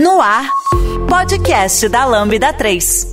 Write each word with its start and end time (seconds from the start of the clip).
No 0.00 0.20
ar, 0.20 0.48
podcast 1.08 1.88
da 1.88 2.04
Lambda 2.04 2.52
3. 2.52 3.10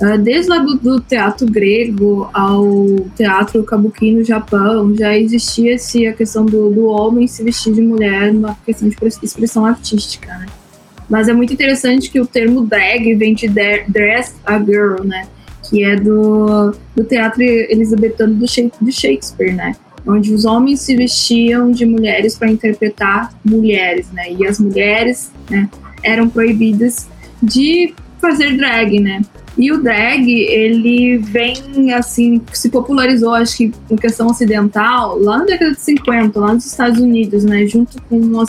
Uh, 0.00 0.18
desde 0.18 0.50
lá 0.50 0.58
do, 0.58 0.76
do, 0.76 1.00
teatro 1.00 1.46
grego 1.46 2.28
ao 2.32 2.86
teatro 3.14 3.62
kabuki 3.62 4.12
no 4.12 4.24
Japão, 4.24 4.94
já 4.96 5.16
existia 5.16 5.78
-se 5.78 6.06
a 6.06 6.12
questão 6.12 6.44
do, 6.44 6.70
do 6.70 6.86
homem 6.86 7.26
se 7.26 7.44
vestir 7.44 7.74
de 7.74 7.82
mulher 7.82 8.32
numa 8.32 8.56
questão 8.64 8.88
de 8.88 8.96
expressão 9.22 9.64
artística, 9.66 10.26
né? 10.38 10.46
Mas 11.08 11.28
é 11.28 11.32
muito 11.32 11.52
interessante 11.52 12.10
que 12.10 12.20
o 12.20 12.26
termo 12.26 12.62
drag 12.62 13.14
vem 13.14 13.34
de 13.34 13.48
dress 13.48 14.34
a 14.44 14.58
girl, 14.58 15.04
né? 15.04 15.26
que 15.68 15.84
é 15.84 15.96
do, 15.96 16.74
do 16.94 17.04
teatro 17.04 17.42
elisabetano 17.42 18.34
do 18.34 18.92
Shakespeare, 18.92 19.54
né? 19.54 19.74
Onde 20.06 20.32
os 20.32 20.44
homens 20.44 20.80
se 20.80 20.96
vestiam 20.96 21.70
de 21.70 21.86
mulheres 21.86 22.36
para 22.36 22.50
interpretar 22.50 23.32
mulheres, 23.44 24.10
né? 24.12 24.32
E 24.32 24.46
as 24.46 24.58
mulheres 24.58 25.30
né, 25.48 25.68
eram 26.02 26.28
proibidas 26.28 27.08
de 27.42 27.94
fazer 28.20 28.56
drag, 28.56 29.00
né? 29.00 29.22
E 29.56 29.70
o 29.70 29.82
drag, 29.82 30.30
ele 30.30 31.18
vem, 31.18 31.92
assim, 31.92 32.40
se 32.52 32.70
popularizou, 32.70 33.34
acho 33.34 33.56
que 33.58 33.72
em 33.90 33.96
questão 33.96 34.28
ocidental, 34.28 35.18
lá 35.18 35.38
na 35.38 35.44
década 35.44 35.72
de 35.72 35.80
50, 35.80 36.40
lá 36.40 36.54
nos 36.54 36.64
Estados 36.64 36.98
Unidos, 36.98 37.44
né? 37.44 37.66
Junto 37.66 38.00
com 38.02 38.40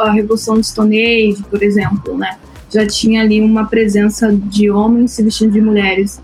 a 0.00 0.12
Revolução 0.12 0.60
de 0.60 0.66
Stone 0.66 0.98
Age, 0.98 1.42
por 1.48 1.62
exemplo, 1.62 2.16
né? 2.16 2.36
Já 2.68 2.86
tinha 2.86 3.22
ali 3.22 3.40
uma 3.40 3.66
presença 3.66 4.30
de 4.32 4.70
homens 4.70 5.12
se 5.12 5.22
vestindo 5.22 5.52
de 5.52 5.60
mulheres. 5.60 6.20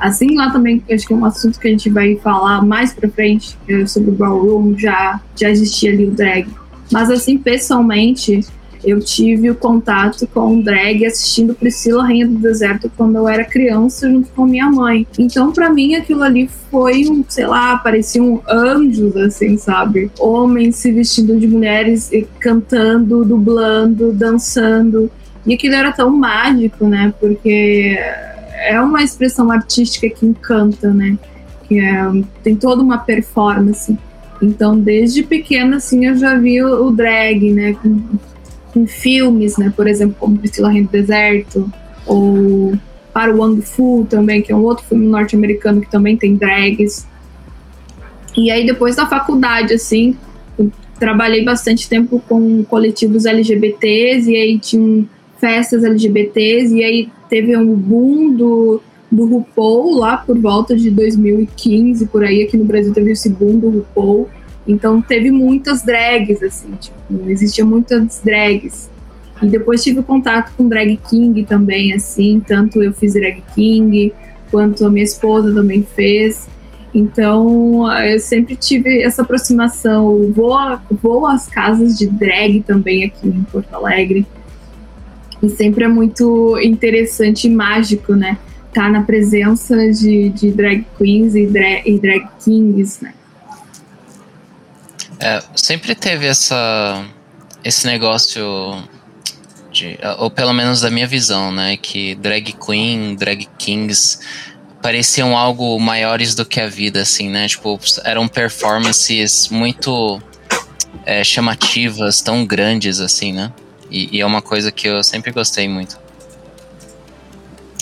Assim, 0.00 0.34
lá 0.34 0.50
também, 0.50 0.82
acho 0.90 1.06
que 1.06 1.12
é 1.12 1.16
um 1.16 1.24
assunto 1.24 1.58
que 1.58 1.68
a 1.68 1.70
gente 1.70 1.90
vai 1.90 2.16
falar 2.16 2.64
mais 2.64 2.92
pra 2.92 3.08
frente 3.08 3.56
é 3.68 3.86
sobre 3.86 4.10
o 4.10 4.14
ballroom, 4.14 4.76
já, 4.78 5.20
já 5.36 5.50
existia 5.50 5.92
ali 5.92 6.06
o 6.06 6.10
drag. 6.10 6.48
Mas, 6.90 7.10
assim, 7.10 7.36
pessoalmente, 7.36 8.40
eu 8.84 9.00
tive 9.00 9.50
o 9.50 9.54
contato 9.54 10.26
com 10.28 10.60
drag 10.60 11.04
assistindo 11.04 11.54
Priscila 11.54 12.04
Rainha 12.04 12.26
do 12.26 12.36
Deserto 12.36 12.90
quando 12.96 13.16
eu 13.16 13.28
era 13.28 13.44
criança, 13.44 14.08
junto 14.08 14.30
com 14.30 14.46
minha 14.46 14.70
mãe. 14.70 15.06
Então, 15.18 15.52
para 15.52 15.70
mim, 15.70 15.94
aquilo 15.96 16.22
ali 16.22 16.48
foi 16.70 17.08
um, 17.08 17.24
sei 17.28 17.46
lá, 17.46 17.76
pareciam 17.78 18.42
anjos, 18.48 19.16
assim, 19.16 19.56
sabe? 19.56 20.10
Homens 20.18 20.76
se 20.76 20.92
vestindo 20.92 21.38
de 21.38 21.46
mulheres, 21.46 22.10
cantando, 22.38 23.24
dublando, 23.24 24.12
dançando. 24.12 25.10
E 25.44 25.54
aquilo 25.54 25.74
era 25.74 25.92
tão 25.92 26.10
mágico, 26.10 26.86
né? 26.86 27.12
Porque 27.20 27.98
é 28.66 28.80
uma 28.80 29.02
expressão 29.02 29.50
artística 29.50 30.08
que 30.08 30.26
encanta, 30.26 30.92
né? 30.92 31.18
Que 31.66 31.78
é, 31.78 31.96
tem 32.42 32.56
toda 32.56 32.82
uma 32.82 32.98
performance. 32.98 33.96
Então, 34.40 34.78
desde 34.78 35.22
pequena, 35.22 35.76
assim, 35.76 36.06
eu 36.06 36.16
já 36.16 36.36
vi 36.36 36.62
o, 36.62 36.90
drag, 36.90 37.52
né? 37.52 37.74
Com, 37.74 38.02
com, 38.72 38.86
filmes, 38.86 39.56
né? 39.56 39.72
Por 39.74 39.86
exemplo, 39.86 40.16
como 40.18 40.38
Priscila 40.38 40.68
Rainha 40.68 40.84
do 40.84 40.90
Deserto, 40.90 41.72
ou 42.06 42.74
Para 43.12 43.34
o 43.34 43.38
Wang 43.38 43.60
Fu 43.62 44.06
também, 44.08 44.42
que 44.42 44.52
é 44.52 44.56
um 44.56 44.62
outro 44.62 44.84
filme 44.84 45.06
norte-americano 45.06 45.80
que 45.80 45.90
também 45.90 46.16
tem 46.16 46.36
drags. 46.36 47.06
E 48.36 48.50
aí, 48.50 48.66
depois 48.66 48.96
da 48.96 49.06
faculdade, 49.06 49.74
assim, 49.74 50.16
trabalhei 50.98 51.44
bastante 51.44 51.88
tempo 51.88 52.22
com 52.28 52.62
coletivos 52.64 53.24
LGBTs, 53.24 54.30
e 54.30 54.36
aí 54.36 54.58
tinham 54.58 55.08
festas 55.40 55.84
LGBTs, 55.84 56.74
e 56.74 56.84
aí 56.84 57.08
teve 57.28 57.56
um 57.56 57.74
boom 57.74 58.34
do, 58.34 58.82
do 59.10 59.26
RuPaul 59.26 59.98
lá 59.98 60.16
por 60.16 60.38
volta 60.38 60.76
de 60.76 60.90
2015, 60.90 62.06
por 62.06 62.24
aí 62.24 62.42
aqui 62.42 62.56
no 62.56 62.64
Brasil 62.64 62.92
teve 62.92 63.12
esse 63.12 63.28
boom 63.28 63.58
do 63.58 63.70
RuPaul. 63.70 64.28
Então 64.66 65.00
teve 65.00 65.30
muitas 65.30 65.82
drags, 65.82 66.42
assim, 66.42 66.72
tipo, 66.78 66.96
existiam 67.30 67.66
muitas 67.66 68.20
drags. 68.22 68.90
E 69.42 69.46
depois 69.46 69.82
tive 69.82 70.02
contato 70.02 70.52
com 70.56 70.68
drag 70.68 70.98
king 71.08 71.42
também, 71.44 71.94
assim, 71.94 72.42
tanto 72.46 72.82
eu 72.82 72.92
fiz 72.92 73.14
drag 73.14 73.42
king, 73.54 74.12
quanto 74.50 74.84
a 74.84 74.90
minha 74.90 75.04
esposa 75.04 75.54
também 75.54 75.82
fez. 75.82 76.48
Então, 76.92 77.90
eu 78.02 78.18
sempre 78.18 78.56
tive 78.56 79.02
essa 79.02 79.22
aproximação. 79.22 80.32
Vou, 80.32 80.56
vou 80.90 81.26
às 81.26 81.46
casas 81.46 81.96
de 81.96 82.06
drag 82.06 82.62
também 82.62 83.04
aqui 83.04 83.28
em 83.28 83.44
Porto 83.44 83.72
Alegre. 83.74 84.26
E 85.42 85.48
sempre 85.48 85.84
é 85.84 85.88
muito 85.88 86.58
interessante 86.58 87.46
e 87.46 87.50
mágico, 87.50 88.14
né? 88.14 88.38
Tá 88.72 88.88
na 88.88 89.02
presença 89.02 89.76
de, 89.92 90.30
de 90.30 90.50
drag 90.50 90.84
queens 90.96 91.34
e 91.34 91.46
drag, 91.46 91.82
e 91.86 91.98
drag 91.98 92.28
kings, 92.44 93.02
né? 93.02 93.14
É, 95.20 95.42
sempre 95.54 95.94
teve 95.94 96.26
essa, 96.26 97.04
esse 97.64 97.86
negócio 97.86 98.82
de, 99.72 99.98
ou 100.18 100.30
pelo 100.30 100.52
menos 100.52 100.80
da 100.80 100.90
minha 100.90 101.06
visão, 101.06 101.50
né? 101.52 101.76
Que 101.76 102.14
drag 102.16 102.52
queen, 102.52 103.14
drag 103.14 103.48
kings 103.58 104.20
pareciam 104.82 105.36
algo 105.36 105.78
maiores 105.78 106.34
do 106.34 106.44
que 106.44 106.60
a 106.60 106.68
vida, 106.68 107.02
assim, 107.02 107.28
né? 107.28 107.48
Tipo, 107.48 107.78
eram 108.04 108.28
performances 108.28 109.48
muito 109.48 110.20
é, 111.04 111.24
chamativas, 111.24 112.20
tão 112.20 112.46
grandes, 112.46 113.00
assim, 113.00 113.32
né? 113.32 113.52
E, 113.90 114.16
e, 114.16 114.20
é 114.20 114.26
uma 114.26 114.42
coisa 114.42 114.70
que 114.70 114.86
eu 114.86 115.02
sempre 115.02 115.30
gostei 115.30 115.68
muito. 115.68 115.98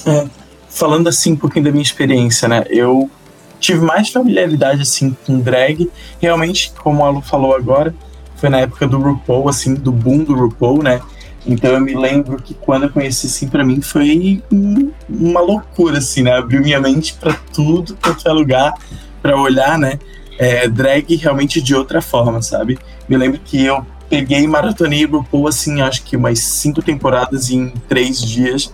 É, 0.07 0.27
falando 0.69 1.09
assim 1.09 1.33
um 1.33 1.37
pouquinho 1.37 1.65
da 1.65 1.71
minha 1.71 1.83
experiência, 1.83 2.47
né? 2.49 2.65
Eu 2.69 3.11
tive 3.59 3.81
mais 3.81 4.11
familiaridade 4.11 4.83
assim 4.83 5.17
com 5.27 5.41
drag. 5.41 5.91
Realmente, 6.21 6.73
como 6.79 7.05
a 7.05 7.11
Lu 7.11 7.23
falou 7.23 7.55
agora, 7.55 7.95
foi 8.37 8.49
na 8.49 8.61
época 8.61 8.87
do 8.87 8.99
RuPaul, 8.99 9.49
assim, 9.49 9.75
do 9.75 9.91
boom 9.91 10.25
do 10.25 10.35
RuPaul, 10.35 10.83
né? 10.83 11.01
Então 11.47 11.71
eu 11.71 11.81
me 11.81 11.95
lembro 11.95 12.43
que 12.43 12.55
quando 12.55 12.85
eu 12.85 12.91
conheci, 12.91 13.27
assim, 13.27 13.49
para 13.49 13.65
mim 13.65 13.81
foi 13.81 14.43
uma 15.09 15.41
loucura, 15.41 15.99
assim, 15.99 16.23
né? 16.23 16.37
Abriu 16.37 16.61
minha 16.61 16.81
mente 16.81 17.15
para 17.15 17.33
tudo, 17.53 17.97
é 18.25 18.33
lugar, 18.33 18.75
para 19.23 19.41
olhar, 19.41 19.79
né? 19.79 19.99
É, 20.39 20.69
drag 20.69 21.15
realmente 21.17 21.63
de 21.63 21.75
outra 21.75 22.03
forma, 22.03 22.43
sabe? 22.43 22.79
Me 23.09 23.17
lembro 23.17 23.41
que 23.43 23.65
eu 23.65 23.87
peguei 24.09 24.45
e 24.45 25.05
RuPaul, 25.05 25.49
assim, 25.49 25.81
acho 25.81 26.03
que 26.03 26.17
umas 26.17 26.39
cinco 26.39 26.83
temporadas 26.83 27.51
em 27.51 27.71
três 27.89 28.21
dias. 28.21 28.73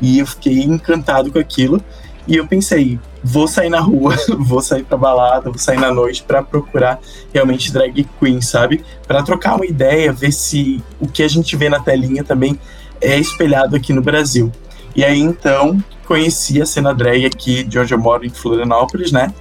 E 0.00 0.18
eu 0.18 0.26
fiquei 0.26 0.62
encantado 0.62 1.30
com 1.30 1.38
aquilo. 1.38 1.82
E 2.26 2.36
eu 2.36 2.46
pensei, 2.46 2.98
vou 3.22 3.46
sair 3.46 3.68
na 3.68 3.80
rua, 3.80 4.16
vou 4.38 4.60
sair 4.60 4.84
pra 4.84 4.96
balada, 4.96 5.50
vou 5.50 5.58
sair 5.58 5.78
na 5.78 5.92
noite 5.92 6.22
para 6.22 6.42
procurar 6.42 6.98
realmente 7.32 7.72
drag 7.72 8.06
queen, 8.18 8.40
sabe? 8.40 8.84
Para 9.06 9.22
trocar 9.22 9.56
uma 9.56 9.66
ideia, 9.66 10.12
ver 10.12 10.32
se 10.32 10.82
o 11.00 11.06
que 11.06 11.22
a 11.22 11.28
gente 11.28 11.54
vê 11.56 11.68
na 11.68 11.80
telinha 11.80 12.24
também 12.24 12.58
é 13.00 13.18
espelhado 13.18 13.76
aqui 13.76 13.92
no 13.92 14.00
Brasil. 14.02 14.50
E 14.96 15.04
aí 15.04 15.20
então 15.20 15.82
conheci 16.06 16.60
a 16.62 16.66
cena 16.66 16.94
drag 16.94 17.26
aqui 17.26 17.62
de 17.62 17.78
onde 17.78 17.92
eu 17.92 17.98
moro, 17.98 18.24
em 18.24 18.30
Florianópolis, 18.30 19.12
né? 19.12 19.32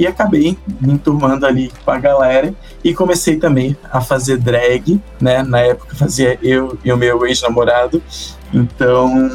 E 0.00 0.06
acabei 0.06 0.56
me 0.80 0.94
enturmando 0.94 1.44
ali 1.44 1.70
com 1.84 1.90
a 1.90 1.98
galera 1.98 2.54
e 2.82 2.94
comecei 2.94 3.36
também 3.36 3.76
a 3.92 4.00
fazer 4.00 4.38
drag, 4.38 4.98
né? 5.20 5.42
Na 5.42 5.60
época 5.60 5.94
fazia 5.94 6.38
eu 6.42 6.78
e 6.82 6.90
o 6.90 6.96
meu 6.96 7.26
ex-namorado, 7.26 8.02
então 8.50 9.30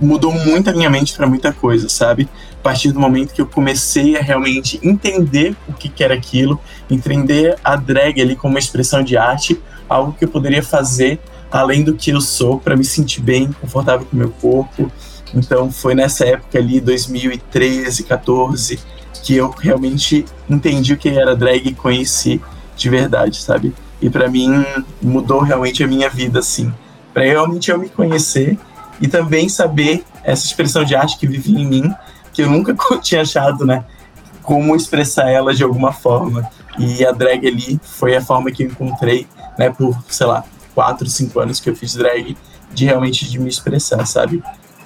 mudou 0.00 0.32
muito 0.32 0.70
a 0.70 0.72
minha 0.72 0.88
mente 0.88 1.16
para 1.16 1.26
muita 1.26 1.52
coisa, 1.52 1.88
sabe? 1.88 2.28
A 2.52 2.62
partir 2.62 2.92
do 2.92 3.00
momento 3.00 3.34
que 3.34 3.40
eu 3.40 3.46
comecei 3.46 4.16
a 4.16 4.22
realmente 4.22 4.78
entender 4.84 5.56
o 5.68 5.72
que, 5.72 5.88
que 5.88 6.04
era 6.04 6.14
aquilo, 6.14 6.60
entender 6.88 7.58
a 7.64 7.74
drag 7.74 8.22
ali 8.22 8.36
como 8.36 8.54
uma 8.54 8.60
expressão 8.60 9.02
de 9.02 9.16
arte, 9.16 9.60
algo 9.88 10.12
que 10.12 10.24
eu 10.24 10.28
poderia 10.28 10.62
fazer 10.62 11.18
além 11.50 11.82
do 11.82 11.94
que 11.94 12.10
eu 12.10 12.20
sou 12.20 12.60
para 12.60 12.76
me 12.76 12.84
sentir 12.84 13.20
bem, 13.20 13.50
confortável 13.60 14.06
com 14.06 14.14
o 14.14 14.18
meu 14.18 14.30
corpo 14.30 14.92
Então 15.34 15.70
foi 15.70 15.94
nessa 15.94 16.24
época 16.24 16.58
ali, 16.58 16.80
2013, 16.80 18.04
14, 18.04 18.78
que 19.22 19.36
eu 19.36 19.50
realmente 19.50 20.24
entendi 20.48 20.92
o 20.92 20.96
que 20.96 21.08
era 21.08 21.34
drag 21.34 21.68
e 21.68 21.74
conheci 21.74 22.40
de 22.76 22.90
verdade, 22.90 23.36
sabe? 23.36 23.74
E 24.00 24.10
para 24.10 24.28
mim 24.28 24.64
mudou 25.00 25.40
realmente 25.40 25.82
a 25.82 25.86
minha 25.86 26.10
vida, 26.10 26.40
assim. 26.40 26.72
Para 27.14 27.24
realmente 27.24 27.70
eu 27.70 27.78
me 27.78 27.88
conhecer 27.88 28.58
e 29.00 29.08
também 29.08 29.48
saber 29.48 30.04
essa 30.24 30.44
expressão 30.44 30.84
de 30.84 30.94
arte 30.94 31.18
que 31.18 31.26
vivia 31.26 31.58
em 31.58 31.66
mim, 31.66 31.94
que 32.32 32.42
eu 32.42 32.50
nunca 32.50 32.74
tinha 33.00 33.22
achado, 33.22 33.64
né? 33.64 33.84
Como 34.42 34.74
expressar 34.74 35.30
ela 35.30 35.54
de 35.54 35.62
alguma 35.62 35.92
forma. 35.92 36.48
E 36.78 37.04
a 37.04 37.12
drag 37.12 37.46
ali 37.46 37.80
foi 37.82 38.16
a 38.16 38.20
forma 38.20 38.50
que 38.50 38.64
eu 38.64 38.68
encontrei, 38.68 39.26
né? 39.58 39.70
Por, 39.70 39.96
sei 40.08 40.26
lá, 40.26 40.44
quatro, 40.74 41.08
cinco 41.08 41.38
anos 41.38 41.60
que 41.60 41.70
eu 41.70 41.76
fiz 41.76 41.94
drag, 41.94 42.36
de 42.72 42.86
realmente 42.86 43.28
de 43.30 43.38
me 43.38 43.48
expressar, 43.48 44.04
sabe? 44.06 44.42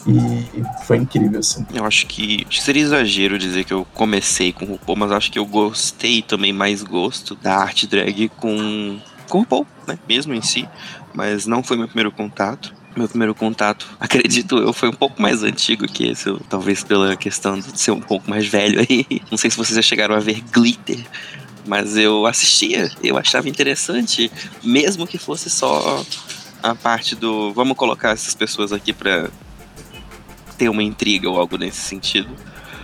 E 0.06 0.85
foi 0.85 0.99
incrível, 0.99 1.41
assim. 1.41 1.67
Eu 1.75 1.85
acho 1.85 2.06
que, 2.06 2.44
acho 2.49 2.58
que 2.58 2.62
seria 2.62 2.82
exagero 2.82 3.38
dizer 3.38 3.64
que 3.64 3.73
eu 3.73 3.87
comecei 3.93 4.53
com 4.53 4.64
o 4.64 4.69
RuPaul, 4.69 4.99
mas 4.99 5.12
acho 5.12 5.32
que 5.32 5.38
eu 5.38 5.47
gostei 5.47 6.23
também 6.23 6.53
mais 6.53 6.82
gosto 6.82 7.35
da 7.35 7.56
arte 7.56 7.87
drag 7.87 8.29
com, 8.37 9.00
com 9.29 9.38
o 9.38 9.41
RuPaul, 9.41 9.67
né? 9.87 9.99
Mesmo 10.08 10.32
em 10.32 10.43
si. 10.43 10.69
Mas 11.12 11.47
não 11.47 11.62
foi 11.62 11.76
meu 11.76 11.88
primeiro 11.88 12.12
contato. 12.12 12.73
Meu 12.97 13.08
primeiro 13.08 13.35
contato, 13.35 13.87
acredito 14.00 14.56
eu, 14.56 14.73
foi 14.73 14.88
um 14.88 14.94
pouco 14.94 15.20
mais 15.20 15.43
antigo 15.43 15.87
que 15.87 16.08
esse, 16.08 16.35
talvez 16.49 16.82
pela 16.82 17.14
questão 17.14 17.58
de 17.58 17.79
ser 17.79 17.91
um 17.91 18.00
pouco 18.00 18.31
mais 18.31 18.47
velho 18.47 18.81
aí. 18.81 19.20
Não 19.31 19.37
sei 19.37 19.50
se 19.50 19.56
vocês 19.56 19.76
já 19.76 19.82
chegaram 19.82 20.14
a 20.14 20.19
ver 20.19 20.43
Glitter, 20.50 21.05
mas 21.67 21.94
eu 21.99 22.25
assistia, 22.25 22.91
eu 23.03 23.19
achava 23.19 23.50
interessante, 23.50 24.32
mesmo 24.64 25.06
que 25.06 25.19
fosse 25.19 25.50
só 25.50 26.03
a 26.62 26.75
parte 26.75 27.14
do 27.14 27.53
vamos 27.53 27.76
colocar 27.76 28.12
essas 28.12 28.35
pessoas 28.35 28.73
aqui 28.73 28.94
para 28.94 29.29
ter 30.56 30.69
uma 30.69 30.82
intriga 30.82 31.29
ou 31.29 31.38
algo 31.38 31.56
nesse 31.56 31.81
sentido. 31.81 32.31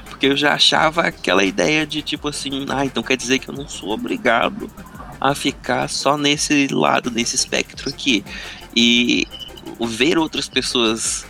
Porque 0.08 0.26
eu 0.26 0.36
já 0.36 0.54
achava 0.54 1.02
aquela 1.02 1.44
ideia 1.44 1.86
de 1.86 2.02
tipo 2.02 2.28
assim, 2.28 2.66
ah, 2.69 2.84
então 2.84 3.02
quer 3.02 3.16
dizer 3.16 3.38
que 3.38 3.48
eu 3.48 3.54
não 3.54 3.69
sou 3.69 3.90
obrigado 3.90 4.70
a 5.20 5.34
ficar 5.34 5.88
só 5.88 6.16
nesse 6.16 6.69
lado, 6.69 7.10
nesse 7.10 7.36
espectro 7.36 7.88
aqui. 7.88 8.24
E 8.74 9.26
ver 9.80 10.19
outras 10.19 10.48
pessoas 10.48 11.24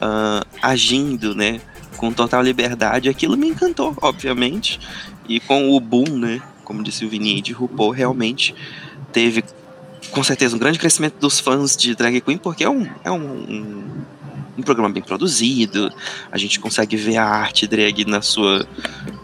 uh, 0.00 0.46
agindo, 0.62 1.34
né, 1.34 1.60
com 1.96 2.12
total 2.12 2.42
liberdade, 2.42 3.08
aquilo 3.08 3.36
me 3.36 3.48
encantou, 3.48 3.96
obviamente. 4.00 4.80
E 5.28 5.38
com 5.40 5.70
o 5.70 5.80
boom, 5.80 6.08
né, 6.18 6.42
como 6.64 6.82
disse 6.82 7.04
o 7.04 7.08
Vini, 7.08 7.40
de 7.40 7.52
RuPaul, 7.52 7.90
realmente 7.90 8.54
teve 9.12 9.44
com 10.10 10.24
certeza 10.24 10.56
um 10.56 10.58
grande 10.58 10.78
crescimento 10.78 11.18
dos 11.20 11.38
fãs 11.38 11.76
de 11.76 11.94
drag 11.94 12.20
queen, 12.20 12.38
porque 12.38 12.64
é 12.64 12.70
um, 12.70 12.88
é 13.04 13.10
um, 13.10 13.16
um 13.18 13.84
um 14.56 14.62
programa 14.62 14.90
bem 14.90 15.02
produzido, 15.02 15.92
a 16.30 16.38
gente 16.38 16.60
consegue 16.60 16.96
ver 16.96 17.16
a 17.16 17.24
arte 17.24 17.66
drag 17.66 18.04
na 18.04 18.22
sua, 18.22 18.66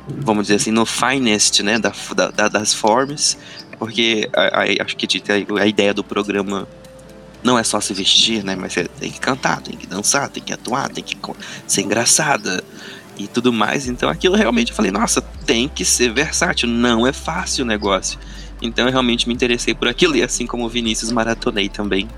vamos 0.09 0.45
dizer 0.45 0.57
assim, 0.57 0.71
no 0.71 0.87
finest, 0.87 1.63
né, 1.63 1.79
da, 1.79 1.93
da 2.35 2.49
das 2.49 2.75
formas, 2.75 3.37
porque 3.79 4.29
a, 4.35 4.63
a, 4.63 4.85
acho 4.85 4.97
que 4.97 5.07
a, 5.61 5.67
ideia 5.67 5.93
do 5.93 6.03
programa 6.03 6.67
não 7.43 7.59
é 7.59 7.63
só 7.63 7.81
se 7.81 7.93
vestir, 7.95 8.43
né, 8.43 8.57
mas 8.57 8.73
você 8.73 8.85
tem 8.85 9.11
que 9.11 9.21
cantar, 9.21 9.61
tem 9.61 9.77
que 9.77 9.87
dançar, 9.87 10.29
tem 10.29 10.43
que 10.43 10.53
atuar, 10.53 10.89
tem 10.89 11.05
que 11.05 11.17
ser 11.67 11.83
engraçada 11.83 12.63
e 13.19 13.27
tudo 13.27 13.53
mais. 13.53 13.87
Então 13.87 14.09
aquilo 14.09 14.37
realmente 14.37 14.71
eu 14.71 14.77
falei, 14.77 14.91
nossa, 14.91 15.21
tem 15.21 15.69
que 15.69 15.85
ser 15.85 16.13
versátil, 16.13 16.69
não 16.69 17.07
é 17.07 17.13
fácil 17.13 17.65
o 17.65 17.69
negócio. 17.69 18.19
Então 18.61 18.87
eu 18.87 18.91
realmente 18.91 19.29
me 19.29 19.35
interessei 19.35 19.75
por 19.75 19.89
aquilo 19.89 20.17
e 20.17 20.23
assim 20.23 20.47
como 20.47 20.65
o 20.65 20.69
Vinícius 20.69 21.13
maratonei 21.13 21.69
também 21.69 22.09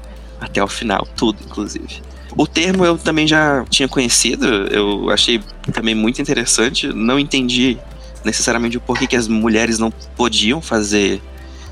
até 0.41 0.63
o 0.63 0.69
final, 0.69 1.07
tudo 1.17 1.39
inclusive. 1.45 2.01
O 2.37 2.47
termo 2.47 2.85
eu 2.85 2.99
também 2.99 3.27
já 3.27 3.65
tinha 3.69 3.89
conhecido, 3.89 4.47
eu 4.47 5.11
achei 5.11 5.41
também 5.73 5.95
muito 5.95 6.21
interessante. 6.21 6.89
Não 6.89 7.19
entendi 7.19 7.79
necessariamente 8.25 8.77
o 8.77 8.81
porquê 8.81 9.07
que 9.07 9.17
as 9.17 9.29
mulheres 9.29 9.79
não 9.79 9.91
podiam 10.17 10.61
fazer 10.61 11.23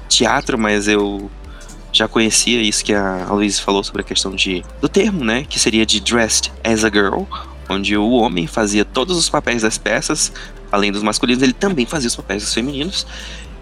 teatro, 0.08 0.58
mas 0.58 0.88
eu 0.88 1.30
já 1.92 2.06
conhecia 2.06 2.60
isso 2.60 2.84
que 2.84 2.92
a 2.92 3.26
Luísa 3.30 3.62
falou 3.62 3.82
sobre 3.82 4.02
a 4.02 4.04
questão 4.04 4.34
de, 4.34 4.62
do 4.80 4.88
termo, 4.88 5.24
né? 5.24 5.44
Que 5.48 5.58
seria 5.58 5.86
de 5.86 6.00
dressed 6.00 6.52
as 6.62 6.84
a 6.84 6.90
girl, 6.90 7.22
onde 7.68 7.96
o 7.96 8.10
homem 8.10 8.46
fazia 8.46 8.84
todos 8.84 9.16
os 9.16 9.28
papéis 9.28 9.62
das 9.62 9.78
peças, 9.78 10.32
além 10.70 10.92
dos 10.92 11.02
masculinos, 11.02 11.42
ele 11.42 11.52
também 11.52 11.86
fazia 11.86 12.08
os 12.08 12.16
papéis 12.16 12.42
dos 12.42 12.52
femininos. 12.52 13.06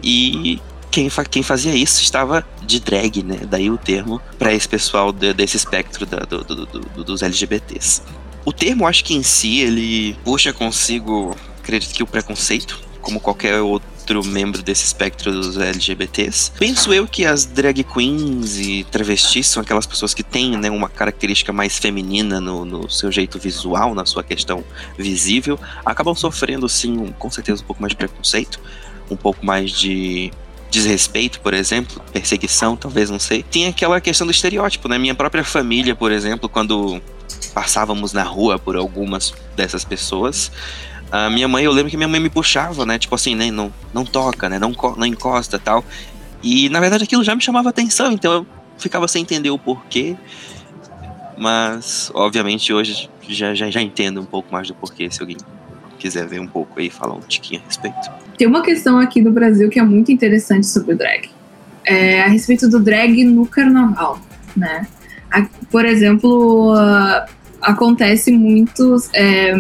E 0.02 0.61
quem, 0.94 1.11
fa 1.11 1.25
quem 1.25 1.43
fazia 1.43 1.75
isso 1.75 2.00
estava 2.00 2.46
de 2.62 2.79
drag, 2.79 3.25
né? 3.25 3.41
Daí 3.50 3.69
o 3.69 3.76
termo 3.76 4.23
para 4.38 4.55
esse 4.55 4.69
pessoal 4.69 5.12
de, 5.12 5.35
desse 5.35 5.56
espectro 5.56 6.06
da, 6.06 6.19
do, 6.19 6.44
do, 6.44 6.67
do, 6.67 7.02
dos 7.05 7.20
LGBTs. 7.20 8.00
O 8.44 8.52
termo, 8.52 8.87
acho 8.87 9.05
que 9.05 9.12
em 9.12 9.23
si, 9.25 9.58
ele 9.58 10.17
puxa 10.23 10.52
consigo, 10.52 11.35
acredito 11.58 11.93
que 11.93 12.02
o 12.05 12.06
preconceito, 12.06 12.81
como 13.00 13.19
qualquer 13.19 13.61
outro 13.61 14.25
membro 14.25 14.62
desse 14.62 14.85
espectro 14.85 15.32
dos 15.32 15.58
LGBTs. 15.58 16.52
Penso 16.61 16.94
eu 16.94 17.08
que 17.08 17.25
as 17.25 17.44
drag 17.44 17.82
queens 17.82 18.61
e 18.61 18.85
travestis 18.85 19.49
são 19.49 19.64
aquelas 19.64 19.87
pessoas 19.87 20.14
que 20.14 20.23
têm 20.23 20.56
né, 20.56 20.70
uma 20.70 20.88
característica 20.88 21.52
mais 21.52 21.76
feminina 21.76 22.41
no, 22.41 22.64
no, 22.64 22.88
seu 22.88 23.11
jeito 23.11 23.37
visual, 23.37 23.96
na 23.96 24.06
sua 24.06 24.23
questão 24.23 24.62
visível, 24.96 25.58
acabam 25.85 26.14
sofrendo 26.14 26.69
sim, 26.69 27.12
com 27.19 27.31
certeza, 27.32 27.64
um 27.64 27.67
pouco 27.67 27.82
mais 27.82 27.91
de 27.91 27.96
preconceito, 27.96 28.61
um 29.11 29.17
pouco 29.17 29.44
mais 29.44 29.73
de 29.73 30.31
desrespeito, 30.75 31.41
por 31.41 31.55
exemplo, 31.55 32.03
perseguição, 32.12 32.76
talvez, 32.76 33.09
não 33.09 33.21
sei. 33.21 33.44
Tem 33.44 33.69
aquela 33.69 34.00
questão 34.00 34.26
do 34.26 34.32
estereótipo, 34.32 34.88
né? 34.88 34.99
Minha 34.99 35.15
própria 35.15 35.44
família, 35.44 35.94
por 35.94 36.11
exemplo, 36.11 36.49
quando 36.49 37.00
passávamos 37.55 38.12
na 38.12 38.25
rua 38.25 38.59
por 38.59 38.75
algumas 38.75 39.32
dessas 39.55 39.85
pessoas, 39.85 40.50
a 41.12 41.31
minha 41.31 41.47
mãe, 41.47 41.65
eu 41.65 41.71
lembro 41.71 41.91
que 41.91 41.97
minha 41.97 42.09
mãe 42.09 42.19
me 42.19 42.29
puxava, 42.29 42.85
né? 42.85 42.99
Tipo 42.99 43.15
assim, 43.15 43.37
né? 43.37 43.53
Não, 43.53 43.73
não 43.93 44.05
toca, 44.05 44.49
né? 44.49 44.59
Não, 44.59 44.75
não 44.97 45.06
encosta 45.06 45.61
tal. 45.61 45.85
E 46.43 46.69
na 46.69 46.81
verdade 46.81 47.05
aquilo 47.05 47.23
já 47.23 47.37
me 47.37 47.41
chamava 47.41 47.69
atenção, 47.69 48.11
então 48.11 48.32
eu 48.32 48.47
ficava 48.77 49.06
sem 49.06 49.23
entender 49.23 49.50
o 49.50 49.59
porquê. 49.59 50.17
Mas, 51.38 52.11
obviamente, 52.15 52.73
hoje 52.73 53.09
já, 53.29 53.55
já, 53.55 53.70
já 53.70 53.81
entendo 53.81 54.20
um 54.20 54.25
pouco 54.25 54.53
mais 54.53 54.67
do 54.67 54.75
porquê, 54.75 55.09
se 55.11 55.20
alguém 55.20 55.37
quiser 55.99 56.27
ver 56.27 56.41
um 56.41 56.47
pouco 56.49 56.81
aí, 56.81 56.91
falar 56.91 57.15
um 57.15 57.20
tiquinho 57.20 57.61
a 57.61 57.65
respeito. 57.65 58.24
Tem 58.37 58.47
uma 58.47 58.63
questão 58.63 58.99
aqui 58.99 59.23
no 59.23 59.31
Brasil 59.31 59.69
que 59.69 59.79
é 59.79 59.83
muito 59.83 60.11
interessante 60.11 60.67
sobre 60.67 60.95
o 60.95 60.99
drag. 60.99 61.31
É 61.87 62.23
a 62.23 62.29
respeito 62.29 62.69
do 62.69 62.81
drag 62.81 63.25
no 63.25 63.47
carnaval, 63.47 64.19
né? 64.57 64.87
Por 65.71 65.85
exemplo, 65.85 66.75
acontece 67.61 68.31
muitos 68.33 69.11
é, 69.13 69.55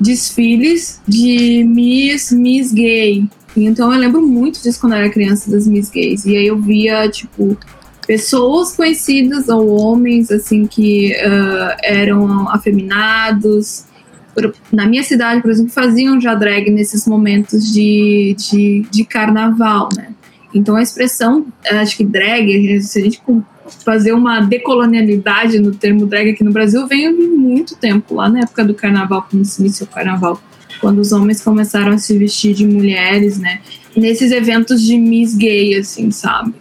desfiles 0.00 1.00
de 1.06 1.64
Miss, 1.64 2.32
Miss 2.32 2.72
Gay. 2.72 3.28
Então 3.56 3.92
eu 3.92 3.98
lembro 3.98 4.22
muito 4.22 4.62
disso 4.62 4.80
quando 4.80 4.92
eu 4.92 4.98
era 4.98 5.10
criança, 5.10 5.50
das 5.50 5.66
Miss 5.66 5.90
Gays. 5.90 6.24
E 6.24 6.36
aí 6.36 6.46
eu 6.46 6.58
via, 6.58 7.08
tipo, 7.08 7.56
pessoas 8.06 8.74
conhecidas 8.74 9.48
ou 9.48 9.68
homens, 9.68 10.30
assim, 10.30 10.66
que 10.66 11.12
uh, 11.12 11.76
eram 11.82 12.48
afeminados, 12.48 13.84
na 14.72 14.86
minha 14.86 15.02
cidade, 15.02 15.40
por 15.42 15.50
exemplo, 15.50 15.72
faziam 15.72 16.20
já 16.20 16.34
drag 16.34 16.70
nesses 16.70 17.06
momentos 17.06 17.72
de, 17.72 18.34
de, 18.38 18.86
de 18.90 19.04
carnaval, 19.04 19.88
né? 19.96 20.08
Então 20.54 20.76
a 20.76 20.82
expressão, 20.82 21.46
acho 21.70 21.96
que 21.96 22.04
drag, 22.04 22.80
se 22.82 22.98
a 22.98 23.02
gente 23.02 23.20
fazer 23.84 24.12
uma 24.12 24.40
decolonialidade 24.40 25.58
no 25.58 25.72
termo 25.74 26.06
drag 26.06 26.30
aqui 26.30 26.42
no 26.42 26.52
Brasil, 26.52 26.86
vem 26.86 27.14
de 27.14 27.22
muito 27.22 27.76
tempo, 27.76 28.14
lá 28.14 28.28
na 28.28 28.40
época 28.40 28.64
do 28.64 28.74
carnaval, 28.74 29.26
quando 29.30 29.44
se 29.44 29.60
iniciou 29.60 29.88
o 29.88 29.92
carnaval, 29.92 30.40
quando 30.80 31.00
os 31.00 31.12
homens 31.12 31.42
começaram 31.42 31.92
a 31.92 31.98
se 31.98 32.16
vestir 32.16 32.54
de 32.54 32.66
mulheres, 32.66 33.38
né? 33.38 33.60
Nesses 33.96 34.30
eventos 34.30 34.82
de 34.82 34.96
Miss 34.96 35.34
Gay, 35.34 35.74
assim, 35.76 36.10
sabe? 36.10 36.54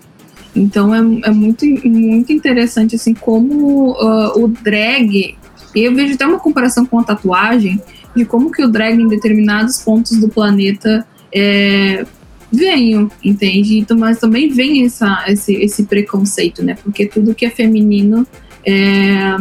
Então 0.55 0.93
é, 0.93 0.97
é 1.27 1.31
muito, 1.31 1.65
muito 1.65 2.33
interessante, 2.33 2.95
assim, 2.95 3.13
como 3.13 3.91
uh, 3.91 4.43
o 4.43 4.47
drag 4.47 5.36
eu 5.83 5.93
vejo 5.93 6.13
até 6.13 6.25
uma 6.25 6.39
comparação 6.39 6.85
com 6.85 6.99
a 6.99 7.03
tatuagem 7.03 7.81
de 8.15 8.25
como 8.25 8.51
que 8.51 8.63
o 8.63 8.67
drag 8.67 8.99
em 8.99 9.07
determinados 9.07 9.79
pontos 9.81 10.17
do 10.17 10.27
planeta 10.29 11.05
é, 11.33 12.05
venho, 12.51 13.11
entende? 13.23 13.77
Então, 13.77 13.97
mas 13.97 14.19
também 14.19 14.49
vem 14.49 14.85
essa, 14.85 15.25
esse, 15.27 15.53
esse 15.55 15.83
preconceito, 15.83 16.63
né? 16.63 16.75
Porque 16.81 17.05
tudo 17.05 17.35
que 17.35 17.45
é 17.45 17.49
feminino 17.49 18.25
é, 18.65 19.35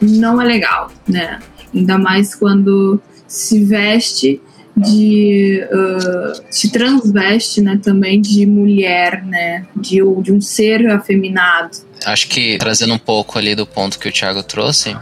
não 0.00 0.40
é 0.40 0.44
legal, 0.44 0.90
né? 1.06 1.38
Ainda 1.74 1.98
mais 1.98 2.34
quando 2.34 3.00
se 3.26 3.64
veste 3.64 4.40
de 4.76 5.66
uh, 5.72 6.40
se 6.50 6.70
transveste, 6.70 7.60
né, 7.60 7.80
também 7.82 8.20
de 8.20 8.46
mulher, 8.46 9.24
né, 9.24 9.66
de, 9.74 9.96
de 10.22 10.32
um 10.32 10.40
ser 10.40 10.88
afeminado. 10.88 11.78
Acho 12.04 12.28
que 12.28 12.56
trazendo 12.58 12.94
um 12.94 12.98
pouco 12.98 13.38
ali 13.38 13.54
do 13.54 13.66
ponto 13.66 13.98
que 13.98 14.08
o 14.08 14.12
Thiago 14.12 14.42
trouxe, 14.42 14.96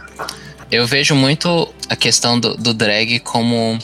eu 0.71 0.85
vejo 0.85 1.15
muito 1.15 1.73
a 1.89 1.95
questão 1.95 2.39
do, 2.39 2.55
do 2.55 2.73
drag 2.73 3.19
como 3.19 3.77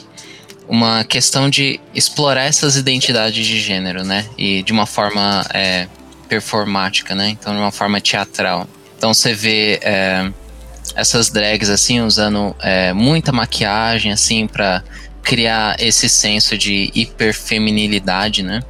uma 0.68 1.04
questão 1.04 1.50
de 1.50 1.80
explorar 1.94 2.44
essas 2.44 2.76
identidades 2.76 3.46
de 3.46 3.60
gênero, 3.60 4.04
né? 4.04 4.26
E 4.38 4.64
de 4.64 4.72
uma 4.72 4.86
forma 4.86 5.46
é, 5.54 5.88
performática, 6.28 7.14
né? 7.14 7.30
Então, 7.30 7.54
de 7.54 7.60
uma 7.60 7.72
forma 7.72 8.00
teatral. 8.02 8.68
Então, 8.98 9.14
você 9.14 9.34
vê 9.34 9.80
é, 9.82 10.32
essas 10.96 11.30
drags 11.30 11.70
assim 11.70 12.02
usando 12.02 12.56
é, 12.62 12.94
muita 12.94 13.32
maquiagem 13.32 14.12
assim 14.12 14.48
para 14.48 14.84
criar 15.22 15.76
esse 15.80 16.10
senso 16.10 16.58
de 16.58 16.92
hiperfeminilidade, 16.94 18.44
né? 18.44 18.62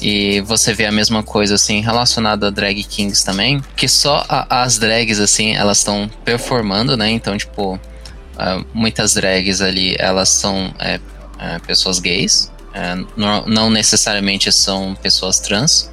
E 0.00 0.40
você 0.42 0.72
vê 0.72 0.86
a 0.86 0.92
mesma 0.92 1.22
coisa 1.22 1.56
assim 1.56 1.80
relacionada 1.80 2.46
a 2.46 2.50
drag 2.50 2.84
kings 2.84 3.24
também, 3.24 3.60
que 3.76 3.88
só 3.88 4.24
a, 4.28 4.62
as 4.62 4.78
drags 4.78 5.18
assim, 5.18 5.54
elas 5.54 5.78
estão 5.78 6.08
performando, 6.24 6.96
né? 6.96 7.10
Então, 7.10 7.36
tipo, 7.36 7.74
uh, 7.74 8.66
muitas 8.72 9.14
drags 9.14 9.60
ali, 9.60 9.96
elas 9.98 10.28
são 10.28 10.72
é, 10.78 11.00
é, 11.38 11.58
pessoas 11.60 11.98
gays, 11.98 12.50
é, 12.72 12.94
não, 13.16 13.44
não 13.46 13.70
necessariamente 13.70 14.52
são 14.52 14.94
pessoas 15.02 15.40
trans. 15.40 15.90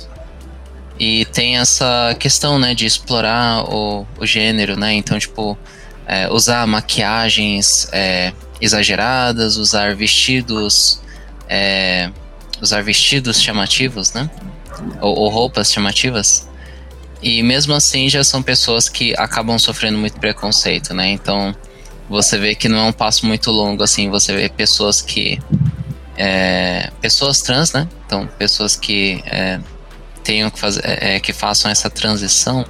E 0.99 1.25
tem 1.25 1.57
essa 1.57 2.15
questão, 2.19 2.57
né, 2.57 2.73
de 2.73 2.85
explorar 2.85 3.63
o, 3.69 4.07
o 4.17 4.25
gênero, 4.25 4.77
né? 4.79 4.93
Então, 4.93 5.19
tipo, 5.19 5.57
é, 6.07 6.31
usar 6.31 6.65
maquiagens 6.67 7.89
é, 7.91 8.31
exageradas, 8.61 9.57
usar 9.57 9.95
vestidos, 9.95 11.01
é, 11.49 12.11
usar 12.61 12.83
vestidos 12.83 13.41
chamativos, 13.41 14.13
né? 14.13 14.29
Ou, 15.01 15.17
ou, 15.19 15.29
roupas 15.29 15.71
chamativas. 15.71 16.47
E 17.21 17.41
mesmo 17.41 17.73
assim 17.73 18.09
já 18.09 18.23
são 18.23 18.43
pessoas 18.43 18.89
que 18.89 19.13
acabam 19.17 19.57
sofrendo 19.57 19.97
muito 19.97 20.19
preconceito, 20.19 20.93
né? 20.93 21.09
Então 21.09 21.55
você 22.09 22.37
vê 22.37 22.53
que 22.53 22.69
não 22.69 22.77
é 22.79 22.83
um 22.83 22.93
passo 22.93 23.25
muito 23.25 23.49
longo, 23.49 23.83
assim, 23.83 24.09
você 24.09 24.33
vê 24.33 24.49
pessoas 24.49 25.01
que. 25.01 25.39
É, 26.17 26.91
pessoas 27.01 27.41
trans, 27.41 27.73
né? 27.73 27.89
Então, 28.05 28.27
pessoas 28.37 28.75
que 28.75 29.21
é, 29.25 29.59
tenham 30.23 30.49
que 30.49 30.57
fazer, 30.57 30.81
é, 30.85 31.15
é, 31.15 31.19
que 31.19 31.33
façam 31.33 31.69
essa 31.69 31.89
transição, 31.89 32.65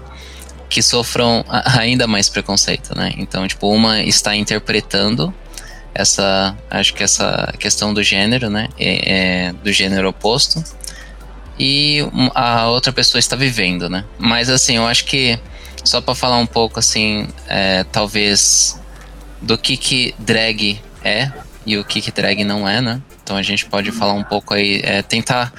que 0.70 0.82
sofram 0.82 1.46
ainda 1.77 2.08
mais 2.08 2.27
preconceito, 2.27 2.96
né? 2.98 3.13
Então, 3.18 3.48
tipo, 3.48 3.70
uma 3.70 4.01
está 4.01 4.36
interpretando 4.36 5.34
essa, 5.95 6.55
acho 6.69 6.93
que 6.93 7.03
essa 7.03 7.53
questão 7.57 7.93
do 7.93 8.03
gênero, 8.03 8.49
né? 8.49 8.67
É, 8.77 9.47
é, 9.47 9.53
do 9.53 9.71
gênero 9.71 10.09
oposto, 10.09 10.63
e 11.57 11.99
a 12.33 12.67
outra 12.67 12.91
pessoa 12.91 13.19
está 13.19 13.35
vivendo, 13.35 13.89
né? 13.89 14.03
Mas 14.19 14.49
assim, 14.49 14.75
eu 14.75 14.85
acho 14.85 15.05
que 15.05 15.39
só 15.83 16.01
para 16.01 16.13
falar 16.13 16.37
um 16.37 16.45
pouco 16.45 16.79
assim, 16.79 17.27
é, 17.47 17.85
talvez 17.85 18.79
do 19.41 19.57
que 19.57 19.77
que 19.77 20.13
drag 20.19 20.81
é 21.03 21.31
e 21.65 21.77
o 21.77 21.85
que 21.85 22.01
que 22.01 22.11
drag 22.11 22.43
não 22.43 22.67
é, 22.67 22.81
né? 22.81 23.01
Então 23.23 23.37
a 23.37 23.41
gente 23.41 23.65
pode 23.65 23.91
falar 23.91 24.13
um 24.13 24.23
pouco 24.23 24.53
aí, 24.53 24.81
é, 24.83 25.01
tentar 25.01 25.51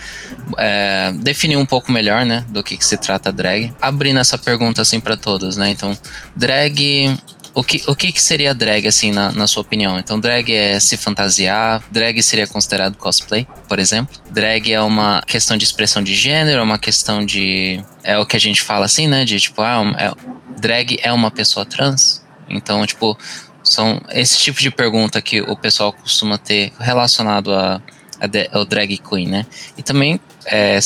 é, 0.57 1.13
definir 1.17 1.57
um 1.57 1.67
pouco 1.67 1.91
melhor, 1.91 2.25
né, 2.25 2.45
do 2.49 2.63
que, 2.63 2.77
que 2.77 2.85
se 2.85 2.97
trata 2.97 3.33
drag. 3.33 3.73
Abrindo 3.81 4.21
essa 4.21 4.39
pergunta 4.39 4.83
assim 4.83 5.01
para 5.01 5.17
todos, 5.17 5.57
né? 5.57 5.71
Então, 5.71 5.99
drag 6.37 7.17
o 7.57 7.65
que, 7.65 7.83
o 7.87 7.97
que, 7.97 8.13
que 8.13 8.21
seria 8.21 8.55
drag, 8.55 8.87
assim, 8.87 9.11
na, 9.11 9.33
na 9.33 9.47
sua 9.47 9.63
opinião? 9.63 9.99
Então, 9.99 10.21
drag 10.21 10.53
é 10.53 10.79
se 10.79 10.95
fantasiar, 10.95 11.83
drag 11.91 12.23
seria 12.23 12.47
considerado 12.47 12.99
cosplay, 12.99 13.49
por 13.67 13.79
exemplo. 13.79 14.15
Drag 14.31 14.71
é 14.71 14.83
uma 14.83 15.23
questão 15.27 15.57
de 15.57 15.65
expressão 15.65 16.03
de 16.03 16.15
gênero, 16.15 16.61
é 16.61 16.63
uma 16.63 16.79
questão 16.79 17.25
de. 17.25 17.83
É 18.05 18.19
o 18.19 18.27
que 18.27 18.37
a 18.37 18.39
gente 18.39 18.61
fala 18.61 18.85
assim, 18.85 19.09
né? 19.09 19.25
De 19.25 19.41
tipo, 19.41 19.63
ah, 19.63 19.83
é, 19.99 20.13
drag 20.61 20.99
é 21.03 21.11
uma 21.11 21.31
pessoa 21.31 21.65
trans. 21.65 22.23
Então, 22.47 22.85
tipo, 22.87 23.17
são 23.65 24.03
esse 24.11 24.39
tipo 24.39 24.61
de 24.61 24.71
pergunta 24.71 25.23
que 25.23 25.41
o 25.41 25.57
pessoal 25.57 25.95
costuma 25.95 26.37
ter 26.37 26.75
relacionado 26.79 27.55
a, 27.55 27.81
a, 28.21 28.59
ao 28.59 28.67
drag 28.67 28.99
queen, 28.99 29.29
né? 29.29 29.47
E 29.79 29.83
também, 29.83 30.21
é, 30.45 30.79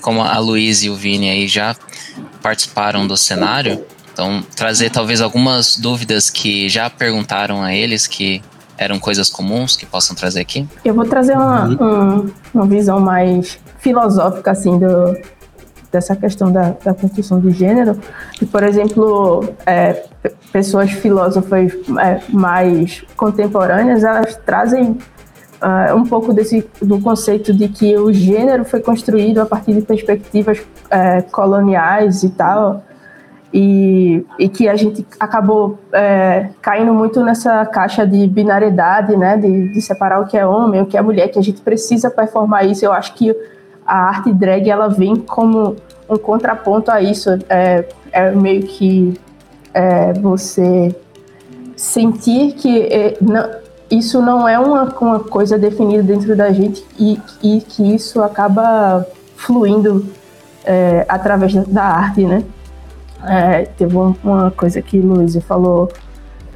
como 0.00 0.22
a 0.22 0.38
Luiz 0.38 0.82
e 0.82 0.90
o 0.90 0.96
Vini 0.96 1.30
aí 1.30 1.46
já 1.46 1.76
participaram 2.42 3.06
do 3.06 3.16
cenário, 3.16 3.86
então 4.20 4.42
trazer 4.54 4.90
talvez 4.90 5.22
algumas 5.22 5.78
dúvidas 5.78 6.28
que 6.28 6.68
já 6.68 6.90
perguntaram 6.90 7.62
a 7.62 7.74
eles, 7.74 8.06
que 8.06 8.42
eram 8.76 8.98
coisas 8.98 9.30
comuns, 9.30 9.76
que 9.76 9.86
possam 9.86 10.14
trazer 10.14 10.40
aqui. 10.40 10.68
Eu 10.84 10.92
vou 10.92 11.06
trazer 11.06 11.32
uma, 11.32 11.64
uhum. 11.64 12.18
um, 12.26 12.30
uma 12.52 12.66
visão 12.66 13.00
mais 13.00 13.58
filosófica, 13.78 14.50
assim, 14.50 14.78
do, 14.78 15.16
dessa 15.90 16.14
questão 16.14 16.52
da, 16.52 16.74
da 16.84 16.92
construção 16.92 17.40
de 17.40 17.50
gênero. 17.50 17.98
E, 18.40 18.44
por 18.44 18.62
exemplo, 18.62 19.54
é, 19.64 20.04
pessoas 20.52 20.90
filósofas 20.90 21.72
é, 21.98 22.20
mais 22.28 23.02
contemporâneas, 23.16 24.04
elas 24.04 24.36
trazem 24.44 24.98
uh, 25.62 25.94
um 25.94 26.04
pouco 26.04 26.34
desse 26.34 26.68
do 26.82 27.00
conceito 27.00 27.54
de 27.54 27.68
que 27.68 27.96
o 27.96 28.12
gênero 28.12 28.66
foi 28.66 28.80
construído 28.80 29.38
a 29.40 29.46
partir 29.46 29.72
de 29.72 29.80
perspectivas 29.80 30.60
é, 30.90 31.22
coloniais 31.22 32.22
e 32.22 32.30
tal, 32.30 32.84
e, 33.52 34.24
e 34.38 34.48
que 34.48 34.68
a 34.68 34.76
gente 34.76 35.04
acabou 35.18 35.78
é, 35.92 36.50
caindo 36.62 36.94
muito 36.94 37.22
nessa 37.24 37.66
caixa 37.66 38.06
de 38.06 38.26
binariedade, 38.26 39.16
né, 39.16 39.36
de, 39.36 39.72
de 39.72 39.82
separar 39.82 40.20
o 40.20 40.26
que 40.26 40.38
é 40.38 40.46
homem, 40.46 40.80
o 40.80 40.86
que 40.86 40.96
é 40.96 41.02
mulher, 41.02 41.28
que 41.28 41.38
a 41.38 41.42
gente 41.42 41.60
precisa 41.60 42.10
performar 42.10 42.64
isso. 42.64 42.84
Eu 42.84 42.92
acho 42.92 43.14
que 43.14 43.34
a 43.84 43.96
arte 44.08 44.32
drag 44.32 44.70
ela 44.70 44.88
vem 44.88 45.16
como 45.16 45.76
um 46.08 46.16
contraponto 46.16 46.90
a 46.90 47.02
isso. 47.02 47.30
É, 47.48 47.84
é 48.12 48.30
meio 48.30 48.62
que 48.62 49.18
é, 49.74 50.12
você 50.12 50.94
sentir 51.76 52.52
que 52.52 52.82
é, 52.82 53.16
não, 53.20 53.48
isso 53.90 54.22
não 54.22 54.48
é 54.48 54.58
uma, 54.58 54.84
uma 55.00 55.20
coisa 55.20 55.58
definida 55.58 56.02
dentro 56.02 56.36
da 56.36 56.52
gente 56.52 56.84
e, 56.98 57.18
e 57.42 57.60
que 57.60 57.94
isso 57.94 58.22
acaba 58.22 59.04
fluindo 59.36 60.06
é, 60.64 61.04
através 61.08 61.52
da 61.66 61.82
arte, 61.82 62.24
né? 62.24 62.44
É, 63.26 63.64
teve 63.64 63.94
uma 63.96 64.50
coisa 64.50 64.80
que 64.80 64.98
Luiz 64.98 65.36
falou 65.44 65.90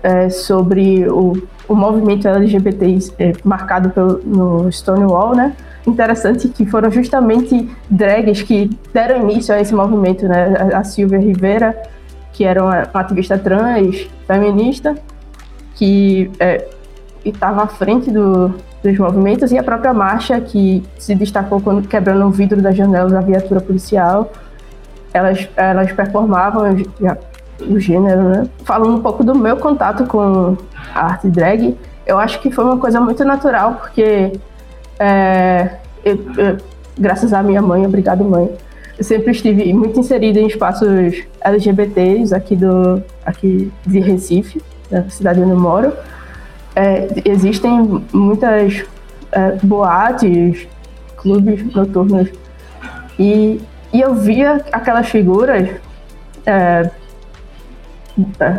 é, 0.02 0.28
sobre 0.28 1.08
o, 1.08 1.32
o 1.68 1.74
movimento 1.74 2.28
LGBT 2.28 2.98
é, 3.18 3.32
marcado 3.44 3.90
pelo, 3.90 4.20
no 4.24 4.70
Stonewall, 4.70 5.34
né? 5.34 5.54
Interessante 5.86 6.48
que 6.48 6.64
foram 6.64 6.90
justamente 6.90 7.70
drags 7.90 8.42
que 8.42 8.70
deram 8.92 9.28
início 9.30 9.54
a 9.54 9.60
esse 9.60 9.74
movimento, 9.74 10.26
né? 10.26 10.70
A 10.72 10.84
Silvia 10.84 11.18
Rivera, 11.18 11.76
que 12.32 12.44
era 12.44 12.62
uma, 12.62 12.82
uma 12.92 13.00
ativista 13.00 13.38
trans, 13.38 14.08
feminista, 14.26 14.94
que 15.74 16.30
é, 16.38 16.66
estava 17.24 17.62
à 17.62 17.66
frente 17.66 18.10
do, 18.10 18.54
dos 18.82 18.98
movimentos, 18.98 19.52
e 19.52 19.58
a 19.58 19.62
própria 19.62 19.94
Marcha, 19.94 20.40
que 20.40 20.82
se 20.98 21.14
destacou 21.14 21.60
quando 21.60 21.86
quebrando 21.88 22.26
o 22.26 22.30
vidro 22.30 22.60
das 22.60 22.76
janelas 22.76 23.12
da 23.12 23.20
viatura 23.20 23.60
policial. 23.60 24.30
Elas, 25.14 25.48
elas 25.56 25.90
performavam 25.92 26.64
o 27.60 27.78
gênero, 27.78 28.22
né? 28.24 28.48
Falando 28.64 28.96
um 28.96 29.00
pouco 29.00 29.24
do 29.24 29.34
meu 29.34 29.56
contato 29.56 30.04
com 30.06 30.56
a 30.94 31.06
arte 31.06 31.28
drag, 31.28 31.78
eu 32.06 32.18
acho 32.18 32.40
que 32.40 32.50
foi 32.50 32.64
uma 32.64 32.76
coisa 32.76 33.00
muito 33.00 33.24
natural, 33.24 33.76
porque 33.76 34.32
é, 34.98 35.70
eu, 36.04 36.18
eu, 36.36 36.56
graças 36.98 37.32
à 37.32 37.42
minha 37.42 37.62
mãe, 37.62 37.86
obrigado 37.86 38.24
mãe, 38.24 38.50
eu 38.96 39.04
sempre 39.04 39.32
estive 39.32 39.72
muito 39.72 39.98
inserida 39.98 40.38
em 40.38 40.46
espaços 40.46 41.24
LGBTs 41.40 42.34
aqui, 42.34 42.54
do, 42.54 43.02
aqui 43.24 43.72
de 43.86 44.00
Recife, 44.00 44.62
na 44.90 45.08
cidade 45.08 45.40
onde 45.40 45.50
eu 45.50 45.58
moro. 45.58 45.92
É, 46.76 47.08
existem 47.24 48.02
muitas 48.12 48.84
é, 49.32 49.52
boates, 49.62 50.66
clubes 51.16 51.64
noturnos, 51.74 52.28
e, 53.18 53.60
e 53.94 54.00
eu 54.00 54.14
via 54.14 54.60
aquelas 54.72 55.08
figuras, 55.08 55.70
é, 56.44 56.90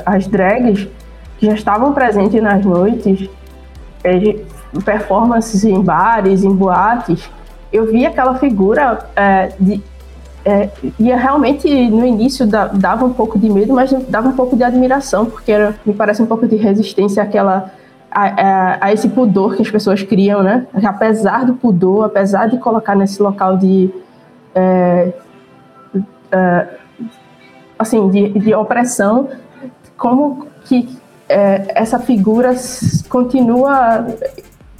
as 0.05 0.27
drags, 0.27 0.87
que 1.37 1.45
já 1.45 1.53
estavam 1.53 1.93
presentes 1.93 2.41
nas 2.41 2.63
noites, 2.65 3.29
é, 4.01 4.39
performances 4.85 5.65
em 5.65 5.81
bares, 5.81 6.43
em 6.43 6.55
boates, 6.55 7.29
eu 7.71 7.85
vi 7.91 8.05
aquela 8.05 8.35
figura 8.35 9.09
é, 9.13 9.51
de, 9.59 9.83
é, 10.45 10.69
e 10.97 11.11
realmente 11.11 11.67
no 11.89 12.05
início 12.05 12.47
dava 12.47 13.03
um 13.03 13.11
pouco 13.11 13.37
de 13.37 13.49
medo, 13.49 13.73
mas 13.73 13.91
dava 14.07 14.29
um 14.29 14.33
pouco 14.33 14.55
de 14.55 14.63
admiração, 14.63 15.25
porque 15.25 15.51
era, 15.51 15.75
me 15.85 15.93
parece 15.93 16.21
um 16.21 16.25
pouco 16.25 16.47
de 16.47 16.55
resistência 16.55 17.21
àquela, 17.21 17.71
a, 18.09 18.23
a, 18.23 18.77
a, 18.85 18.93
esse 18.93 19.09
pudor 19.09 19.57
que 19.57 19.61
as 19.61 19.69
pessoas 19.69 20.01
criam, 20.01 20.41
né? 20.41 20.65
Apesar 20.85 21.45
do 21.45 21.55
pudor, 21.55 22.05
apesar 22.05 22.47
de 22.47 22.57
colocar 22.57 22.95
nesse 22.95 23.21
local 23.21 23.57
de. 23.57 23.89
É, 24.53 25.11
é, 26.35 26.67
assim, 27.79 28.09
de, 28.09 28.29
de 28.39 28.53
opressão, 28.53 29.29
como 29.97 30.47
que 30.65 30.97
é, 31.29 31.67
essa 31.69 31.97
figura 31.97 32.53
continua 33.09 34.05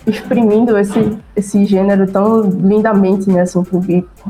exprimindo 0.05 0.77
esse, 0.77 1.17
esse 1.35 1.65
gênero 1.65 2.11
tão 2.11 2.41
lindamente, 2.41 3.29
né, 3.29 3.41
assim, 3.41 3.63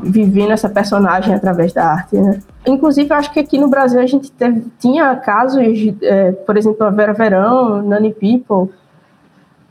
vivendo 0.02 0.52
essa 0.52 0.68
personagem 0.68 1.34
através 1.34 1.72
da 1.72 1.84
arte, 1.84 2.16
né. 2.16 2.40
Inclusive, 2.66 3.10
eu 3.10 3.16
acho 3.16 3.32
que 3.32 3.40
aqui 3.40 3.58
no 3.58 3.68
Brasil 3.68 4.00
a 4.00 4.06
gente 4.06 4.30
teve, 4.32 4.64
tinha 4.78 5.14
casos, 5.16 5.60
é, 6.02 6.32
por 6.32 6.56
exemplo, 6.56 6.86
a 6.86 6.90
Vera 6.90 7.12
Verão, 7.12 7.82
Nani 7.82 8.12
People, 8.12 8.72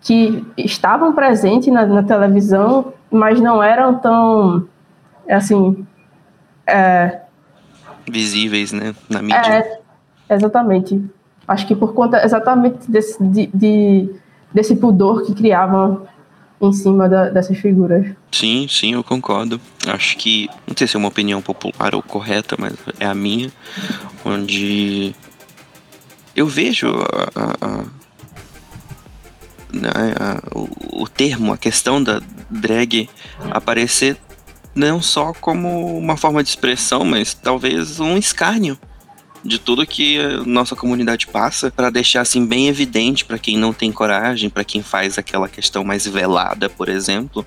que 0.01 0.45
estavam 0.57 1.13
presentes 1.13 1.73
na, 1.73 1.85
na 1.85 2.03
televisão, 2.03 2.93
mas 3.09 3.39
não 3.39 3.63
eram 3.63 3.95
tão, 3.95 4.67
assim... 5.27 5.85
É, 6.67 7.24
Visíveis, 8.07 8.71
né, 8.71 8.95
na 9.09 9.21
mídia. 9.21 9.81
É, 10.29 10.35
exatamente 10.35 11.01
Acho 11.47 11.67
que 11.67 11.75
por 11.75 11.93
conta 11.93 12.23
exatamente 12.23 12.89
desse, 12.89 13.23
de, 13.23 13.47
de, 13.53 14.09
desse 14.51 14.75
pudor 14.75 15.23
que 15.25 15.33
criavam 15.33 16.07
em 16.59 16.73
cima 16.73 17.07
da, 17.07 17.29
dessas 17.29 17.57
figuras. 17.57 18.07
Sim, 18.31 18.67
sim, 18.67 18.93
eu 18.93 19.03
concordo. 19.03 19.61
Acho 19.87 20.17
que, 20.17 20.49
não 20.67 20.75
sei 20.75 20.87
se 20.87 20.95
é 20.95 20.99
uma 20.99 21.09
opinião 21.09 21.41
popular 21.41 21.93
ou 21.93 22.01
correta, 22.01 22.55
mas 22.57 22.73
é 22.99 23.05
a 23.05 23.13
minha, 23.13 23.51
onde 24.23 25.13
eu 26.35 26.47
vejo 26.47 26.87
a, 27.35 27.55
a, 27.61 27.77
né, 29.71 29.91
a, 30.19 30.57
o, 30.57 31.03
o 31.03 31.07
termo, 31.07 31.53
a 31.53 31.57
questão 31.57 32.01
da 32.01 32.19
drag 32.49 33.07
aparecer 33.51 34.17
não 34.75 35.01
só 35.01 35.33
como 35.33 35.97
uma 35.97 36.17
forma 36.17 36.43
de 36.43 36.49
expressão, 36.49 37.05
mas 37.05 37.33
talvez 37.33 37.99
um 37.99 38.17
escárnio 38.17 38.77
de 39.43 39.59
tudo 39.59 39.85
que 39.85 40.17
nossa 40.45 40.75
comunidade 40.75 41.27
passa 41.27 41.71
para 41.71 41.89
deixar 41.89 42.21
assim 42.21 42.45
bem 42.45 42.67
evidente 42.67 43.23
para 43.23 43.37
quem 43.37 43.57
não 43.57 43.71
tem 43.71 43.91
coragem, 43.91 44.49
para 44.49 44.63
quem 44.63 44.81
faz 44.81 45.17
aquela 45.17 45.47
questão 45.47 45.83
mais 45.83 46.05
velada, 46.07 46.67
por 46.67 46.89
exemplo, 46.89 47.45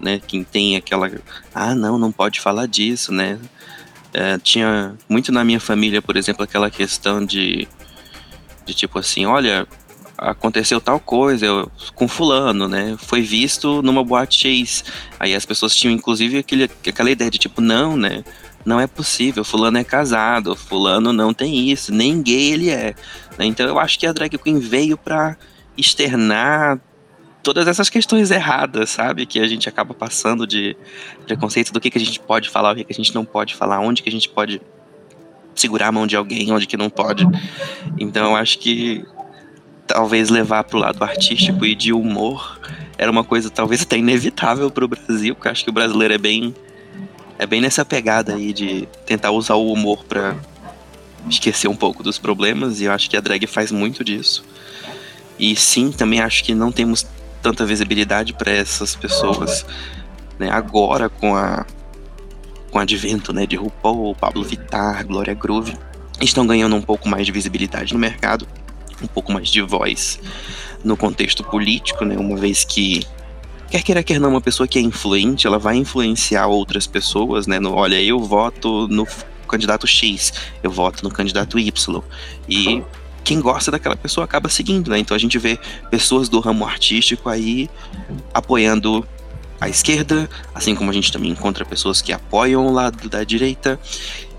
né, 0.00 0.20
quem 0.26 0.44
tem 0.44 0.76
aquela 0.76 1.10
ah, 1.54 1.74
não, 1.74 1.98
não 1.98 2.12
pode 2.12 2.40
falar 2.40 2.66
disso, 2.66 3.12
né? 3.12 3.38
É, 4.14 4.38
tinha 4.38 4.94
muito 5.08 5.32
na 5.32 5.42
minha 5.42 5.60
família, 5.60 6.00
por 6.00 6.16
exemplo, 6.16 6.44
aquela 6.44 6.70
questão 6.70 7.24
de 7.24 7.68
de 8.64 8.74
tipo 8.74 8.98
assim, 8.98 9.26
olha, 9.26 9.66
aconteceu 10.22 10.80
tal 10.80 11.00
coisa 11.00 11.46
eu, 11.46 11.70
com 11.94 12.06
fulano, 12.06 12.68
né? 12.68 12.96
Foi 12.98 13.20
visto 13.20 13.82
numa 13.82 14.04
boate 14.04 14.48
X. 14.48 14.84
Aí 15.18 15.34
as 15.34 15.44
pessoas 15.44 15.74
tinham 15.74 15.92
inclusive 15.92 16.38
aquele, 16.38 16.64
aquela 16.64 17.10
ideia 17.10 17.30
de 17.30 17.38
tipo, 17.38 17.60
não, 17.60 17.96
né? 17.96 18.24
Não 18.64 18.80
é 18.80 18.86
possível, 18.86 19.42
fulano 19.42 19.78
é 19.78 19.84
casado, 19.84 20.54
fulano 20.54 21.12
não 21.12 21.34
tem 21.34 21.68
isso, 21.70 21.92
nem 21.92 22.22
gay 22.22 22.52
ele 22.52 22.70
é. 22.70 22.94
Né? 23.36 23.46
Então 23.46 23.66
eu 23.66 23.78
acho 23.78 23.98
que 23.98 24.06
a 24.06 24.12
drag 24.12 24.38
queen 24.38 24.60
veio 24.60 24.96
para 24.96 25.36
externar 25.76 26.80
todas 27.42 27.66
essas 27.66 27.90
questões 27.90 28.30
erradas, 28.30 28.90
sabe? 28.90 29.26
Que 29.26 29.40
a 29.40 29.48
gente 29.48 29.68
acaba 29.68 29.92
passando 29.92 30.46
de 30.46 30.76
preconceito 31.26 31.72
do 31.72 31.80
que, 31.80 31.90
que 31.90 31.98
a 31.98 32.00
gente 32.00 32.20
pode 32.20 32.48
falar, 32.48 32.72
o 32.72 32.76
que, 32.76 32.84
que 32.84 32.92
a 32.92 32.94
gente 32.94 33.12
não 33.14 33.24
pode 33.24 33.56
falar, 33.56 33.80
onde 33.80 34.00
que 34.00 34.08
a 34.08 34.12
gente 34.12 34.28
pode 34.28 34.60
segurar 35.54 35.88
a 35.88 35.92
mão 35.92 36.06
de 36.06 36.16
alguém, 36.16 36.52
onde 36.52 36.66
que 36.66 36.76
não 36.76 36.88
pode. 36.88 37.26
Então 37.98 38.30
eu 38.30 38.36
acho 38.36 38.58
que 38.58 39.04
talvez 39.92 40.30
levar 40.30 40.64
para 40.64 40.76
o 40.76 40.80
lado 40.80 41.04
artístico 41.04 41.66
e 41.66 41.74
de 41.74 41.92
humor 41.92 42.58
era 42.96 43.10
uma 43.10 43.22
coisa 43.22 43.50
talvez 43.50 43.82
até 43.82 43.98
inevitável 43.98 44.70
para 44.70 44.84
o 44.84 44.88
Brasil, 44.88 45.34
porque 45.34 45.48
acho 45.48 45.64
que 45.64 45.70
o 45.70 45.72
brasileiro 45.72 46.14
é 46.14 46.18
bem 46.18 46.54
é 47.38 47.46
bem 47.46 47.60
nessa 47.60 47.84
pegada 47.84 48.34
aí 48.34 48.52
de 48.52 48.88
tentar 49.04 49.32
usar 49.32 49.54
o 49.54 49.72
humor 49.72 50.04
para 50.04 50.36
esquecer 51.28 51.68
um 51.68 51.76
pouco 51.76 52.02
dos 52.02 52.18
problemas 52.18 52.80
e 52.80 52.84
eu 52.84 52.92
acho 52.92 53.10
que 53.10 53.16
a 53.16 53.20
drag 53.20 53.46
faz 53.46 53.70
muito 53.70 54.04
disso. 54.04 54.44
E 55.38 55.56
sim, 55.56 55.90
também 55.90 56.20
acho 56.20 56.44
que 56.44 56.54
não 56.54 56.70
temos 56.70 57.06
tanta 57.42 57.66
visibilidade 57.66 58.32
para 58.32 58.50
essas 58.50 58.94
pessoas, 58.94 59.66
né? 60.38 60.50
Agora 60.50 61.08
com 61.08 61.36
a 61.36 61.66
com 62.70 62.78
o 62.78 62.80
advento, 62.80 63.34
né, 63.34 63.44
de 63.44 63.54
RuPaul, 63.54 64.14
Pablo 64.14 64.42
Vittar, 64.42 65.06
Glória 65.06 65.34
Groove, 65.34 65.76
estão 66.22 66.46
ganhando 66.46 66.74
um 66.74 66.80
pouco 66.80 67.06
mais 67.06 67.26
de 67.26 67.32
visibilidade 67.32 67.92
no 67.92 67.98
mercado 67.98 68.48
um 69.02 69.06
pouco 69.06 69.32
mais 69.32 69.48
de 69.48 69.60
voz 69.60 70.18
no 70.84 70.96
contexto 70.96 71.44
político, 71.44 72.04
né? 72.04 72.16
Uma 72.16 72.36
vez 72.36 72.64
que 72.64 73.06
quer 73.70 73.82
queira 73.82 74.02
quer 74.02 74.20
não 74.20 74.30
uma 74.30 74.40
pessoa 74.40 74.66
que 74.66 74.78
é 74.78 74.82
influente, 74.82 75.46
ela 75.46 75.58
vai 75.58 75.76
influenciar 75.76 76.46
outras 76.46 76.86
pessoas, 76.86 77.46
né? 77.46 77.58
No, 77.58 77.72
olha, 77.72 78.00
eu 78.00 78.18
voto 78.18 78.86
no 78.88 79.06
candidato 79.48 79.86
X, 79.86 80.32
eu 80.62 80.70
voto 80.70 81.02
no 81.02 81.10
candidato 81.10 81.58
Y 81.58 82.02
e 82.48 82.82
quem 83.22 83.40
gosta 83.40 83.70
daquela 83.70 83.96
pessoa 83.96 84.24
acaba 84.24 84.48
seguindo, 84.48 84.90
né? 84.90 84.98
Então 84.98 85.14
a 85.14 85.18
gente 85.18 85.38
vê 85.38 85.58
pessoas 85.90 86.28
do 86.28 86.40
ramo 86.40 86.66
artístico 86.66 87.28
aí 87.28 87.68
apoiando 88.34 89.06
a 89.60 89.68
esquerda, 89.68 90.28
assim 90.54 90.74
como 90.74 90.90
a 90.90 90.92
gente 90.92 91.12
também 91.12 91.30
encontra 91.30 91.64
pessoas 91.64 92.02
que 92.02 92.12
apoiam 92.12 92.66
o 92.66 92.72
lado 92.72 93.08
da 93.08 93.22
direita. 93.22 93.78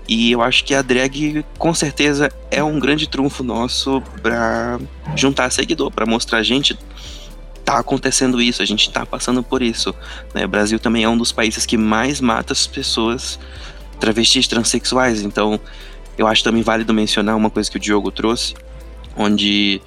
E 0.06 0.32
eu 0.32 0.42
acho 0.42 0.64
que 0.64 0.74
a 0.74 0.82
drag, 0.82 1.44
com 1.58 1.72
certeza, 1.72 2.30
é 2.50 2.62
um 2.62 2.78
grande 2.78 3.08
trunfo 3.08 3.42
nosso 3.42 4.02
para 4.22 4.78
juntar 5.16 5.50
seguidor, 5.50 5.90
para 5.90 6.04
mostrar 6.04 6.38
a 6.38 6.42
gente 6.42 6.78
tá 7.64 7.78
acontecendo 7.78 8.40
isso, 8.42 8.62
a 8.62 8.66
gente 8.66 8.90
tá 8.90 9.06
passando 9.06 9.42
por 9.42 9.62
isso. 9.62 9.94
Né? 10.34 10.44
O 10.44 10.48
Brasil 10.48 10.78
também 10.78 11.04
é 11.04 11.08
um 11.08 11.16
dos 11.16 11.32
países 11.32 11.64
que 11.64 11.78
mais 11.78 12.20
mata 12.20 12.52
as 12.52 12.66
pessoas 12.66 13.38
travestis 13.98 14.46
transexuais, 14.46 15.22
então 15.22 15.58
eu 16.18 16.26
acho 16.26 16.44
também 16.44 16.62
válido 16.62 16.92
mencionar 16.92 17.36
uma 17.36 17.48
coisa 17.48 17.70
que 17.70 17.76
o 17.76 17.80
Diogo 17.80 18.10
trouxe, 18.10 18.54
onde 19.16 19.80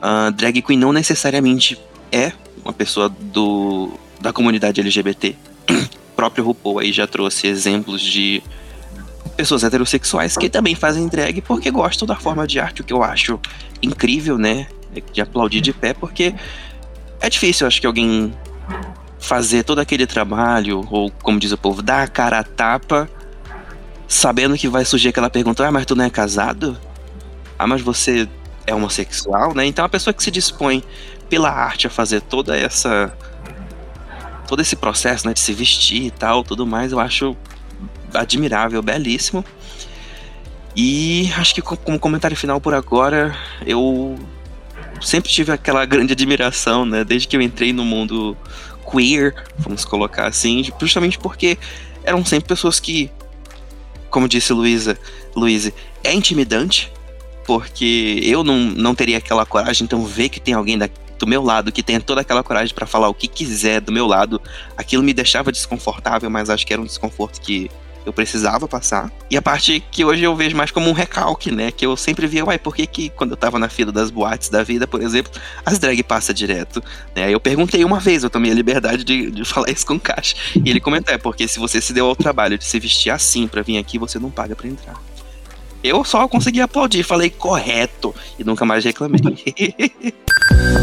a 0.00 0.30
drag 0.30 0.62
queen 0.62 0.78
não 0.78 0.92
necessariamente 0.92 1.80
é 2.10 2.32
uma 2.64 2.72
pessoa 2.72 3.08
do, 3.08 3.92
da 4.20 4.32
comunidade 4.32 4.80
LGBT. 4.80 5.34
O 6.12 6.14
próprio 6.14 6.44
RuPaul 6.44 6.78
aí 6.78 6.92
já 6.92 7.06
trouxe 7.06 7.48
exemplos 7.48 8.00
de 8.00 8.42
pessoas 9.36 9.64
heterossexuais 9.64 10.36
que 10.36 10.48
também 10.48 10.74
fazem 10.74 11.08
drag 11.08 11.40
porque 11.42 11.70
gostam 11.70 12.06
da 12.06 12.16
forma 12.16 12.46
de 12.46 12.60
arte, 12.60 12.82
o 12.82 12.84
que 12.84 12.92
eu 12.92 13.02
acho 13.02 13.40
incrível, 13.82 14.38
né? 14.38 14.66
De 15.12 15.20
aplaudir 15.20 15.60
de 15.60 15.72
pé, 15.72 15.94
porque 15.94 16.34
é 17.20 17.30
difícil, 17.30 17.66
acho 17.66 17.80
que 17.80 17.86
alguém 17.86 18.32
fazer 19.18 19.62
todo 19.62 19.78
aquele 19.78 20.06
trabalho, 20.06 20.86
ou 20.90 21.10
como 21.22 21.38
diz 21.38 21.52
o 21.52 21.56
povo, 21.56 21.80
dar 21.80 22.02
a 22.02 22.08
cara 22.08 22.40
a 22.40 22.44
tapa, 22.44 23.08
sabendo 24.08 24.56
que 24.58 24.68
vai 24.68 24.84
surgir 24.84 25.08
aquela 25.08 25.30
pergunta: 25.30 25.66
ah, 25.66 25.72
mas 25.72 25.86
tu 25.86 25.94
não 25.94 26.04
é 26.04 26.10
casado? 26.10 26.78
Ah, 27.58 27.66
mas 27.66 27.80
você 27.80 28.28
é 28.66 28.74
homossexual, 28.74 29.54
né? 29.54 29.64
Então 29.64 29.84
a 29.84 29.88
pessoa 29.88 30.12
que 30.12 30.22
se 30.22 30.30
dispõe 30.30 30.82
pela 31.30 31.50
arte 31.50 31.86
a 31.86 31.90
fazer 31.90 32.20
toda 32.20 32.56
essa. 32.56 33.16
todo 34.46 34.60
esse 34.60 34.76
processo, 34.76 35.26
né, 35.26 35.32
de 35.32 35.40
se 35.40 35.52
vestir 35.52 36.02
e 36.02 36.10
tal, 36.10 36.44
tudo 36.44 36.66
mais, 36.66 36.92
eu 36.92 37.00
acho 37.00 37.36
admirável, 38.14 38.82
belíssimo. 38.82 39.44
E 40.74 41.30
acho 41.36 41.54
que 41.54 41.60
como 41.60 41.98
comentário 41.98 42.36
final 42.36 42.60
por 42.60 42.74
agora, 42.74 43.36
eu 43.66 44.18
sempre 45.00 45.30
tive 45.30 45.52
aquela 45.52 45.84
grande 45.86 46.12
admiração, 46.12 46.86
né? 46.86 47.04
Desde 47.04 47.28
que 47.28 47.36
eu 47.36 47.42
entrei 47.42 47.72
no 47.72 47.84
mundo 47.84 48.36
queer, 48.90 49.34
vamos 49.58 49.84
colocar 49.84 50.26
assim, 50.26 50.64
justamente 50.80 51.18
porque 51.18 51.58
eram 52.04 52.24
sempre 52.24 52.48
pessoas 52.48 52.80
que, 52.80 53.10
como 54.10 54.28
disse 54.28 54.52
Luísa, 54.52 54.98
Luísa, 55.36 55.72
é 56.02 56.12
intimidante, 56.12 56.92
porque 57.46 58.20
eu 58.22 58.42
não, 58.42 58.58
não 58.58 58.94
teria 58.94 59.18
aquela 59.18 59.46
coragem, 59.46 59.84
então 59.84 60.04
ver 60.04 60.28
que 60.28 60.40
tem 60.40 60.54
alguém 60.54 60.76
da, 60.76 60.88
do 61.18 61.26
meu 61.26 61.42
lado 61.42 61.70
que 61.70 61.82
tenha 61.82 62.00
toda 62.00 62.20
aquela 62.20 62.42
coragem 62.42 62.74
para 62.74 62.86
falar 62.86 63.08
o 63.08 63.14
que 63.14 63.28
quiser 63.28 63.80
do 63.80 63.92
meu 63.92 64.06
lado, 64.06 64.40
aquilo 64.76 65.02
me 65.02 65.12
deixava 65.12 65.52
desconfortável, 65.52 66.28
mas 66.28 66.50
acho 66.50 66.66
que 66.66 66.72
era 66.72 66.82
um 66.82 66.86
desconforto 66.86 67.40
que 67.40 67.70
eu 68.04 68.12
precisava 68.12 68.66
passar. 68.66 69.10
E 69.30 69.36
a 69.36 69.42
parte 69.42 69.82
que 69.90 70.04
hoje 70.04 70.22
eu 70.22 70.34
vejo 70.34 70.56
mais 70.56 70.70
como 70.70 70.88
um 70.88 70.92
recalque, 70.92 71.50
né? 71.50 71.70
Que 71.70 71.86
eu 71.86 71.96
sempre 71.96 72.26
via, 72.26 72.44
uai, 72.44 72.58
por 72.58 72.74
que, 72.74 72.86
que 72.86 73.08
quando 73.10 73.32
eu 73.32 73.36
tava 73.36 73.58
na 73.58 73.68
fila 73.68 73.92
das 73.92 74.10
boates 74.10 74.48
da 74.48 74.62
vida, 74.62 74.86
por 74.86 75.00
exemplo, 75.02 75.32
as 75.64 75.78
drag 75.78 76.02
passa 76.02 76.34
direto? 76.34 76.82
Né? 77.14 77.32
Eu 77.32 77.40
perguntei 77.40 77.84
uma 77.84 78.00
vez, 78.00 78.22
eu 78.22 78.30
tomei 78.30 78.50
a 78.50 78.54
liberdade 78.54 79.04
de, 79.04 79.30
de 79.30 79.44
falar 79.46 79.70
isso 79.70 79.86
com 79.86 79.94
o 79.94 80.00
Caixa. 80.00 80.34
E 80.54 80.68
ele 80.68 80.80
comentou, 80.80 81.14
é 81.14 81.18
porque 81.18 81.46
se 81.46 81.58
você 81.58 81.80
se 81.80 81.92
deu 81.92 82.06
ao 82.06 82.16
trabalho 82.16 82.58
de 82.58 82.64
se 82.64 82.78
vestir 82.78 83.10
assim 83.10 83.46
para 83.46 83.62
vir 83.62 83.78
aqui, 83.78 83.98
você 83.98 84.18
não 84.18 84.30
paga 84.30 84.56
para 84.56 84.68
entrar. 84.68 85.00
Eu 85.82 86.04
só 86.04 86.28
consegui 86.28 86.60
aplaudir, 86.60 87.02
falei 87.02 87.28
correto 87.28 88.14
e 88.38 88.44
nunca 88.44 88.64
mais 88.64 88.84
reclamei. 88.84 89.20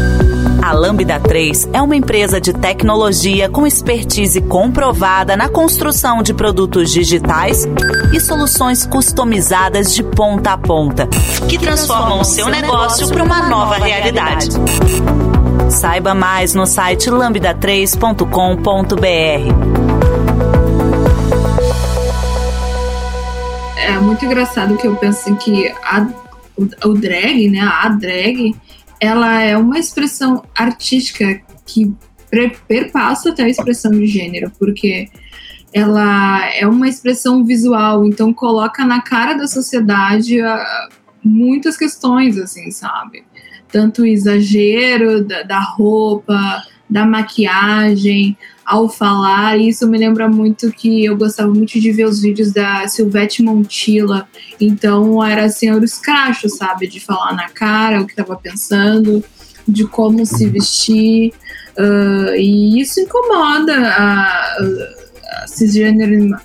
A 0.62 0.72
Lambda 0.72 1.18
3 1.18 1.70
é 1.72 1.80
uma 1.80 1.96
empresa 1.96 2.38
de 2.40 2.52
tecnologia 2.52 3.48
com 3.48 3.66
expertise 3.66 4.40
comprovada 4.42 5.36
na 5.36 5.48
construção 5.48 6.22
de 6.22 6.34
produtos 6.34 6.90
digitais 6.90 7.66
e 8.12 8.20
soluções 8.20 8.86
customizadas 8.86 9.94
de 9.94 10.02
ponta 10.02 10.52
a 10.52 10.58
ponta, 10.58 11.08
que 11.48 11.58
transformam 11.58 12.20
o 12.20 12.24
seu 12.24 12.48
negócio 12.48 13.08
para 13.08 13.24
uma 13.24 13.48
nova 13.48 13.76
realidade. 13.76 14.48
Saiba 15.70 16.14
mais 16.14 16.54
no 16.54 16.66
site 16.66 17.10
lambda3.com.br. 17.10 19.80
É 23.76 23.98
muito 23.98 24.24
engraçado 24.24 24.76
que 24.76 24.86
eu 24.86 24.94
penso 24.96 25.20
assim 25.20 25.34
que 25.36 25.72
a, 25.82 26.06
o, 26.84 26.94
drag, 26.94 27.48
né, 27.48 27.60
a 27.60 27.88
drag, 27.88 28.54
ela 29.00 29.42
é 29.42 29.56
uma 29.56 29.78
expressão 29.78 30.44
artística 30.54 31.40
que 31.64 31.92
perpassa 32.68 33.30
até 33.30 33.44
a 33.44 33.48
expressão 33.48 33.90
de 33.90 34.06
gênero, 34.06 34.52
porque 34.58 35.08
ela 35.72 36.46
é 36.54 36.66
uma 36.66 36.88
expressão 36.88 37.44
visual, 37.44 38.04
então 38.04 38.32
coloca 38.32 38.84
na 38.84 39.00
cara 39.00 39.34
da 39.34 39.46
sociedade 39.46 40.40
uh, 40.40 40.88
muitas 41.24 41.76
questões, 41.76 42.36
assim, 42.38 42.70
sabe? 42.70 43.24
Tanto 43.70 44.02
o 44.02 44.06
exagero 44.06 45.24
da, 45.24 45.42
da 45.42 45.60
roupa, 45.60 46.62
da 46.88 47.06
maquiagem, 47.06 48.36
ao 48.70 48.88
falar. 48.88 49.58
E 49.58 49.68
isso 49.68 49.88
me 49.88 49.98
lembra 49.98 50.28
muito 50.28 50.70
que 50.70 51.04
eu 51.04 51.16
gostava 51.16 51.52
muito 51.52 51.80
de 51.80 51.90
ver 51.90 52.04
os 52.04 52.22
vídeos 52.22 52.52
da 52.52 52.86
Silvete 52.86 53.42
Montilla. 53.42 54.28
Então 54.60 55.24
era 55.24 55.46
assim, 55.46 55.68
era 55.68 55.84
os 55.84 55.98
crachos, 55.98 56.56
sabe? 56.56 56.86
De 56.86 57.00
falar 57.00 57.34
na 57.34 57.48
cara 57.48 58.00
o 58.00 58.06
que 58.06 58.12
estava 58.12 58.36
pensando, 58.36 59.24
de 59.66 59.84
como 59.88 60.24
se 60.24 60.46
vestir. 60.46 61.32
Uh, 61.76 62.36
e 62.36 62.80
isso 62.80 63.00
incomoda 63.00 63.74
a, 63.76 64.56
a 65.42 65.46
cisgênero, 65.48 66.36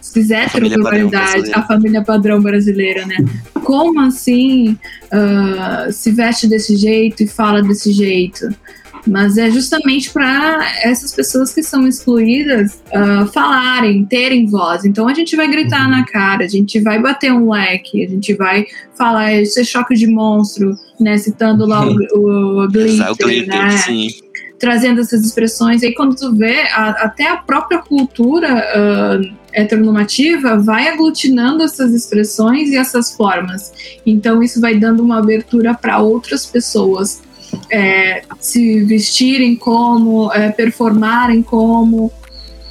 cis 0.00 0.30
heteropluralidade, 0.30 1.52
a 1.52 1.62
família 1.62 2.02
padrão 2.02 2.40
brasileira, 2.40 3.04
né? 3.04 3.16
Como 3.64 4.00
assim 4.00 4.78
uh, 5.12 5.92
se 5.92 6.10
veste 6.10 6.46
desse 6.46 6.74
jeito 6.74 7.22
e 7.22 7.26
fala 7.26 7.62
desse 7.62 7.92
jeito? 7.92 8.48
Mas 9.06 9.38
é 9.38 9.50
justamente 9.50 10.10
para 10.10 10.66
essas 10.82 11.14
pessoas 11.14 11.54
que 11.54 11.62
são 11.62 11.86
excluídas 11.86 12.82
uh, 12.88 13.26
falarem, 13.28 14.04
terem 14.04 14.46
voz. 14.46 14.84
Então 14.84 15.06
a 15.08 15.14
gente 15.14 15.36
vai 15.36 15.48
gritar 15.48 15.84
uhum. 15.84 15.90
na 15.90 16.04
cara, 16.04 16.44
a 16.44 16.48
gente 16.48 16.80
vai 16.80 17.00
bater 17.00 17.32
um 17.32 17.50
leque, 17.50 18.04
a 18.04 18.08
gente 18.08 18.34
vai 18.34 18.66
falar 18.96 19.34
isso 19.34 19.60
é 19.60 19.64
choque 19.64 19.94
de 19.94 20.06
monstro, 20.06 20.76
né? 20.98 21.16
Citando 21.18 21.66
lá 21.66 21.86
o, 21.86 21.94
o, 22.12 22.64
o 22.64 22.68
glitter, 22.68 23.12
o 23.12 23.16
glitter 23.16 23.48
né? 23.48 23.76
Sim. 23.78 24.08
Trazendo 24.58 25.00
essas 25.00 25.24
expressões. 25.24 25.82
E 25.82 25.86
aí 25.86 25.94
quando 25.94 26.16
tu 26.16 26.34
vê, 26.34 26.62
a, 26.72 26.90
até 27.04 27.28
a 27.28 27.36
própria 27.36 27.78
cultura 27.78 28.54
uh, 28.54 29.36
heteronormativa 29.52 30.58
vai 30.58 30.88
aglutinando 30.88 31.62
essas 31.62 31.92
expressões 31.92 32.70
e 32.70 32.76
essas 32.76 33.14
formas. 33.14 33.72
Então 34.04 34.42
isso 34.42 34.60
vai 34.60 34.74
dando 34.76 35.02
uma 35.02 35.18
abertura 35.18 35.74
para 35.74 35.98
outras 35.98 36.44
pessoas 36.44 37.22
é, 37.70 38.22
se 38.40 38.82
vestirem 38.84 39.56
como, 39.56 40.32
é, 40.32 40.50
performarem 40.50 41.42
como. 41.42 42.12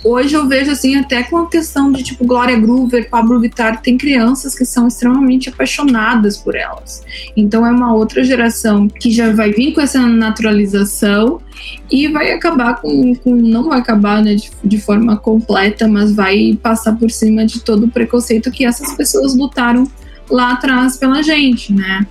Hoje 0.03 0.35
eu 0.35 0.47
vejo 0.47 0.69
assim, 0.69 0.95
até 0.97 1.23
com 1.23 1.37
a 1.37 1.49
questão 1.49 1.91
de 1.91 2.03
tipo 2.03 2.25
Glória 2.25 2.55
Groover, 2.59 3.09
Pablo 3.09 3.39
Vittar, 3.39 3.81
tem 3.81 3.97
crianças 3.97 4.53
que 4.53 4.63
são 4.63 4.87
extremamente 4.87 5.49
apaixonadas 5.49 6.37
por 6.37 6.55
elas. 6.55 7.03
Então 7.35 7.65
é 7.65 7.71
uma 7.71 7.91
outra 7.91 8.23
geração 8.23 8.87
que 8.87 9.09
já 9.09 9.33
vai 9.33 9.51
vir 9.51 9.73
com 9.73 9.81
essa 9.81 9.99
naturalização 9.99 11.41
e 11.89 12.07
vai 12.07 12.31
acabar 12.31 12.79
com, 12.79 13.15
com 13.15 13.35
não 13.35 13.63
vai 13.63 13.79
acabar 13.79 14.21
né, 14.21 14.35
de, 14.35 14.51
de 14.63 14.77
forma 14.79 15.17
completa, 15.17 15.87
mas 15.87 16.13
vai 16.13 16.55
passar 16.61 16.95
por 16.95 17.09
cima 17.09 17.43
de 17.43 17.61
todo 17.61 17.87
o 17.87 17.91
preconceito 17.91 18.51
que 18.51 18.63
essas 18.63 18.93
pessoas 18.93 19.35
lutaram 19.35 19.89
lá 20.29 20.53
atrás 20.53 20.97
pela 20.97 21.23
gente, 21.23 21.73
né? 21.73 22.05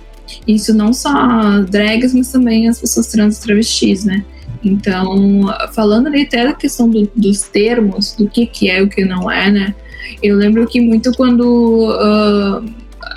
Isso 0.47 0.73
não 0.73 0.93
só 0.93 1.61
drags, 1.69 2.13
mas 2.13 2.31
também 2.31 2.67
as 2.67 2.79
pessoas 2.79 3.07
trans 3.07 3.37
e 3.37 3.41
travestis, 3.41 4.03
né? 4.03 4.23
Então, 4.63 5.45
falando 5.73 6.07
ali 6.07 6.23
até 6.23 6.45
da 6.45 6.53
questão 6.53 6.89
do, 6.89 7.09
dos 7.15 7.41
termos, 7.43 8.13
do 8.13 8.27
que, 8.27 8.45
que 8.47 8.69
é 8.69 8.79
e 8.79 8.83
o 8.83 8.89
que 8.89 9.05
não 9.05 9.29
é, 9.29 9.51
né? 9.51 9.75
Eu 10.21 10.35
lembro 10.37 10.67
que 10.67 10.81
muito 10.81 11.11
quando 11.13 11.91
uh, 11.91 12.65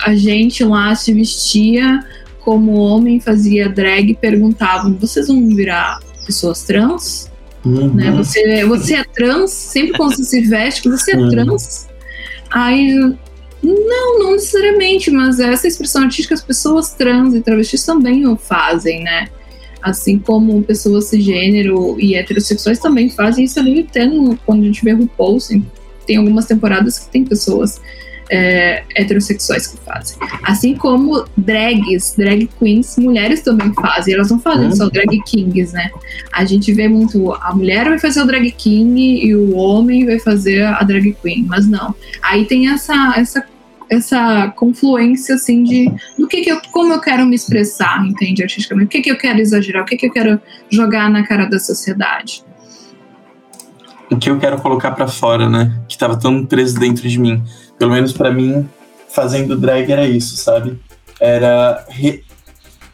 a 0.01 0.15
gente 0.15 0.63
lá 0.63 0.93
se 0.95 1.13
vestia 1.13 1.99
como 2.41 2.73
homem, 2.73 3.19
fazia 3.19 3.69
drag, 3.69 4.15
perguntavam: 4.15 4.95
vocês 4.95 5.27
vão 5.27 5.47
virar 5.47 5.99
pessoas 6.25 6.63
trans? 6.63 7.29
Uhum. 7.65 7.93
Né? 7.93 8.11
Você, 8.11 8.65
você 8.65 8.95
é 8.95 9.03
trans? 9.03 9.51
Sempre 9.51 9.97
quando 9.97 10.15
você 10.15 10.23
se 10.23 10.41
veste, 10.41 10.89
você 10.89 11.13
é 11.13 11.17
uhum. 11.17 11.29
trans? 11.29 11.87
Aí 12.51 13.15
não, 13.61 14.19
não 14.19 14.31
necessariamente, 14.33 15.11
mas 15.11 15.39
essa 15.39 15.67
expressão 15.67 16.03
artística 16.03 16.33
as 16.33 16.43
pessoas 16.43 16.93
trans 16.93 17.33
e 17.35 17.41
travestis 17.41 17.85
também 17.85 18.25
o 18.25 18.35
fazem, 18.35 19.03
né? 19.03 19.27
Assim 19.81 20.19
como 20.19 20.61
pessoas 20.63 21.05
cisgênero 21.05 21.99
e 21.99 22.15
heterossexuais 22.15 22.79
também 22.79 23.09
fazem 23.09 23.45
isso 23.45 23.59
ali 23.59 23.87
no, 24.07 24.37
quando 24.45 24.61
a 24.61 24.65
gente 24.65 24.83
vê 24.83 24.91
RuPaul, 24.91 25.37
assim, 25.37 25.65
tem 26.05 26.17
algumas 26.17 26.45
temporadas 26.45 26.99
que 26.99 27.09
tem 27.09 27.23
pessoas 27.23 27.81
é, 28.29 28.83
heterossexuais 28.95 29.67
que 29.67 29.77
fazem. 29.83 30.17
Assim 30.43 30.75
como 30.75 31.25
drags, 31.35 32.13
drag 32.15 32.47
queens, 32.59 32.97
mulheres 32.97 33.41
também 33.41 33.73
fazem. 33.73 34.13
Elas 34.13 34.29
não 34.29 34.39
fazem 34.39 34.71
só 34.75 34.87
drag 34.89 35.21
kings, 35.23 35.73
né? 35.73 35.89
A 36.31 36.45
gente 36.45 36.71
vê 36.71 36.87
muito. 36.87 37.33
A 37.33 37.53
mulher 37.53 37.89
vai 37.89 37.99
fazer 37.99 38.21
o 38.21 38.25
drag 38.25 38.51
king 38.51 39.25
e 39.25 39.35
o 39.35 39.55
homem 39.55 40.05
vai 40.05 40.19
fazer 40.19 40.63
a 40.63 40.83
drag 40.83 41.15
queen, 41.21 41.45
mas 41.45 41.67
não. 41.67 41.95
Aí 42.21 42.45
tem 42.45 42.69
essa, 42.69 43.13
essa 43.17 43.43
essa 43.89 44.49
confluência 44.55 45.33
assim 45.33 45.63
de 45.63 45.91
do 46.15 46.27
que, 46.27 46.41
que 46.41 46.51
eu, 46.51 46.61
como 46.71 46.93
eu 46.93 47.01
quero 47.01 47.25
me 47.25 47.35
expressar, 47.35 48.05
entende, 48.05 48.43
artisticamente, 48.43 48.85
o 48.85 48.89
que, 48.89 49.01
que 49.01 49.11
eu 49.11 49.17
quero 49.17 49.39
exagerar, 49.39 49.81
o 49.81 49.85
que, 49.85 49.97
que 49.97 50.05
eu 50.05 50.11
quero 50.11 50.39
jogar 50.69 51.09
na 51.09 51.25
cara 51.25 51.45
da 51.45 51.57
sociedade. 51.57 52.43
O 54.11 54.17
que 54.17 54.29
eu 54.29 54.37
quero 54.37 54.61
colocar 54.61 54.91
para 54.91 55.07
fora, 55.07 55.49
né? 55.49 55.81
Que 55.87 55.95
estava 55.95 56.17
tão 56.17 56.45
preso 56.45 56.79
dentro 56.79 57.07
de 57.07 57.19
mim 57.19 57.43
pelo 57.79 57.91
menos 57.91 58.11
para 58.11 58.31
mim, 58.31 58.69
fazendo 59.07 59.57
drag 59.57 59.89
era 59.89 60.05
isso, 60.05 60.35
sabe? 60.35 60.77
Era 61.19 61.85
re... 61.89 62.23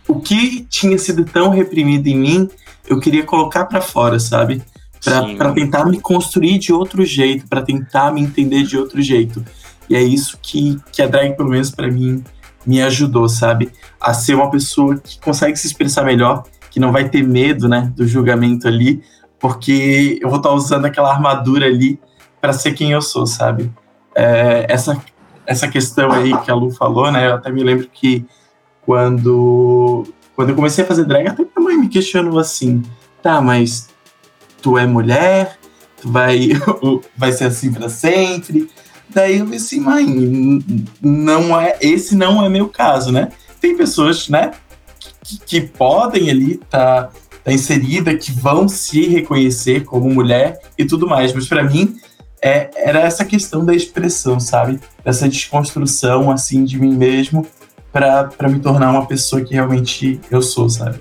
o 0.08 0.22
que 0.22 0.66
tinha 0.70 0.98
sido 0.98 1.26
tão 1.26 1.50
reprimido 1.50 2.08
em 2.08 2.18
mim, 2.18 2.50
eu 2.88 3.00
queria 3.00 3.24
colocar 3.24 3.66
para 3.66 3.82
fora, 3.82 4.20
sabe? 4.20 4.62
Para 5.38 5.52
tentar 5.54 5.86
me 5.86 6.00
construir 6.00 6.60
de 6.60 6.72
outro 6.72 7.04
jeito, 7.04 7.48
para 7.48 7.62
tentar 7.62 8.14
me 8.14 8.22
entender 8.22 8.64
de 8.64 8.78
outro 8.78 9.02
jeito. 9.02 9.44
E 9.90 9.96
é 9.96 10.02
isso 10.02 10.38
que, 10.42 10.80
que 10.92 11.02
a 11.02 11.08
drag, 11.08 11.36
pelo 11.36 11.50
menos 11.50 11.72
para 11.72 11.92
mim, 11.92 12.24
me 12.66 12.82
ajudou, 12.82 13.28
sabe? 13.28 13.72
A 14.00 14.14
ser 14.14 14.36
uma 14.36 14.50
pessoa 14.50 14.98
que 14.98 15.20
consegue 15.20 15.58
se 15.58 15.68
expressar 15.68 16.04
melhor, 16.04 16.44
que 16.72 16.80
não 16.80 16.92
vai 16.92 17.10
ter 17.10 17.24
medo, 17.24 17.68
né, 17.68 17.92
do 17.96 18.08
julgamento 18.08 18.68
ali, 18.68 19.02
porque 19.40 20.20
eu 20.22 20.30
vou 20.30 20.38
estar 20.38 20.52
usando 20.52 20.86
aquela 20.86 21.12
armadura 21.12 21.66
ali 21.66 22.00
para 22.42 22.54
ser 22.54 22.74
quem 22.74 22.92
eu 22.92 23.02
sou, 23.02 23.26
sabe? 23.26 23.72
É, 24.16 24.66
essa, 24.70 25.00
essa 25.46 25.68
questão 25.68 26.12
aí 26.12 26.36
que 26.40 26.50
a 26.50 26.56
Lu 26.56 26.72
falou, 26.72 27.12
né? 27.12 27.28
Eu 27.28 27.36
até 27.36 27.52
me 27.52 27.64
lembro 27.64 27.88
que 27.92 28.26
quando, 28.82 30.06
quando 30.36 30.50
eu 30.50 30.56
comecei 30.56 30.84
a 30.84 30.88
fazer 30.88 31.06
drag, 31.06 31.28
até 31.28 31.44
minha 31.44 31.60
mãe 31.60 31.78
me 31.78 31.90
questionou 31.90 32.40
assim: 32.40 32.82
tá, 33.22 33.42
mas 33.42 33.90
tu 34.62 34.78
é 34.78 34.86
mulher, 34.86 35.60
tu 36.02 36.10
vai, 36.10 36.50
vai 37.16 37.32
ser 37.32 37.46
assim 37.46 37.72
para 37.72 37.90
sempre. 37.90 38.70
Daí 39.10 39.38
eu 39.38 39.46
disse, 39.46 39.80
mãe, 39.80 40.06
não 41.02 41.60
é, 41.60 41.78
esse 41.80 42.16
não 42.16 42.44
é 42.44 42.50
meu 42.50 42.68
caso, 42.68 43.12
né? 43.12 43.30
Tem 43.62 43.78
pessoas, 43.78 44.28
né, 44.28 44.52
que, 45.24 45.40
que 45.40 45.62
podem 45.62 46.30
ali 46.30 46.58
tá, 46.70 47.10
tá 47.44 47.52
inserida, 47.52 48.16
que 48.16 48.32
vão 48.32 48.68
se 48.68 49.08
reconhecer 49.08 49.86
como 49.86 50.10
mulher 50.10 50.60
e 50.78 50.86
tudo 50.86 51.08
mais, 51.08 51.34
mas 51.34 51.48
para 51.48 51.64
mim 51.64 51.98
é, 52.46 52.70
era 52.76 53.00
essa 53.00 53.26
questão 53.26 53.66
da 53.66 53.74
expressão, 53.74 54.40
sabe? 54.40 54.80
Essa 55.04 55.28
desconstrução, 55.28 56.30
assim, 56.30 56.64
de 56.64 56.80
mim 56.80 56.96
mesmo 56.96 57.44
para 57.92 58.48
me 58.48 58.60
tornar 58.60 58.92
uma 58.92 59.08
pessoa 59.08 59.42
que 59.42 59.56
realmente 59.56 60.22
eu 60.30 60.44
sou, 60.44 60.70
sabe? 60.70 61.00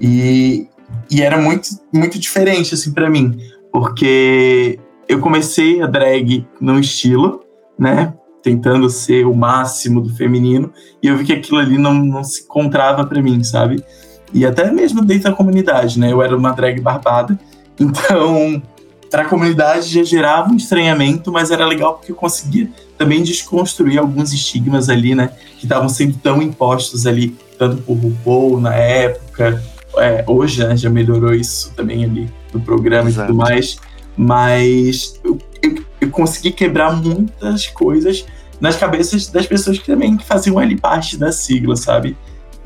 E, 0.00 0.66
e 1.10 1.20
era 1.20 1.36
muito, 1.36 1.68
muito 1.92 2.18
diferente, 2.18 2.72
assim, 2.72 2.94
para 2.94 3.10
mim, 3.10 3.38
porque 3.70 4.80
eu 5.06 5.20
comecei 5.20 5.82
a 5.82 5.86
drag 5.86 6.46
num 6.58 6.78
estilo, 6.78 7.44
né? 7.78 8.14
Tentando 8.42 8.88
ser 8.88 9.26
o 9.26 9.34
máximo 9.34 10.00
do 10.00 10.14
feminino, 10.14 10.72
e 11.02 11.08
eu 11.08 11.18
vi 11.18 11.24
que 11.26 11.34
aquilo 11.34 11.58
ali 11.58 11.76
não, 11.76 11.92
não 11.92 12.24
se 12.24 12.44
encontrava 12.44 13.04
para 13.04 13.20
mim, 13.20 13.44
sabe? 13.44 13.84
E 14.32 14.46
até 14.46 14.70
mesmo 14.70 15.04
dentro 15.04 15.24
da 15.24 15.36
comunidade, 15.36 16.00
né? 16.00 16.10
Eu 16.10 16.22
era 16.22 16.34
uma 16.34 16.52
drag 16.52 16.80
barbada, 16.80 17.38
então 17.78 18.62
para 19.10 19.22
a 19.22 19.24
comunidade 19.24 19.88
já 19.88 20.02
gerava 20.02 20.50
um 20.50 20.56
estranhamento, 20.56 21.32
mas 21.32 21.50
era 21.50 21.66
legal 21.66 21.94
porque 21.94 22.12
eu 22.12 22.16
conseguia 22.16 22.70
também 22.96 23.22
desconstruir 23.22 23.98
alguns 23.98 24.32
estigmas 24.32 24.88
ali, 24.88 25.14
né, 25.14 25.30
que 25.58 25.64
estavam 25.64 25.88
sendo 25.88 26.16
tão 26.18 26.42
impostos 26.42 27.06
ali, 27.06 27.36
tanto 27.58 27.82
por 27.82 27.96
RuPaul 27.96 28.60
na 28.60 28.74
época, 28.74 29.62
é, 29.96 30.24
hoje 30.26 30.64
né, 30.66 30.76
já 30.76 30.90
melhorou 30.90 31.34
isso 31.34 31.72
também 31.74 32.04
ali 32.04 32.28
no 32.52 32.60
programa 32.60 33.08
Exato. 33.08 33.24
e 33.24 33.26
tudo 33.28 33.38
mais, 33.38 33.78
mas 34.16 35.18
eu, 35.24 35.38
eu, 35.62 35.84
eu, 36.00 36.10
consegui 36.10 36.50
quebrar 36.50 36.94
muitas 36.94 37.66
coisas 37.68 38.26
nas 38.60 38.76
cabeças 38.76 39.28
das 39.28 39.46
pessoas 39.46 39.78
que 39.78 39.86
também 39.86 40.18
faziam 40.18 40.58
ali 40.58 40.76
parte 40.76 41.16
da 41.16 41.30
sigla, 41.30 41.76
sabe? 41.76 42.16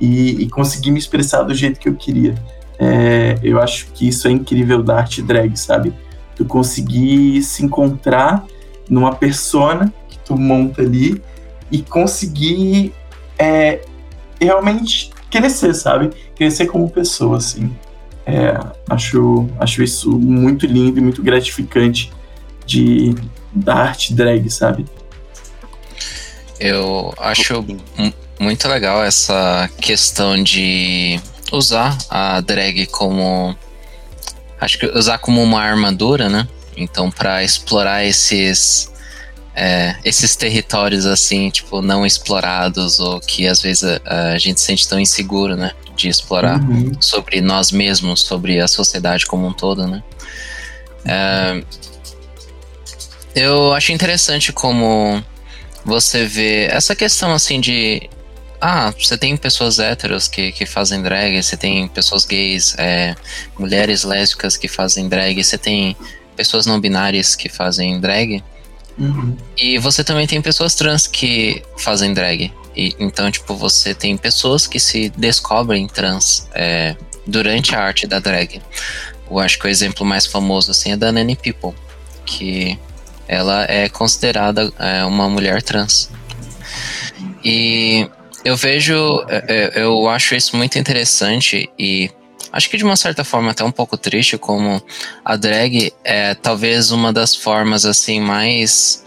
E, 0.00 0.42
e 0.42 0.48
consegui 0.48 0.90
me 0.90 0.98
expressar 0.98 1.42
do 1.42 1.55
jeito 1.55 1.78
que 1.78 1.88
eu 1.88 1.94
queria. 1.94 2.35
É, 2.78 3.38
eu 3.42 3.61
acho 3.61 3.87
que 3.92 4.09
isso 4.09 4.26
é 4.26 4.31
incrível 4.31 4.83
da 4.83 4.96
arte 4.96 5.22
drag, 5.22 5.57
sabe? 5.57 5.92
Tu 6.34 6.44
conseguir 6.44 7.42
se 7.42 7.64
encontrar 7.64 8.44
numa 8.88 9.14
persona 9.14 9.92
que 10.08 10.18
tu 10.18 10.36
monta 10.36 10.82
ali 10.82 11.22
e 11.70 11.82
conseguir 11.82 12.92
é, 13.38 13.80
realmente 14.40 15.10
crescer, 15.30 15.74
sabe? 15.74 16.10
Crescer 16.34 16.66
como 16.66 16.88
pessoa, 16.90 17.38
assim. 17.38 17.74
É, 18.24 18.54
acho, 18.88 19.48
acho 19.58 19.82
isso 19.82 20.10
muito 20.18 20.66
lindo 20.66 20.98
e 20.98 21.02
muito 21.02 21.22
gratificante 21.22 22.12
de, 22.66 23.14
da 23.52 23.74
arte 23.74 24.14
drag, 24.14 24.48
sabe? 24.50 24.86
Eu 26.60 27.12
acho 27.18 27.64
muito 28.38 28.68
legal 28.68 29.02
essa 29.02 29.68
questão 29.80 30.40
de 30.42 31.18
usar 31.50 31.96
a 32.08 32.40
drag 32.40 32.86
como 32.86 33.56
acho 34.62 34.79
que 34.79 34.87
usar 34.87 35.18
como 35.18 35.42
uma 35.42 35.61
armadura, 35.61 36.29
né? 36.29 36.46
Então, 36.77 37.11
para 37.11 37.42
explorar 37.42 38.05
esses 38.05 38.90
é, 39.55 39.96
esses 40.05 40.35
territórios 40.37 41.05
assim, 41.05 41.51
tipo, 41.51 41.83
não 41.83 42.07
explorados 42.07 42.98
ou 43.01 43.20
que 43.20 43.46
às 43.46 43.61
vezes 43.61 43.85
a, 43.85 44.33
a 44.33 44.38
gente 44.38 44.61
sente 44.61 44.88
tão 44.88 45.01
inseguro, 45.01 45.57
né? 45.57 45.72
De 45.96 46.09
explorar 46.09 46.61
uhum. 46.61 46.92
sobre 47.01 47.40
nós 47.40 47.72
mesmos, 47.72 48.22
sobre 48.22 48.61
a 48.61 48.68
sociedade 48.68 49.27
como 49.27 49.46
um 49.46 49.53
todo, 49.53 49.87
né? 49.87 50.03
É, 51.05 51.62
eu 53.35 53.72
acho 53.72 53.92
interessante 53.92 54.53
como 54.53 55.22
você 55.85 56.25
vê 56.25 56.66
essa 56.66 56.94
questão 56.94 57.33
assim 57.33 57.61
de 57.61 58.09
ah, 58.64 58.94
você 58.96 59.18
tem 59.18 59.37
pessoas 59.37 59.81
héteros 59.81 60.29
que, 60.29 60.53
que 60.53 60.64
fazem 60.64 61.03
drag, 61.03 61.42
você 61.42 61.57
tem 61.57 61.88
pessoas 61.88 62.25
gays, 62.25 62.77
é, 62.79 63.16
mulheres 63.59 64.05
lésbicas 64.05 64.57
que 64.57 64.68
fazem 64.68 65.09
drag, 65.09 65.42
você 65.42 65.59
tem 65.59 65.96
pessoas 66.37 66.64
não 66.64 66.79
binárias 66.79 67.35
que 67.35 67.48
fazem 67.48 67.98
drag. 67.98 68.40
Uhum. 68.96 69.37
E 69.59 69.79
você 69.79 70.05
também 70.05 70.29
tem 70.29 70.40
pessoas 70.40 70.77
trans 70.77 71.09
que 71.09 71.61
fazem 71.77 72.14
drag. 72.14 72.53
E, 72.77 72.94
então, 73.01 73.29
tipo, 73.33 73.57
você 73.57 73.94
tem 73.94 74.16
pessoas 74.16 74.68
que 74.68 74.79
se 74.79 75.09
descobrem 75.09 75.88
trans 75.88 76.48
é, 76.55 76.94
durante 77.27 77.75
a 77.75 77.81
arte 77.81 78.07
da 78.07 78.20
drag. 78.20 78.62
Eu 79.29 79.40
acho 79.40 79.59
que 79.59 79.66
o 79.66 79.68
exemplo 79.68 80.07
mais 80.07 80.25
famoso 80.25 80.70
assim 80.70 80.92
é 80.92 80.96
da 80.96 81.11
Nanny 81.11 81.35
People, 81.35 81.75
que 82.25 82.79
ela 83.27 83.64
é 83.68 83.88
considerada 83.88 84.72
é, 84.79 85.05
uma 85.05 85.29
mulher 85.29 85.62
trans. 85.62 86.09
E 87.44 88.09
eu 88.44 88.57
vejo, 88.57 89.24
é, 89.28 89.72
é, 89.76 89.83
eu 89.83 90.09
acho 90.09 90.35
isso 90.35 90.57
muito 90.57 90.78
interessante 90.78 91.70
e 91.78 92.11
acho 92.52 92.68
que 92.68 92.76
de 92.76 92.85
uma 92.85 92.96
certa 92.96 93.24
forma 93.24 93.50
até 93.50 93.64
um 93.64 93.70
pouco 93.70 93.96
triste 93.96 94.37
como 94.37 94.83
a 95.24 95.37
drag 95.37 95.92
é 96.05 96.35
talvez 96.35 96.90
uma 96.90 97.12
das 97.12 97.35
formas 97.35 97.87
assim 97.87 98.20
mais 98.20 99.05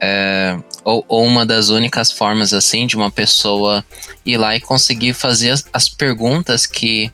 é, 0.00 0.58
ou, 0.82 1.04
ou, 1.08 1.24
uma 1.24 1.46
das 1.46 1.68
únicas 1.68 2.10
formas 2.10 2.52
assim 2.52 2.86
de 2.86 2.96
uma 2.96 3.10
pessoa 3.10 3.84
ir 4.24 4.36
lá 4.36 4.56
e 4.56 4.60
conseguir 4.60 5.12
fazer 5.12 5.50
as, 5.50 5.64
as 5.72 5.88
perguntas 5.88 6.66
que 6.66 7.10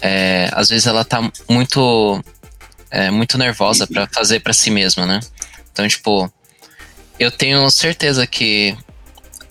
é, 0.00 0.48
às 0.52 0.68
vezes 0.68 0.86
ela 0.86 1.04
tá 1.04 1.20
muito 1.48 2.22
é, 2.90 3.10
muito 3.10 3.36
nervosa 3.36 3.86
para 3.86 4.08
fazer 4.08 4.40
para 4.40 4.52
si 4.52 4.70
mesma, 4.70 5.04
né? 5.04 5.20
Então 5.72 5.86
tipo 5.86 6.32
eu 7.18 7.30
tenho 7.30 7.68
certeza 7.70 8.26
que 8.26 8.76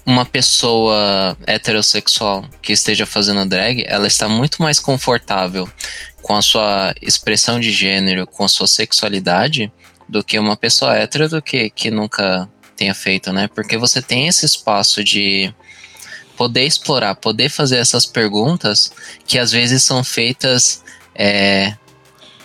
uma 0.09 0.25
pessoa 0.25 1.37
heterossexual 1.45 2.43
que 2.63 2.73
esteja 2.73 3.05
fazendo 3.05 3.47
drag, 3.47 3.83
ela 3.87 4.07
está 4.07 4.27
muito 4.27 4.59
mais 4.59 4.79
confortável 4.79 5.69
com 6.23 6.35
a 6.35 6.41
sua 6.41 6.95
expressão 6.99 7.59
de 7.59 7.71
gênero, 7.71 8.25
com 8.25 8.43
a 8.43 8.49
sua 8.49 8.65
sexualidade, 8.65 9.71
do 10.07 10.23
que 10.23 10.39
uma 10.39 10.57
pessoa 10.57 10.95
hétero 10.95 11.29
do 11.29 11.39
que, 11.43 11.69
que 11.69 11.91
nunca 11.91 12.49
tenha 12.75 12.95
feito, 12.95 13.31
né? 13.31 13.47
Porque 13.53 13.77
você 13.77 14.01
tem 14.01 14.27
esse 14.27 14.47
espaço 14.47 15.03
de 15.03 15.53
poder 16.35 16.65
explorar, 16.65 17.13
poder 17.13 17.49
fazer 17.49 17.77
essas 17.77 18.07
perguntas 18.07 18.91
que 19.27 19.37
às 19.37 19.51
vezes 19.51 19.83
são 19.83 20.03
feitas 20.03 20.83
é, 21.13 21.75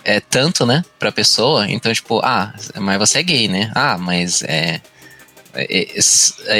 é 0.03 0.19
tanto, 0.19 0.67
né, 0.67 0.85
pra 0.99 1.11
pessoa. 1.11 1.67
Então, 1.67 1.91
tipo, 1.91 2.19
ah, 2.23 2.53
mas 2.75 2.99
você 2.99 3.19
é 3.19 3.23
gay, 3.23 3.47
né? 3.47 3.71
Ah, 3.73 3.97
mas 3.97 4.43
é 4.43 4.81
é, 5.55 6.01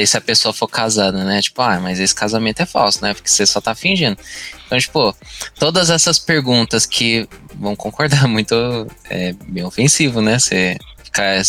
se 0.05 0.17
a 0.17 0.21
pessoa 0.21 0.53
for 0.53 0.67
casada, 0.67 1.23
né? 1.23 1.41
Tipo, 1.41 1.61
ah, 1.61 1.79
mas 1.79 1.99
esse 1.99 2.15
casamento 2.15 2.61
é 2.61 2.65
falso, 2.65 3.01
né? 3.01 3.13
Porque 3.13 3.29
você 3.29 3.45
só 3.45 3.59
tá 3.59 3.75
fingindo. 3.75 4.17
Então, 4.65 4.79
tipo, 4.79 5.15
todas 5.59 5.89
essas 5.89 6.17
perguntas 6.17 6.85
que 6.85 7.27
vão 7.55 7.75
concordar 7.75 8.27
muito 8.29 8.55
é 9.09 9.33
bem 9.47 9.63
ofensivo, 9.63 10.21
né? 10.21 10.39
Você 10.39 10.77
ficar 11.03 11.41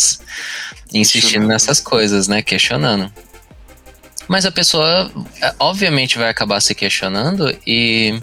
insistindo 0.93 1.47
nessas 1.47 1.79
coisas, 1.79 2.27
né? 2.27 2.41
Questionando. 2.41 3.11
Mas 4.27 4.45
a 4.45 4.51
pessoa, 4.51 5.09
é, 5.41 5.53
obviamente, 5.59 6.17
vai 6.17 6.29
acabar 6.29 6.59
se 6.61 6.75
questionando 6.75 7.57
e 7.65 8.19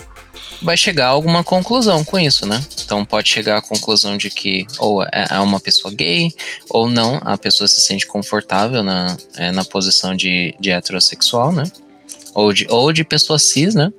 vai 0.63 0.77
chegar 0.77 1.07
a 1.07 1.11
alguma 1.11 1.45
conclusão 1.45 2.05
com 2.05 2.19
isso, 2.19 2.47
né? 2.47 2.63
Então 2.85 3.05
pode 3.05 3.29
chegar 3.29 3.59
à 3.59 3.63
conclusão 3.63 4.17
de 4.17 4.31
que 4.31 4.67
ou 4.79 5.03
é, 5.03 5.27
é 5.31 5.39
uma 5.41 5.61
pessoa 5.61 5.93
gay, 5.93 6.33
ou 6.69 6.89
não, 6.89 7.21
a 7.23 7.37
pessoa 7.37 7.69
se 7.69 7.81
sente 7.81 8.07
confortável 8.07 8.83
na, 8.83 9.17
é, 9.37 9.51
na 9.51 9.65
posição 9.65 10.15
de, 10.15 10.55
de 10.59 10.71
heterossexual, 10.71 11.53
né? 11.53 11.65
Ou 12.35 12.53
de, 12.53 12.67
ou 12.69 12.93
de 12.93 13.05
pessoa 13.05 13.39
cis, 13.39 13.75
né? 13.75 13.93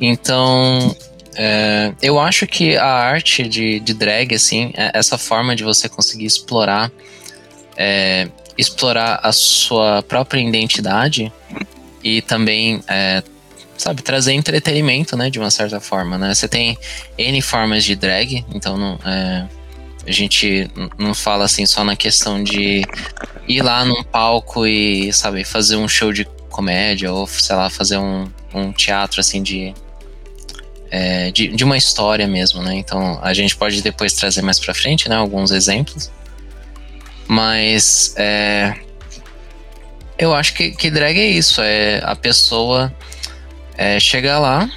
Então, 0.00 0.96
é, 1.36 1.92
eu 2.00 2.18
acho 2.18 2.46
que 2.46 2.76
a 2.76 2.86
arte 2.86 3.48
de, 3.48 3.80
de 3.80 3.94
drag, 3.94 4.34
assim, 4.34 4.72
é 4.74 4.90
essa 4.94 5.18
forma 5.18 5.54
de 5.54 5.62
você 5.62 5.88
conseguir 5.88 6.26
explorar, 6.26 6.90
é, 7.76 8.28
explorar 8.56 9.20
a 9.22 9.32
sua 9.32 10.02
própria 10.02 10.40
identidade 10.40 11.32
e 12.02 12.22
também 12.22 12.82
é, 12.88 13.22
sabe, 13.80 14.02
trazer 14.02 14.32
entretenimento, 14.32 15.16
né, 15.16 15.30
de 15.30 15.38
uma 15.38 15.50
certa 15.50 15.80
forma, 15.80 16.18
né? 16.18 16.34
Você 16.34 16.46
tem 16.46 16.76
N 17.16 17.40
formas 17.40 17.82
de 17.82 17.96
drag, 17.96 18.44
então 18.54 18.76
não, 18.76 18.98
é, 19.04 19.46
a 20.06 20.10
gente 20.10 20.70
não 20.98 21.14
fala 21.14 21.44
assim 21.44 21.64
só 21.64 21.82
na 21.82 21.96
questão 21.96 22.42
de 22.44 22.82
ir 23.48 23.62
lá 23.62 23.84
num 23.84 24.02
palco 24.02 24.66
e, 24.66 25.12
sabe, 25.12 25.44
fazer 25.44 25.76
um 25.76 25.88
show 25.88 26.12
de 26.12 26.26
comédia 26.50 27.10
ou, 27.12 27.26
sei 27.26 27.56
lá, 27.56 27.70
fazer 27.70 27.96
um, 27.96 28.28
um 28.54 28.70
teatro, 28.72 29.20
assim, 29.20 29.42
de, 29.42 29.74
é, 30.90 31.30
de, 31.30 31.48
de, 31.48 31.64
uma 31.64 31.76
história 31.76 32.26
mesmo, 32.26 32.62
né? 32.62 32.74
Então 32.74 33.18
a 33.22 33.32
gente 33.32 33.56
pode 33.56 33.80
depois 33.80 34.12
trazer 34.12 34.42
mais 34.42 34.58
pra 34.58 34.74
frente, 34.74 35.08
né, 35.08 35.16
alguns 35.16 35.50
exemplos. 35.50 36.10
Mas 37.26 38.14
é, 38.16 38.74
eu 40.18 40.34
acho 40.34 40.52
que, 40.52 40.72
que 40.72 40.90
drag 40.90 41.18
é 41.18 41.28
isso, 41.28 41.62
é 41.62 42.02
a 42.04 42.14
pessoa 42.14 42.92
é 43.80 43.98
chegar 43.98 44.38
lá, 44.38 44.68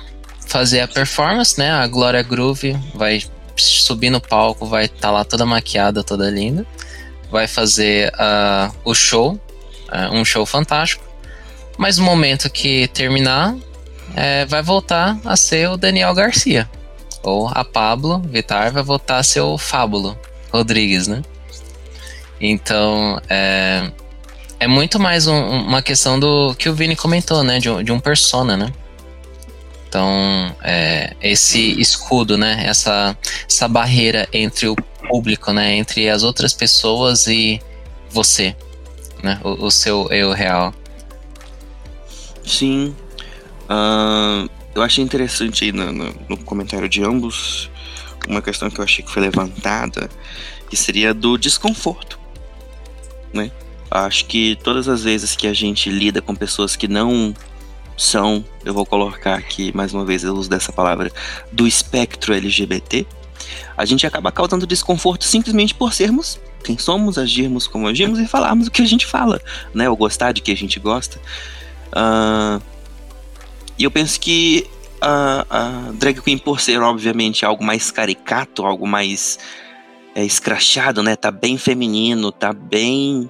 fazer 0.48 0.80
a 0.80 0.88
performance, 0.88 1.60
né? 1.60 1.70
A 1.70 1.86
Glória 1.88 2.24
Groove 2.24 2.80
vai 2.96 3.22
subir 3.58 4.10
no 4.10 4.22
palco, 4.22 4.66
vai 4.66 4.86
estar 4.86 5.00
tá 5.00 5.12
lá 5.12 5.26
toda 5.26 5.46
maquiada, 5.46 6.06
toda 6.06 6.30
linda, 6.30 6.66
vai 7.30 7.46
fazer 7.46 8.14
uh, 8.14 8.74
o 8.86 8.96
show, 8.96 9.34
uh, 9.34 10.16
um 10.16 10.24
show 10.24 10.46
fantástico. 10.46 11.04
Mas 11.78 11.98
no 11.98 12.06
momento 12.06 12.50
que 12.50 12.88
terminar, 12.94 13.54
é, 14.16 14.46
vai 14.46 14.62
voltar 14.62 15.20
a 15.26 15.36
ser 15.36 15.70
o 15.70 15.76
Daniel 15.76 16.14
Garcia. 16.14 16.70
Ou 17.24 17.50
a 17.50 17.66
Pablo 17.66 18.20
Vitar 18.20 18.72
vai 18.72 18.84
voltar 18.84 19.18
a 19.18 19.24
ser 19.24 19.42
o 19.42 19.58
Fábulo 19.58 20.18
Rodrigues, 20.50 21.08
né? 21.10 21.24
Então, 22.40 23.20
é, 23.30 23.92
é 24.62 24.68
muito 24.68 24.98
mais 24.98 25.28
um, 25.28 25.38
uma 25.38 25.82
questão 25.82 26.18
do 26.18 26.56
que 26.56 26.70
o 26.70 26.74
Vini 26.74 26.96
comentou, 26.96 27.44
né? 27.44 27.60
De, 27.60 27.84
de 27.84 27.92
um 27.92 28.00
persona, 28.00 28.56
né? 28.56 28.72
Então, 29.94 30.56
é, 30.64 31.16
esse 31.22 31.80
escudo, 31.80 32.36
né? 32.36 32.64
Essa, 32.66 33.16
essa 33.48 33.68
barreira 33.68 34.28
entre 34.34 34.68
o 34.68 34.76
público, 34.76 35.54
né? 35.54 35.76
Entre 35.76 36.10
as 36.10 36.24
outras 36.24 36.52
pessoas 36.52 37.28
e 37.28 37.62
você, 38.10 38.56
né? 39.22 39.40
O, 39.44 39.68
o 39.68 39.70
seu 39.70 40.08
eu 40.10 40.32
real. 40.32 40.74
Sim. 42.44 42.96
Uh, 43.70 44.50
eu 44.74 44.82
achei 44.82 45.04
interessante 45.04 45.66
aí 45.66 45.72
no, 45.72 45.92
no, 45.92 46.16
no, 46.28 46.38
comentário 46.38 46.90
de 46.90 47.04
ambos 47.04 47.70
uma 48.28 48.42
questão 48.42 48.72
que 48.72 48.80
eu 48.80 48.84
achei 48.84 49.06
que 49.06 49.12
foi 49.12 49.22
levantada, 49.22 50.10
que 50.72 50.76
seria 50.76 51.14
do 51.14 51.38
desconforto, 51.38 52.20
né? 53.32 53.52
Acho 53.92 54.26
que 54.26 54.58
todas 54.64 54.88
as 54.88 55.04
vezes 55.04 55.36
que 55.36 55.46
a 55.46 55.54
gente 55.54 55.88
lida 55.92 56.20
com 56.20 56.34
pessoas 56.34 56.76
que 56.76 56.88
não 56.88 57.36
são, 57.96 58.44
eu 58.66 58.74
vou 58.74 58.86
colocar 58.86 59.36
aqui 59.36 59.76
mais 59.76 59.94
uma 59.94 60.06
vez 60.06 60.24
o 60.24 60.34
uso 60.34 60.50
dessa 60.50 60.72
palavra, 60.72 61.12
do 61.52 61.68
espectro 61.68 62.34
LGBT, 62.34 63.06
a 63.76 63.86
gente 63.86 64.06
acaba 64.06 64.32
causando 64.32 64.66
desconforto 64.66 65.24
simplesmente 65.24 65.74
por 65.74 65.94
sermos 65.94 66.40
quem 66.64 66.78
somos, 66.78 67.18
agirmos 67.18 67.68
como 67.68 67.88
agimos 67.88 68.20
e 68.20 68.26
falarmos 68.26 68.68
o 68.68 68.72
que 68.72 68.82
a 68.82 68.86
gente 68.86 69.06
fala, 69.06 69.42
né? 69.74 69.90
Ou 69.90 69.98
gostar 69.98 70.32
de 70.32 70.42
que 70.42 70.52
a 70.52 70.56
gente 70.56 70.80
gosta. 70.80 71.20
Uh, 71.90 72.62
e 73.78 73.84
eu 73.84 73.92
penso 73.92 74.20
que 74.20 74.66
a, 75.02 75.92
drag 75.96 76.22
queen, 76.22 76.38
por 76.38 76.62
ser 76.62 76.82
obviamente 76.82 77.46
algo 77.46 77.64
mais 77.64 77.92
caricato, 77.92 78.66
algo 78.66 78.88
mais 78.88 79.38
é, 80.16 80.24
escrachado, 80.24 81.04
né? 81.04 81.16
Tá 81.16 81.30
bem 81.32 81.58
feminino, 81.58 82.32
tá 82.32 82.54
bem 82.54 83.30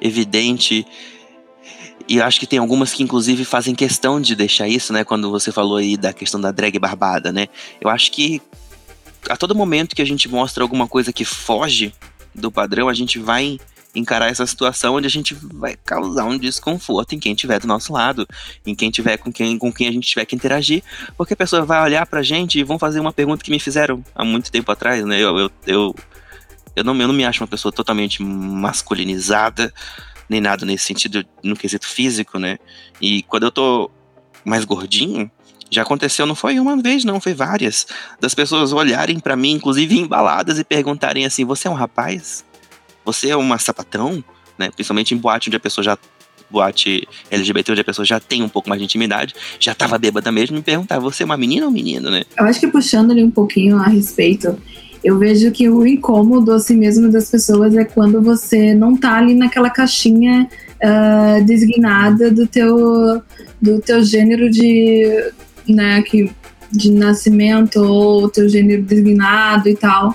evidente 0.00 0.84
e 2.08 2.20
acho 2.20 2.38
que 2.38 2.46
tem 2.46 2.58
algumas 2.58 2.92
que, 2.92 3.02
inclusive, 3.02 3.44
fazem 3.44 3.74
questão 3.74 4.20
de 4.20 4.36
deixar 4.36 4.68
isso, 4.68 4.92
né? 4.92 5.04
Quando 5.04 5.30
você 5.30 5.50
falou 5.50 5.76
aí 5.76 5.96
da 5.96 6.12
questão 6.12 6.40
da 6.40 6.50
drag 6.50 6.78
barbada, 6.78 7.32
né? 7.32 7.48
Eu 7.80 7.88
acho 7.88 8.12
que 8.12 8.42
a 9.28 9.36
todo 9.36 9.54
momento 9.54 9.96
que 9.96 10.02
a 10.02 10.06
gente 10.06 10.28
mostra 10.28 10.62
alguma 10.62 10.86
coisa 10.86 11.12
que 11.12 11.24
foge 11.24 11.94
do 12.34 12.50
padrão, 12.50 12.88
a 12.88 12.94
gente 12.94 13.18
vai 13.18 13.58
encarar 13.94 14.28
essa 14.28 14.44
situação 14.46 14.96
onde 14.96 15.06
a 15.06 15.10
gente 15.10 15.34
vai 15.34 15.76
causar 15.84 16.24
um 16.24 16.36
desconforto 16.36 17.14
em 17.14 17.18
quem 17.18 17.32
estiver 17.32 17.60
do 17.60 17.66
nosso 17.66 17.92
lado, 17.92 18.26
em 18.66 18.74
quem 18.74 18.90
tiver 18.90 19.16
com 19.16 19.32
quem, 19.32 19.56
com 19.56 19.72
quem 19.72 19.88
a 19.88 19.92
gente 19.92 20.08
tiver 20.08 20.24
que 20.24 20.34
interagir, 20.34 20.82
porque 21.16 21.34
a 21.34 21.36
pessoa 21.36 21.64
vai 21.64 21.80
olhar 21.82 22.04
pra 22.06 22.22
gente 22.22 22.58
e 22.58 22.64
vão 22.64 22.78
fazer 22.78 22.98
uma 22.98 23.12
pergunta 23.12 23.44
que 23.44 23.52
me 23.52 23.60
fizeram 23.60 24.04
há 24.14 24.24
muito 24.24 24.50
tempo 24.50 24.70
atrás, 24.72 25.04
né? 25.04 25.20
Eu, 25.20 25.38
eu, 25.38 25.50
eu, 25.66 25.94
eu, 26.74 26.84
não, 26.84 27.00
eu 27.00 27.06
não 27.06 27.14
me 27.14 27.24
acho 27.24 27.42
uma 27.42 27.48
pessoa 27.48 27.70
totalmente 27.70 28.20
masculinizada, 28.20 29.72
nem 30.28 30.40
nada 30.40 30.64
nesse 30.64 30.84
sentido, 30.84 31.24
no 31.42 31.56
quesito 31.56 31.86
físico, 31.86 32.38
né? 32.38 32.58
E 33.00 33.22
quando 33.22 33.44
eu 33.44 33.50
tô 33.50 33.90
mais 34.44 34.64
gordinho, 34.64 35.30
já 35.70 35.82
aconteceu, 35.82 36.26
não 36.26 36.34
foi 36.34 36.58
uma 36.58 36.80
vez, 36.80 37.04
não, 37.04 37.20
foi 37.20 37.34
várias. 37.34 37.86
Das 38.20 38.34
pessoas 38.34 38.72
olharem 38.72 39.18
para 39.18 39.36
mim, 39.36 39.52
inclusive 39.52 39.98
embaladas, 39.98 40.58
e 40.58 40.64
perguntarem 40.64 41.26
assim: 41.26 41.44
Você 41.44 41.66
é 41.66 41.70
um 41.70 41.74
rapaz? 41.74 42.44
Você 43.04 43.30
é 43.30 43.36
uma 43.36 43.58
sapatão? 43.58 44.24
Né? 44.58 44.70
Principalmente 44.70 45.14
em 45.14 45.18
boate 45.18 45.48
onde 45.48 45.56
a 45.56 45.60
pessoa 45.60 45.84
já. 45.84 45.98
Boate 46.50 47.08
LGBT, 47.30 47.72
onde 47.72 47.80
a 47.80 47.84
pessoa 47.84 48.04
já 48.04 48.20
tem 48.20 48.42
um 48.42 48.48
pouco 48.48 48.68
mais 48.68 48.78
de 48.78 48.84
intimidade, 48.84 49.34
já 49.58 49.74
tava 49.74 49.98
bêbada 49.98 50.30
mesmo, 50.30 50.56
me 50.56 50.62
perguntar: 50.62 51.00
Você 51.00 51.22
é 51.22 51.26
uma 51.26 51.38
menina 51.38 51.64
ou 51.64 51.70
um 51.70 51.74
menino, 51.74 52.10
né? 52.10 52.22
Eu 52.38 52.44
acho 52.44 52.60
que 52.60 52.68
puxando 52.68 53.10
ali 53.10 53.24
um 53.24 53.30
pouquinho 53.30 53.78
a 53.78 53.88
respeito, 53.88 54.56
eu 55.04 55.18
vejo 55.18 55.50
que 55.52 55.68
o 55.68 55.86
incômodo 55.86 56.52
assim 56.52 56.76
mesmo 56.76 57.12
das 57.12 57.30
pessoas 57.30 57.76
é 57.76 57.84
quando 57.84 58.22
você 58.22 58.72
não 58.72 58.96
tá 58.96 59.18
ali 59.18 59.34
naquela 59.34 59.68
caixinha 59.68 60.48
uh, 60.82 61.44
designada 61.44 62.30
do 62.30 62.46
teu 62.46 63.22
do 63.60 63.80
teu 63.80 64.02
gênero 64.02 64.50
de 64.50 65.32
né, 65.68 66.02
que, 66.02 66.30
de 66.72 66.90
nascimento 66.90 67.76
ou 67.76 68.28
teu 68.28 68.48
gênero 68.48 68.82
designado 68.82 69.68
e 69.68 69.76
tal. 69.76 70.14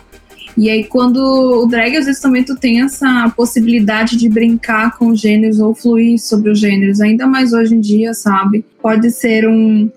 E 0.57 0.69
aí, 0.69 0.83
quando 0.83 1.17
o 1.17 1.65
drag, 1.67 1.95
às 1.95 2.05
vezes 2.05 2.21
também 2.21 2.43
tu 2.43 2.55
tem 2.55 2.81
essa 2.81 3.31
possibilidade 3.35 4.17
de 4.17 4.27
brincar 4.27 4.97
com 4.97 5.15
gêneros 5.15 5.59
ou 5.59 5.73
fluir 5.73 6.19
sobre 6.19 6.51
os 6.51 6.59
gêneros, 6.59 6.99
ainda 6.99 7.25
mais 7.25 7.53
hoje 7.53 7.75
em 7.75 7.79
dia, 7.79 8.13
sabe? 8.13 8.65
Pode 8.81 9.09
ser 9.09 9.47
um, 9.47 9.89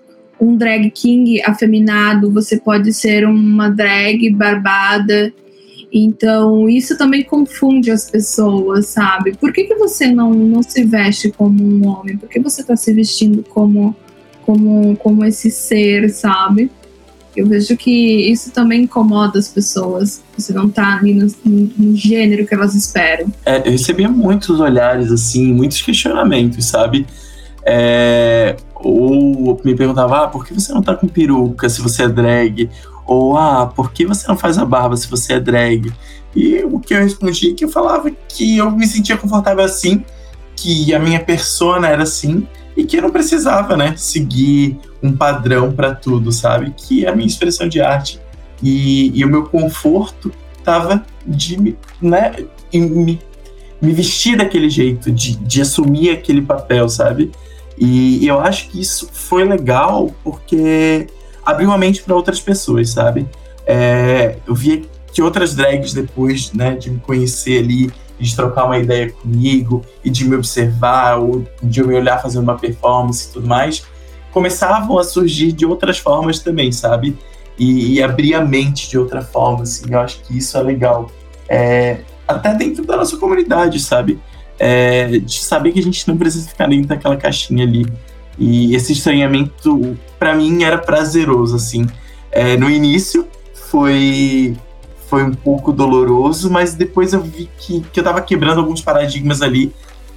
um 0.43 0.57
drag 0.57 0.89
king 0.91 1.41
afeminado, 1.43 2.31
você 2.31 2.57
pode 2.57 2.93
ser 2.93 3.25
uma 3.25 3.69
drag 3.69 4.29
barbada. 4.31 5.33
Então, 5.91 6.67
isso 6.67 6.97
também 6.97 7.23
confunde 7.23 7.91
as 7.91 8.09
pessoas, 8.09 8.87
sabe? 8.87 9.37
Por 9.37 9.53
que, 9.53 9.65
que 9.65 9.75
você 9.75 10.07
não, 10.07 10.33
não 10.33 10.63
se 10.63 10.83
veste 10.83 11.31
como 11.31 11.63
um 11.63 11.87
homem? 11.87 12.17
Por 12.17 12.27
que 12.27 12.39
você 12.39 12.61
está 12.61 12.75
se 12.75 12.91
vestindo 12.93 13.43
como 13.43 13.95
como, 14.45 14.95
como 14.97 15.25
esse 15.25 15.49
ser, 15.49 16.09
sabe? 16.09 16.69
Eu 17.35 17.47
vejo 17.47 17.75
que 17.75 18.29
isso 18.31 18.51
também 18.51 18.83
incomoda 18.83 19.39
as 19.39 19.47
pessoas. 19.47 20.21
Você 20.37 20.53
não 20.53 20.69
tá 20.69 20.97
ali 20.97 21.15
no, 21.15 21.27
no 21.43 21.95
gênero 21.95 22.45
que 22.45 22.53
elas 22.53 22.75
esperam. 22.75 23.31
É, 23.45 23.67
eu 23.67 23.71
recebia 23.71 24.07
muitos 24.07 24.59
olhares, 24.59 25.11
assim, 25.11 25.51
muitos 25.51 25.81
questionamentos, 25.81 26.65
sabe? 26.65 27.07
É, 27.65 28.55
ou 28.83 29.59
me 29.63 29.75
perguntava, 29.75 30.23
ah, 30.23 30.27
por 30.27 30.45
que 30.45 30.53
você 30.53 30.73
não 30.73 30.81
tá 30.81 30.95
com 30.95 31.07
peruca 31.07 31.69
se 31.69 31.81
você 31.81 32.03
é 32.03 32.07
drag? 32.09 32.69
Ou, 33.05 33.37
ah, 33.37 33.67
por 33.67 33.91
que 33.91 34.05
você 34.05 34.27
não 34.27 34.37
faz 34.37 34.57
a 34.57 34.65
barba 34.65 34.95
se 34.95 35.07
você 35.07 35.33
é 35.33 35.39
drag? 35.39 35.91
E 36.35 36.63
o 36.63 36.79
que 36.79 36.93
eu 36.93 36.99
respondi 36.99 37.51
é 37.51 37.53
que 37.53 37.65
eu 37.65 37.69
falava 37.69 38.09
que 38.27 38.57
eu 38.57 38.71
me 38.71 38.87
sentia 38.87 39.17
confortável 39.17 39.63
assim, 39.63 40.03
que 40.55 40.93
a 40.93 40.99
minha 40.99 41.19
persona 41.19 41.87
era 41.87 42.03
assim, 42.03 42.47
e 42.75 42.83
que 42.83 42.97
eu 42.97 43.03
não 43.03 43.11
precisava, 43.11 43.77
né, 43.77 43.93
seguir 43.95 44.79
um 45.01 45.15
padrão 45.15 45.71
para 45.71 45.93
tudo, 45.93 46.31
sabe? 46.31 46.73
Que 46.75 47.05
a 47.05 47.15
minha 47.15 47.27
expressão 47.27 47.67
de 47.67 47.79
arte 47.81 48.19
e, 48.61 49.11
e 49.13 49.23
o 49.23 49.27
meu 49.27 49.43
conforto 49.43 50.31
tava 50.63 51.05
de, 51.25 51.75
né, 52.01 52.33
me, 52.73 53.19
me 53.81 53.91
vestir 53.93 54.37
daquele 54.37 54.69
jeito, 54.69 55.11
de, 55.11 55.35
de 55.35 55.61
assumir 55.61 56.09
aquele 56.09 56.41
papel, 56.41 56.87
sabe? 56.89 57.31
E 57.77 58.27
eu 58.27 58.39
acho 58.39 58.69
que 58.69 58.79
isso 58.79 59.09
foi 59.11 59.43
legal 59.43 60.11
porque 60.23 61.07
abriu 61.45 61.71
a 61.71 61.77
mente 61.77 62.01
para 62.03 62.15
outras 62.15 62.39
pessoas, 62.39 62.89
sabe? 62.89 63.27
É, 63.65 64.37
eu 64.47 64.55
vi 64.55 64.89
que 65.11 65.21
outras 65.21 65.55
drags, 65.55 65.93
depois 65.93 66.51
né, 66.53 66.75
de 66.75 66.89
me 66.89 66.99
conhecer 66.99 67.59
ali 67.59 67.91
de 68.19 68.35
trocar 68.35 68.65
uma 68.65 68.77
ideia 68.77 69.11
comigo 69.11 69.83
e 70.03 70.09
de 70.09 70.25
me 70.25 70.35
observar 70.35 71.17
ou 71.17 71.45
de 71.61 71.83
me 71.83 71.95
olhar 71.95 72.21
fazendo 72.21 72.43
uma 72.43 72.57
performance 72.57 73.27
e 73.29 73.33
tudo 73.33 73.47
mais, 73.47 73.83
começavam 74.31 74.97
a 74.97 75.03
surgir 75.03 75.51
de 75.51 75.65
outras 75.65 75.97
formas 75.97 76.39
também, 76.39 76.71
sabe? 76.71 77.17
E, 77.57 77.95
e 77.95 78.03
abrir 78.03 78.33
a 78.33 78.43
mente 78.43 78.89
de 78.89 78.97
outra 78.97 79.21
forma, 79.21 79.63
assim, 79.63 79.85
eu 79.89 79.99
acho 79.99 80.21
que 80.21 80.37
isso 80.37 80.57
é 80.57 80.61
legal. 80.61 81.09
É, 81.47 81.99
até 82.27 82.53
dentro 82.53 82.85
da 82.85 82.97
nossa 82.97 83.17
comunidade, 83.17 83.79
sabe? 83.79 84.19
É, 84.65 85.19
de 85.19 85.39
saber 85.39 85.73
que 85.73 85.79
a 85.79 85.83
gente 85.83 86.07
não 86.07 86.17
precisa 86.17 86.47
ficar 86.47 86.69
dentro 86.69 86.87
daquela 86.87 87.17
caixinha 87.17 87.65
ali. 87.65 87.85
E 88.39 88.73
esse 88.73 88.93
estranhamento, 88.93 89.97
para 90.17 90.33
mim, 90.33 90.63
era 90.63 90.77
prazeroso, 90.77 91.57
assim. 91.57 91.85
É, 92.31 92.55
no 92.55 92.69
início, 92.69 93.27
foi 93.53 94.55
foi 95.09 95.21
um 95.21 95.33
pouco 95.33 95.73
doloroso, 95.73 96.49
mas 96.49 96.73
depois 96.75 97.11
eu 97.11 97.21
vi 97.21 97.49
que, 97.57 97.81
que 97.91 97.99
eu 97.99 98.03
tava 98.03 98.21
quebrando 98.21 98.59
alguns 98.59 98.81
paradigmas 98.81 99.41
ali. 99.41 99.73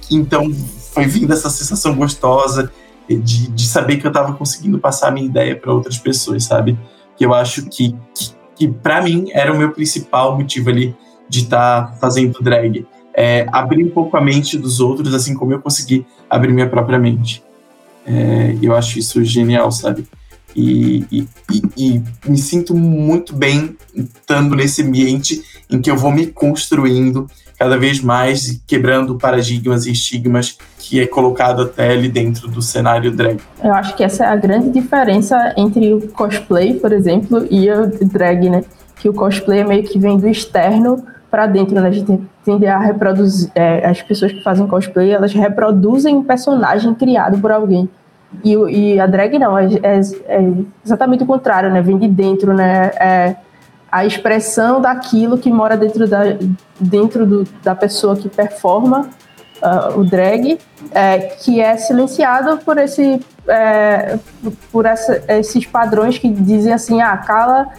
Então 0.09 0.49
foi 0.93 1.05
vindo 1.05 1.33
essa 1.33 1.49
sensação 1.49 1.93
gostosa 1.93 2.71
de, 3.09 3.49
de 3.49 3.67
saber 3.67 3.97
que 3.97 4.07
eu 4.07 4.11
tava 4.11 4.33
conseguindo 4.33 4.79
passar 4.79 5.09
a 5.09 5.11
minha 5.11 5.25
ideia 5.25 5.55
para 5.55 5.73
outras 5.73 5.97
pessoas, 5.97 6.45
sabe? 6.45 6.79
Que 7.17 7.25
eu 7.25 7.33
acho 7.33 7.65
que, 7.69 7.95
que, 8.15 8.31
que 8.55 8.67
para 8.69 9.01
mim 9.01 9.27
era 9.33 9.53
o 9.53 9.57
meu 9.57 9.71
principal 9.71 10.37
motivo 10.37 10.69
ali 10.69 10.95
de 11.29 11.41
estar 11.41 11.87
tá 11.87 11.97
fazendo 11.97 12.41
drag. 12.41 12.87
É, 13.19 13.47
abrir 13.51 13.83
um 13.83 13.89
pouco 13.89 14.15
a 14.15 14.21
mente 14.21 14.59
dos 14.59 14.79
outros, 14.79 15.11
assim 15.13 15.33
como 15.33 15.51
eu 15.51 15.59
consegui 15.59 16.05
abrir 16.29 16.53
minha 16.53 16.69
própria 16.69 16.99
mente. 16.99 17.43
É, 18.05 18.55
eu 18.61 18.75
acho 18.75 18.99
isso 18.99 19.23
genial, 19.23 19.71
sabe? 19.71 20.05
E, 20.55 21.05
e, 21.11 21.27
e, 21.77 22.03
me 22.27 22.37
sinto 22.37 22.73
muito 22.75 23.35
bem 23.35 23.75
estando 23.93 24.55
nesse 24.55 24.81
ambiente 24.81 25.43
em 25.69 25.81
que 25.81 25.89
eu 25.91 25.97
vou 25.97 26.11
me 26.11 26.27
construindo 26.27 27.27
cada 27.59 27.77
vez 27.77 28.01
mais, 28.01 28.61
quebrando 28.65 29.15
paradigmas 29.17 29.85
e 29.85 29.91
estigmas 29.91 30.57
que 30.79 30.99
é 30.99 31.07
colocado 31.07 31.63
até 31.63 31.91
ali 31.91 32.07
dentro 32.07 32.47
do 32.47 32.61
cenário 32.61 33.11
drag. 33.11 33.39
Eu 33.63 33.73
acho 33.73 33.95
que 33.95 34.03
essa 34.03 34.25
é 34.25 34.27
a 34.27 34.35
grande 34.35 34.69
diferença 34.69 35.53
entre 35.57 35.93
o 35.93 36.07
cosplay, 36.09 36.75
por 36.75 36.91
exemplo, 36.91 37.45
e 37.49 37.69
o 37.69 37.87
drag, 38.07 38.49
né? 38.49 38.63
Que 38.95 39.09
o 39.09 39.13
cosplay 39.13 39.59
é 39.59 39.63
meio 39.63 39.83
que 39.83 39.99
vem 39.99 40.17
do 40.17 40.27
externo 40.27 41.03
para 41.37 41.45
dentro, 41.45 41.79
né? 41.79 41.87
A 41.87 41.91
gente 41.91 42.19
tende 42.43 42.65
a 42.65 42.79
reproduzir. 42.79 43.51
É, 43.53 43.85
as 43.85 44.01
pessoas 44.01 44.31
que 44.31 44.41
fazem 44.41 44.65
cosplay, 44.65 45.11
elas 45.11 45.31
reproduzem 45.33 46.15
um 46.15 46.23
personagem 46.23 46.95
criado 46.95 47.37
por 47.37 47.51
alguém. 47.51 47.87
E, 48.43 48.53
e 48.53 48.99
a 48.99 49.05
drag 49.05 49.37
não, 49.37 49.55
é, 49.55 49.67
é, 49.83 49.99
é, 50.25 50.51
exatamente 50.83 51.23
o 51.23 51.27
contrário, 51.27 51.69
né? 51.69 51.79
Vem 51.79 51.99
de 51.99 52.07
dentro, 52.07 52.55
né? 52.55 52.87
É 52.99 53.35
a 53.91 54.03
expressão 54.03 54.81
daquilo 54.81 55.37
que 55.37 55.51
mora 55.51 55.77
dentro 55.77 56.07
da, 56.07 56.23
dentro 56.79 57.23
do, 57.23 57.43
da 57.63 57.75
pessoa 57.75 58.17
que 58.17 58.27
performa 58.27 59.07
uh, 59.61 59.99
o 59.99 60.03
drag, 60.03 60.57
é, 60.91 61.19
que 61.19 61.61
é 61.61 61.77
silenciado 61.77 62.57
por 62.65 62.79
esse 62.79 63.21
é, 63.47 64.17
por 64.71 64.85
essa, 64.85 65.23
esses 65.27 65.65
padrões 65.65 66.17
que 66.17 66.29
dizem 66.29 66.73
assim, 66.73 67.01
ah, 67.01 67.15
cala, 67.15 67.69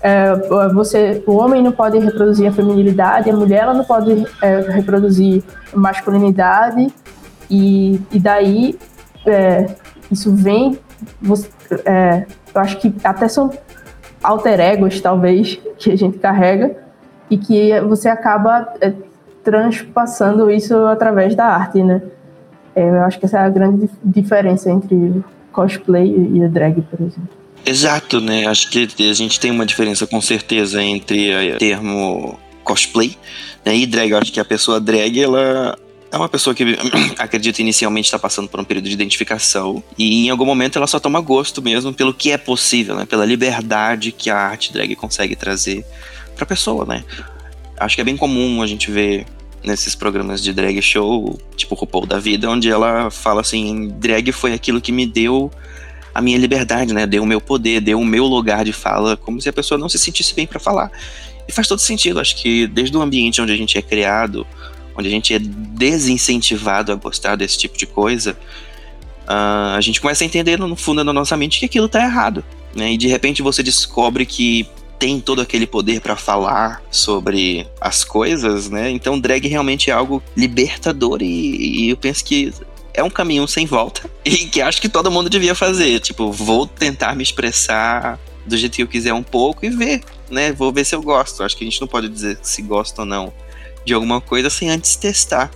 é, 0.00 0.34
você, 0.72 1.22
o 1.26 1.36
homem 1.36 1.62
não 1.62 1.72
pode 1.72 1.98
reproduzir 1.98 2.48
a 2.48 2.52
feminilidade, 2.52 3.30
a 3.30 3.36
mulher 3.36 3.62
ela 3.62 3.74
não 3.74 3.84
pode 3.84 4.26
é, 4.40 4.60
reproduzir 4.70 5.42
masculinidade 5.74 6.92
e, 7.50 8.00
e 8.12 8.18
daí 8.18 8.78
é, 9.26 9.66
isso 10.10 10.34
vem. 10.34 10.78
Você, 11.20 11.48
é, 11.84 12.26
eu 12.54 12.60
acho 12.60 12.78
que 12.78 12.94
até 13.02 13.28
são 13.28 13.50
alter 14.22 14.60
egos, 14.60 15.00
talvez, 15.00 15.60
que 15.78 15.90
a 15.90 15.96
gente 15.96 16.18
carrega, 16.18 16.76
e 17.30 17.36
que 17.36 17.78
você 17.82 18.08
acaba 18.08 18.72
é, 18.80 18.92
transpassando 19.42 20.50
isso 20.50 20.76
através 20.86 21.34
da 21.34 21.46
arte, 21.46 21.82
né? 21.82 22.02
É, 22.74 22.88
eu 22.88 23.02
acho 23.02 23.18
que 23.18 23.26
essa 23.26 23.38
é 23.38 23.42
a 23.42 23.48
grande 23.48 23.90
diferença 24.04 24.70
entre 24.70 25.24
cosplay 25.52 26.14
e 26.14 26.48
drag, 26.48 26.82
por 26.82 27.00
exemplo. 27.00 27.37
Exato, 27.64 28.20
né? 28.20 28.46
Acho 28.46 28.70
que 28.70 28.88
a 29.00 29.12
gente 29.12 29.38
tem 29.38 29.50
uma 29.50 29.66
diferença 29.66 30.06
com 30.06 30.20
certeza 30.20 30.82
entre 30.82 31.54
o 31.54 31.58
termo 31.58 32.38
cosplay 32.64 33.16
né, 33.64 33.76
e 33.76 33.86
drag. 33.86 34.14
Acho 34.14 34.32
que 34.32 34.40
a 34.40 34.44
pessoa 34.44 34.80
drag, 34.80 35.20
ela 35.20 35.76
é 36.10 36.16
uma 36.16 36.28
pessoa 36.28 36.54
que 36.54 36.64
acredita 37.18 37.60
inicialmente 37.60 38.06
está 38.06 38.18
passando 38.18 38.48
por 38.48 38.60
um 38.60 38.64
período 38.64 38.88
de 38.88 38.94
identificação 38.94 39.82
e 39.96 40.26
em 40.26 40.30
algum 40.30 40.44
momento 40.44 40.76
ela 40.76 40.86
só 40.86 40.98
toma 40.98 41.20
gosto 41.20 41.60
mesmo 41.62 41.92
pelo 41.92 42.14
que 42.14 42.30
é 42.30 42.38
possível, 42.38 42.96
né? 42.96 43.06
Pela 43.06 43.24
liberdade 43.24 44.12
que 44.12 44.30
a 44.30 44.36
arte 44.36 44.72
drag 44.72 44.94
consegue 44.96 45.36
trazer 45.36 45.84
para 46.34 46.44
a 46.44 46.46
pessoa, 46.46 46.84
né? 46.84 47.04
Acho 47.78 47.94
que 47.94 48.00
é 48.00 48.04
bem 48.04 48.16
comum 48.16 48.62
a 48.62 48.66
gente 48.66 48.90
ver 48.90 49.26
nesses 49.62 49.94
programas 49.94 50.42
de 50.42 50.52
drag 50.52 50.80
show, 50.80 51.38
tipo 51.56 51.74
RuPaul 51.74 52.06
da 52.06 52.18
vida, 52.18 52.48
onde 52.48 52.70
ela 52.70 53.10
fala 53.10 53.40
assim, 53.40 53.88
drag 53.98 54.32
foi 54.32 54.52
aquilo 54.52 54.80
que 54.80 54.92
me 54.92 55.04
deu 55.04 55.50
a 56.18 56.20
minha 56.20 56.36
liberdade, 56.36 56.92
né? 56.92 57.06
Deu 57.06 57.22
o 57.22 57.26
meu 57.26 57.40
poder, 57.40 57.80
deu 57.80 58.00
o 58.00 58.04
meu 58.04 58.24
lugar 58.26 58.64
de 58.64 58.72
fala, 58.72 59.16
como 59.16 59.40
se 59.40 59.48
a 59.48 59.52
pessoa 59.52 59.78
não 59.78 59.88
se 59.88 59.98
sentisse 59.98 60.34
bem 60.34 60.48
para 60.48 60.58
falar. 60.58 60.90
E 61.46 61.52
faz 61.52 61.68
todo 61.68 61.78
sentido, 61.78 62.18
acho 62.18 62.34
que 62.36 62.66
desde 62.66 62.96
o 62.96 63.00
ambiente 63.00 63.40
onde 63.40 63.52
a 63.52 63.56
gente 63.56 63.78
é 63.78 63.82
criado, 63.82 64.44
onde 64.96 65.06
a 65.06 65.10
gente 65.10 65.32
é 65.32 65.38
desincentivado 65.38 66.90
a 66.90 66.96
gostar 66.96 67.36
desse 67.36 67.56
tipo 67.56 67.78
de 67.78 67.86
coisa, 67.86 68.36
uh, 69.28 69.76
a 69.76 69.80
gente 69.80 70.00
começa 70.00 70.24
a 70.24 70.26
entender 70.26 70.58
no 70.58 70.74
fundo 70.74 71.04
da 71.04 71.12
nossa 71.12 71.36
mente 71.36 71.60
que 71.60 71.66
aquilo 71.66 71.88
tá 71.88 72.02
errado. 72.02 72.44
Né? 72.74 72.94
E 72.94 72.96
de 72.96 73.06
repente 73.06 73.40
você 73.40 73.62
descobre 73.62 74.26
que 74.26 74.68
tem 74.98 75.20
todo 75.20 75.40
aquele 75.40 75.68
poder 75.68 76.00
para 76.00 76.16
falar 76.16 76.82
sobre 76.90 77.64
as 77.80 78.02
coisas, 78.02 78.68
né? 78.68 78.90
Então 78.90 79.20
drag 79.20 79.46
realmente 79.46 79.90
é 79.90 79.92
algo 79.92 80.20
libertador 80.36 81.22
e, 81.22 81.84
e 81.84 81.90
eu 81.90 81.96
penso 81.96 82.24
que 82.24 82.52
é 82.98 83.02
um 83.04 83.10
caminho 83.10 83.46
sem 83.46 83.64
volta 83.64 84.10
e 84.24 84.46
que 84.46 84.60
acho 84.60 84.80
que 84.80 84.88
todo 84.88 85.10
mundo 85.10 85.30
devia 85.30 85.54
fazer. 85.54 86.00
Tipo, 86.00 86.30
vou 86.32 86.66
tentar 86.66 87.14
me 87.14 87.22
expressar 87.22 88.18
do 88.44 88.56
jeito 88.56 88.76
que 88.76 88.82
eu 88.82 88.88
quiser 88.88 89.12
um 89.12 89.22
pouco 89.22 89.64
e 89.64 89.70
ver, 89.70 90.02
né? 90.30 90.52
Vou 90.52 90.72
ver 90.72 90.84
se 90.84 90.94
eu 90.94 91.02
gosto. 91.02 91.42
Acho 91.42 91.56
que 91.56 91.64
a 91.64 91.66
gente 91.66 91.80
não 91.80 91.88
pode 91.88 92.08
dizer 92.08 92.38
se 92.42 92.62
gosta 92.62 93.02
ou 93.02 93.06
não 93.06 93.32
de 93.84 93.94
alguma 93.94 94.20
coisa 94.20 94.50
sem 94.50 94.70
antes 94.70 94.96
testar. 94.96 95.50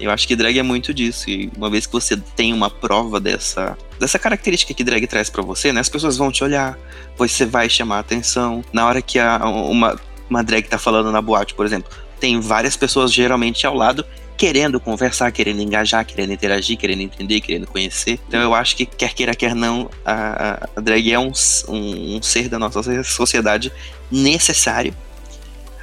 Eu 0.00 0.10
acho 0.10 0.28
que 0.28 0.36
drag 0.36 0.56
é 0.58 0.62
muito 0.62 0.94
disso. 0.94 1.28
E 1.28 1.50
uma 1.56 1.68
vez 1.68 1.86
que 1.86 1.92
você 1.92 2.16
tem 2.16 2.52
uma 2.52 2.70
prova 2.70 3.20
dessa, 3.20 3.76
dessa 3.98 4.18
característica 4.18 4.72
que 4.72 4.84
drag 4.84 5.06
traz 5.06 5.28
para 5.28 5.42
você, 5.42 5.72
né? 5.72 5.80
As 5.80 5.88
pessoas 5.88 6.16
vão 6.16 6.30
te 6.30 6.42
olhar, 6.44 6.78
você 7.16 7.44
vai 7.44 7.68
chamar 7.68 7.98
atenção. 7.98 8.64
Na 8.72 8.86
hora 8.86 9.02
que 9.02 9.18
a, 9.18 9.38
uma, 9.44 10.00
uma 10.30 10.42
drag 10.42 10.68
tá 10.68 10.78
falando 10.78 11.10
na 11.10 11.20
boate, 11.20 11.54
por 11.54 11.66
exemplo, 11.66 11.90
tem 12.20 12.40
várias 12.40 12.76
pessoas 12.76 13.12
geralmente 13.12 13.66
ao 13.66 13.74
lado 13.74 14.04
querendo 14.38 14.80
conversar, 14.80 15.30
querendo 15.32 15.60
engajar, 15.60 16.06
querendo 16.06 16.32
interagir, 16.32 16.78
querendo 16.78 17.02
entender, 17.02 17.40
querendo 17.40 17.66
conhecer. 17.66 18.18
Então 18.26 18.40
eu 18.40 18.54
acho 18.54 18.74
que 18.76 18.86
quer 18.86 19.12
queira, 19.12 19.34
quer 19.34 19.54
não, 19.54 19.90
a, 20.04 20.68
a 20.74 20.80
drag 20.80 21.12
é 21.12 21.18
um, 21.18 21.32
um, 21.68 22.16
um 22.16 22.22
ser 22.22 22.48
da 22.48 22.58
nossa 22.58 23.02
sociedade 23.02 23.70
necessário 24.10 24.94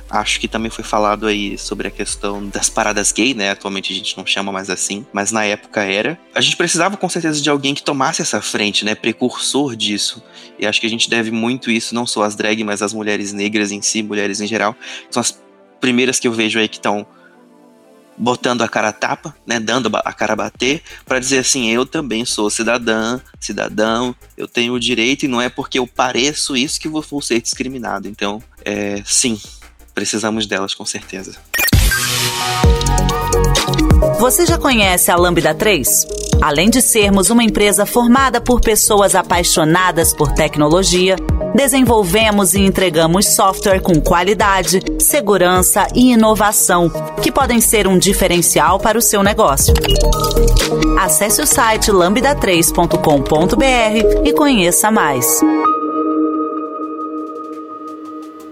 Acho 0.10 0.40
que 0.40 0.48
também 0.48 0.70
foi 0.70 0.84
falado 0.84 1.26
aí 1.26 1.58
sobre 1.58 1.88
a 1.88 1.92
questão 1.92 2.48
das 2.48 2.70
paradas 2.70 3.12
gay, 3.12 3.34
né? 3.34 3.50
Atualmente 3.50 3.92
a 3.92 3.96
gente 3.96 4.16
não 4.16 4.26
chama 4.26 4.52
mais 4.52 4.70
assim, 4.70 5.06
mas 5.12 5.32
na 5.32 5.44
época 5.44 5.82
era. 5.82 6.18
A 6.34 6.42
gente 6.42 6.56
precisava 6.56 6.96
com 6.96 7.10
certeza 7.10 7.42
de 7.42 7.50
alguém 7.50 7.74
que 7.74 7.82
tomasse 7.82 8.22
essa 8.22 8.40
frente, 8.40 8.86
né? 8.86 8.94
Precursor 8.94 9.76
disso. 9.76 10.24
E 10.60 10.66
acho 10.68 10.80
que 10.80 10.86
a 10.86 10.90
gente 10.90 11.10
deve 11.10 11.32
muito 11.32 11.72
isso, 11.72 11.96
não 11.96 12.06
só 12.06 12.22
às 12.22 12.36
drag, 12.36 12.64
mas 12.64 12.84
às 12.84 12.94
mulheres 12.94 13.34
negras 13.34 13.72
em 13.72 13.82
si, 13.82 14.04
mulheres 14.04 14.40
em 14.40 14.48
geral. 14.48 14.76
São 15.10 15.20
as 15.20 15.42
primeiras 15.82 16.20
que 16.20 16.28
eu 16.28 16.32
vejo 16.32 16.60
aí 16.60 16.68
que 16.68 16.78
estão 16.78 17.06
botando 18.18 18.62
a 18.62 18.68
cara 18.68 18.90
a 18.90 18.94
tapa, 18.94 19.36
né, 19.46 19.60
dando 19.60 19.90
a 19.94 20.14
cara 20.14 20.34
a 20.34 20.36
bater, 20.36 20.82
para 21.06 21.20
dizer 21.20 21.40
assim, 21.40 21.70
eu 21.70 21.86
também 21.86 22.26
sou 22.26 22.50
cidadã, 22.50 23.20
cidadão, 23.40 24.16
eu 24.38 24.48
tenho 24.48 24.74
o 24.74 24.80
direito 24.80 25.26
e 25.26 25.28
não 25.28 25.42
é 25.42 25.50
porque 25.50 25.80
eu 25.80 25.88
pareço 25.88 26.56
isso 26.56 26.80
que 26.80 26.88
vou 26.88 27.04
ser 27.22 27.42
discriminado. 27.42 28.08
Então, 28.08 28.42
é, 28.64 29.02
sim, 29.06 29.40
precisamos 29.94 30.46
delas 30.46 30.74
com 30.74 30.86
certeza. 30.86 31.36
Você 34.20 34.46
já 34.46 34.58
conhece 34.58 35.12
a 35.12 35.16
Lambda 35.16 35.54
3? 35.54 36.06
Além 36.42 36.70
de 36.70 36.82
sermos 36.82 37.30
uma 37.30 37.44
empresa 37.44 37.86
formada 37.86 38.42
por 38.42 38.60
pessoas 38.60 39.16
apaixonadas 39.16 40.14
por 40.14 40.34
tecnologia, 40.34 41.16
desenvolvemos 41.56 42.54
e 42.54 42.62
entregamos 42.62 43.36
software 43.36 43.80
com 43.80 44.02
qualidade, 44.02 44.82
segurança 45.00 45.88
e 45.96 46.12
inovação, 46.12 46.92
que 47.22 47.32
podem 47.32 47.62
ser 47.62 47.88
um 47.88 47.98
diferencial 47.98 48.80
para 48.80 48.98
o 48.98 49.02
seu 49.02 49.24
negócio. 49.24 49.74
Acesse 51.00 51.42
o 51.42 51.48
site 51.48 51.92
lambda3.com.br 51.92 54.28
e 54.28 54.34
conheça 54.34 54.92
mais. 54.92 55.40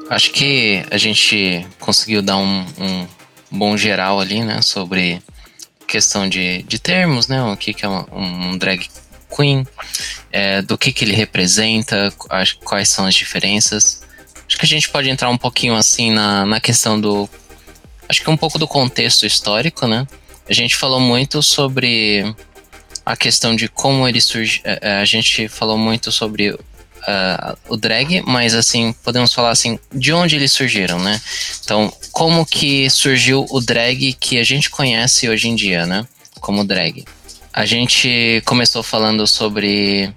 Acho 0.10 0.32
que 0.32 0.84
a 0.92 0.98
gente 0.98 1.66
conseguiu 1.80 2.22
dar 2.22 2.38
um, 2.38 2.66
um 2.80 3.08
bom 3.52 3.76
geral 3.76 4.20
ali, 4.20 4.44
né, 4.44 4.62
sobre 4.62 5.22
questão 5.94 6.28
de, 6.28 6.64
de 6.64 6.80
termos, 6.80 7.28
né, 7.28 7.44
o 7.44 7.56
que, 7.56 7.72
que 7.72 7.86
é 7.86 7.88
um, 7.88 8.04
um 8.12 8.58
drag 8.58 8.90
queen, 9.30 9.64
é, 10.32 10.60
do 10.64 10.76
que, 10.76 10.92
que 10.92 11.06
ele 11.06 11.14
representa, 11.14 12.12
quais 12.64 12.90
são 12.90 13.06
as 13.06 13.14
diferenças. 13.14 14.02
Acho 14.48 14.58
que 14.58 14.66
a 14.66 14.68
gente 14.68 14.90
pode 14.90 15.08
entrar 15.08 15.30
um 15.30 15.38
pouquinho 15.38 15.76
assim 15.76 16.12
na, 16.12 16.48
na 16.48 16.60
questão 16.60 17.00
do. 17.00 17.30
Acho 18.10 18.24
que 18.24 18.30
um 18.30 18.38
pouco 18.38 18.58
do 18.58 18.68
contexto 18.68 19.24
histórico, 19.26 19.86
né? 19.86 20.08
A 20.50 20.54
gente 20.54 20.76
falou 20.76 21.00
muito 21.00 21.44
sobre 21.44 22.36
a 23.06 23.16
questão 23.16 23.56
de 23.56 23.68
como 23.68 24.08
ele 24.08 24.20
surge. 24.20 24.62
É, 24.64 24.80
é, 24.82 24.94
a 24.98 25.06
gente 25.06 25.48
falou 25.48 25.78
muito 25.78 26.12
sobre 26.12 26.58
uh, 27.08 27.58
o 27.68 27.78
drag, 27.78 28.22
mas 28.26 28.54
assim, 28.54 28.94
podemos 29.04 29.34
falar 29.34 29.52
assim, 29.52 29.80
de 29.94 30.14
onde 30.14 30.36
eles 30.36 30.52
surgiram, 30.52 31.00
né? 31.00 31.22
Então, 31.64 31.92
como 32.12 32.46
que 32.46 32.90
surgiu 32.90 33.46
o 33.50 33.60
drag 33.60 34.14
que 34.14 34.40
a 34.40 34.44
gente 34.44 34.70
conhece 34.70 35.30
hoje 35.30 35.48
em 35.48 35.56
dia, 35.56 35.86
né? 35.86 36.06
Como 36.40 36.64
drag. 36.64 37.06
A 37.52 37.66
gente 37.66 38.42
começou 38.46 38.82
falando 38.82 39.28
sobre 39.28 40.14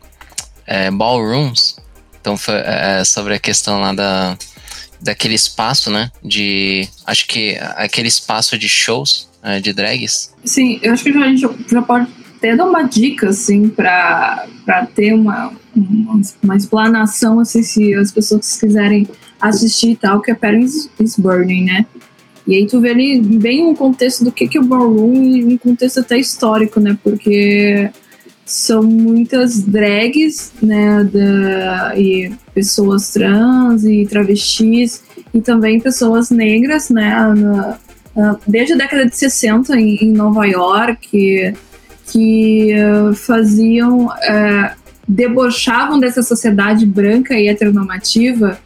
é, 0.67 0.91
ballrooms, 0.91 1.77
então 2.21 2.37
foi 2.37 2.55
é, 2.57 3.05
sobre 3.05 3.35
a 3.35 3.39
questão 3.39 3.81
lá 3.81 3.93
da, 3.93 4.37
daquele 5.01 5.35
espaço, 5.35 5.91
né? 5.91 6.11
De. 6.23 6.89
Acho 7.07 7.27
que 7.27 7.59
aquele 7.77 8.09
espaço 8.09 8.59
de 8.59 8.69
shows 8.69 9.29
é, 9.43 9.61
de 9.61 9.73
drags. 9.73 10.33
Sim, 10.45 10.81
eu 10.83 10.93
acho 10.93 11.05
que 11.05 11.11
a 11.11 11.29
gente 11.29 11.47
já 11.71 11.83
pode 11.83 12.09
até 12.47 12.57
dar 12.57 12.67
uma 12.67 12.83
dica, 12.83 13.31
assim, 13.31 13.69
para 13.69 14.47
ter 14.95 15.13
uma, 15.13 15.53
uma, 15.75 16.21
uma, 16.43 16.57
explanação, 16.57 17.41
assim, 17.41 17.63
se 17.63 17.95
as 17.95 18.13
pessoas 18.13 18.59
quiserem 18.59 19.09
assistir 19.41 19.91
e 19.91 19.97
tal, 19.97 20.21
que 20.21 20.31
é 20.31 20.35
Paris 20.35 20.89
is 21.01 21.17
Burning, 21.17 21.65
né? 21.65 21.87
E 22.47 22.55
aí 22.55 22.67
tu 22.67 22.81
vê 22.81 22.91
ali 22.91 23.21
bem 23.21 23.67
um 23.67 23.75
contexto 23.75 24.23
do 24.23 24.31
que, 24.31 24.47
que 24.47 24.57
é 24.57 24.61
o 24.61 24.65
ballroom 24.65 25.37
e 25.37 25.45
um 25.45 25.59
contexto 25.59 25.99
até 25.99 26.17
histórico, 26.17 26.79
né? 26.79 26.97
Porque 27.03 27.91
são 28.45 28.85
muitas 28.85 29.61
drags, 29.63 30.53
né? 30.63 31.03
Da, 31.03 31.99
e 31.99 32.33
pessoas 32.55 33.11
trans 33.11 33.85
e 33.85 34.07
travestis 34.07 35.03
e 35.35 35.41
também 35.41 35.81
pessoas 35.81 36.31
negras, 36.31 36.89
né? 36.89 37.11
Na, 37.11 37.79
na, 38.15 38.39
desde 38.47 38.75
a 38.75 38.77
década 38.77 39.07
de 39.07 39.17
60 39.17 39.77
em, 39.79 39.97
em 39.97 40.13
Nova 40.13 40.47
York, 40.47 41.53
que 42.11 42.73
uh, 42.75 43.15
faziam, 43.15 44.07
uh, 44.07 44.71
debochavam 45.07 45.99
dessa 45.99 46.23
sociedade 46.23 46.87
branca 46.87 47.35
e 47.35 47.49
heteronormativa, 47.49 48.59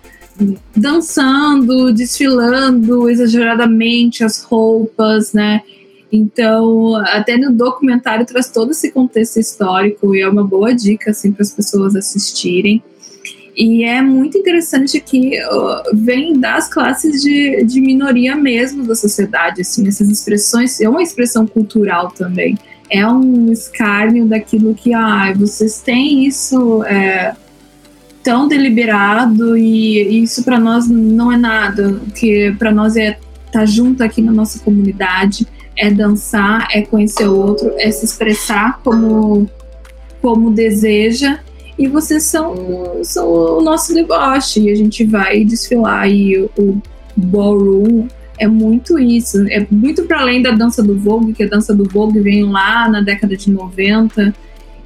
dançando, 0.74 1.92
desfilando 1.92 3.08
exageradamente 3.08 4.24
as 4.24 4.42
roupas, 4.42 5.32
né? 5.32 5.62
Então, 6.12 6.96
até 6.96 7.36
no 7.36 7.52
documentário 7.52 8.26
traz 8.26 8.48
todo 8.48 8.72
esse 8.72 8.90
contexto 8.90 9.38
histórico 9.38 10.14
e 10.14 10.22
é 10.22 10.28
uma 10.28 10.44
boa 10.44 10.74
dica 10.74 11.10
assim 11.10 11.30
para 11.30 11.42
as 11.42 11.52
pessoas 11.52 11.94
assistirem. 11.94 12.82
E 13.56 13.84
é 13.84 14.00
muito 14.00 14.38
interessante 14.38 14.98
que 15.00 15.38
vem 15.92 16.38
das 16.40 16.72
classes 16.72 17.22
de, 17.22 17.62
de 17.64 17.80
minoria 17.80 18.34
mesmo 18.34 18.84
da 18.84 18.94
sociedade, 18.94 19.60
assim, 19.60 19.86
essas 19.86 20.08
expressões, 20.08 20.80
é 20.80 20.88
uma 20.88 21.02
expressão 21.02 21.46
cultural 21.46 22.10
também 22.10 22.56
é 22.90 23.06
um 23.06 23.52
escárnio 23.52 24.26
daquilo 24.26 24.74
que, 24.74 24.92
ah, 24.92 25.32
vocês 25.36 25.80
têm 25.80 26.26
isso 26.26 26.82
é, 26.84 27.34
tão 28.22 28.48
deliberado 28.48 29.56
e 29.56 30.22
isso 30.22 30.42
para 30.44 30.58
nós 30.58 30.88
não 30.88 31.30
é 31.30 31.36
nada, 31.36 32.00
que 32.14 32.52
para 32.58 32.72
nós 32.72 32.96
é 32.96 33.10
estar 33.46 33.60
tá 33.60 33.64
junto 33.64 34.02
aqui 34.02 34.20
na 34.20 34.32
nossa 34.32 34.58
comunidade, 34.58 35.46
é 35.76 35.90
dançar, 35.90 36.68
é 36.72 36.82
conhecer 36.82 37.28
o 37.28 37.36
outro, 37.36 37.72
é 37.78 37.90
se 37.90 38.04
expressar 38.04 38.80
como, 38.82 39.48
como 40.20 40.50
deseja. 40.50 41.38
E 41.78 41.88
vocês 41.88 42.24
são, 42.24 42.98
são 43.02 43.26
o 43.26 43.62
nosso 43.62 43.94
deboche. 43.94 44.60
E 44.60 44.70
a 44.70 44.74
gente 44.74 45.04
vai 45.04 45.42
desfilar 45.42 46.10
e 46.10 46.36
o 46.36 46.82
ballroom 47.16 48.08
é 48.40 48.48
muito 48.48 48.98
isso. 48.98 49.46
É 49.48 49.66
muito 49.70 50.04
para 50.04 50.20
além 50.20 50.40
da 50.40 50.50
dança 50.50 50.82
do 50.82 50.98
Vogue, 50.98 51.34
que 51.34 51.44
a 51.44 51.48
dança 51.48 51.74
do 51.74 51.84
Vogue 51.84 52.18
vem 52.20 52.42
lá 52.44 52.88
na 52.88 53.02
década 53.02 53.36
de 53.36 53.50
90. 53.50 54.34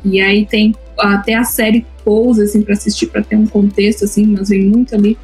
E 0.04 0.20
aí 0.20 0.44
tem 0.44 0.74
até 0.98 1.34
a 1.34 1.44
série 1.44 1.86
Pose, 2.04 2.42
assim, 2.42 2.60
para 2.60 2.74
assistir, 2.74 3.06
para 3.06 3.22
ter 3.22 3.36
um 3.36 3.46
contexto, 3.46 4.04
assim, 4.04 4.26
mas 4.26 4.48
vem 4.48 4.66
muito 4.66 4.94
ali, 4.94 5.16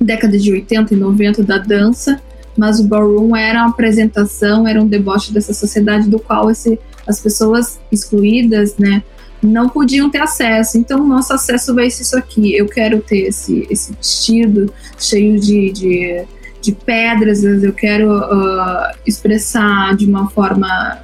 década 0.00 0.38
de 0.38 0.52
80 0.52 0.94
e 0.94 0.96
90 0.96 1.42
da 1.42 1.56
dança. 1.56 2.20
Mas 2.56 2.78
o 2.80 2.84
ballroom 2.84 3.34
era 3.34 3.60
uma 3.60 3.70
apresentação, 3.70 4.68
era 4.68 4.80
um 4.80 4.86
deboche 4.86 5.32
dessa 5.32 5.54
sociedade 5.54 6.08
do 6.08 6.18
qual 6.18 6.50
esse, 6.50 6.78
as 7.06 7.20
pessoas 7.20 7.80
excluídas, 7.90 8.76
né, 8.76 9.02
não 9.42 9.68
podiam 9.70 10.10
ter 10.10 10.18
acesso. 10.18 10.76
Então, 10.76 11.00
o 11.00 11.06
nosso 11.06 11.32
acesso 11.32 11.74
vai 11.74 11.88
ser 11.88 12.02
isso 12.02 12.18
aqui. 12.18 12.54
Eu 12.54 12.66
quero 12.66 13.00
ter 13.00 13.28
esse, 13.28 13.66
esse 13.70 13.92
vestido 13.92 14.72
cheio 14.98 15.40
de, 15.40 15.72
de 15.72 16.26
de 16.60 16.72
pedras, 16.72 17.42
eu 17.44 17.72
quero 17.72 18.18
uh, 18.18 18.92
expressar 19.06 19.96
de 19.96 20.06
uma 20.06 20.28
forma 20.30 20.98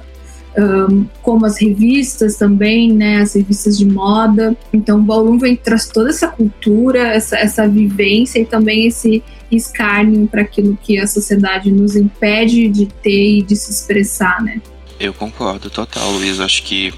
um, 0.57 1.05
como 1.21 1.45
as 1.45 1.59
revistas 1.59 2.37
também, 2.37 2.91
né, 2.91 3.21
as 3.21 3.33
revistas 3.33 3.77
de 3.77 3.85
moda. 3.85 4.55
Então, 4.71 4.99
o 4.99 5.01
ballroom 5.01 5.37
traz 5.57 5.87
toda 5.87 6.09
essa 6.09 6.27
cultura, 6.27 6.99
essa, 7.07 7.37
essa 7.37 7.67
vivência 7.67 8.39
e 8.39 8.45
também 8.45 8.87
esse 8.87 9.23
escárnio 9.51 10.27
para 10.27 10.41
aquilo 10.41 10.77
que 10.81 10.97
a 10.97 11.07
sociedade 11.07 11.71
nos 11.71 11.95
impede 11.95 12.67
de 12.69 12.87
ter 12.87 13.39
e 13.39 13.41
de 13.41 13.55
se 13.55 13.71
expressar, 13.71 14.41
né? 14.41 14.61
Eu 14.99 15.13
concordo 15.13 15.69
total, 15.69 16.09
Luiz. 16.11 16.39
Acho 16.39 16.63
que 16.63 16.93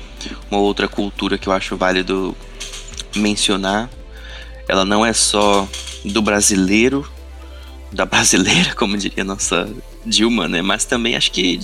uma 0.49 0.59
outra 0.59 0.87
cultura 0.87 1.37
que 1.37 1.47
eu 1.47 1.53
acho 1.53 1.75
válido 1.75 2.35
mencionar, 3.15 3.89
ela 4.67 4.85
não 4.85 5.05
é 5.05 5.13
só 5.13 5.67
do 6.05 6.21
brasileiro, 6.21 7.07
da 7.91 8.05
brasileira, 8.05 8.73
como 8.75 8.97
diria 8.97 9.23
nossa 9.23 9.69
Dilma, 10.05 10.47
né? 10.47 10.61
Mas 10.61 10.85
também 10.85 11.15
acho 11.15 11.31
que 11.31 11.59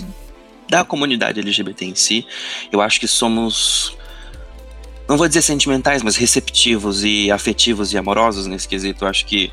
da 0.69 0.83
comunidade 0.83 1.39
LGBT 1.39 1.85
em 1.85 1.95
si. 1.95 2.25
Eu 2.71 2.81
acho 2.81 2.99
que 2.99 3.07
somos 3.07 3.95
não 5.07 5.17
vou 5.17 5.27
dizer 5.27 5.41
sentimentais, 5.41 6.01
mas 6.01 6.15
receptivos 6.15 7.03
e 7.03 7.29
afetivos 7.29 7.93
e 7.93 7.97
amorosos 7.97 8.47
nesse 8.47 8.67
quesito. 8.67 9.03
Eu 9.03 9.09
acho 9.09 9.25
que 9.25 9.51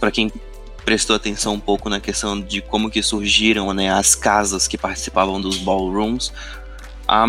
para 0.00 0.10
quem 0.10 0.32
prestou 0.84 1.14
atenção 1.14 1.54
um 1.54 1.60
pouco 1.60 1.90
na 1.90 2.00
questão 2.00 2.40
de 2.40 2.62
como 2.62 2.90
que 2.90 3.02
surgiram 3.02 3.74
né, 3.74 3.92
as 3.92 4.14
casas 4.14 4.66
que 4.66 4.78
participavam 4.78 5.40
dos 5.40 5.58
ballrooms, 5.58 6.32
a 7.06 7.26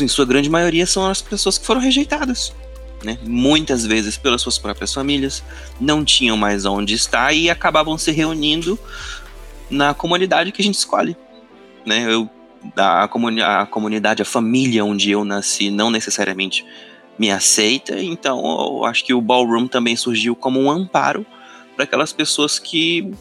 em 0.00 0.08
sua 0.08 0.24
grande 0.24 0.48
maioria 0.48 0.86
são 0.86 1.06
as 1.06 1.20
pessoas 1.20 1.58
que 1.58 1.66
foram 1.66 1.80
rejeitadas. 1.80 2.52
Né? 3.02 3.18
Muitas 3.22 3.86
vezes 3.86 4.16
pelas 4.16 4.42
suas 4.42 4.58
próprias 4.58 4.92
famílias, 4.92 5.42
não 5.80 6.04
tinham 6.04 6.36
mais 6.36 6.66
onde 6.66 6.94
estar 6.94 7.32
e 7.32 7.48
acabavam 7.48 7.96
se 7.96 8.10
reunindo 8.10 8.78
na 9.70 9.94
comunidade 9.94 10.52
que 10.52 10.60
a 10.60 10.64
gente 10.64 10.76
escolhe. 10.76 11.16
Né? 11.86 12.04
Eu, 12.12 12.28
a, 12.76 13.08
comuni 13.08 13.42
a 13.42 13.64
comunidade, 13.64 14.20
a 14.20 14.26
família 14.26 14.84
onde 14.84 15.10
eu 15.10 15.24
nasci, 15.24 15.70
não 15.70 15.90
necessariamente 15.90 16.64
me 17.18 17.30
aceita, 17.30 18.02
então 18.02 18.38
eu 18.78 18.84
acho 18.84 19.04
que 19.04 19.12
o 19.12 19.20
ballroom 19.20 19.66
também 19.66 19.94
surgiu 19.94 20.34
como 20.34 20.58
um 20.58 20.70
amparo 20.70 21.24
para 21.76 21.84
aquelas 21.84 22.12
pessoas 22.12 22.58
que 22.58 23.12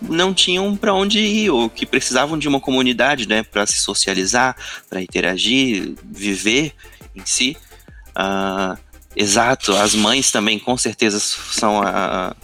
não 0.00 0.32
tinham 0.32 0.76
para 0.76 0.94
onde 0.94 1.18
ir 1.18 1.50
ou 1.50 1.68
que 1.68 1.84
precisavam 1.84 2.38
de 2.38 2.46
uma 2.46 2.60
comunidade, 2.60 3.26
né, 3.28 3.42
para 3.42 3.66
se 3.66 3.78
socializar, 3.78 4.56
para 4.88 5.02
interagir, 5.02 5.94
viver 6.04 6.72
em 7.16 7.22
si. 7.24 7.56
Uh, 8.10 8.78
exato, 9.18 9.74
as 9.74 9.96
mães 9.96 10.30
também 10.30 10.60
com 10.60 10.78
certeza 10.78 11.18
são 11.18 11.82
a, 11.82 12.36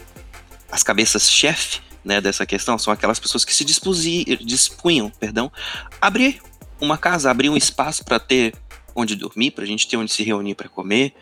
as 0.69 0.83
cabeças 0.83 1.31
chefe, 1.31 1.79
né, 2.03 2.19
dessa 2.19 2.45
questão. 2.45 2.77
São 2.77 2.91
aquelas 2.91 3.17
pessoas 3.17 3.45
que 3.45 3.55
se 3.55 3.63
dispunham, 3.63 5.09
perdão, 5.09 5.49
a 6.01 6.07
abrir 6.07 6.41
uma 6.79 6.97
casa, 6.97 7.31
abrir 7.31 7.49
um 7.49 7.55
espaço 7.55 8.03
para 8.03 8.19
ter 8.19 8.53
onde 8.93 9.15
dormir, 9.15 9.51
para 9.51 9.63
a 9.63 9.67
gente 9.67 9.87
ter 9.87 9.95
onde 9.95 10.11
se 10.11 10.23
reunir 10.23 10.55
para 10.55 10.67
comer, 10.67 11.13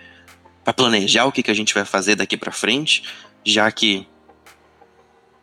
para 0.64 0.74
planejar 0.74 1.26
o 1.26 1.32
que, 1.32 1.44
que 1.44 1.52
a 1.52 1.54
gente 1.54 1.74
vai 1.74 1.86
fazer 1.86 2.16
daqui 2.16 2.36
para 2.36 2.52
frente, 2.52 3.04
já 3.46 3.72
que 3.72 4.08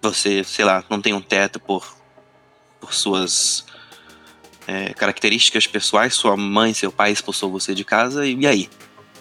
você, 0.03 0.43
sei 0.43 0.65
lá, 0.65 0.85
não 0.91 1.01
tem 1.01 1.13
um 1.13 1.21
teto 1.21 1.61
por, 1.61 1.97
por 2.81 2.93
suas 2.95 3.65
é, 4.67 4.93
características 4.95 5.67
pessoais, 5.67 6.15
sua 6.15 6.37
mãe, 6.37 6.75
seu 6.75 6.91
pai 6.91 7.13
expulsou 7.13 7.51
você 7.51 7.75
de 7.75 7.85
casa, 7.85 8.27
e, 8.27 8.35
e 8.35 8.47
aí? 8.47 8.71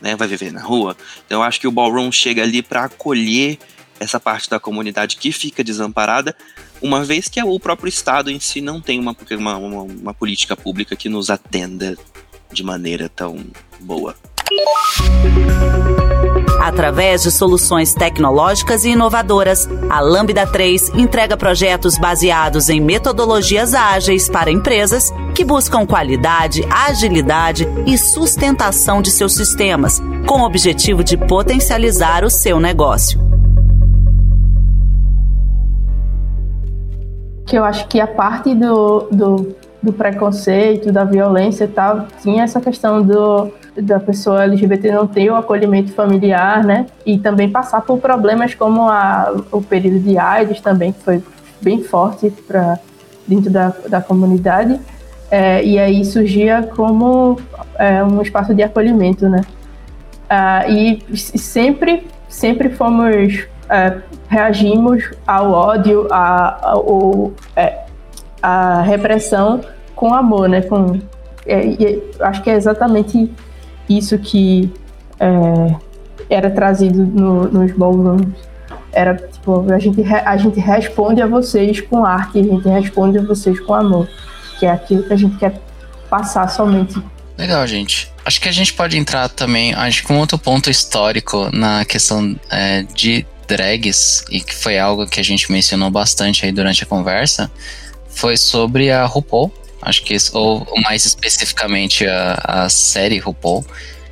Né, 0.02 0.16
vai 0.16 0.28
viver 0.28 0.52
na 0.52 0.62
rua? 0.62 0.96
Então 1.26 1.40
eu 1.40 1.44
acho 1.44 1.60
que 1.60 1.68
o 1.68 1.72
ballroom 1.72 2.12
chega 2.12 2.44
ali 2.44 2.62
para 2.62 2.86
acolher 2.86 3.58
essa 4.00 4.20
parte 4.20 4.50
da 4.50 4.60
comunidade 4.60 5.18
que 5.18 5.32
fica 5.32 5.64
desamparada, 5.64 6.36
uma 6.82 7.04
vez 7.04 7.28
que 7.28 7.44
o 7.44 7.60
próprio 7.60 7.90
Estado 7.90 8.32
em 8.32 8.40
si 8.40 8.62
não 8.62 8.80
tem 8.80 9.00
uma, 9.00 9.16
uma, 9.38 9.58
uma 9.58 10.14
política 10.14 10.56
pública 10.56 10.96
que 10.96 11.10
nos 11.10 11.30
atenda 11.30 11.98
de 12.52 12.64
maneira 12.64 13.10
tão 13.10 13.46
boa. 13.82 14.16
Através 16.62 17.24
de 17.24 17.32
soluções 17.32 17.94
tecnológicas 17.94 18.86
e 18.86 18.90
inovadoras, 18.90 19.68
a 19.90 20.00
Lambda 20.00 20.46
3 20.46 20.90
entrega 20.96 21.36
projetos 21.36 21.98
baseados 21.98 22.70
em 22.70 22.80
metodologias 22.80 23.74
ágeis 23.74 24.30
para 24.30 24.52
empresas 24.52 25.12
que 25.34 25.44
buscam 25.44 25.86
qualidade, 25.86 26.64
agilidade 26.70 27.68
e 27.86 27.98
sustentação 27.98 29.02
de 29.02 29.10
seus 29.10 29.34
sistemas, 29.34 30.00
com 30.28 30.42
o 30.42 30.46
objetivo 30.46 31.04
de 31.04 31.18
potencializar 31.18 32.24
o 32.24 32.30
seu 32.30 32.60
negócio. 32.60 33.20
Que 37.46 37.58
eu 37.58 37.64
acho 37.64 37.88
que 37.88 38.00
a 38.00 38.08
parte 38.08 38.54
do, 38.54 39.08
do, 39.12 39.56
do 39.82 39.92
preconceito, 39.92 40.92
da 40.92 41.04
violência 41.04 41.64
e 41.64 41.68
tal, 41.68 42.06
tinha 42.22 42.44
essa 42.44 42.62
questão 42.62 43.02
do 43.02 43.52
da 43.82 44.00
pessoa 44.00 44.44
LGBT 44.44 44.92
não 44.92 45.08
ter 45.08 45.30
o 45.30 45.36
acolhimento 45.36 45.92
familiar, 45.94 46.64
né? 46.64 46.86
E 47.06 47.18
também 47.18 47.50
passar 47.50 47.82
por 47.82 48.00
problemas 48.00 48.54
como 48.54 48.90
a, 48.90 49.34
o 49.52 49.62
período 49.62 50.00
de 50.00 50.18
AIDS 50.18 50.62
também, 50.62 50.92
que 50.92 51.02
foi 51.02 51.24
bem 51.62 51.84
forte 51.84 52.32
para 52.48 52.80
dentro 53.28 53.50
da, 53.50 53.74
da 53.88 54.02
comunidade. 54.02 54.80
É, 55.32 55.64
e 55.64 55.78
aí 55.78 56.04
surgia 56.04 56.68
como 56.76 57.40
é, 57.78 58.04
um 58.04 58.22
espaço 58.22 58.54
de 58.54 58.64
acolhimento, 58.64 59.30
né? 59.30 59.42
Ah, 60.28 60.68
e 60.68 61.02
sempre, 61.16 62.08
sempre 62.28 62.70
fomos, 62.70 63.48
é, 63.70 63.98
reagimos 64.28 65.12
ao 65.26 65.52
ódio, 65.52 66.08
a, 66.12 66.74
a, 66.74 66.76
é, 67.56 67.86
a 68.42 68.82
repressão 68.82 69.62
com 69.96 70.14
amor, 70.14 70.50
né? 70.50 70.62
Com, 70.62 71.00
é, 71.46 72.00
acho 72.22 72.42
que 72.42 72.50
é 72.50 72.56
exatamente 72.56 73.32
isso 73.90 74.18
que 74.18 74.72
é, 75.20 75.76
era 76.30 76.50
trazido 76.50 77.04
no, 77.06 77.46
nos 77.46 77.72
ballrooms. 77.72 78.28
Era 78.92 79.16
tipo, 79.16 79.72
a 79.72 79.80
gente, 79.80 80.04
a 80.04 80.38
gente 80.38 80.60
responde 80.60 81.22
a 81.22 81.28
vocês 81.28 81.82
com 81.82 82.06
arte, 82.06 82.40
a 82.40 82.44
gente 82.44 82.68
responde 82.68 83.18
a 83.18 83.22
vocês 83.22 83.60
com 83.60 83.74
amor, 83.74 84.08
que 84.60 84.66
é 84.66 84.72
aquilo 84.72 85.04
que 85.04 85.14
a 85.14 85.18
gente 85.18 85.38
quer 85.38 85.60
passar 86.10 86.48
somente. 86.50 87.02
Legal, 87.38 87.66
gente. 87.68 88.12
Acho 88.26 88.42
que 88.42 88.50
a 88.50 88.52
gente 88.52 88.74
pode 88.74 88.98
entrar 88.98 89.30
também, 89.30 89.74
acho 89.74 90.06
que 90.06 90.12
um 90.12 90.20
outro 90.20 90.38
ponto 90.38 90.70
histórico 90.70 91.50
na 91.56 91.86
questão 91.86 92.36
é, 92.50 92.84
de 92.94 93.26
drags, 93.48 94.26
e 94.30 94.42
que 94.42 94.54
foi 94.54 94.78
algo 94.78 95.08
que 95.08 95.20
a 95.20 95.24
gente 95.24 95.52
mencionou 95.52 95.90
bastante 95.90 96.46
aí 96.46 96.52
durante 96.52 96.84
a 96.84 96.86
conversa, 96.86 97.50
foi 98.10 98.38
sobre 98.38 98.92
a 98.92 99.06
RuPaul, 99.06 99.52
Acho 99.82 100.04
que 100.04 100.16
ou 100.34 100.66
mais 100.84 101.06
especificamente 101.06 102.06
a, 102.06 102.40
a 102.44 102.70
série 102.70 103.18
RuPaul. 103.18 103.66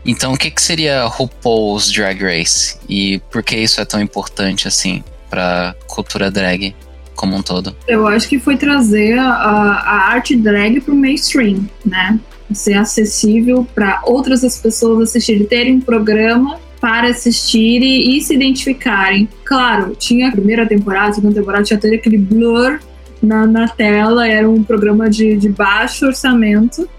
Então, 0.06 0.34
o 0.34 0.38
que, 0.38 0.50
que 0.50 0.62
seria 0.62 1.06
RuPaul's 1.06 1.92
Drag 1.92 2.24
Race? 2.24 2.78
E 2.88 3.20
por 3.30 3.44
que 3.44 3.58
isso 3.58 3.82
é 3.82 3.86
tão 3.86 4.00
importante, 4.00 4.68
assim, 4.68 5.04
pra 5.30 5.76
cultura 5.86 6.32
drag 6.32 6.74
como 7.14 7.36
um 7.36 7.42
todo? 7.42 7.76
Eu 7.88 8.08
acho 8.08 8.30
que 8.30 8.40
foi 8.40 8.56
trazer 8.56 9.20
a, 9.20 9.26
a 9.26 10.10
arte 10.12 10.36
drag 10.36 10.80
pro 10.80 10.96
mainstream, 10.96 11.68
né? 11.86 12.18
Ser 12.54 12.76
acessível 12.76 13.68
para 13.76 14.02
outras 14.06 14.58
pessoas 14.60 15.10
assistirem, 15.10 15.46
terem 15.46 15.74
um 15.76 15.82
programa 15.82 16.58
para 16.80 17.10
assistirem 17.10 18.16
e 18.16 18.22
se 18.22 18.34
identificarem. 18.34 19.28
Claro, 19.44 19.96
tinha 19.96 20.30
a 20.30 20.32
primeira 20.32 20.66
temporada, 20.66 21.10
a 21.10 21.14
segunda 21.14 21.36
temporada, 21.36 21.66
já 21.66 21.78
teve 21.78 21.96
aquele 21.96 22.18
blur 22.18 22.80
na, 23.28 23.46
na 23.46 23.68
tela, 23.68 24.28
era 24.28 24.50
um 24.50 24.64
programa 24.64 25.10
de, 25.10 25.36
de 25.36 25.50
baixo 25.50 26.06
orçamento, 26.06 26.90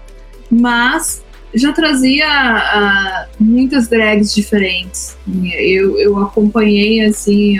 mas 0.49 1.23
já 1.53 1.73
trazia 1.73 2.27
uh, 2.27 3.43
muitas 3.43 3.87
drags 3.87 4.33
diferentes. 4.33 5.17
Eu, 5.57 5.97
eu 5.99 6.19
acompanhei 6.19 7.01
assim 7.01 7.59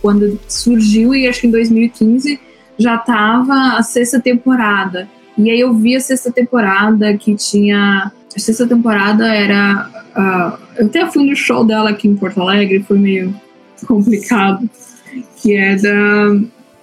quando 0.00 0.38
surgiu 0.48 1.14
e 1.14 1.26
acho 1.28 1.42
que 1.42 1.46
em 1.46 1.50
2015 1.50 2.40
já 2.78 2.96
estava 2.96 3.76
a 3.76 3.82
sexta 3.82 4.20
temporada. 4.20 5.08
E 5.36 5.50
aí 5.50 5.60
eu 5.60 5.74
vi 5.74 5.96
a 5.96 6.00
sexta 6.00 6.32
temporada 6.32 7.16
que 7.16 7.34
tinha. 7.34 8.10
A 8.34 8.38
sexta 8.38 8.66
temporada 8.66 9.26
era. 9.34 9.90
Uh, 10.16 10.58
eu 10.78 10.86
até 10.86 11.06
fui 11.10 11.24
no 11.28 11.36
show 11.36 11.64
dela 11.64 11.90
aqui 11.90 12.08
em 12.08 12.16
Porto 12.16 12.40
Alegre, 12.40 12.82
foi 12.82 12.98
meio 12.98 13.34
complicado. 13.86 14.68
Que 15.36 15.54
é 15.54 15.76
da 15.76 16.36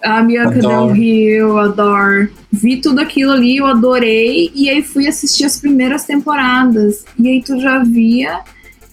a 0.03 0.21
Bianca 0.21 0.59
Del 0.59 0.91
Rio, 0.91 1.57
adoro. 1.57 2.29
Vi 2.51 2.81
tudo 2.81 2.99
aquilo 2.99 3.31
ali, 3.31 3.57
eu 3.57 3.65
adorei. 3.65 4.51
E 4.53 4.69
aí 4.69 4.83
fui 4.83 5.07
assistir 5.07 5.45
as 5.45 5.57
primeiras 5.57 6.03
temporadas. 6.03 7.05
E 7.17 7.29
aí 7.29 7.41
tu 7.41 7.59
já 7.59 7.81
via 7.81 8.41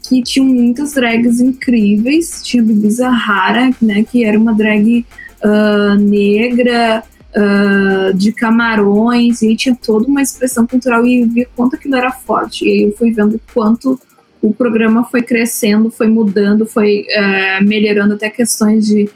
que 0.08 0.22
tinham 0.22 0.46
muitas 0.46 0.94
drags 0.94 1.40
incríveis. 1.40 2.40
Tinha 2.44 2.62
a 2.62 2.66
Bibi 2.66 2.90
Zahara, 2.90 3.70
né? 3.82 4.04
Que 4.04 4.24
era 4.24 4.38
uma 4.38 4.54
drag 4.54 5.04
uh, 5.44 5.96
negra, 5.96 7.02
uh, 7.36 8.14
de 8.16 8.32
camarões. 8.32 9.42
E 9.42 9.48
aí 9.48 9.56
tinha 9.56 9.74
toda 9.74 10.06
uma 10.06 10.22
expressão 10.22 10.64
cultural. 10.64 11.04
E 11.04 11.24
vi 11.24 11.44
quanto 11.56 11.74
aquilo 11.74 11.96
era 11.96 12.12
forte. 12.12 12.64
E 12.64 12.68
aí 12.68 12.82
eu 12.84 12.96
fui 12.96 13.10
vendo 13.10 13.40
quanto 13.52 13.98
o 14.40 14.54
programa 14.54 15.04
foi 15.04 15.22
crescendo, 15.22 15.90
foi 15.90 16.06
mudando, 16.06 16.64
foi 16.64 17.04
uh, 17.10 17.64
melhorando 17.64 18.14
até 18.14 18.30
questões 18.30 18.86
de 18.86 19.10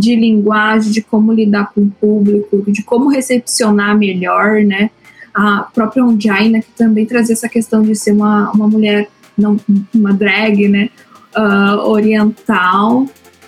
de 0.00 0.16
linguagem, 0.16 0.90
de 0.90 1.02
como 1.02 1.32
lidar 1.32 1.72
com 1.72 1.82
o 1.82 1.90
público, 1.90 2.64
de 2.66 2.82
como 2.82 3.08
recepcionar 3.08 3.96
melhor, 3.96 4.62
né? 4.62 4.90
a 5.34 5.62
própria 5.72 6.04
Onjaina, 6.04 6.60
que 6.60 6.70
também 6.76 7.06
trazia 7.06 7.34
essa 7.34 7.48
questão 7.48 7.82
de 7.82 7.94
ser 7.94 8.12
uma, 8.12 8.50
uma 8.52 8.68
mulher, 8.68 9.08
não, 9.36 9.58
uma 9.94 10.12
drag, 10.12 10.68
né, 10.68 10.90
uh, 11.36 11.88
oriental, 11.88 13.06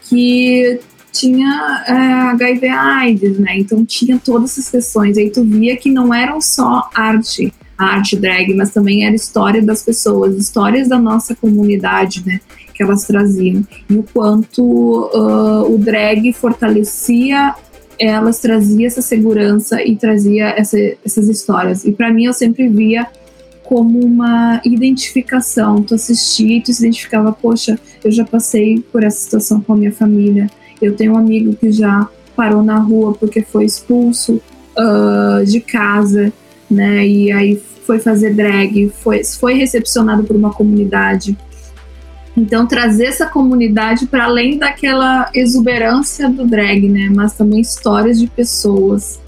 que 0.08 0.80
tinha 1.12 1.84
HIV 2.32 2.68
AIDS, 2.68 3.38
né? 3.38 3.58
Então 3.58 3.84
tinha 3.84 4.18
todas 4.18 4.52
essas 4.52 4.70
questões. 4.70 5.18
Aí 5.18 5.30
tu 5.30 5.44
via 5.44 5.76
que 5.76 5.90
não 5.90 6.12
eram 6.12 6.40
só 6.40 6.88
arte, 6.94 7.52
a 7.76 7.96
arte 7.96 8.16
drag, 8.16 8.54
mas 8.54 8.70
também 8.70 9.04
era 9.04 9.14
história 9.14 9.60
das 9.60 9.82
pessoas, 9.82 10.36
histórias 10.36 10.88
da 10.88 10.98
nossa 10.98 11.34
comunidade, 11.34 12.22
né? 12.24 12.40
Que 12.82 12.90
elas 12.90 13.06
traziam. 13.06 13.66
E 13.88 13.96
o 13.96 14.02
quanto 14.02 14.62
uh, 14.62 15.72
o 15.72 15.78
drag 15.78 16.32
fortalecia 16.32 17.54
elas, 17.98 18.40
trazia 18.40 18.86
essa 18.86 19.02
segurança 19.02 19.80
e 19.82 19.94
trazia 19.94 20.48
essa, 20.56 20.76
essas 21.04 21.28
histórias. 21.28 21.84
E 21.84 21.92
para 21.92 22.12
mim 22.12 22.24
eu 22.24 22.32
sempre 22.32 22.68
via 22.68 23.06
como 23.62 24.00
uma 24.00 24.60
identificação. 24.64 25.82
Tu 25.82 25.94
assistia 25.94 26.56
e 26.56 26.60
tu 26.60 26.72
se 26.72 26.82
identificava, 26.84 27.32
poxa, 27.32 27.78
eu 28.02 28.10
já 28.10 28.24
passei 28.24 28.80
por 28.90 29.04
essa 29.04 29.18
situação 29.18 29.60
com 29.60 29.74
a 29.74 29.76
minha 29.76 29.92
família 29.92 30.48
eu 30.82 30.96
tenho 30.96 31.12
um 31.12 31.16
amigo 31.16 31.54
que 31.54 31.70
já 31.70 32.08
parou 32.34 32.62
na 32.62 32.78
rua 32.78 33.14
porque 33.14 33.40
foi 33.40 33.64
expulso 33.64 34.42
uh, 34.76 35.44
de 35.46 35.60
casa, 35.60 36.32
né? 36.68 37.06
E 37.06 37.30
aí 37.30 37.62
foi 37.86 38.00
fazer 38.00 38.34
drag, 38.34 38.90
foi, 39.00 39.22
foi 39.22 39.54
recepcionado 39.54 40.24
por 40.24 40.34
uma 40.34 40.52
comunidade. 40.52 41.38
Então, 42.36 42.66
trazer 42.66 43.06
essa 43.06 43.26
comunidade 43.26 44.06
para 44.06 44.24
além 44.24 44.58
daquela 44.58 45.30
exuberância 45.34 46.30
do 46.30 46.46
drag, 46.46 46.88
né? 46.88 47.10
Mas 47.14 47.34
também 47.34 47.60
histórias 47.60 48.18
de 48.18 48.26
pessoas. 48.26 49.20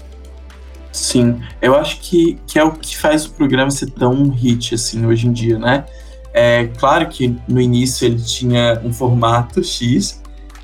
Sim, 0.91 1.39
eu 1.61 1.75
acho 1.75 1.99
que, 1.99 2.37
que 2.47 2.57
é 2.57 2.63
o 2.63 2.71
que 2.71 2.97
faz 2.97 3.25
o 3.25 3.31
programa 3.31 3.69
ser 3.69 3.91
tão 3.91 4.29
hit, 4.29 4.73
assim, 4.73 5.05
hoje 5.05 5.27
em 5.27 5.33
dia, 5.33 5.59
né? 5.59 5.85
É 6.33 6.67
claro 6.79 7.07
que 7.07 7.35
no 7.47 7.61
início 7.61 8.05
ele 8.05 8.21
tinha 8.21 8.81
um 8.83 8.91
formato 8.91 9.63
X, 9.63 10.21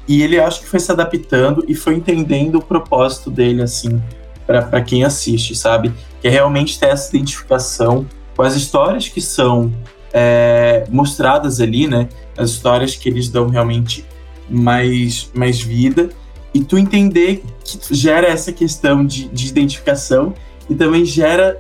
e 0.08 0.24
ele 0.24 0.40
acho 0.40 0.62
que 0.62 0.68
foi 0.68 0.80
se 0.80 0.92
adaptando 0.92 1.64
e 1.68 1.76
foi 1.76 1.96
entendendo 1.96 2.56
o 2.56 2.62
propósito 2.62 3.30
dele, 3.30 3.62
assim, 3.62 4.02
para 4.46 4.82
quem 4.82 5.04
assiste, 5.04 5.56
sabe? 5.56 5.94
Que 6.22 6.28
é 6.28 6.32
realmente 6.32 6.80
ter 6.80 6.88
essa 6.88 7.16
identificação 7.16 8.06
com 8.36 8.42
as 8.42 8.56
histórias 8.56 9.08
que 9.08 9.22
são 9.22 9.72
é, 10.14 10.86
mostradas 10.90 11.60
ali, 11.60 11.88
né? 11.88 12.08
As 12.38 12.52
histórias 12.52 12.96
que 12.96 13.10
eles 13.10 13.30
dão 13.30 13.48
realmente 13.48 14.06
mais, 14.50 15.30
mais 15.34 15.62
vida. 15.62 16.10
E 16.54 16.62
tu 16.62 16.78
entender 16.78 17.44
que 17.64 17.96
gera 17.96 18.28
essa 18.28 18.52
questão 18.52 19.06
de, 19.06 19.28
de 19.30 19.48
identificação 19.48 20.34
e 20.70 20.76
também 20.76 21.06
gera 21.06 21.58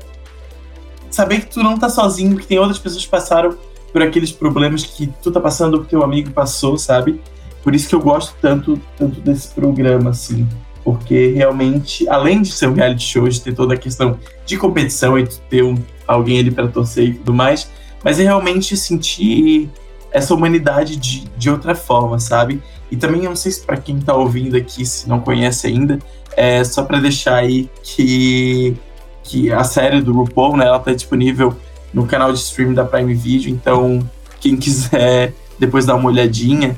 saber 1.09 1.41
que 1.41 1.47
tu 1.47 1.63
não 1.63 1.77
tá 1.77 1.89
sozinho, 1.89 2.37
que 2.37 2.47
tem 2.47 2.59
outras 2.59 2.79
pessoas 2.79 3.03
que 3.03 3.09
passaram 3.09 3.57
por 3.91 4.01
aqueles 4.01 4.31
problemas 4.31 4.83
que 4.83 5.07
tu 5.21 5.31
tá 5.31 5.39
passando, 5.39 5.81
que 5.81 5.89
teu 5.89 6.03
amigo 6.03 6.31
passou, 6.31 6.77
sabe? 6.77 7.21
Por 7.63 7.75
isso 7.75 7.87
que 7.87 7.95
eu 7.95 7.99
gosto 7.99 8.35
tanto, 8.41 8.79
tanto 8.97 9.19
desse 9.21 9.49
programa, 9.49 10.11
assim. 10.11 10.47
Porque 10.83 11.27
realmente, 11.27 12.07
além 12.09 12.41
de 12.41 12.51
ser 12.51 12.67
um 12.67 12.73
reality 12.73 13.03
show, 13.03 13.27
de 13.27 13.39
ter 13.39 13.53
toda 13.53 13.75
a 13.75 13.77
questão 13.77 14.17
de 14.45 14.57
competição 14.57 15.17
e 15.19 15.23
de 15.23 15.39
ter 15.41 15.63
um, 15.63 15.75
alguém 16.07 16.39
ali 16.39 16.49
para 16.49 16.67
torcer 16.67 17.09
e 17.09 17.13
tudo 17.15 17.33
mais, 17.33 17.69
mas 18.03 18.19
é 18.19 18.23
realmente 18.23 18.75
sentir 18.75 19.69
essa 20.11 20.33
humanidade 20.33 20.95
de, 20.95 21.27
de 21.37 21.49
outra 21.49 21.73
forma, 21.73 22.19
sabe? 22.19 22.61
E 22.91 22.97
também, 22.97 23.23
eu 23.23 23.29
não 23.29 23.35
sei 23.35 23.51
se 23.51 23.61
para 23.61 23.77
quem 23.77 23.99
tá 23.99 24.13
ouvindo 24.13 24.57
aqui, 24.57 24.85
se 24.85 25.07
não 25.07 25.19
conhece 25.19 25.67
ainda, 25.67 25.99
é 26.35 26.63
só 26.63 26.83
para 26.83 26.99
deixar 26.99 27.35
aí 27.35 27.69
que, 27.83 28.75
que 29.23 29.51
a 29.51 29.63
série 29.63 30.01
do 30.01 30.13
RuPaul, 30.13 30.57
né, 30.57 30.65
ela 30.65 30.79
tá 30.79 30.91
disponível 30.91 31.55
no 31.93 32.05
canal 32.05 32.33
de 32.33 32.39
stream 32.39 32.73
da 32.73 32.83
Prime 32.83 33.13
Video, 33.13 33.49
então 33.49 33.99
quem 34.39 34.57
quiser 34.57 35.33
depois 35.57 35.85
dar 35.85 35.95
uma 35.95 36.09
olhadinha, 36.09 36.77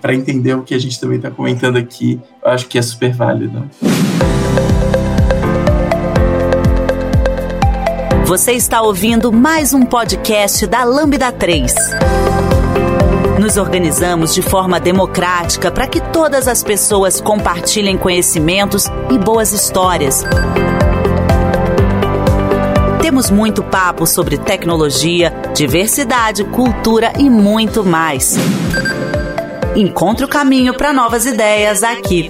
para 0.00 0.14
entender 0.14 0.54
o 0.54 0.62
que 0.62 0.74
a 0.74 0.78
gente 0.78 1.00
também 1.00 1.16
está 1.16 1.30
comentando 1.30 1.76
aqui, 1.76 2.20
eu 2.44 2.50
acho 2.50 2.66
que 2.66 2.76
é 2.76 2.82
super 2.82 3.12
válido. 3.12 3.64
Você 8.26 8.52
está 8.52 8.80
ouvindo 8.80 9.30
mais 9.30 9.74
um 9.74 9.82
podcast 9.82 10.66
da 10.66 10.82
Lambda 10.82 11.30
3. 11.30 11.74
Nos 13.38 13.58
organizamos 13.58 14.32
de 14.32 14.40
forma 14.40 14.80
democrática 14.80 15.70
para 15.70 15.86
que 15.86 16.00
todas 16.00 16.48
as 16.48 16.62
pessoas 16.62 17.20
compartilhem 17.20 17.98
conhecimentos 17.98 18.86
e 19.10 19.18
boas 19.18 19.52
histórias. 19.52 20.24
Temos 23.02 23.30
muito 23.30 23.62
papo 23.62 24.06
sobre 24.06 24.38
tecnologia, 24.38 25.30
diversidade, 25.54 26.44
cultura 26.44 27.12
e 27.18 27.28
muito 27.28 27.84
mais. 27.84 28.36
Encontre 29.76 30.24
o 30.24 30.28
caminho 30.28 30.72
para 30.72 30.94
novas 30.94 31.26
ideias 31.26 31.82
aqui. 31.82 32.28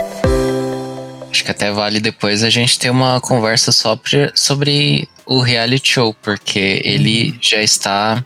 Acho 1.30 1.44
que 1.44 1.50
até 1.52 1.70
vale 1.70 2.00
depois 2.00 2.42
a 2.42 2.50
gente 2.50 2.80
ter 2.80 2.90
uma 2.90 3.20
conversa 3.20 3.70
sobre, 3.70 4.32
sobre 4.34 5.08
o 5.26 5.40
reality 5.40 5.92
show, 5.92 6.14
porque 6.22 6.80
ele 6.84 7.36
já 7.40 7.62
está. 7.62 8.24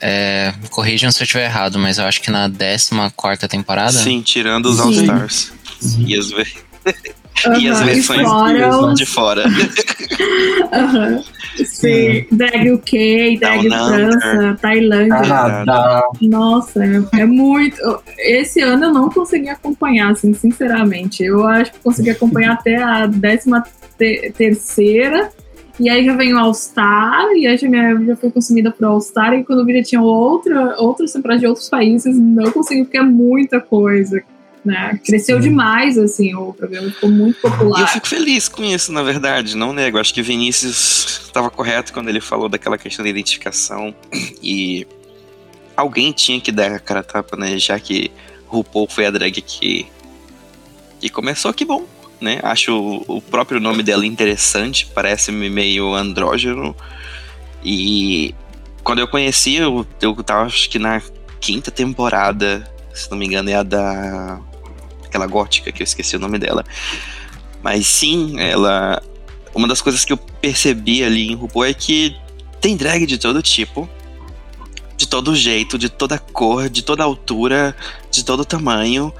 É, 0.00 0.52
corrijam 0.70 1.10
se 1.10 1.22
eu 1.22 1.24
estiver 1.24 1.44
errado, 1.44 1.78
mas 1.78 1.98
eu 1.98 2.04
acho 2.04 2.20
que 2.20 2.30
na 2.30 2.50
14 2.50 3.48
temporada. 3.48 3.92
Sim, 3.92 4.20
tirando 4.20 4.66
os 4.66 4.78
All-Stars. 4.78 5.52
E 5.98 6.18
as, 6.18 6.30
uhum, 6.30 7.58
e 7.58 7.68
as 7.68 7.80
versões 7.82 8.22
fora 8.22 8.94
de 8.94 9.06
fora. 9.06 9.44
uhum. 9.48 11.24
Sim, 11.64 12.26
drag 12.32 12.72
UK, 12.72 13.38
drag 13.38 13.68
França, 13.68 14.58
Tailândia. 14.60 15.16
Canadá. 15.16 16.02
Nossa, 16.20 16.84
é, 16.84 17.20
é, 17.20 17.24
muito. 17.24 18.02
Esse 18.18 18.60
ano 18.60 18.86
eu 18.86 18.92
não 18.92 19.08
consegui 19.08 19.48
acompanhar, 19.48 20.12
assim, 20.12 20.34
sinceramente. 20.34 21.22
Eu 21.22 21.46
acho 21.46 21.72
que 21.72 21.78
consegui 21.78 22.10
acompanhar 22.10 22.54
até 22.54 22.76
a 22.76 23.06
décima 23.06 23.64
te 23.96 24.32
terceira. 24.36 25.30
E 25.78 25.90
aí 25.90 26.04
já 26.04 26.14
veio 26.14 26.36
o 26.36 26.38
All 26.38 26.54
Star, 26.54 27.26
e 27.34 27.46
aí 27.46 27.56
já, 27.56 27.68
minha, 27.68 27.96
já 28.04 28.16
foi 28.16 28.30
consumida 28.30 28.70
pro 28.70 28.86
All 28.86 29.00
Star, 29.00 29.34
e 29.34 29.44
quando 29.44 29.60
eu 29.60 29.66
vi 29.66 29.78
já 29.78 29.82
tinha 29.82 30.02
outra, 30.02 30.76
outras 30.78 31.12
temporadas 31.12 31.40
de 31.40 31.46
outros 31.46 31.68
países, 31.68 32.16
não 32.16 32.50
consegui, 32.52 32.84
porque 32.84 32.98
é 32.98 33.02
muita 33.02 33.60
coisa 33.60 34.22
né? 34.64 34.98
Cresceu 35.04 35.36
Sim. 35.36 35.50
demais, 35.50 35.98
assim, 35.98 36.34
o 36.34 36.52
programa 36.52 36.90
ficou 36.90 37.10
muito 37.10 37.38
popular. 37.40 37.80
E 37.80 37.82
eu 37.82 37.86
fico 37.86 38.08
feliz 38.08 38.48
com 38.48 38.64
isso, 38.64 38.90
na 38.92 39.02
verdade, 39.02 39.56
não 39.56 39.72
nego. 39.72 39.98
Acho 39.98 40.14
que 40.14 40.22
Vinícius 40.22 41.20
estava 41.26 41.50
correto 41.50 41.92
quando 41.92 42.08
ele 42.08 42.20
falou 42.20 42.48
daquela 42.48 42.78
questão 42.78 43.04
da 43.04 43.10
identificação 43.10 43.94
e 44.42 44.86
alguém 45.76 46.12
tinha 46.12 46.40
que 46.40 46.50
dar 46.50 46.72
a 46.72 46.78
cara 46.78 47.00
a 47.00 47.02
tapa, 47.02 47.36
né? 47.36 47.58
Já 47.58 47.78
que 47.78 48.10
RuPaul 48.46 48.88
foi 48.88 49.04
a 49.04 49.10
drag 49.10 49.42
que, 49.42 49.86
que 50.98 51.08
começou, 51.10 51.52
que 51.52 51.64
bom, 51.64 51.84
né? 52.24 52.40
Acho 52.42 53.04
o 53.06 53.20
próprio 53.20 53.60
nome 53.60 53.82
dela 53.82 54.04
interessante, 54.04 54.86
parece-me 54.92 55.48
meio 55.50 55.94
andrógeno. 55.94 56.74
E 57.62 58.34
quando 58.82 58.98
eu 58.98 59.06
conheci, 59.06 59.56
eu, 59.56 59.86
eu 60.00 60.14
tava 60.24 60.44
acho 60.44 60.68
que 60.68 60.78
na 60.78 61.00
quinta 61.40 61.70
temporada, 61.70 62.68
se 62.92 63.10
não 63.10 63.18
me 63.18 63.26
engano, 63.26 63.50
é 63.50 63.54
a 63.54 63.62
da 63.62 64.40
aquela 65.04 65.26
gótica 65.26 65.70
que 65.70 65.82
eu 65.82 65.84
esqueci 65.84 66.16
o 66.16 66.18
nome 66.18 66.38
dela. 66.38 66.64
Mas 67.62 67.86
sim, 67.86 68.40
ela. 68.40 69.00
Uma 69.54 69.68
das 69.68 69.80
coisas 69.80 70.04
que 70.04 70.12
eu 70.12 70.16
percebi 70.16 71.04
ali 71.04 71.30
em 71.30 71.34
RuPaul 71.34 71.64
é 71.64 71.72
que 71.72 72.16
tem 72.60 72.76
drag 72.76 73.06
de 73.06 73.18
todo 73.18 73.40
tipo, 73.40 73.88
de 74.96 75.06
todo 75.06 75.36
jeito, 75.36 75.78
de 75.78 75.88
toda 75.88 76.18
cor, 76.18 76.68
de 76.68 76.82
toda 76.82 77.04
altura, 77.04 77.76
de 78.10 78.24
todo 78.24 78.44
tamanho. 78.44 79.14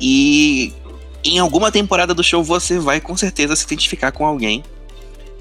E 0.00 0.72
em 1.24 1.38
alguma 1.38 1.70
temporada 1.70 2.14
do 2.14 2.22
show 2.22 2.42
você 2.42 2.78
vai 2.78 3.00
com 3.00 3.16
certeza 3.16 3.54
se 3.56 3.64
identificar 3.64 4.12
com 4.12 4.26
alguém 4.26 4.62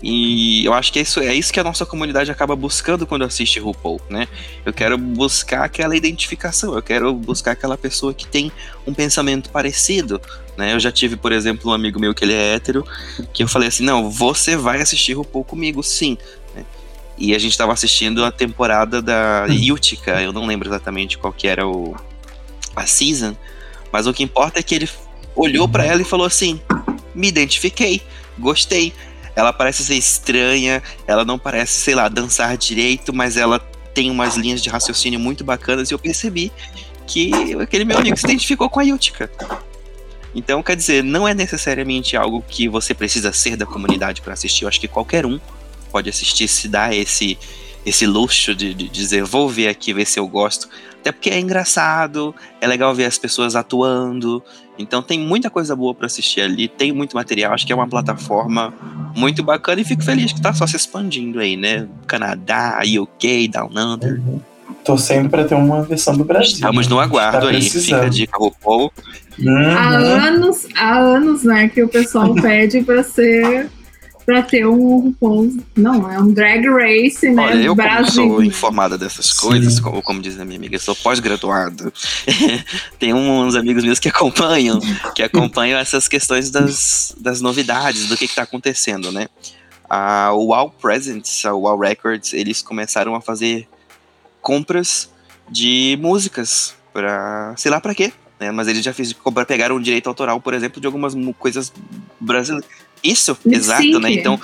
e 0.01 0.63
eu 0.65 0.73
acho 0.73 0.93
que 0.93 0.99
é 0.99 1.01
isso, 1.01 1.19
é 1.19 1.33
isso 1.33 1.51
que 1.51 1.59
a 1.59 1.63
nossa 1.63 1.85
comunidade 1.85 2.31
acaba 2.31 2.55
buscando 2.55 3.05
quando 3.05 3.25
assiste 3.25 3.59
RuPaul, 3.59 3.99
né? 4.09 4.29
Eu 4.65 4.71
quero 4.71 4.97
buscar 4.97 5.65
aquela 5.65 5.95
identificação, 5.95 6.73
eu 6.73 6.81
quero 6.81 7.13
buscar 7.13 7.51
aquela 7.51 7.77
pessoa 7.77 8.13
que 8.13 8.25
tem 8.25 8.49
um 8.87 8.93
pensamento 8.93 9.49
parecido, 9.49 10.21
né? 10.57 10.73
Eu 10.73 10.79
já 10.79 10.89
tive, 10.89 11.17
por 11.17 11.33
exemplo, 11.33 11.69
um 11.69 11.73
amigo 11.73 11.99
meu 11.99 12.13
que 12.13 12.23
ele 12.23 12.33
é 12.33 12.55
hétero, 12.55 12.85
que 13.33 13.43
eu 13.43 13.47
falei 13.47 13.67
assim, 13.67 13.83
não, 13.83 14.09
você 14.09 14.55
vai 14.55 14.81
assistir 14.81 15.13
RuPaul 15.13 15.43
comigo, 15.43 15.83
sim. 15.83 16.17
Né? 16.55 16.63
E 17.17 17.35
a 17.35 17.39
gente 17.39 17.51
estava 17.51 17.73
assistindo 17.73 18.23
a 18.23 18.31
temporada 18.31 19.01
da. 19.01 19.47
Utica, 19.73 20.21
eu 20.21 20.31
não 20.31 20.45
lembro 20.45 20.69
exatamente 20.69 21.17
qual 21.17 21.33
que 21.33 21.45
era 21.45 21.67
o, 21.67 21.93
a 22.73 22.85
season, 22.85 23.35
mas 23.91 24.07
o 24.07 24.13
que 24.13 24.23
importa 24.23 24.59
é 24.61 24.63
que 24.63 24.73
ele 24.73 24.89
olhou 25.39 25.67
para 25.67 25.85
ela 25.85 26.01
e 26.01 26.05
falou 26.05 26.25
assim, 26.25 26.59
me 27.15 27.27
identifiquei, 27.27 28.01
gostei 28.37 28.93
ela 29.39 29.53
parece 29.53 29.85
ser 29.85 29.95
estranha, 29.95 30.83
ela 31.07 31.23
não 31.23 31.39
parece, 31.39 31.79
sei 31.79 31.95
lá, 31.95 32.09
dançar 32.09 32.57
direito, 32.57 33.13
mas 33.13 33.37
ela 33.37 33.59
tem 33.93 34.11
umas 34.11 34.35
linhas 34.35 34.61
de 34.61 34.69
raciocínio 34.69 35.19
muito 35.19 35.43
bacanas 35.43 35.89
e 35.89 35.93
eu 35.93 35.99
percebi 35.99 36.51
que 37.07 37.31
aquele 37.59 37.85
meu 37.85 37.97
amigo 37.97 38.17
se 38.17 38.25
identificou 38.25 38.69
com 38.69 38.79
a 38.79 38.83
Yutica. 38.83 39.31
Então, 40.35 40.61
quer 40.61 40.75
dizer, 40.75 41.03
não 41.03 41.27
é 41.27 41.33
necessariamente 41.33 42.15
algo 42.15 42.43
que 42.47 42.67
você 42.67 42.93
precisa 42.93 43.33
ser 43.33 43.55
da 43.55 43.65
comunidade 43.65 44.21
para 44.21 44.33
assistir. 44.33 44.63
Eu 44.63 44.67
acho 44.67 44.79
que 44.79 44.87
qualquer 44.87 45.25
um 45.25 45.39
pode 45.91 46.09
assistir 46.09 46.47
se 46.47 46.67
dá 46.67 46.93
esse, 46.93 47.37
esse 47.83 48.05
luxo 48.05 48.53
de, 48.53 48.73
de 48.73 48.87
dizer, 48.89 49.23
vou 49.23 49.49
ver 49.49 49.69
aqui, 49.69 49.91
ver 49.91 50.05
se 50.05 50.19
eu 50.19 50.27
gosto. 50.27 50.69
Até 50.99 51.11
porque 51.11 51.29
é 51.29 51.39
engraçado, 51.39 52.35
é 52.61 52.67
legal 52.67 52.93
ver 52.93 53.05
as 53.05 53.17
pessoas 53.17 53.55
atuando. 53.55 54.43
Então 54.79 55.01
tem 55.01 55.19
muita 55.19 55.49
coisa 55.49 55.75
boa 55.75 55.93
para 55.93 56.05
assistir 56.05 56.41
ali, 56.41 56.67
tem 56.67 56.91
muito 56.93 57.15
material. 57.15 57.53
Acho 57.53 57.67
que 57.67 57.73
é 57.73 57.75
uma 57.75 57.87
plataforma 57.87 58.73
muito 59.15 59.43
bacana 59.43 59.81
e 59.81 59.83
fico 59.83 60.01
feliz 60.03 60.31
que 60.31 60.41
tá 60.41 60.53
só 60.53 60.65
se 60.65 60.77
expandindo 60.77 61.39
aí, 61.39 61.57
né? 61.57 61.85
Canadá, 62.07 62.79
UK, 62.99 63.49
Down 63.49 63.69
Under. 63.75 64.19
Uhum. 64.19 64.39
Torcendo 64.85 65.29
para 65.29 65.43
ter 65.43 65.55
uma 65.55 65.81
versão 65.83 66.15
do 66.15 66.23
Brasil. 66.23 66.53
Estamos 66.53 66.87
no 66.87 66.99
aguardo 66.99 67.47
Tá 67.47 67.51
aí. 67.51 67.61
Fica 67.61 68.01
a 68.03 68.09
dica, 68.09 68.37
RuPaul. 68.37 68.91
Há 69.37 69.41
Uhum. 69.41 69.55
anos, 69.55 70.67
há 70.75 70.97
anos, 70.97 71.43
né, 71.43 71.69
que 71.69 71.83
o 71.83 71.87
pessoal 71.89 72.33
pede 72.41 72.81
pra 72.81 73.03
ser. 73.03 73.69
Pra 74.29 74.43
ter 74.43 74.67
um 74.67 74.99
RuPaul. 74.99 75.57
Não, 75.75 76.11
é 76.11 76.19
um 76.19 76.31
drag 76.31 76.67
race, 76.67 77.27
né? 77.31 77.43
Olha, 77.43 77.63
eu 77.63 78.05
sou 78.05 78.43
informada 78.43 78.95
dessas 78.95 79.25
Sim. 79.25 79.47
coisas, 79.47 79.79
como, 79.79 80.03
como 80.03 80.21
diz 80.21 80.39
a 80.39 80.45
minha 80.45 80.59
amiga, 80.59 80.75
eu 80.75 80.79
sou 80.79 80.95
pós-graduado. 80.95 81.91
Tem 82.99 83.11
uns 83.11 83.55
amigos 83.55 83.83
meus 83.83 83.97
que 83.97 84.07
acompanham, 84.07 84.79
que 85.15 85.23
acompanham 85.23 85.79
essas 85.79 86.07
questões 86.07 86.51
das, 86.51 87.15
das 87.19 87.41
novidades, 87.41 88.07
do 88.07 88.15
que 88.15 88.25
está 88.25 88.43
acontecendo, 88.43 89.11
né? 89.11 89.27
A 89.89 90.31
Wow 90.31 90.75
Presents, 90.79 91.43
a 91.45 91.53
Wow 91.53 91.79
Records, 91.79 92.31
eles 92.31 92.61
começaram 92.61 93.15
a 93.15 93.21
fazer 93.21 93.67
compras 94.43 95.09
de 95.49 95.97
músicas 95.99 96.75
para 96.93 97.55
sei 97.57 97.71
lá 97.71 97.81
para 97.81 97.95
quê, 97.95 98.13
né? 98.39 98.51
Mas 98.51 98.67
eles 98.67 98.83
já 98.83 98.93
fiz, 98.93 99.15
pegaram 99.47 99.75
o 99.75 99.81
direito 99.81 100.07
autoral, 100.07 100.39
por 100.39 100.53
exemplo, 100.53 100.79
de 100.79 100.85
algumas 100.85 101.15
coisas 101.39 101.73
brasileiras. 102.19 102.69
Isso, 103.03 103.37
Lip 103.45 103.57
exato, 103.57 103.99
né? 103.99 104.11
Então, 104.11 104.39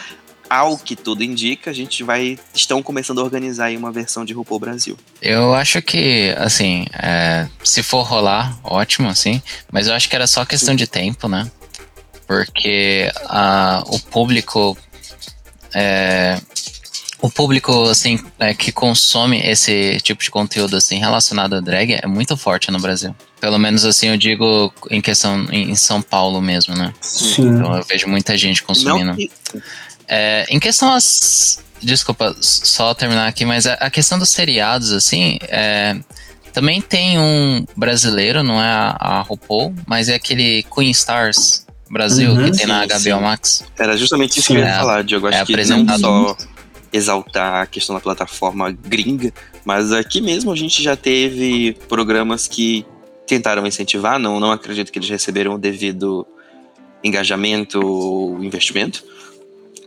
ao 0.50 0.78
que 0.78 0.96
tudo 0.96 1.24
indica, 1.24 1.72
a 1.72 1.74
gente 1.74 2.04
vai. 2.04 2.38
Estão 2.54 2.82
começando 2.82 3.20
a 3.20 3.24
organizar 3.24 3.66
aí 3.66 3.78
uma 3.78 3.92
versão 3.92 4.24
de 4.24 4.34
RuPaul 4.34 4.60
Brasil. 4.60 4.98
Eu 5.22 5.54
acho 5.54 5.82
que, 5.82 6.34
assim, 6.38 6.86
é, 6.94 7.48
se 7.64 7.82
for 7.82 8.04
rolar, 8.04 8.58
ótimo, 8.64 9.10
assim. 9.10 9.42
Mas 9.72 9.88
eu 9.88 9.94
acho 9.94 10.08
que 10.08 10.16
era 10.16 10.28
só 10.28 10.46
questão 10.46 10.76
de 10.76 10.88
tempo, 10.88 11.28
né? 11.28 11.50
Porque 12.28 13.12
a, 13.26 13.84
o 13.88 14.00
público. 14.00 14.78
é, 15.74 16.40
o 17.26 17.30
público, 17.30 17.84
assim, 17.90 18.20
é, 18.38 18.54
que 18.54 18.72
consome 18.72 19.40
esse 19.42 19.98
tipo 20.04 20.24
de 20.24 20.30
conteúdo, 20.30 20.78
assim, 20.78 21.00
relacionado 21.00 21.56
a 21.56 21.60
drag 21.60 21.94
é 22.02 22.06
muito 22.06 22.38
forte 22.38 22.70
no 22.70 22.80
Brasil. 22.80 23.16
Pelo 23.42 23.58
menos, 23.58 23.84
assim, 23.84 24.10
eu 24.10 24.18
digo 24.18 24.72
em 24.92 25.02
questão 25.02 25.48
em 25.52 25.74
São 25.76 26.04
Paulo 26.04 26.40
mesmo, 26.40 26.76
né? 26.76 26.94
Sim. 27.02 27.48
Então 27.48 27.76
eu 27.76 27.84
vejo 27.84 28.08
muita 28.08 28.38
gente 28.38 28.62
consumindo. 28.62 29.14
Não 29.14 29.62
É, 30.08 30.46
em 30.50 30.60
questão 30.60 30.94
às. 30.94 31.64
Desculpa, 31.82 32.36
só 32.40 32.94
terminar 32.94 33.28
aqui, 33.28 33.44
mas 33.44 33.66
a, 33.68 33.90
questão 33.90 34.18
dos 34.18 34.30
seriados, 34.30 34.92
assim, 34.92 35.38
é, 35.44 35.96
também 36.54 36.80
tem 36.80 37.20
um 37.20 37.66
brasileiro, 37.76 38.44
não 38.44 38.62
é 38.62 38.68
a, 38.68 38.96
a 39.00 39.22
RuPaul, 39.22 39.74
mas 39.86 40.10
é 40.10 40.16
aquele 40.16 40.64
Queen 40.74 40.90
Stars 40.92 41.66
Brasil, 41.90 42.32
Uhum, 42.32 42.46
que 42.52 42.58
tem 42.58 42.66
na 42.66 42.82
sim, 42.82 42.88
HBO 42.88 43.00
sim. 43.00 43.24
Max. 43.24 43.64
Era 43.78 43.98
justamente 43.98 44.40
isso 44.40 44.48
Sim, 44.48 44.56
que 44.56 44.60
eu 44.62 44.66
ia 44.66 44.72
é- 44.72 44.78
falar, 44.78 45.04
Diogo. 45.04 45.28
Acho 45.28 45.38
é 45.38 45.46
que 45.46 45.52
não 45.52 45.60
apresentado 45.60 46.00
só 46.02 46.38
exaltar 46.96 47.62
a 47.64 47.66
questão 47.66 47.94
da 47.96 48.00
plataforma 48.02 48.72
gringa, 48.72 49.34
mas 49.66 49.92
aqui 49.92 50.22
mesmo 50.22 50.52
a 50.52 50.56
gente 50.56 50.82
já 50.82 50.96
teve 50.96 51.78
programas 51.90 52.48
que 52.48 52.86
tentaram 53.28 53.66
incentivar, 53.68 54.18
não, 54.20 54.40
não 54.40 54.52
acredito 54.52 54.92
que 54.92 55.00
eles 55.00 55.10
receberam 55.10 55.56
o 55.56 55.58
devido 55.58 56.26
engajamento 57.04 57.80
ou 57.86 58.44
investimento. 58.44 59.04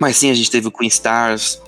Mas 0.01 0.17
sim, 0.17 0.31
a 0.31 0.35
gente 0.35 0.51
teve 0.51 0.69
o 0.69 0.71
Queen 0.71 0.89
Stars, 0.89 1.61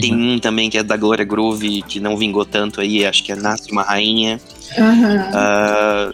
tem 0.00 0.12
Uhum. 0.12 0.32
um 0.34 0.38
também 0.38 0.68
que 0.68 0.76
é 0.78 0.82
da 0.82 0.96
Glória 0.96 1.24
Groove, 1.24 1.82
que 1.82 2.00
não 2.00 2.16
vingou 2.16 2.44
tanto 2.44 2.80
aí, 2.80 3.06
acho 3.06 3.22
que 3.24 3.30
é 3.32 3.36
Nasce 3.36 3.70
uma 3.70 3.82
Rainha. 3.82 4.40
Aham, 4.76 5.30
Ah, 5.32 6.12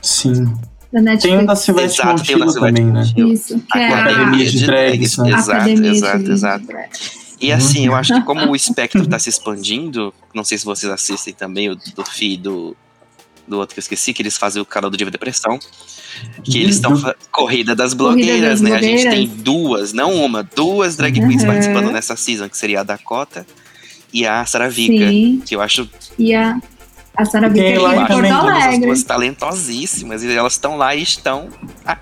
Sim. 0.00 0.44
da 0.44 0.50
Tem 0.90 1.00
o 1.00 1.04
Netflix. 1.04 1.46
da 1.46 1.56
Silvestre 1.56 2.02
exato, 2.02 2.22
tem 2.24 2.36
o 2.36 2.38
da 2.40 2.48
Silvestre 2.48 2.82
também, 2.82 2.92
né? 2.92 3.32
Isso, 3.32 3.58
que 3.60 3.78
A 3.78 3.82
é 3.82 3.88
Academia 3.94 4.46
a 4.46 4.50
de 4.50 4.66
Drags, 4.66 5.18
né? 5.18 5.30
Exato, 5.30 5.50
Academia 5.52 5.90
exato, 5.90 6.24
de 6.24 6.30
exato. 6.32 6.66
E 7.42 7.52
assim, 7.52 7.86
eu 7.86 7.94
acho 7.94 8.14
que 8.14 8.20
como 8.22 8.50
o 8.50 8.56
espectro 8.56 9.06
tá 9.06 9.18
se 9.18 9.28
expandindo, 9.30 10.14
não 10.34 10.44
sei 10.44 10.56
se 10.58 10.64
vocês 10.64 10.90
assistem 10.90 11.34
também 11.34 11.68
o 11.70 11.74
do 11.76 12.04
FI 12.04 12.36
do, 12.36 12.76
do 13.48 13.58
outro 13.58 13.74
que 13.74 13.80
eu 13.80 13.82
esqueci, 13.82 14.14
que 14.14 14.22
eles 14.22 14.38
fazem 14.38 14.62
o 14.62 14.64
canal 14.64 14.88
do 14.90 14.96
Diva 14.96 15.10
Depressão, 15.10 15.58
que 16.44 16.58
eles 16.60 16.76
estão 16.76 16.94
Do- 16.94 17.14
Corrida 17.30 17.74
das 17.74 17.92
Corrida 17.94 18.14
Blogueiras, 18.26 18.60
das 18.60 18.70
né? 18.70 18.76
A 18.76 18.82
gente 18.82 19.02
Blogueiras. 19.02 19.14
tem 19.14 19.42
duas, 19.42 19.92
não 19.92 20.14
uma, 20.14 20.42
duas 20.42 20.96
drag 20.96 21.12
queens 21.14 21.42
Uhum. 21.42 21.48
participando 21.48 21.90
nessa 21.90 22.14
season, 22.16 22.48
que 22.48 22.56
seria 22.56 22.80
a 22.80 22.82
Dakota 22.84 23.46
e 24.12 24.26
a 24.26 24.44
Sarah 24.46 24.68
Vika, 24.68 25.10
que 25.46 25.54
eu 25.56 25.60
acho 25.60 25.88
e 26.18 26.34
a, 26.34 26.60
a 27.14 27.24
Vicker 27.24 27.80
lá 27.80 27.90
de 27.90 27.96
Porto 27.96 28.08
também, 28.08 28.32
todas 28.32 28.56
as 28.56 28.62
Alegre. 28.64 28.86
duas 28.86 29.02
talentosíssimas 29.02 30.22
e 30.24 30.32
elas 30.32 30.54
estão 30.54 30.76
lá 30.76 30.94
e 30.94 31.02
estão 31.02 31.48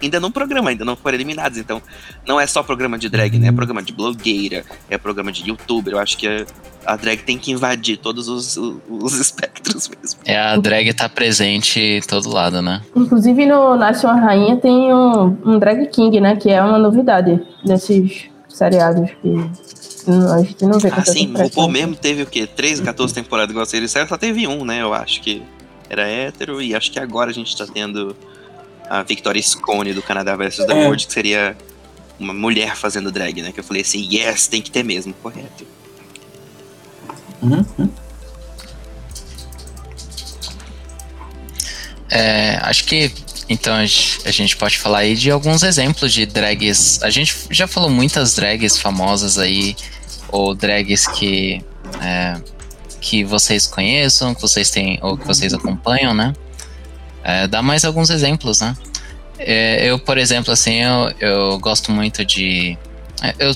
ainda 0.00 0.20
no 0.20 0.30
programa, 0.30 0.70
ainda 0.70 0.84
não 0.84 0.94
foram 0.94 1.16
eliminadas. 1.16 1.58
Então, 1.58 1.82
não 2.26 2.40
é 2.40 2.46
só 2.46 2.62
programa 2.62 2.96
de 2.96 3.08
drag, 3.08 3.38
né? 3.38 3.48
É 3.48 3.52
programa 3.52 3.82
de 3.82 3.92
blogueira, 3.92 4.64
é 4.88 4.96
programa 4.96 5.32
de 5.32 5.48
youtuber. 5.48 5.94
Eu 5.94 5.98
acho 5.98 6.16
que 6.16 6.28
a, 6.28 6.46
a 6.86 6.96
drag 6.96 7.22
tem 7.22 7.36
que 7.36 7.50
invadir 7.50 7.96
todos 7.96 8.28
os, 8.28 8.56
os 8.56 9.14
espectros 9.18 9.88
mesmo. 9.88 10.20
É, 10.24 10.38
a 10.38 10.56
drag 10.56 10.92
tá 10.94 11.08
presente 11.08 11.80
em 11.80 12.00
todo 12.00 12.30
lado, 12.30 12.62
né? 12.62 12.80
Inclusive 12.94 13.46
no 13.46 13.76
Nasce 13.76 14.06
uma 14.06 14.14
Rainha 14.14 14.56
tem 14.56 14.94
um, 14.94 15.36
um 15.44 15.58
Drag 15.58 15.86
King, 15.88 16.20
né? 16.20 16.36
Que 16.36 16.50
é 16.50 16.62
uma 16.62 16.78
novidade 16.78 17.42
nesses 17.64 18.30
seriados 18.48 19.11
que 19.20 19.89
a 20.07 20.42
gente 20.42 20.64
não 20.64 20.78
vê 20.78 20.90
tanta 20.90 21.03
Assim, 21.03 21.26
o 21.26 21.32
frequência. 21.32 21.55
Paul 21.55 21.68
mesmo 21.68 21.94
teve 21.96 22.22
o 22.22 22.26
quê? 22.26 22.46
13, 22.46 22.82
14 22.82 23.14
temporadas 23.14 23.51
igual 23.51 23.66
ele 23.72 23.88
saiu, 23.88 24.07
só 24.07 24.16
teve 24.16 24.46
um, 24.46 24.64
né? 24.64 24.82
Eu 24.82 24.94
acho 24.94 25.20
que 25.20 25.42
era 25.88 26.07
hétero 26.09 26.62
e 26.62 26.74
acho 26.74 26.90
que 26.90 26.98
agora 26.98 27.30
a 27.30 27.34
gente 27.34 27.57
tá 27.57 27.66
tendo 27.66 28.16
a 28.88 29.03
Victoria 29.03 29.42
Scone 29.42 29.92
do 29.92 30.03
Canadá 30.03 30.34
versus 30.36 30.64
The 30.66 30.72
É. 30.72 30.84
World, 30.84 31.07
que 31.07 31.12
seria 31.12 31.57
uma 32.18 32.34
mulher 32.34 32.76
fazendo 32.76 33.11
drag, 33.11 33.40
né? 33.42 33.53
Que 33.53 33.61
eu 33.61 33.64
falei 33.64 33.82
assim, 33.82 34.09
yes, 34.12 34.46
tem 34.46 34.61
que 34.61 34.70
ter 34.70 34.82
mesmo, 34.82 35.14
correto. 35.14 35.66
Uhum. 37.42 37.64
É, 42.11 42.57
acho 42.62 42.84
que 42.84 43.11
então 43.51 43.74
a 43.74 43.84
gen- 43.84 44.20
a 44.24 44.30
gente 44.30 44.57
pode 44.57 44.78
falar 44.78 45.01
aí 45.01 45.14
de 45.14 45.30
alguns 45.30 45.62
exemplos 45.62 46.12
de 46.12 46.24
drags. 46.24 47.03
A 47.03 47.11
gente 47.11 47.36
já 47.51 47.66
falou 47.66 47.90
muitas 47.90 48.34
drags 48.34 48.78
famosas 48.78 49.36
aí, 49.38 49.76
ou 50.28 50.55
drags 50.55 51.07
que 51.09 51.62
é, 52.01 52.40
que 53.01 53.24
vocês 53.24 53.66
conheçam, 53.66 54.34
que 54.34 54.40
vocês 54.40 54.70
têm 54.70 54.98
ou 55.03 55.18
que 55.18 55.26
vocês 55.26 55.53
acompanham, 55.53 56.14
né? 56.14 56.32
É, 57.24 57.46
dá 57.46 57.61
mais 57.61 57.84
alguns 57.84 58.09
exemplos, 58.09 58.61
né? 58.61 58.74
É, 59.38 59.84
eu, 59.86 59.98
por 59.98 60.16
exemplo, 60.16 60.53
assim, 60.53 60.76
eu, 60.82 61.12
eu 61.20 61.59
gosto 61.59 61.90
muito 61.92 62.24
de. 62.24 62.78
é, 63.22 63.34
Eu 63.38 63.55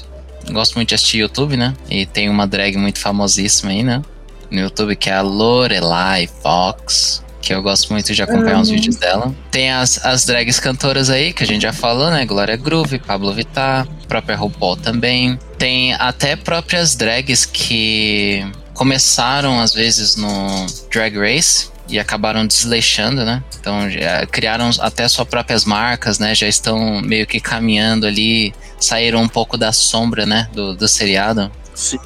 gosto 0.52 0.74
muito 0.74 0.88
de 0.90 0.94
assistir 0.94 1.18
YouTube, 1.18 1.56
né? 1.56 1.74
E 1.88 2.04
tem 2.04 2.28
uma 2.28 2.46
drag 2.46 2.76
muito 2.76 2.98
famosíssima 2.98 3.70
aí, 3.70 3.82
né? 3.82 4.02
No 4.50 4.60
YouTube, 4.60 4.94
que 4.96 5.08
é 5.08 5.14
a 5.14 5.22
Lorelai 5.22 6.28
Fox. 6.42 7.22
Que 7.44 7.52
eu 7.52 7.62
gosto 7.62 7.92
muito 7.92 8.14
de 8.14 8.22
acompanhar 8.22 8.58
os 8.60 8.68
Amo. 8.68 8.78
vídeos 8.78 8.96
dela. 8.96 9.34
Tem 9.50 9.70
as, 9.70 10.02
as 10.02 10.24
drags 10.24 10.58
cantoras 10.58 11.10
aí, 11.10 11.30
que 11.34 11.42
a 11.42 11.46
gente 11.46 11.60
já 11.62 11.74
falou, 11.74 12.10
né? 12.10 12.24
Glória 12.24 12.56
Groove, 12.56 12.98
Pablo 12.98 13.32
Vittar, 13.34 13.86
própria 14.08 14.34
RuPaul 14.34 14.76
também. 14.78 15.38
Tem 15.58 15.92
até 15.94 16.36
próprias 16.36 16.94
drags 16.96 17.44
que 17.44 18.46
começaram, 18.72 19.60
às 19.60 19.74
vezes, 19.74 20.16
no 20.16 20.66
Drag 20.90 21.18
Race 21.18 21.68
e 21.86 21.98
acabaram 21.98 22.46
desleixando, 22.46 23.26
né? 23.26 23.44
Então 23.60 23.90
já 23.90 24.24
criaram 24.24 24.70
até 24.80 25.06
suas 25.06 25.28
próprias 25.28 25.66
marcas, 25.66 26.18
né? 26.18 26.34
Já 26.34 26.48
estão 26.48 27.02
meio 27.02 27.26
que 27.26 27.40
caminhando 27.40 28.06
ali, 28.06 28.54
saíram 28.80 29.20
um 29.20 29.28
pouco 29.28 29.58
da 29.58 29.70
sombra, 29.70 30.24
né? 30.24 30.48
Do, 30.54 30.74
do 30.74 30.88
seriado. 30.88 31.52
Sim. 31.74 31.98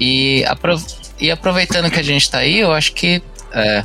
E, 0.00 0.44
apro- 0.46 0.82
e 1.20 1.30
aproveitando 1.30 1.88
que 1.90 2.00
a 2.00 2.02
gente 2.02 2.28
tá 2.28 2.38
aí, 2.38 2.58
eu 2.58 2.72
acho 2.72 2.92
que. 2.92 3.22
é, 3.52 3.84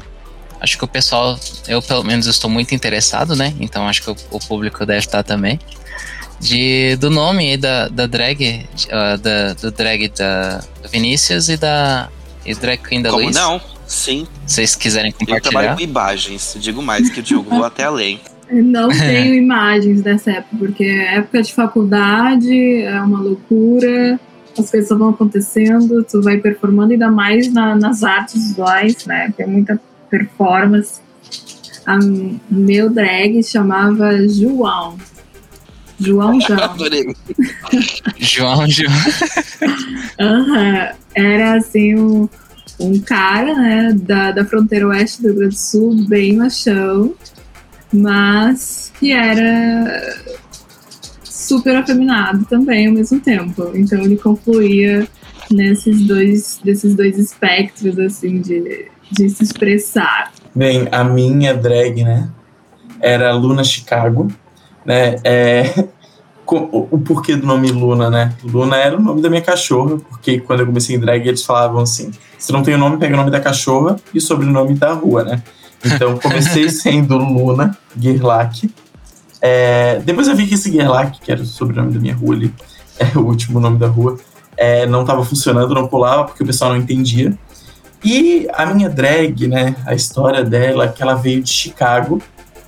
acho 0.61 0.77
que 0.77 0.83
o 0.85 0.87
pessoal, 0.87 1.37
eu 1.67 1.81
pelo 1.81 2.03
menos 2.03 2.27
estou 2.27 2.49
muito 2.49 2.73
interessado, 2.75 3.35
né? 3.35 3.53
Então 3.59 3.87
acho 3.87 4.01
que 4.03 4.09
o, 4.11 4.15
o 4.31 4.39
público 4.39 4.85
deve 4.85 4.99
estar 4.99 5.23
também. 5.23 5.59
De, 6.39 6.95
do 6.95 7.09
nome 7.11 7.51
aí 7.51 7.57
da, 7.57 7.87
da 7.87 8.07
drag, 8.07 8.65
ah, 8.91 9.15
da, 9.17 9.53
do 9.53 9.71
drag 9.71 10.07
da 10.17 10.61
Vinícius 10.91 11.49
e 11.49 11.57
da 11.57 12.09
e 12.43 12.55
drag 12.55 12.79
queen 12.81 13.01
da 13.01 13.11
Como 13.11 13.23
Luiz. 13.23 13.35
não? 13.35 13.61
Sim. 13.85 14.25
Se 14.47 14.55
vocês 14.55 14.75
quiserem 14.75 15.11
Eu 15.11 15.17
compartilhar. 15.19 15.51
trabalho 15.51 15.75
com 15.77 15.83
imagens. 15.83 16.55
Digo 16.59 16.81
mais 16.81 17.09
que 17.11 17.19
o 17.19 17.23
Diogo 17.23 17.49
vou 17.49 17.63
até 17.63 17.83
além. 17.83 18.19
Não 18.51 18.89
tenho 18.97 19.35
imagens 19.35 20.01
dessa 20.01 20.31
época, 20.31 20.55
porque 20.57 20.83
é 20.83 21.17
época 21.17 21.43
de 21.43 21.53
faculdade, 21.53 22.81
é 22.83 22.99
uma 23.01 23.19
loucura, 23.21 24.19
as 24.57 24.71
coisas 24.71 24.89
vão 24.97 25.09
acontecendo, 25.09 26.03
tu 26.03 26.21
vai 26.21 26.37
performando 26.37 26.93
ainda 26.93 27.09
mais 27.11 27.53
na- 27.53 27.75
nas 27.75 28.03
artes 28.03 28.33
visuais, 28.47 29.05
né? 29.05 29.31
Tem 29.37 29.45
muita 29.47 29.79
performance. 30.11 31.01
A, 31.85 31.97
meu 32.49 32.89
drag 32.89 33.41
chamava 33.41 34.27
João. 34.27 34.97
João 35.99 36.39
João. 36.41 36.77
João, 38.19 38.67
João. 38.67 38.93
Aham. 40.19 40.89
Era 41.15 41.57
assim 41.57 41.95
um, 41.95 42.29
um 42.79 42.99
cara, 42.99 43.55
né, 43.55 43.93
da, 43.93 44.31
da 44.31 44.45
fronteira 44.45 44.87
oeste 44.87 45.21
do 45.21 45.29
Rio 45.29 45.37
Grande 45.37 45.55
do 45.55 45.59
Sul, 45.59 46.07
bem 46.07 46.37
machão, 46.37 47.13
mas 47.93 48.91
que 48.99 49.11
era 49.11 50.23
super 51.23 51.75
afeminado 51.75 52.45
também 52.45 52.87
ao 52.87 52.93
mesmo 52.93 53.19
tempo. 53.19 53.71
Então 53.75 54.01
ele 54.01 54.17
confluía 54.17 55.07
nesses 55.51 56.07
dois, 56.07 56.59
desses 56.63 56.95
dois 56.95 57.17
espectros, 57.17 57.99
assim, 57.99 58.39
de, 58.41 58.89
de 59.11 59.29
se 59.29 59.43
expressar. 59.43 60.31
Bem, 60.55 60.87
a 60.91 61.03
minha 61.03 61.53
drag, 61.53 62.03
né, 62.03 62.29
era 62.99 63.33
Luna 63.33 63.63
Chicago, 63.63 64.27
né, 64.85 65.17
é, 65.23 65.85
o, 66.45 66.99
porquê 66.99 67.35
do 67.35 67.45
nome 67.45 67.71
Luna, 67.71 68.09
né, 68.09 68.35
Luna 68.43 68.77
era 68.77 68.97
o 68.97 69.01
nome 69.01 69.21
da 69.21 69.29
minha 69.29 69.41
cachorra, 69.41 69.97
porque 69.97 70.39
quando 70.39 70.61
eu 70.61 70.65
comecei 70.65 70.95
em 70.95 70.99
drag 70.99 71.27
eles 71.27 71.43
falavam 71.43 71.81
assim, 71.81 72.11
se 72.37 72.51
não 72.51 72.63
tem 72.63 72.75
o 72.75 72.77
nome, 72.77 72.97
pega 72.97 73.13
o 73.13 73.17
nome 73.17 73.31
da 73.31 73.39
cachorra 73.39 73.95
e 74.13 74.17
o 74.17 74.21
sobrenome 74.21 74.73
da 74.73 74.93
rua, 74.93 75.23
né, 75.23 75.43
então 75.85 76.17
comecei 76.17 76.67
sendo 76.71 77.17
Luna 77.17 77.77
Gerlach, 77.97 78.69
é, 79.41 79.99
depois 80.05 80.27
eu 80.27 80.35
vi 80.35 80.45
que 80.45 80.53
esse 80.53 80.71
Gerlach, 80.71 81.19
que 81.19 81.31
era 81.31 81.41
o 81.41 81.45
sobrenome 81.45 81.93
da 81.93 81.99
minha 81.99 82.15
rua 82.15 82.35
ali, 82.35 82.53
é 82.99 83.17
o 83.17 83.21
último 83.21 83.59
nome 83.59 83.79
da 83.79 83.87
rua, 83.87 84.17
é, 84.55 84.85
não 84.85 85.01
estava 85.01 85.25
funcionando, 85.25 85.73
não 85.73 85.87
pulava, 85.87 86.25
porque 86.25 86.43
o 86.43 86.45
pessoal 86.45 86.71
não 86.71 86.77
entendia. 86.77 87.35
E 88.03 88.47
a 88.53 88.65
minha 88.65 88.89
drag, 88.89 89.47
né, 89.47 89.75
a 89.85 89.93
história 89.93 90.43
dela, 90.43 90.87
que 90.87 91.01
ela 91.03 91.13
veio 91.13 91.41
de 91.41 91.51
Chicago, 91.51 92.21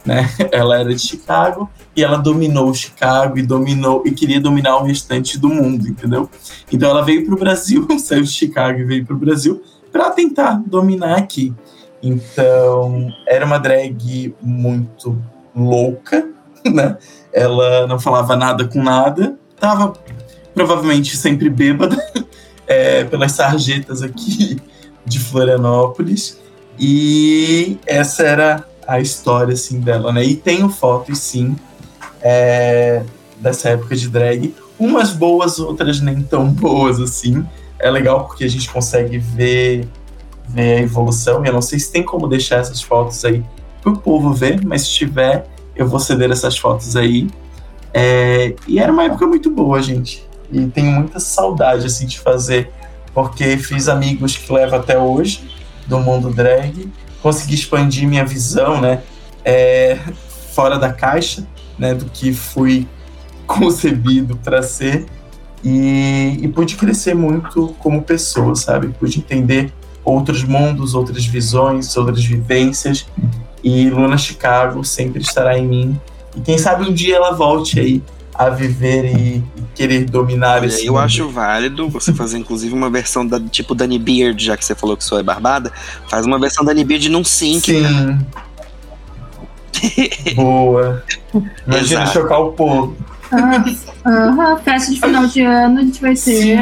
né, 0.05 0.29
ela 0.51 0.79
era 0.79 0.93
de 0.93 1.01
Chicago 1.01 1.69
e 1.95 2.03
ela 2.03 2.17
dominou 2.17 2.73
Chicago 2.73 3.37
e 3.37 3.41
dominou 3.41 4.03
e 4.05 4.11
queria 4.11 4.39
dominar 4.39 4.77
o 4.77 4.83
restante 4.83 5.39
do 5.39 5.49
mundo, 5.49 5.87
entendeu? 5.87 6.29
Então 6.71 6.89
ela 6.89 7.03
veio 7.03 7.25
para 7.25 7.33
o 7.33 7.39
Brasil, 7.39 7.87
saiu 7.99 8.23
de 8.23 8.29
Chicago 8.29 8.79
e 8.79 8.83
veio 8.83 9.05
para 9.05 9.15
o 9.15 9.19
Brasil 9.19 9.63
para 9.91 10.11
tentar 10.11 10.61
dominar 10.65 11.17
aqui. 11.17 11.53
Então 12.01 13.11
era 13.27 13.45
uma 13.45 13.57
drag 13.57 14.35
muito 14.41 15.19
louca, 15.55 16.27
né? 16.65 16.97
Ela 17.31 17.87
não 17.87 17.99
falava 17.99 18.35
nada 18.35 18.67
com 18.67 18.83
nada, 18.83 19.35
tava 19.59 19.93
provavelmente 20.53 21.17
sempre 21.17 21.49
bêbada 21.49 21.97
é, 22.67 23.03
pelas 23.05 23.31
sarjetas 23.31 24.03
aqui 24.03 24.61
de 25.05 25.19
Florianópolis. 25.19 26.39
E 26.79 27.77
essa 27.85 28.23
era 28.23 28.67
a 28.87 28.99
história 28.99 29.53
assim 29.53 29.79
dela, 29.79 30.11
né? 30.11 30.23
E 30.23 30.35
tenho 30.35 30.69
fotos 30.69 31.19
sim 31.19 31.55
é, 32.21 33.03
dessa 33.37 33.69
época 33.69 33.95
de 33.95 34.09
drag, 34.09 34.55
umas 34.79 35.11
boas, 35.11 35.59
outras 35.59 35.99
nem 36.01 36.21
tão 36.21 36.47
boas 36.47 36.99
assim. 36.99 37.45
É 37.79 37.89
legal 37.91 38.25
porque 38.25 38.45
a 38.45 38.49
gente 38.49 38.69
consegue 38.69 39.17
ver, 39.17 39.87
ver 40.47 40.77
a 40.77 40.81
evolução. 40.81 41.45
Eu 41.45 41.53
não 41.53 41.61
sei 41.61 41.79
se 41.79 41.91
tem 41.91 42.03
como 42.03 42.27
deixar 42.27 42.57
essas 42.57 42.81
fotos 42.81 43.23
aí 43.25 43.43
pro 43.81 43.97
povo 43.97 44.33
ver, 44.33 44.65
mas 44.65 44.83
se 44.83 44.91
tiver, 44.91 45.45
eu 45.75 45.87
vou 45.87 45.99
ceder 45.99 46.31
essas 46.31 46.57
fotos 46.57 46.95
aí. 46.95 47.29
É, 47.93 48.55
e 48.67 48.79
era 48.79 48.91
uma 48.91 49.03
época 49.03 49.27
muito 49.27 49.51
boa, 49.51 49.81
gente. 49.81 50.25
E 50.51 50.65
tenho 50.67 50.91
muita 50.91 51.19
saudade 51.19 51.85
assim 51.85 52.05
de 52.05 52.19
fazer, 52.19 52.71
porque 53.13 53.57
fiz 53.57 53.87
amigos 53.87 54.35
que 54.35 54.51
levo 54.51 54.75
até 54.75 54.97
hoje 54.97 55.49
do 55.87 55.99
mundo 55.99 56.29
drag, 56.29 56.91
consegui 57.21 57.55
expandir 57.55 58.07
minha 58.07 58.25
visão, 58.25 58.81
né, 58.81 59.01
é, 59.45 59.99
fora 60.53 60.77
da 60.77 60.91
caixa, 60.91 61.45
né, 61.77 61.93
do 61.93 62.05
que 62.05 62.33
fui 62.33 62.87
concebido 63.45 64.35
para 64.37 64.63
ser 64.63 65.05
e, 65.63 66.39
e 66.41 66.47
pude 66.47 66.75
crescer 66.75 67.13
muito 67.13 67.75
como 67.79 68.01
pessoa, 68.01 68.55
sabe? 68.55 68.89
Pude 68.89 69.19
entender 69.19 69.71
outros 70.03 70.43
mundos, 70.43 70.93
outras 70.93 71.25
visões, 71.25 71.95
outras 71.95 72.23
vivências 72.23 73.05
e 73.63 73.89
Luna 73.89 74.17
Chicago 74.17 74.83
sempre 74.83 75.21
estará 75.21 75.57
em 75.57 75.65
mim. 75.65 76.01
E 76.35 76.41
quem 76.41 76.57
sabe 76.57 76.83
um 76.83 76.93
dia 76.93 77.15
ela 77.15 77.31
volte 77.31 77.79
aí 77.79 78.03
a 78.33 78.49
viver 78.49 79.05
e, 79.05 79.37
e 79.37 79.43
querer 79.75 80.05
dominar 80.05 80.57
Olha, 80.59 80.67
esse 80.67 80.85
eu 80.85 80.93
mundo. 80.93 81.03
acho 81.03 81.29
válido 81.29 81.89
você 81.89 82.13
fazer, 82.13 82.37
inclusive, 82.37 82.73
uma 82.73 82.89
versão 82.89 83.25
da, 83.25 83.39
tipo 83.39 83.75
Dani 83.75 83.99
Beard, 83.99 84.39
já 84.41 84.57
que 84.57 84.65
você 84.65 84.73
falou 84.73 84.97
que 84.97 85.03
sua 85.03 85.19
é 85.19 85.23
barbada. 85.23 85.71
Faz 86.09 86.25
uma 86.25 86.39
versão 86.39 86.65
Dani 86.65 86.83
Beard 86.83 87.07
num 87.09 87.23
sync. 87.23 87.65
Sim. 87.65 88.19
Boa. 90.35 91.03
Imagina 91.67 92.03
Exato. 92.03 92.19
chocar 92.19 92.39
o 92.39 92.51
povo. 92.53 92.95
Ah, 94.05 94.57
festa 94.63 94.93
de 94.93 94.99
final 94.99 95.25
de 95.25 95.41
ano, 95.41 95.79
a 95.79 95.83
gente 95.83 96.01
vai 96.01 96.15
ter 96.15 96.57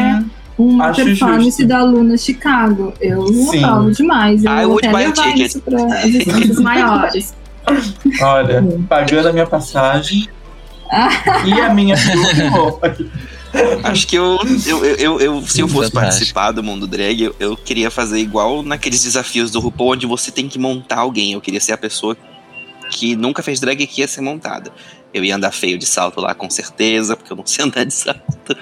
uma 0.57 0.87
Acho 0.87 1.03
performance 1.03 1.45
justo. 1.49 1.67
da 1.67 1.83
Luna 1.83 2.17
Chicago. 2.17 2.93
Eu 2.99 3.27
Sim. 3.27 3.63
aprovo 3.63 3.91
demais. 3.91 4.43
Eu 4.43 4.51
I 4.51 4.65
vou 4.65 4.77
até 4.77 4.91
levar 4.91 5.13
ticket. 5.13 5.47
isso 5.47 5.61
para 5.61 5.83
as 5.83 6.59
maiores. 6.59 7.33
Olha, 8.21 8.63
pagando 8.87 9.27
a 9.29 9.33
minha 9.33 9.45
passagem 9.45 10.27
e 11.45 11.53
a 11.59 11.73
minha. 11.73 11.95
Acho 13.83 14.07
que 14.07 14.15
eu, 14.17 14.39
eu, 14.65 14.85
eu, 14.85 14.95
eu- 14.95 15.19
eu- 15.19 15.41
se 15.47 15.59
eu 15.59 15.67
fosse 15.67 15.91
Fantástico. 15.91 15.99
participar 15.99 16.51
do 16.51 16.63
mundo 16.63 16.87
drag, 16.87 17.21
eu, 17.21 17.35
eu 17.39 17.57
queria 17.57 17.91
fazer 17.91 18.17
igual 18.19 18.63
naqueles 18.63 19.03
desafios 19.03 19.51
do 19.51 19.59
RuPaul, 19.59 19.91
onde 19.91 20.05
você 20.05 20.31
tem 20.31 20.47
que 20.47 20.57
montar 20.57 20.99
alguém. 20.99 21.33
Eu 21.33 21.41
queria 21.41 21.59
ser 21.59 21.73
a 21.73 21.77
pessoa 21.77 22.15
que 22.89 23.15
nunca 23.15 23.43
fez 23.43 23.59
drag 23.59 23.81
e 23.83 23.87
que 23.87 24.01
ia 24.01 24.07
ser 24.07 24.21
montada. 24.21 24.71
Eu 25.13 25.25
ia 25.25 25.35
andar 25.35 25.51
feio 25.51 25.77
de 25.77 25.85
salto 25.85 26.21
lá, 26.21 26.33
com 26.33 26.49
certeza, 26.49 27.17
porque 27.17 27.33
eu 27.33 27.35
não 27.35 27.45
sei 27.45 27.65
andar 27.65 27.83
de 27.83 27.93
salto. 27.93 28.55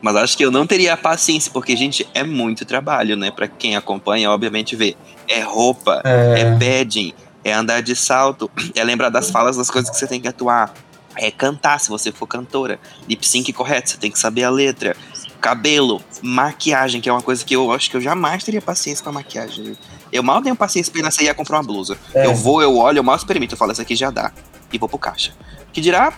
Mas 0.00 0.14
acho 0.14 0.36
que 0.36 0.44
eu 0.44 0.52
não 0.52 0.64
teria 0.64 0.92
a 0.92 0.96
paciência, 0.96 1.50
porque, 1.52 1.76
gente, 1.76 2.06
é 2.14 2.22
muito 2.22 2.64
trabalho, 2.64 3.16
né? 3.16 3.32
Pra 3.32 3.48
quem 3.48 3.74
acompanha, 3.74 4.30
obviamente, 4.30 4.76
vê. 4.76 4.94
É 5.28 5.40
roupa, 5.40 6.00
é 6.04 6.42
É, 6.42 6.50
padding, 6.52 7.12
é 7.42 7.52
andar 7.52 7.80
de 7.82 7.96
salto, 7.96 8.48
é 8.76 8.84
lembrar 8.84 9.08
das 9.08 9.28
falas 9.30 9.56
das 9.56 9.68
coisas 9.68 9.90
que 9.90 9.96
você 9.96 10.06
tem 10.06 10.20
que 10.20 10.28
atuar, 10.28 10.72
é 11.16 11.30
cantar 11.30 11.80
se 11.80 11.88
você 11.88 12.12
for 12.12 12.26
cantora, 12.26 12.78
lip 13.08 13.26
sync 13.26 13.52
correto, 13.52 13.90
você 13.90 13.96
tem 13.96 14.10
que 14.10 14.18
saber 14.18 14.44
a 14.44 14.50
letra, 14.50 14.96
cabelo, 15.40 16.02
maquiagem, 16.22 17.00
que 17.00 17.08
é 17.08 17.12
uma 17.12 17.22
coisa 17.22 17.44
que 17.44 17.54
eu 17.54 17.70
acho 17.72 17.90
que 17.90 17.96
eu 17.96 18.00
jamais 18.00 18.42
teria 18.42 18.60
paciência 18.60 19.02
com 19.02 19.10
a 19.10 19.12
maquiagem. 19.12 19.76
Eu 20.12 20.22
mal 20.22 20.42
tenho 20.42 20.56
paciência 20.56 20.90
pra 20.90 21.00
ir 21.00 21.04
na 21.04 21.10
CIA 21.10 21.34
comprar 21.34 21.58
uma 21.58 21.64
blusa. 21.64 21.96
É. 22.14 22.26
Eu 22.26 22.34
vou, 22.34 22.62
eu 22.62 22.76
olho, 22.76 22.98
eu 22.98 23.02
mal 23.04 23.16
experimento, 23.16 23.54
eu 23.54 23.58
falo, 23.58 23.72
essa 23.72 23.82
aqui 23.82 23.94
já 23.94 24.10
dá, 24.10 24.32
e 24.72 24.78
vou 24.78 24.88
pro 24.88 24.98
caixa. 24.98 25.32
Que 25.72 25.80
dirá 25.80 26.12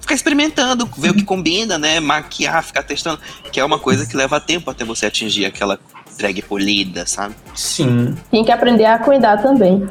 ficar 0.00 0.14
experimentando, 0.14 0.88
ver 0.98 1.10
o 1.10 1.14
que 1.14 1.24
combina, 1.24 1.78
né, 1.78 2.00
maquiar, 2.00 2.62
ficar 2.62 2.82
testando, 2.82 3.20
que 3.52 3.60
é 3.60 3.64
uma 3.64 3.78
coisa 3.78 4.04
que 4.04 4.16
leva 4.16 4.40
tempo 4.40 4.68
até 4.68 4.84
você 4.84 5.06
atingir 5.06 5.46
aquela 5.46 5.78
drag 6.18 6.42
polida, 6.42 7.06
sabe? 7.06 7.34
sim. 7.54 8.16
Tem 8.30 8.44
que 8.44 8.50
aprender 8.50 8.84
a 8.84 8.98
cuidar 8.98 9.38
também. 9.38 9.88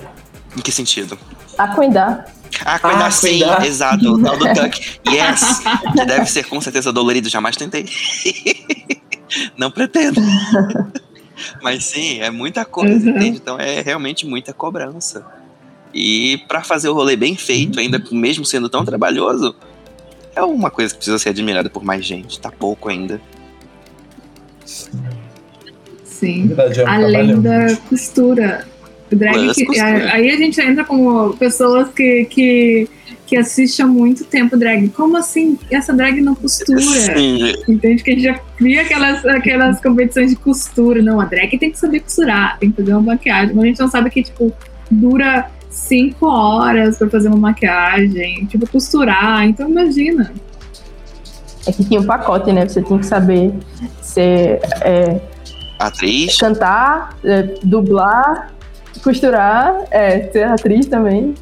Em 0.55 0.61
que 0.61 0.71
sentido? 0.71 1.17
A 1.57 1.69
cuidar. 1.69 2.25
Ah, 2.65 2.77
cuidar 2.79 3.05
Ah, 3.07 3.11
sim, 3.11 3.39
cuidar. 3.39 3.65
exato, 3.65 4.13
o 4.13 4.21
tal 4.21 4.37
do 4.37 4.45
tuck. 4.53 4.99
Yes, 5.07 5.59
que 5.93 6.05
deve 6.05 6.25
ser 6.25 6.43
com 6.45 6.59
certeza 6.61 6.91
dolorido, 6.91 7.29
jamais 7.29 7.55
tentei. 7.55 7.85
Não 9.57 9.71
pretendo. 9.71 10.19
Mas 11.61 11.85
sim, 11.85 12.19
é 12.19 12.29
muita 12.29 12.63
coisa, 12.65 13.09
Uhum. 13.09 13.15
entende? 13.15 13.37
Então 13.37 13.57
é 13.59 13.81
realmente 13.81 14.25
muita 14.27 14.53
cobrança. 14.53 15.25
E 15.93 16.37
pra 16.47 16.61
fazer 16.63 16.89
o 16.89 16.93
rolê 16.93 17.15
bem 17.15 17.35
feito, 17.35 17.79
ainda 17.79 18.01
mesmo 18.11 18.45
sendo 18.45 18.69
tão 18.69 18.85
trabalhoso, 18.85 19.55
é 20.35 20.41
uma 20.43 20.69
coisa 20.69 20.93
que 20.93 20.97
precisa 20.97 21.17
ser 21.19 21.29
admirada 21.29 21.69
por 21.69 21.83
mais 21.83 22.05
gente. 22.05 22.39
Tá 22.39 22.51
pouco 22.51 22.89
ainda. 22.89 23.19
Sim. 26.03 26.47
Verdade, 26.47 26.81
é 26.81 26.83
um 26.85 26.87
Além 26.89 27.41
da 27.41 27.75
costura. 27.89 28.67
Drag 29.16 29.53
que- 29.53 29.80
aí 29.80 30.30
a 30.32 30.38
gente 30.38 30.59
entra 30.62 30.84
como 30.84 31.34
pessoas 31.38 31.89
que, 31.89 32.26
que, 32.26 32.89
que 33.26 33.36
assistem 33.38 33.86
há 33.86 33.88
muito 33.88 34.24
tempo 34.26 34.57
drag. 34.57 34.89
Como 34.89 35.18
assim 35.18 35.57
essa 35.70 35.93
drag 35.93 36.22
não 36.22 36.36
costura? 36.36 36.80
Sim, 36.82 37.53
Entende? 37.68 38.03
Que 38.03 38.12
a 38.12 38.14
gente 38.14 38.24
já 38.24 38.39
cria 38.57 38.82
aquelas, 38.82 39.26
aquelas 39.26 39.82
competições 39.82 40.30
de 40.32 40.36
costura. 40.36 41.01
Não, 41.01 41.20
a 41.20 41.26
drag 41.26 41.57
tem 41.57 41.72
que 41.72 41.80
saber 41.80 42.01
costurar, 42.01 42.57
tem 42.59 42.72
que 42.72 42.78
fazer 42.78 42.93
uma 42.93 43.01
maquiagem. 43.01 43.53
Mas 43.55 43.64
a 43.64 43.68
gente 43.68 43.80
não 43.80 43.89
sabe 43.89 44.09
que, 44.09 44.24
tipo, 44.24 44.51
dura 44.89 45.49
cinco 45.70 46.26
horas 46.28 46.97
pra 46.97 47.09
fazer 47.09 47.30
uma 47.30 47.38
maquiagem, 47.38 48.45
tipo, 48.45 48.68
costurar. 48.70 49.45
Então 49.45 49.70
imagina. 49.70 50.34
É 51.66 51.72
que 51.72 51.84
tinha 51.86 51.99
um 52.01 52.05
pacote, 52.05 52.51
né? 52.51 52.68
Você 52.68 52.82
tinha 52.82 52.97
que 52.99 53.05
saber 53.05 53.53
ser, 54.01 54.59
é, 54.82 55.22
atriz. 55.78 56.36
cantar, 56.38 57.16
é, 57.24 57.43
dublar, 57.64 58.51
costurar, 59.01 59.75
é, 59.91 60.29
ser 60.31 60.43
atriz 60.43 60.85
também. 60.85 61.33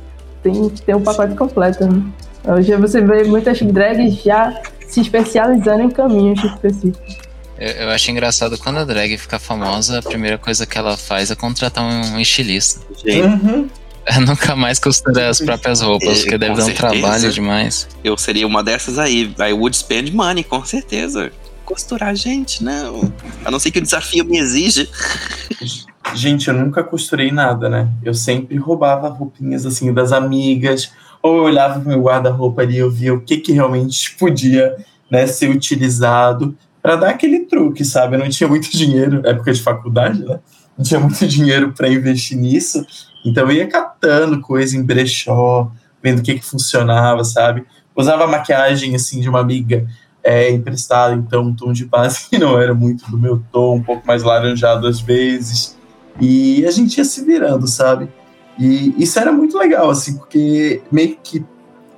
Tem 0.43 0.69
que 0.69 0.81
ter 0.81 0.95
um 0.95 1.01
pacote 1.01 1.35
completo. 1.35 1.85
Né? 1.85 2.01
Hoje 2.47 2.75
você 2.75 3.01
vê 3.01 3.23
muitas 3.25 3.61
drags 3.61 4.21
já 4.23 4.59
se 4.87 5.01
especializando 5.01 5.83
em 5.83 5.89
caminhos 5.89 6.43
específicos. 6.43 7.17
Eu, 7.59 7.69
eu 7.71 7.89
acho 7.89 8.09
engraçado 8.09 8.57
quando 8.57 8.77
a 8.79 8.85
drag 8.85 9.17
fica 9.17 9.37
famosa, 9.37 9.99
a 9.99 10.01
primeira 10.01 10.37
coisa 10.37 10.65
que 10.65 10.77
ela 10.77 10.95
faz 10.95 11.29
é 11.29 11.35
contratar 11.35 11.83
um 11.83 12.19
estilista. 12.19 12.79
Uhum. 13.05 13.67
Nunca 14.25 14.55
mais 14.55 14.79
costura 14.79 15.29
as 15.29 15.39
próprias 15.39 15.81
roupas, 15.81 16.19
É, 16.19 16.21
porque 16.21 16.37
deve 16.37 16.55
dar 16.55 16.63
um 16.63 16.65
certeza. 16.65 16.87
trabalho 16.99 17.31
demais. 17.31 17.87
eu 18.03 18.17
seria 18.17 18.47
uma 18.47 18.63
dessas 18.63 18.97
aí. 18.97 19.35
I 19.39 19.51
would 19.53 19.75
spend 19.75 20.11
money, 20.15 20.43
com 20.43 20.63
certeza. 20.65 21.31
costurar, 21.65 22.15
gente, 22.15 22.63
não. 22.63 23.11
A 23.45 23.51
não 23.51 23.59
ser 23.59 23.69
que 23.71 23.77
o 23.77 23.81
desafio 23.81 24.23
me 24.25 24.39
exija. 24.39 24.87
Gente, 26.15 26.47
eu 26.47 26.53
nunca 26.53 26.83
costurei 26.83 27.31
nada, 27.31 27.69
né? 27.69 27.89
Eu 28.03 28.13
sempre 28.13 28.57
roubava 28.57 29.09
roupinhas 29.09 29.65
assim 29.65 29.93
das 29.93 30.11
amigas, 30.11 30.91
ou 31.21 31.37
eu 31.37 31.43
olhava 31.43 31.79
pro 31.79 31.89
meu 31.89 32.01
guarda-roupa 32.01 32.61
ali 32.61 32.75
e 32.75 32.79
eu 32.79 32.89
via 32.89 33.13
o 33.13 33.21
que, 33.21 33.37
que 33.37 33.51
realmente 33.51 34.15
podia 34.17 34.75
né, 35.09 35.27
ser 35.27 35.49
utilizado 35.49 36.55
para 36.81 36.95
dar 36.95 37.09
aquele 37.09 37.41
truque, 37.41 37.83
sabe? 37.83 38.15
Eu 38.15 38.19
não 38.19 38.29
tinha 38.29 38.47
muito 38.47 38.69
dinheiro, 38.75 39.21
época 39.25 39.53
de 39.53 39.61
faculdade, 39.61 40.23
né? 40.23 40.39
Não 40.77 40.83
tinha 40.83 40.99
muito 40.99 41.25
dinheiro 41.27 41.73
para 41.73 41.89
investir 41.89 42.37
nisso, 42.37 42.85
então 43.25 43.43
eu 43.45 43.51
ia 43.51 43.67
catando 43.67 44.39
coisa 44.39 44.77
em 44.77 44.83
brechó, 44.83 45.71
vendo 46.01 46.19
o 46.19 46.21
que, 46.21 46.35
que 46.35 46.45
funcionava, 46.45 47.23
sabe? 47.23 47.65
Usava 47.95 48.25
maquiagem 48.27 48.95
assim 48.95 49.19
de 49.19 49.27
uma 49.27 49.41
amiga 49.41 49.85
é, 50.23 50.49
emprestada, 50.51 51.13
então 51.13 51.43
um 51.43 51.53
tom 51.53 51.73
de 51.73 51.85
base 51.85 52.29
que 52.29 52.37
não 52.37 52.59
era 52.59 52.73
muito 52.73 53.09
do 53.11 53.17
meu 53.17 53.43
tom, 53.51 53.77
um 53.77 53.83
pouco 53.83 54.07
mais 54.07 54.23
laranjado 54.23 54.87
às 54.87 55.01
vezes. 55.01 55.77
E 56.19 56.65
a 56.65 56.71
gente 56.71 56.97
ia 56.97 57.05
se 57.05 57.23
virando, 57.23 57.67
sabe? 57.67 58.09
E 58.57 58.93
isso 58.97 59.17
era 59.19 59.31
muito 59.31 59.57
legal, 59.57 59.89
assim, 59.89 60.17
porque 60.17 60.81
meio 60.91 61.17
que 61.23 61.45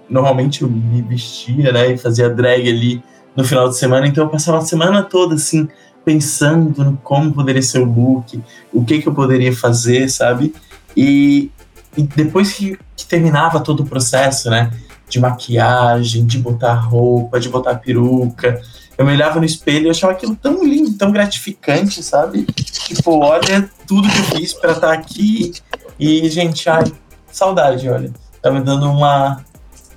normalmente 0.08 0.62
eu 0.62 0.70
me 0.70 1.02
vestia, 1.02 1.72
né, 1.72 1.94
e 1.94 1.98
fazia 1.98 2.30
drag 2.30 2.70
ali 2.70 3.04
no 3.36 3.44
final 3.44 3.70
de 3.70 3.78
semana, 3.78 4.06
então 4.06 4.26
eu 4.26 4.30
passava 4.30 4.58
a 4.58 4.62
semana 4.62 5.02
toda, 5.02 5.36
assim, 5.36 5.68
pensando 6.04 6.84
no 6.84 6.98
como 6.98 7.34
poderia 7.34 7.62
ser 7.62 7.80
o 7.80 7.86
look, 7.86 8.42
o 8.74 8.84
que 8.84 9.02
que 9.02 9.08
eu 9.08 9.14
poderia 9.14 9.56
fazer, 9.56 10.10
sabe? 10.10 10.54
E, 10.96 11.50
e 11.98 12.04
depois 12.04 12.54
que, 12.54 12.78
que 12.96 13.06
terminava 13.06 13.60
todo 13.60 13.82
o 13.82 13.86
processo, 13.86 14.50
né, 14.50 14.72
de 15.08 15.20
maquiagem, 15.20 16.26
de 16.26 16.38
botar 16.38 16.74
roupa, 16.74 17.40
de 17.40 17.50
botar 17.50 17.76
peruca, 17.76 18.62
eu 19.02 19.06
me 19.06 19.14
olhava 19.14 19.40
no 19.40 19.46
espelho 19.46 19.88
e 19.88 19.90
achava 19.90 20.14
aquilo 20.14 20.36
tão 20.36 20.64
lindo, 20.64 20.94
tão 20.94 21.12
gratificante, 21.12 22.04
sabe? 22.04 22.46
Tipo, 22.46 23.18
olha 23.18 23.68
tudo 23.88 24.08
que 24.08 24.20
eu 24.20 24.24
fiz 24.38 24.54
para 24.54 24.74
estar 24.74 24.88
tá 24.88 24.94
aqui. 24.94 25.54
E, 26.00 26.30
gente, 26.30 26.70
ai, 26.70 26.84
saudade, 27.32 27.90
olha. 27.90 28.14
Tá 28.44 28.52
me 28.52 28.62
dando 28.62 28.90
uma, 28.92 29.44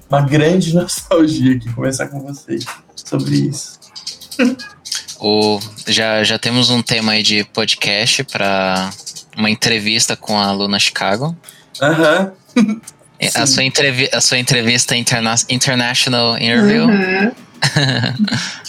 uma 0.08 0.22
grande 0.22 0.72
nostalgia 0.74 1.56
aqui 1.56 1.70
conversar 1.74 2.08
com 2.08 2.20
vocês 2.20 2.64
sobre 2.96 3.36
isso. 3.36 3.78
O, 5.20 5.58
já, 5.86 6.22
já 6.22 6.38
temos 6.38 6.68
um 6.68 6.82
tema 6.82 7.12
aí 7.12 7.22
de 7.22 7.44
podcast 7.44 8.24
para 8.24 8.90
uma 9.34 9.48
entrevista 9.48 10.16
com 10.16 10.36
a 10.38 10.52
Luna 10.52 10.78
Chicago. 10.78 11.34
Aham. 11.80 12.32
Uhum. 12.54 12.80
A, 13.34 13.46
sua 13.46 13.62
a 14.12 14.20
sua 14.20 14.38
entrevista 14.38 14.94
interna 14.94 15.34
international 15.48 16.36
interview. 16.36 16.84
Uhum. 16.88 17.32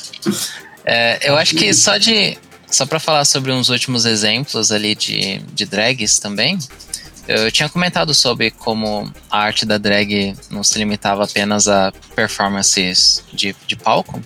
é, 0.85 1.29
eu 1.29 1.37
acho 1.37 1.55
que 1.55 1.73
só 1.73 1.97
de. 1.97 2.37
Só 2.69 2.85
para 2.85 2.99
falar 2.99 3.23
sobre 3.25 3.51
uns 3.51 3.69
últimos 3.69 4.05
exemplos 4.05 4.71
ali 4.71 4.95
de, 4.95 5.37
de 5.53 5.65
drags 5.65 6.17
também. 6.17 6.57
Eu 7.27 7.51
tinha 7.51 7.67
comentado 7.69 8.13
sobre 8.13 8.51
como 8.51 9.11
a 9.31 9.39
arte 9.39 9.65
da 9.65 9.77
drag 9.77 10.35
não 10.51 10.63
se 10.63 10.77
limitava 10.77 11.23
apenas 11.23 11.67
a 11.67 11.91
performances 12.15 13.23
de, 13.33 13.55
de 13.65 13.75
palco, 13.75 14.21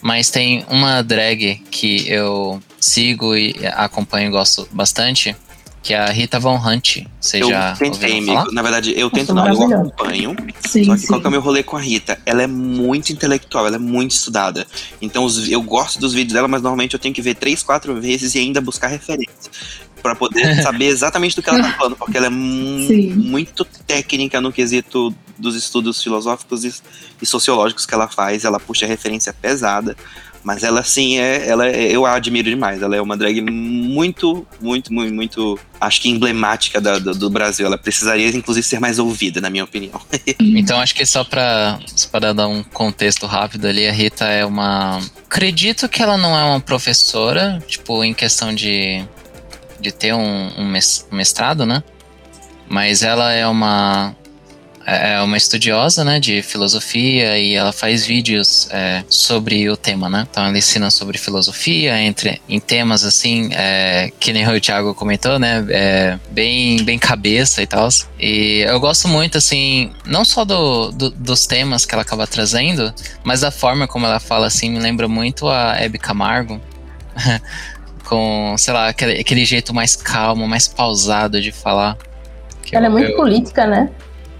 mas 0.00 0.30
tem 0.30 0.64
uma 0.68 1.02
drag 1.02 1.56
que 1.70 2.08
eu 2.08 2.62
sigo 2.80 3.36
e 3.36 3.54
acompanho 3.74 4.28
e 4.28 4.30
gosto 4.30 4.66
bastante, 4.72 5.36
que 5.82 5.92
é 5.92 5.98
a 5.98 6.06
Rita 6.06 6.38
Von 6.38 6.56
Hunt. 6.56 6.98
Você 7.20 7.42
eu 7.42 7.48
já 7.48 7.74
tentei, 7.74 8.18
amigo. 8.18 8.52
Na 8.52 8.62
verdade, 8.62 8.94
eu 8.96 9.10
tento 9.10 9.34
não, 9.34 9.46
eu 9.48 9.62
acompanho. 9.62 10.36
Sim, 10.66 10.84
só 10.84 10.94
que 10.94 11.00
sim. 11.00 11.06
qual 11.08 11.20
que 11.20 11.26
é 11.26 11.28
o 11.28 11.32
meu 11.32 11.40
rolê 11.40 11.62
com 11.62 11.76
a 11.76 11.80
Rita? 11.80 12.18
Ela 12.24 12.42
é 12.42 12.46
muito 12.46 13.12
intelectual, 13.12 13.66
ela 13.66 13.76
é 13.76 13.80
muito 13.80 14.12
estudada. 14.12 14.66
Então 15.00 15.26
eu 15.48 15.60
gosto 15.60 15.98
dos 15.98 16.14
vídeos 16.14 16.34
dela, 16.34 16.46
mas 16.46 16.62
normalmente 16.62 16.94
eu 16.94 17.00
tenho 17.00 17.14
que 17.14 17.20
ver 17.20 17.34
três, 17.34 17.62
quatro 17.62 18.00
vezes 18.00 18.34
e 18.34 18.38
ainda 18.38 18.60
buscar 18.60 18.86
referência. 18.86 19.50
para 20.00 20.14
poder 20.14 20.54
saber 20.62 20.86
exatamente 20.86 21.34
do 21.34 21.42
que 21.42 21.50
ela 21.50 21.62
tá 21.62 21.72
falando, 21.72 21.96
porque 21.96 22.16
ela 22.16 22.26
é 22.26 22.30
muito 22.30 23.64
técnica 23.64 24.40
no 24.40 24.52
quesito 24.52 25.12
dos 25.36 25.56
estudos 25.56 26.00
filosóficos 26.00 26.64
e, 26.64 26.72
e 27.20 27.26
sociológicos 27.26 27.84
que 27.84 27.94
ela 27.94 28.06
faz. 28.06 28.44
Ela 28.44 28.60
puxa 28.60 28.86
referência 28.86 29.32
pesada. 29.32 29.96
Mas 30.44 30.64
ela, 30.64 30.82
sim, 30.82 31.18
é, 31.18 31.48
ela 31.48 31.68
é, 31.68 31.90
eu 31.90 32.04
a 32.04 32.14
admiro 32.14 32.50
demais. 32.50 32.82
Ela 32.82 32.96
é 32.96 33.00
uma 33.00 33.16
drag 33.16 33.40
muito, 33.40 34.46
muito, 34.60 34.92
muito, 34.92 35.14
muito, 35.14 35.58
acho 35.80 36.00
que 36.00 36.08
emblemática 36.08 36.80
da, 36.80 36.98
do, 36.98 37.14
do, 37.14 37.30
Brasil. 37.30 37.64
Ela 37.64 37.78
precisaria, 37.78 38.28
inclusive, 38.28 38.66
ser 38.66 38.80
mais 38.80 38.98
ouvida, 38.98 39.40
na 39.40 39.48
minha 39.48 39.62
opinião. 39.62 40.00
então, 40.40 40.80
acho 40.80 40.94
que 40.94 41.06
só 41.06 41.22
para 41.22 41.78
para 42.10 42.32
dar 42.32 42.48
um 42.48 42.62
contexto 42.62 43.26
rápido 43.26 43.66
ali, 43.66 43.86
a 43.86 43.92
Rita 43.92 44.24
é 44.24 44.44
uma. 44.44 45.00
Acredito 45.24 45.88
que 45.88 46.02
ela 46.02 46.16
não 46.16 46.36
é 46.36 46.44
uma 46.44 46.60
professora, 46.60 47.62
tipo, 47.66 48.02
em 48.02 48.12
questão 48.12 48.52
de, 48.54 49.04
de 49.80 49.92
ter 49.92 50.12
um, 50.12 50.50
um 50.58 50.68
mestrado, 51.12 51.64
né? 51.64 51.82
Mas 52.68 53.02
ela 53.02 53.32
é 53.32 53.46
uma 53.46 54.16
é, 54.86 55.14
é 55.14 55.20
uma 55.20 55.36
estudiosa, 55.36 56.04
né, 56.04 56.18
de 56.18 56.42
filosofia 56.42 57.38
e 57.38 57.54
ela 57.54 57.72
faz 57.72 58.04
vídeos 58.06 58.68
é, 58.70 59.04
sobre 59.08 59.68
o 59.68 59.76
tema, 59.76 60.08
né? 60.08 60.26
Então 60.30 60.44
ela 60.44 60.56
ensina 60.56 60.90
sobre 60.90 61.18
filosofia 61.18 61.98
entre 62.00 62.40
em 62.48 62.60
temas 62.60 63.04
assim, 63.04 63.50
é, 63.52 64.10
que 64.18 64.32
nem 64.32 64.46
o 64.48 64.60
Thiago 64.60 64.94
comentou, 64.94 65.38
né? 65.38 65.64
É, 65.70 66.18
bem, 66.30 66.82
bem 66.84 66.98
cabeça 66.98 67.62
e 67.62 67.66
tal. 67.66 67.88
E 68.18 68.64
eu 68.66 68.78
gosto 68.80 69.08
muito, 69.08 69.38
assim, 69.38 69.92
não 70.04 70.24
só 70.24 70.44
do, 70.44 70.90
do, 70.92 71.10
dos 71.10 71.46
temas 71.46 71.84
que 71.84 71.94
ela 71.94 72.02
acaba 72.02 72.26
trazendo, 72.26 72.92
mas 73.24 73.40
da 73.40 73.50
forma 73.50 73.86
como 73.86 74.06
ela 74.06 74.20
fala, 74.20 74.46
assim, 74.46 74.70
me 74.70 74.78
lembra 74.78 75.08
muito 75.08 75.48
a 75.48 75.76
Hebe 75.80 75.98
Camargo. 75.98 76.60
com, 78.12 78.54
sei 78.58 78.74
lá, 78.74 78.88
aquele, 78.88 79.18
aquele 79.18 79.44
jeito 79.44 79.72
mais 79.72 79.96
calmo, 79.96 80.46
mais 80.46 80.68
pausado 80.68 81.40
de 81.40 81.50
falar. 81.50 81.96
Ela 82.70 82.86
eu, 82.86 82.90
é 82.90 82.92
muito 82.92 83.10
eu, 83.10 83.16
política, 83.16 83.66
né? 83.66 83.90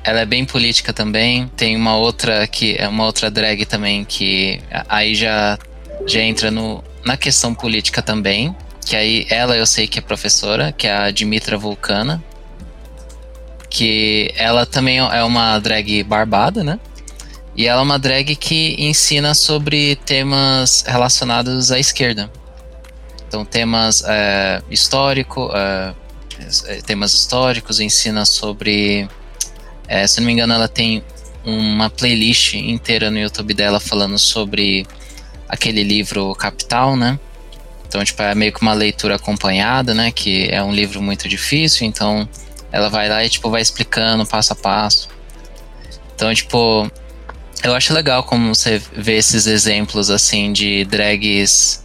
Ela 0.04 0.20
é 0.20 0.26
bem 0.26 0.44
política 0.44 0.92
também. 0.92 1.48
Tem 1.56 1.76
uma 1.76 1.96
outra 1.96 2.46
que 2.46 2.76
é 2.78 2.88
uma 2.88 3.04
outra 3.04 3.30
drag 3.30 3.64
também 3.64 4.04
que 4.04 4.60
aí 4.88 5.14
já 5.14 5.58
já 6.06 6.20
entra 6.20 6.50
no, 6.50 6.82
na 7.04 7.16
questão 7.16 7.54
política 7.54 8.02
também. 8.02 8.54
Que 8.84 8.96
aí 8.96 9.26
ela 9.30 9.56
eu 9.56 9.66
sei 9.66 9.86
que 9.86 9.98
é 9.98 10.02
professora, 10.02 10.72
que 10.72 10.86
é 10.86 10.92
a 10.92 11.10
Dimitra 11.10 11.56
Vulcana. 11.56 12.22
Que 13.70 14.32
ela 14.36 14.66
também 14.66 14.98
é 14.98 15.22
uma 15.24 15.58
drag 15.58 16.02
barbada, 16.02 16.64
né? 16.64 16.78
E 17.54 17.66
ela 17.66 17.80
é 17.80 17.84
uma 17.84 17.98
drag 17.98 18.34
que 18.34 18.74
ensina 18.78 19.34
sobre 19.34 19.96
temas 19.96 20.84
relacionados 20.86 21.70
à 21.70 21.78
esquerda. 21.78 22.30
Então, 23.28 23.44
temas 23.44 24.02
é, 24.06 24.62
histórico, 24.70 25.50
é, 25.54 25.94
temas 26.84 27.14
históricos, 27.14 27.78
ensina 27.80 28.24
sobre 28.24 29.08
é, 29.88 30.06
se 30.06 30.20
não 30.20 30.26
me 30.26 30.32
engano, 30.32 30.54
ela 30.54 30.68
tem 30.68 31.02
uma 31.44 31.90
playlist 31.90 32.54
inteira 32.54 33.10
no 33.10 33.18
YouTube 33.18 33.54
dela 33.54 33.80
falando 33.80 34.18
sobre 34.18 34.86
aquele 35.48 35.82
livro 35.82 36.34
Capital, 36.34 36.96
né? 36.96 37.18
Então, 37.86 38.02
tipo, 38.02 38.22
é 38.22 38.34
meio 38.34 38.52
que 38.52 38.62
uma 38.62 38.72
leitura 38.72 39.16
acompanhada, 39.16 39.92
né? 39.92 40.10
Que 40.10 40.48
é 40.50 40.62
um 40.62 40.72
livro 40.72 41.02
muito 41.02 41.28
difícil, 41.28 41.86
então 41.86 42.26
ela 42.70 42.88
vai 42.88 43.08
lá 43.08 43.22
e, 43.22 43.28
tipo, 43.28 43.50
vai 43.50 43.60
explicando 43.60 44.24
passo 44.24 44.54
a 44.54 44.56
passo. 44.56 45.08
Então, 46.14 46.32
tipo, 46.32 46.90
eu 47.62 47.74
acho 47.74 47.92
legal 47.92 48.22
como 48.22 48.54
você 48.54 48.80
vê 48.96 49.16
esses 49.16 49.46
exemplos, 49.46 50.08
assim, 50.08 50.52
de 50.52 50.84
drags, 50.86 51.82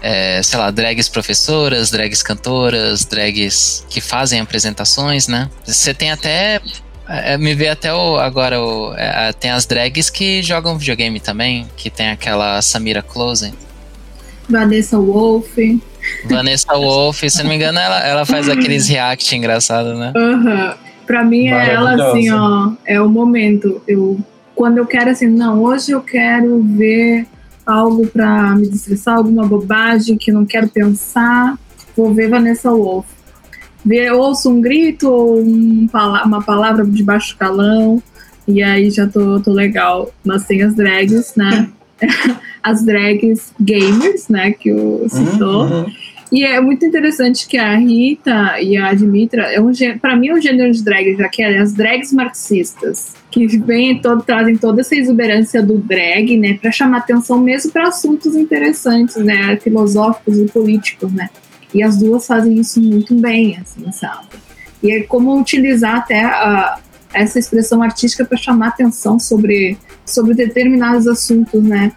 é, 0.00 0.42
sei 0.42 0.58
lá, 0.58 0.70
drags 0.70 1.08
professoras, 1.08 1.90
drags 1.90 2.22
cantoras, 2.22 3.04
drags 3.04 3.84
que 3.90 4.00
fazem 4.00 4.40
apresentações, 4.40 5.28
né? 5.28 5.50
Você 5.66 5.92
tem 5.92 6.10
até 6.10 6.62
é, 7.08 7.36
me 7.36 7.54
vê 7.54 7.68
até 7.68 7.92
o, 7.92 8.16
agora 8.16 8.60
o, 8.60 8.94
é, 8.94 9.32
tem 9.32 9.50
as 9.50 9.66
drags 9.66 10.08
que 10.08 10.42
jogam 10.42 10.78
videogame 10.78 11.20
também, 11.20 11.66
que 11.76 11.90
tem 11.90 12.10
aquela 12.10 12.60
Samira 12.62 13.02
Close. 13.02 13.52
Vanessa 14.48 14.98
Wolf. 14.98 15.56
Vanessa 16.28 16.74
Wolf, 16.74 17.22
se 17.28 17.42
não 17.42 17.50
me 17.50 17.56
engano, 17.56 17.78
ela, 17.78 18.00
ela 18.06 18.26
faz 18.26 18.48
aqueles 18.48 18.88
react 18.88 19.34
engraçados, 19.34 19.98
né? 19.98 20.12
Uhum. 20.16 20.74
Pra 21.06 21.24
mim 21.24 21.48
é 21.48 21.74
ela 21.74 22.10
assim, 22.10 22.30
ó, 22.30 22.72
é 22.84 23.00
o 23.00 23.08
momento. 23.08 23.82
Eu, 23.86 24.18
quando 24.54 24.78
eu 24.78 24.86
quero 24.86 25.10
assim, 25.10 25.26
não, 25.26 25.62
hoje 25.62 25.92
eu 25.92 26.00
quero 26.00 26.62
ver 26.62 27.26
algo 27.66 28.06
pra 28.06 28.54
me 28.54 28.68
destressar, 28.68 29.16
alguma 29.16 29.46
bobagem 29.46 30.16
que 30.16 30.30
eu 30.30 30.34
não 30.34 30.44
quero 30.44 30.68
pensar, 30.68 31.56
vou 31.96 32.12
ver 32.12 32.28
Vanessa 32.28 32.70
Wolf 32.70 33.06
ouço 34.12 34.50
um 34.50 34.60
grito 34.60 35.10
ou 35.10 35.40
um, 35.40 35.88
uma 36.24 36.42
palavra 36.42 36.84
de 36.84 37.02
baixo 37.02 37.36
calão, 37.36 38.02
e 38.46 38.62
aí 38.62 38.90
já 38.90 39.06
tô, 39.06 39.40
tô 39.40 39.52
legal. 39.52 40.12
Mas 40.24 40.46
tem 40.46 40.62
as 40.62 40.74
drags, 40.74 41.34
né? 41.36 41.68
as 42.62 42.84
drags 42.84 43.52
gamers, 43.60 44.28
né? 44.28 44.52
Que 44.52 44.72
o 44.72 45.08
citou. 45.08 45.64
Uhum. 45.64 45.86
E 46.32 46.44
é 46.44 46.58
muito 46.62 46.86
interessante 46.86 47.46
que 47.46 47.58
a 47.58 47.76
Rita 47.76 48.58
e 48.58 48.74
a 48.74 48.88
Admitra, 48.88 49.52
é 49.52 49.60
um, 49.60 49.70
para 50.00 50.16
mim 50.16 50.28
é 50.28 50.34
um 50.34 50.40
gênero 50.40 50.72
de 50.72 50.82
drag, 50.82 51.14
já 51.14 51.28
que 51.28 51.42
é 51.42 51.58
as 51.58 51.74
drags 51.74 52.10
marxistas, 52.10 53.14
que 53.30 53.46
vem 53.58 54.00
todo, 54.00 54.22
trazem 54.22 54.56
toda 54.56 54.80
essa 54.80 54.96
exuberância 54.96 55.62
do 55.62 55.76
drag, 55.76 56.38
né, 56.38 56.54
para 56.54 56.72
chamar 56.72 56.98
atenção 56.98 57.38
mesmo 57.38 57.70
para 57.70 57.88
assuntos 57.88 58.34
interessantes, 58.34 59.16
né, 59.16 59.58
filosóficos 59.58 60.38
e 60.38 60.46
políticos, 60.46 61.12
né. 61.12 61.28
E 61.74 61.82
as 61.82 61.96
duas 61.96 62.26
fazem 62.26 62.54
isso 62.54 62.80
muito 62.80 63.14
bem, 63.14 63.58
assim, 63.58 63.90
sabe? 63.92 64.26
E 64.82 64.90
é 64.90 65.02
como 65.02 65.38
utilizar 65.38 65.96
até 65.96 66.24
a, 66.24 66.78
essa 67.14 67.38
expressão 67.38 67.82
artística 67.82 68.24
para 68.24 68.36
chamar 68.36 68.68
atenção 68.68 69.18
sobre, 69.18 69.78
sobre 70.04 70.34
determinados 70.34 71.06
assuntos, 71.06 71.62
né? 71.62 71.92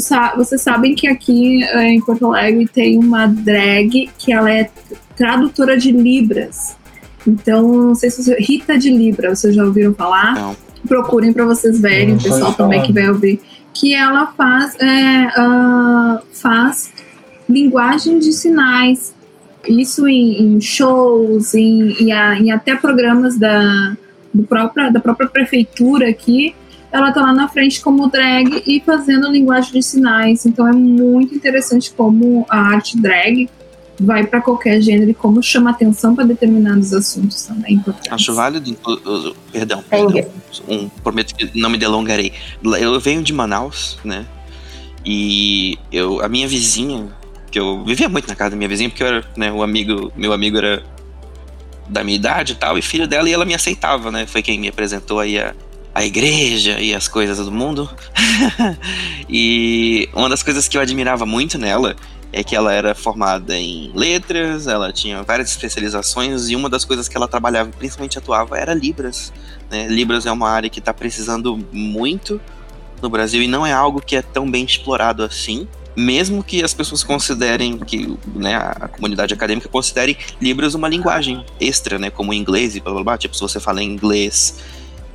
sa 0.00 0.34
vocês 0.36 0.60
sabem 0.60 0.94
que 0.94 1.08
aqui 1.08 1.62
eh, 1.64 1.92
em 1.92 2.00
Porto 2.00 2.26
Alegre 2.26 2.68
tem 2.68 2.98
uma 2.98 3.26
drag 3.26 4.10
que 4.18 4.32
ela 4.32 4.50
é 4.50 4.70
tradutora 5.16 5.76
de 5.78 5.90
Libras. 5.90 6.76
Então, 7.26 7.66
não 7.66 7.94
sei 7.94 8.10
se 8.10 8.22
você... 8.22 8.36
Rita 8.38 8.78
de 8.78 8.90
Libra, 8.90 9.34
vocês 9.34 9.54
já 9.54 9.64
ouviram 9.64 9.94
falar? 9.94 10.34
Não. 10.34 10.56
Procurem 10.86 11.32
para 11.32 11.44
vocês 11.44 11.80
verem, 11.80 12.14
o 12.14 12.22
pessoal 12.22 12.52
também 12.52 12.82
que 12.82 12.92
vai 12.92 13.08
ouvir. 13.08 13.40
Que 13.74 13.94
ela 13.94 14.26
faz, 14.36 14.76
é, 14.78 15.26
uh, 15.26 16.22
faz 16.32 16.92
linguagem 17.48 18.18
de 18.20 18.32
sinais. 18.32 19.15
Isso 19.68 20.06
em, 20.08 20.42
em 20.42 20.60
shows, 20.60 21.54
em, 21.54 21.92
em, 22.00 22.12
em, 22.12 22.50
até 22.50 22.74
programas 22.76 23.38
da, 23.38 23.96
do 24.32 24.42
própria, 24.42 24.90
da 24.90 25.00
própria 25.00 25.28
prefeitura 25.28 26.08
aqui 26.08 26.54
ela 26.90 27.12
tá 27.12 27.20
lá 27.20 27.32
na 27.32 27.48
frente 27.48 27.80
como 27.80 28.08
drag 28.08 28.62
e 28.66 28.80
fazendo 28.80 29.30
linguagem 29.30 29.72
de 29.72 29.82
sinais. 29.82 30.46
Então 30.46 30.66
é 30.66 30.72
muito 30.72 31.34
interessante 31.34 31.92
como 31.92 32.46
a 32.48 32.58
arte 32.58 32.96
drag 32.96 33.50
vai 33.98 34.26
para 34.26 34.40
qualquer 34.40 34.80
gênero 34.80 35.10
e 35.10 35.14
como 35.14 35.42
chama 35.42 35.70
atenção 35.70 36.14
para 36.14 36.24
determinados 36.24 36.92
assuntos 36.92 37.42
também 37.42 37.74
importantes. 37.74 38.12
Acho 38.12 38.34
válido, 38.34 38.76
perdão, 39.52 39.82
perdão 39.88 40.24
um, 40.68 40.88
prometo 40.88 41.34
que 41.34 41.58
não 41.58 41.70
me 41.70 41.78
delongarei. 41.78 42.32
Eu 42.62 42.98
venho 43.00 43.22
de 43.22 43.32
Manaus, 43.32 43.98
né? 44.04 44.26
E 45.04 45.78
eu, 45.92 46.20
a 46.20 46.28
minha 46.28 46.48
vizinha, 46.48 47.08
que 47.56 47.60
eu 47.60 47.82
vivia 47.82 48.06
muito 48.06 48.28
na 48.28 48.36
casa 48.36 48.50
da 48.50 48.56
minha 48.56 48.68
vizinha, 48.68 48.90
porque 48.90 49.02
eu 49.02 49.06
era, 49.06 49.24
né, 49.34 49.50
o 49.50 49.62
amigo, 49.62 50.12
meu 50.14 50.34
amigo 50.34 50.58
era 50.58 50.84
da 51.88 52.04
minha 52.04 52.14
idade 52.14 52.52
e 52.52 52.56
tal, 52.56 52.76
e 52.76 52.82
filho 52.82 53.08
dela, 53.08 53.30
e 53.30 53.32
ela 53.32 53.46
me 53.46 53.54
aceitava, 53.54 54.10
né? 54.10 54.26
Foi 54.26 54.42
quem 54.42 54.60
me 54.60 54.68
apresentou 54.68 55.20
aí 55.20 55.38
a, 55.38 55.54
a 55.94 56.04
igreja 56.04 56.78
e 56.78 56.94
as 56.94 57.08
coisas 57.08 57.38
do 57.38 57.50
mundo. 57.50 57.88
e 59.26 60.06
uma 60.12 60.28
das 60.28 60.42
coisas 60.42 60.68
que 60.68 60.76
eu 60.76 60.82
admirava 60.82 61.24
muito 61.24 61.56
nela 61.56 61.96
é 62.30 62.44
que 62.44 62.54
ela 62.54 62.74
era 62.74 62.94
formada 62.94 63.56
em 63.56 63.90
letras, 63.94 64.66
ela 64.66 64.92
tinha 64.92 65.22
várias 65.22 65.48
especializações 65.48 66.50
e 66.50 66.56
uma 66.56 66.68
das 66.68 66.84
coisas 66.84 67.08
que 67.08 67.16
ela 67.16 67.26
trabalhava, 67.26 67.70
principalmente 67.70 68.18
atuava, 68.18 68.58
era 68.58 68.74
Libras. 68.74 69.32
Né? 69.70 69.86
Libras 69.88 70.26
é 70.26 70.30
uma 70.30 70.50
área 70.50 70.68
que 70.68 70.78
está 70.78 70.92
precisando 70.92 71.58
muito 71.72 72.38
no 73.00 73.08
Brasil 73.08 73.40
e 73.40 73.48
não 73.48 73.64
é 73.64 73.72
algo 73.72 74.02
que 74.02 74.14
é 74.14 74.20
tão 74.20 74.50
bem 74.50 74.66
explorado 74.66 75.22
assim. 75.22 75.66
Mesmo 75.96 76.44
que 76.44 76.62
as 76.62 76.74
pessoas 76.74 77.02
considerem 77.02 77.78
que 77.78 78.16
né, 78.34 78.54
a 78.54 78.88
comunidade 78.88 79.32
acadêmica 79.32 79.68
considere 79.68 80.18
Libras 80.40 80.74
uma 80.74 80.88
linguagem 80.88 81.44
extra, 81.58 81.98
né, 81.98 82.10
como 82.10 82.30
o 82.30 82.34
inglês 82.34 82.76
e 82.76 82.80
blá 82.80 82.92
blá 82.92 83.02
blá. 83.02 83.18
Tipo, 83.18 83.34
se 83.34 83.40
você 83.40 83.58
fala 83.58 83.82
inglês 83.82 84.58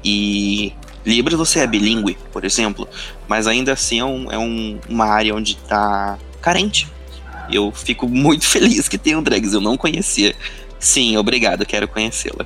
e 0.04 0.74
Libras 1.06 1.38
você 1.38 1.60
é 1.60 1.68
bilíngue, 1.68 2.18
por 2.32 2.46
exemplo, 2.46 2.88
mas 3.28 3.48
ainda 3.48 3.74
assim 3.74 4.00
é, 4.00 4.06
um, 4.06 4.32
é 4.32 4.38
um, 4.38 4.80
uma 4.88 5.06
área 5.06 5.36
onde 5.36 5.54
está 5.54 6.18
carente. 6.42 6.88
Eu 7.52 7.72
fico 7.72 8.08
muito 8.08 8.46
feliz 8.48 8.88
que 8.88 8.98
tenham 8.98 9.22
drags, 9.24 9.54
eu 9.54 9.62
não 9.62 9.78
conhecia. 9.78 10.36
Sim, 10.80 11.18
obrigado, 11.18 11.66
quero 11.66 11.88
conhecê-la. 11.88 12.46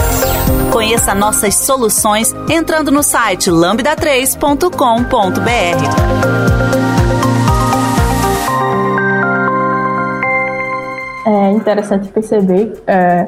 Conheça 0.71 1.13
nossas 1.13 1.55
soluções 1.55 2.33
entrando 2.49 2.91
no 2.91 3.03
site 3.03 3.51
lambda3.com.br. 3.51 5.41
É 11.27 11.51
interessante 11.51 12.07
perceber 12.07 12.81
é, 12.87 13.27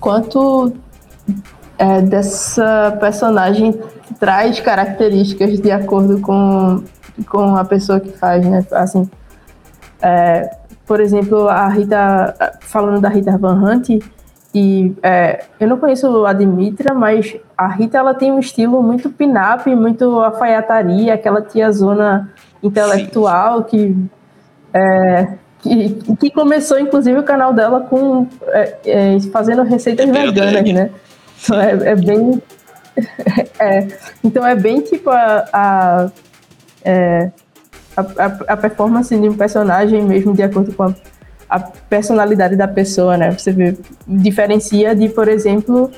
quanto 0.00 0.72
é, 1.78 2.00
dessa 2.00 2.96
personagem 2.98 3.78
traz 4.18 4.58
características 4.60 5.60
de 5.60 5.70
acordo 5.70 6.18
com, 6.20 6.82
com 7.28 7.56
a 7.56 7.64
pessoa 7.64 8.00
que 8.00 8.16
faz, 8.16 8.44
né? 8.44 8.64
Assim, 8.72 9.08
é, 10.00 10.50
por 10.86 10.98
exemplo, 10.98 11.46
a 11.46 11.68
Rita, 11.68 12.34
falando 12.62 13.02
da 13.02 13.10
Rita 13.10 13.36
Van 13.36 13.62
Hunt, 13.62 14.00
e 14.52 14.96
é, 15.02 15.44
eu 15.60 15.68
não 15.68 15.78
conheço 15.78 16.26
a 16.26 16.32
Dimitra, 16.32 16.92
mas 16.92 17.36
a 17.56 17.68
Rita 17.68 17.98
ela 17.98 18.14
tem 18.14 18.32
um 18.32 18.40
estilo 18.40 18.82
muito 18.82 19.08
pin-up, 19.08 19.72
muito 19.74 20.04
alfaiataria, 20.20 21.14
aquela 21.14 21.40
tia 21.40 21.70
zona 21.70 22.32
intelectual 22.60 23.62
que, 23.64 23.96
é, 24.74 25.34
que, 25.60 26.16
que, 26.16 26.30
começou 26.30 26.80
inclusive 26.80 27.20
o 27.20 27.22
canal 27.22 27.52
dela 27.52 27.80
com 27.80 28.26
é, 28.48 28.76
é 28.84 29.20
fazendo 29.32 29.62
receitas 29.62 30.08
é 30.08 30.12
veganas, 30.12 30.72
né? 30.72 30.90
Então 31.42 31.60
é, 31.60 31.70
é 31.70 31.96
bem. 31.96 32.42
Então 34.22 34.44
é 34.44 34.54
bem 34.54 34.80
tipo 34.80 35.08
a, 35.10 35.44
a, 35.52 36.10
a, 37.96 38.24
a 38.48 38.56
performance 38.56 39.16
de 39.16 39.28
um 39.28 39.34
personagem 39.34 40.02
mesmo 40.02 40.34
de 40.34 40.42
acordo 40.42 40.74
com 40.74 40.82
a 40.82 40.94
a 41.50 41.58
personalidade 41.58 42.54
da 42.54 42.68
pessoa, 42.68 43.16
né? 43.16 43.32
Você 43.32 43.50
vê, 43.50 43.76
diferencia 44.06 44.94
de, 44.94 45.08
por 45.08 45.26
exemplo, 45.26 45.90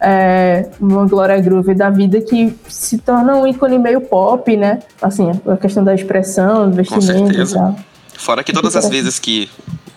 é, 0.00 0.68
uma 0.80 1.06
Gloria 1.06 1.40
Groove 1.40 1.74
da 1.74 1.88
vida 1.90 2.20
que 2.20 2.52
se 2.68 2.98
torna 2.98 3.36
um 3.36 3.46
ícone 3.46 3.78
meio 3.78 4.00
pop, 4.00 4.56
né? 4.56 4.80
Assim, 5.00 5.30
a 5.46 5.56
questão 5.56 5.84
da 5.84 5.94
expressão, 5.94 6.68
do 6.68 6.76
vestimento 6.76 7.40
e 7.40 7.52
tal. 7.52 7.78
Fora 8.18 8.42
que 8.42 8.52
todas 8.52 8.74
as 8.74 8.88
vezes 8.88 9.18
que 9.18 9.48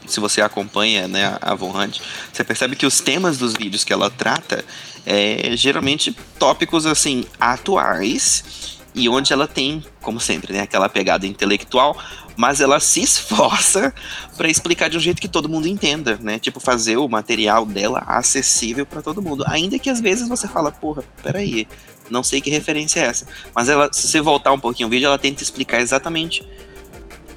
se 0.06 0.20
você 0.20 0.42
acompanha 0.42 1.08
né, 1.08 1.38
a 1.42 1.56
Von 1.56 1.72
Hunt, 1.76 2.00
você 2.32 2.44
percebe 2.44 2.76
que 2.76 2.86
os 2.86 3.00
temas 3.00 3.38
dos 3.38 3.54
vídeos 3.54 3.84
que 3.84 3.92
ela 3.92 4.10
trata 4.10 4.64
é 5.06 5.56
geralmente 5.56 6.16
tópicos 6.38 6.86
assim 6.86 7.26
atuais 7.40 8.78
e 8.96 9.10
onde 9.10 9.34
ela 9.34 9.48
tem, 9.48 9.84
como 10.02 10.20
sempre, 10.20 10.54
né, 10.54 10.62
aquela 10.62 10.88
pegada 10.88 11.26
intelectual, 11.26 11.98
mas 12.36 12.62
ela 12.62 12.80
se 12.80 13.02
esforça 13.02 13.94
para 14.36 14.50
explicar 14.50 14.90
de 14.90 14.98
um 14.98 15.00
jeito 15.00 15.22
que 15.22 15.28
todo 15.28 15.50
mundo 15.50 15.68
entenda, 15.68 16.18
né? 16.22 16.40
Tipo, 16.40 16.60
fazer 16.60 16.98
o 16.98 17.08
material 17.08 17.66
dela 17.66 18.04
acessível 18.08 18.86
para 18.86 19.02
todo 19.02 19.22
mundo. 19.22 19.44
Ainda 19.48 19.78
que 19.78 19.90
às 19.90 20.02
vezes 20.02 20.28
você 20.28 20.48
fala, 20.48 20.72
porra, 20.72 21.04
peraí, 21.22 21.68
não 22.10 22.24
sei 22.24 22.42
que 22.42 22.50
referência 22.50 23.00
é 23.00 23.06
essa. 23.06 23.28
Mas 23.56 23.70
ela, 23.70 23.92
se 23.92 24.08
você 24.08 24.22
voltar 24.22 24.52
um 24.52 24.60
pouquinho 24.60 24.88
o 24.88 24.92
vídeo, 24.92 25.08
ela 25.08 25.18
tenta 25.18 25.44
explicar 25.44 25.82
exatamente. 25.82 26.48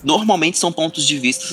Normalmente 0.03 0.59
são 0.59 0.73
pontos 0.73 1.07
de 1.07 1.19
vista 1.19 1.47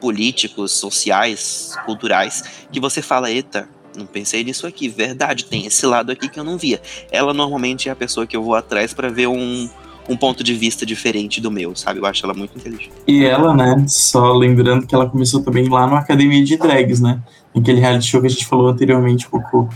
políticos, 0.00 0.72
sociais, 0.72 1.74
culturais, 1.86 2.44
que 2.70 2.78
você 2.78 3.00
fala, 3.00 3.30
eita, 3.30 3.68
não 3.96 4.06
pensei 4.06 4.44
nisso 4.44 4.66
aqui, 4.66 4.88
verdade, 4.88 5.44
tem 5.46 5.66
esse 5.66 5.86
lado 5.86 6.12
aqui 6.12 6.28
que 6.28 6.38
eu 6.38 6.44
não 6.44 6.58
via. 6.58 6.80
Ela 7.10 7.32
normalmente 7.32 7.88
é 7.88 7.92
a 7.92 7.96
pessoa 7.96 8.26
que 8.26 8.36
eu 8.36 8.42
vou 8.42 8.54
atrás 8.54 8.92
para 8.92 9.08
ver 9.08 9.28
um 9.28 9.68
um 10.08 10.16
ponto 10.16 10.44
de 10.44 10.54
vista 10.54 10.84
diferente 10.84 11.40
do 11.40 11.50
meu, 11.50 11.74
sabe? 11.74 12.00
Eu 12.00 12.06
acho 12.06 12.24
ela 12.24 12.34
muito 12.34 12.56
inteligente. 12.56 12.92
E 13.06 13.24
ela, 13.24 13.54
né, 13.54 13.84
só 13.88 14.32
lembrando 14.32 14.86
que 14.86 14.94
ela 14.94 15.08
começou 15.08 15.42
também 15.42 15.68
lá 15.68 15.86
no 15.86 15.96
Academia 15.96 16.44
de 16.44 16.56
Drags, 16.56 17.00
né? 17.00 17.20
Aquele 17.56 17.80
reality 17.80 18.06
show 18.06 18.20
que 18.20 18.26
a 18.26 18.30
gente 18.30 18.46
falou 18.46 18.68
anteriormente, 18.68 19.26
um 19.26 19.30
pouco 19.30 19.68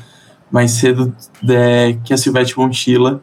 mais 0.51 0.73
cedo, 0.73 1.15
é, 1.49 1.97
que 2.05 2.13
a 2.13 2.17
Silvete 2.17 2.59
Montilla 2.59 3.23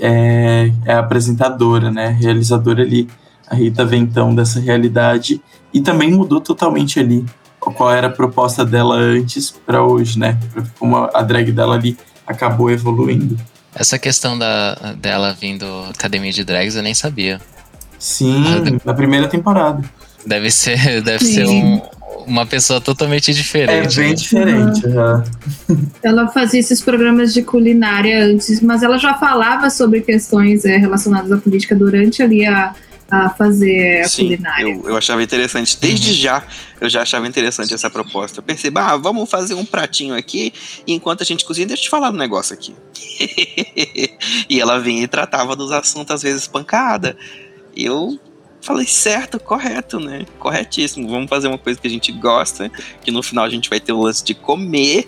é, 0.00 0.70
é 0.84 0.94
apresentadora, 0.94 1.90
né? 1.90 2.08
Realizadora 2.08 2.82
ali. 2.82 3.08
A 3.48 3.54
Rita 3.54 3.84
vem 3.84 4.02
então 4.02 4.34
dessa 4.34 4.58
realidade 4.58 5.40
e 5.72 5.80
também 5.80 6.10
mudou 6.10 6.40
totalmente 6.40 6.98
ali 6.98 7.24
qual 7.58 7.90
era 7.90 8.08
a 8.08 8.10
proposta 8.10 8.64
dela 8.64 8.96
antes 8.96 9.50
para 9.50 9.82
hoje, 9.82 10.18
né? 10.18 10.38
Como 10.78 10.96
a 10.96 11.22
drag 11.22 11.50
dela 11.52 11.74
ali 11.74 11.96
acabou 12.26 12.70
evoluindo. 12.70 13.36
Essa 13.74 13.98
questão 13.98 14.38
da, 14.38 14.94
dela 14.96 15.36
vindo 15.38 15.66
Academia 15.90 16.32
de 16.32 16.44
Drags 16.44 16.76
eu 16.76 16.82
nem 16.82 16.94
sabia. 16.94 17.40
Sim, 17.98 18.44
na 18.84 18.94
primeira 18.94 19.28
temporada. 19.28 19.82
Deve 20.26 20.50
ser, 20.50 21.00
deve 21.02 21.24
ser 21.24 21.46
um, 21.46 21.80
uma 22.26 22.46
pessoa 22.46 22.80
totalmente 22.80 23.32
diferente. 23.32 23.98
É 23.98 24.02
bem 24.02 24.10
né? 24.10 24.14
diferente, 24.14 24.90
já. 24.90 25.24
Ela 26.02 26.28
fazia 26.28 26.60
esses 26.60 26.80
programas 26.80 27.32
de 27.32 27.42
culinária 27.42 28.24
antes, 28.24 28.60
mas 28.60 28.82
ela 28.82 28.98
já 28.98 29.14
falava 29.14 29.70
sobre 29.70 30.00
questões 30.00 30.64
é, 30.64 30.76
relacionadas 30.76 31.32
à 31.32 31.36
política 31.36 31.74
durante 31.74 32.22
ali 32.22 32.46
a, 32.46 32.74
a 33.10 33.30
fazer 33.30 34.02
a 34.02 34.08
Sim, 34.08 34.24
culinária. 34.24 34.64
eu, 34.64 34.88
eu 34.88 34.96
achava 34.96 35.22
interessante. 35.22 35.78
Desde 35.80 36.12
já, 36.12 36.42
eu 36.80 36.88
já 36.88 37.02
achava 37.02 37.26
interessante 37.26 37.74
essa 37.74 37.90
proposta. 37.90 38.38
Eu 38.38 38.42
pensei, 38.42 38.70
ah, 38.74 38.96
vamos 38.96 39.28
fazer 39.30 39.54
um 39.54 39.64
pratinho 39.64 40.14
aqui, 40.14 40.52
e 40.86 40.92
enquanto 40.92 41.22
a 41.22 41.24
gente 41.24 41.44
cozinha, 41.44 41.66
deixa 41.66 41.82
eu 41.82 41.84
te 41.84 41.90
falar 41.90 42.10
um 42.10 42.16
negócio 42.16 42.54
aqui. 42.54 42.74
e 44.48 44.60
ela 44.60 44.78
vinha 44.80 45.02
e 45.02 45.08
tratava 45.08 45.54
dos 45.54 45.70
assuntos, 45.70 46.14
às 46.14 46.22
vezes, 46.22 46.46
pancada. 46.46 47.16
E 47.76 47.84
eu 47.84 48.18
falei, 48.60 48.86
certo, 48.86 49.38
correto, 49.38 50.00
né? 50.00 50.24
Corretíssimo. 50.38 51.08
Vamos 51.08 51.28
fazer 51.28 51.48
uma 51.48 51.58
coisa 51.58 51.78
que 51.78 51.86
a 51.86 51.90
gente 51.90 52.10
gosta, 52.12 52.70
que 53.02 53.10
no 53.10 53.22
final 53.22 53.44
a 53.44 53.50
gente 53.50 53.68
vai 53.68 53.78
ter 53.78 53.92
o 53.92 54.00
lance 54.00 54.24
de 54.24 54.34
comer. 54.34 55.06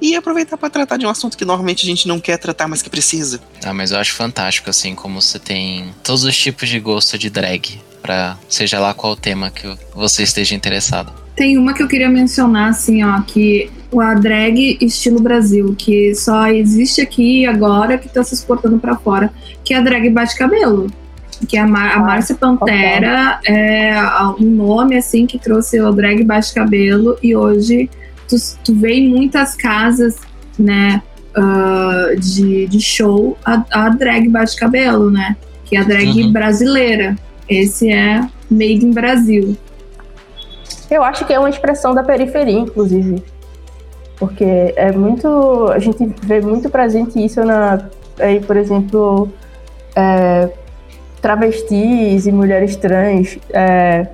E 0.00 0.16
aproveitar 0.16 0.56
para 0.56 0.68
tratar 0.68 0.96
de 0.96 1.06
um 1.06 1.08
assunto 1.08 1.36
que 1.36 1.44
normalmente 1.44 1.84
a 1.84 1.88
gente 1.88 2.06
não 2.06 2.20
quer 2.20 2.36
tratar, 2.36 2.68
mas 2.68 2.82
que 2.82 2.90
precisa. 2.90 3.40
Ah, 3.64 3.72
mas 3.72 3.90
eu 3.90 3.98
acho 3.98 4.12
fantástico, 4.12 4.68
assim, 4.68 4.94
como 4.94 5.20
você 5.20 5.38
tem 5.38 5.86
todos 6.02 6.24
os 6.24 6.36
tipos 6.36 6.68
de 6.68 6.78
gosto 6.78 7.16
de 7.16 7.30
drag, 7.30 7.80
pra 8.02 8.36
seja 8.48 8.78
lá 8.78 8.92
qual 8.92 9.14
o 9.14 9.16
tema 9.16 9.50
que 9.50 9.66
você 9.94 10.22
esteja 10.22 10.54
interessado. 10.54 11.12
Tem 11.34 11.56
uma 11.56 11.72
que 11.72 11.82
eu 11.82 11.88
queria 11.88 12.08
mencionar, 12.08 12.70
assim, 12.70 13.02
ó, 13.02 13.20
que 13.22 13.70
a 13.98 14.14
drag 14.14 14.78
estilo 14.80 15.20
Brasil, 15.20 15.74
que 15.76 16.14
só 16.14 16.48
existe 16.48 17.00
aqui 17.00 17.40
e 17.40 17.46
agora 17.46 17.96
que 17.96 18.08
tá 18.08 18.22
se 18.22 18.34
exportando 18.34 18.78
pra 18.78 18.96
fora, 18.96 19.32
que 19.64 19.72
é 19.72 19.78
a 19.78 19.80
drag 19.80 20.10
bate-cabelo. 20.10 20.88
Que 21.48 21.56
a, 21.56 21.66
Mar 21.66 21.96
a 21.96 21.98
Márcia 21.98 22.36
Pantera 22.36 23.40
é 23.44 23.94
um 24.38 24.44
nome, 24.44 24.96
assim, 24.96 25.26
que 25.26 25.38
trouxe 25.38 25.80
o 25.80 25.92
drag 25.92 26.22
bate-cabelo 26.22 27.18
e 27.22 27.34
hoje 27.34 27.90
tu, 28.28 28.36
tu 28.64 28.74
vê 28.74 28.94
em 28.94 29.08
muitas 29.08 29.54
casas, 29.54 30.16
né, 30.58 31.02
uh, 31.36 32.18
de, 32.18 32.66
de 32.66 32.80
show, 32.80 33.36
a, 33.44 33.64
a 33.70 33.88
drag 33.90 34.28
bate-cabelo, 34.28 35.10
né? 35.10 35.36
Que 35.64 35.76
é 35.76 35.80
a 35.80 35.84
drag 35.84 36.22
Uhum. 36.22 36.32
brasileira. 36.32 37.16
Esse 37.48 37.90
é 37.90 38.20
Made 38.50 38.84
in 38.86 38.92
Brasil. 38.92 39.56
Eu 40.90 41.02
acho 41.02 41.24
que 41.24 41.32
é 41.32 41.38
uma 41.38 41.50
expressão 41.50 41.94
da 41.94 42.02
periferia, 42.02 42.58
inclusive. 42.58 43.22
Porque 44.18 44.44
é 44.76 44.92
muito. 44.92 45.68
A 45.72 45.78
gente 45.78 46.06
vê 46.22 46.40
muito 46.40 46.70
presente 46.70 47.22
isso 47.22 47.42
na. 47.44 47.88
Aí, 48.18 48.40
por 48.40 48.56
exemplo, 48.56 49.28
é, 49.96 50.48
travestis 51.20 52.26
e 52.26 52.32
mulheres 52.32 52.76
trans 52.76 53.38
é, 53.50 54.06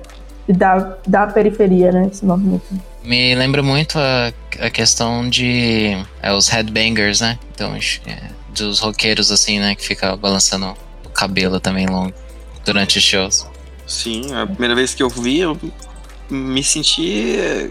da, 0.47 0.97
da 1.05 1.27
periferia, 1.27 1.91
né? 1.91 2.09
Esse 2.11 2.25
movimento. 2.25 2.63
Me 3.03 3.33
lembra 3.35 3.63
muito 3.63 3.97
a, 3.97 4.31
a 4.59 4.69
questão 4.69 5.27
de 5.27 5.97
é, 6.21 6.31
os 6.31 6.47
headbangers, 6.47 7.21
né? 7.21 7.39
Então, 7.53 7.75
é, 7.75 8.31
dos 8.53 8.79
roqueiros, 8.79 9.31
assim, 9.31 9.59
né? 9.59 9.75
Que 9.75 9.83
fica 9.83 10.15
balançando 10.15 10.75
o 11.05 11.09
cabelo 11.09 11.59
também 11.59 11.87
longo 11.87 12.13
durante 12.65 12.97
os 12.97 13.03
shows. 13.03 13.47
Sim, 13.87 14.33
a 14.33 14.45
primeira 14.45 14.75
vez 14.75 14.93
que 14.93 15.03
eu 15.03 15.09
vi, 15.09 15.39
eu 15.39 15.57
me 16.29 16.63
senti 16.63 17.35
eh, 17.37 17.69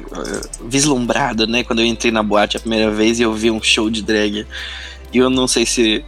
vislumbrado, 0.67 1.47
né? 1.47 1.65
Quando 1.65 1.81
eu 1.81 1.87
entrei 1.87 2.13
na 2.13 2.23
boate 2.23 2.59
a 2.59 2.61
primeira 2.61 2.91
vez 2.91 3.19
e 3.19 3.23
eu 3.23 3.33
vi 3.33 3.51
um 3.51 3.63
show 3.63 3.89
de 3.89 4.03
drag. 4.03 4.47
E 5.13 5.19
eu 5.19 5.31
não 5.31 5.49
sei 5.49 5.65
se 5.65 6.05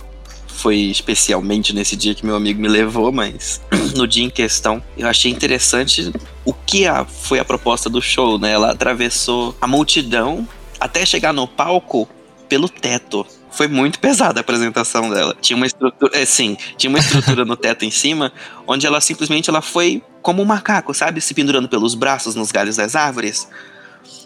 foi 0.57 0.77
especialmente 0.77 1.75
nesse 1.75 1.97
dia 1.97 2.15
que 2.15 2.25
meu 2.25 2.37
amigo 2.37 2.61
me 2.61 2.69
levou, 2.69 3.11
mas 3.11 3.61
no 3.97 4.07
dia 4.07 4.25
em 4.25 4.31
questão 4.31 4.83
eu 4.97 5.09
achei 5.09 5.31
interessante 5.31 6.13
o 6.45 6.53
que 6.53 6.87
a, 6.87 7.05
foi 7.05 7.39
a 7.39 7.45
proposta 7.45 7.89
do 7.89 8.01
show, 8.01 8.39
né? 8.39 8.53
Ela 8.53 8.71
atravessou 8.71 9.57
a 9.61 9.67
multidão 9.67 10.47
até 10.79 11.05
chegar 11.07 11.33
no 11.33 11.47
palco 11.47 12.09
pelo 12.49 12.69
teto. 12.69 13.27
Foi 13.51 13.69
muito 13.69 13.99
pesada 13.99 14.41
a 14.41 14.43
apresentação 14.43 15.11
dela. 15.11 15.37
Tinha 15.41 15.57
uma 15.57 15.67
estrutura, 15.67 16.19
é, 16.19 16.25
sim, 16.25 16.57
tinha 16.77 16.91
uma 16.91 16.99
estrutura 16.99 17.45
no 17.45 17.57
teto 17.57 17.85
em 17.85 17.91
cima, 17.91 18.33
onde 18.67 18.87
ela 18.87 19.01
simplesmente 19.01 19.51
ela 19.51 19.61
foi 19.61 20.03
como 20.23 20.43
um 20.43 20.45
macaco, 20.45 20.95
sabe, 20.95 21.21
se 21.21 21.35
pendurando 21.35 21.69
pelos 21.69 21.95
braços 21.95 22.35
nos 22.35 22.51
galhos 22.51 22.77
das 22.77 22.97
árvores. 22.97 23.49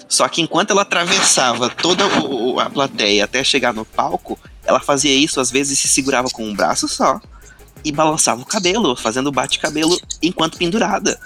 Só 0.08 0.28
que 0.28 0.40
enquanto 0.40 0.70
ela 0.70 0.82
atravessava 0.82 1.68
toda 1.68 2.04
a 2.62 2.70
plateia 2.70 3.24
até 3.24 3.42
chegar 3.42 3.74
no 3.74 3.84
palco, 3.84 4.38
ela 4.66 4.80
fazia 4.80 5.14
isso 5.14 5.40
às 5.40 5.50
vezes 5.50 5.78
se 5.78 5.88
segurava 5.88 6.28
com 6.30 6.44
um 6.44 6.54
braço 6.54 6.88
só 6.88 7.20
e 7.84 7.92
balançava 7.92 8.42
o 8.42 8.44
cabelo, 8.44 8.96
fazendo 8.96 9.30
bate-cabelo 9.30 9.96
enquanto 10.20 10.58
pendurada. 10.58 11.18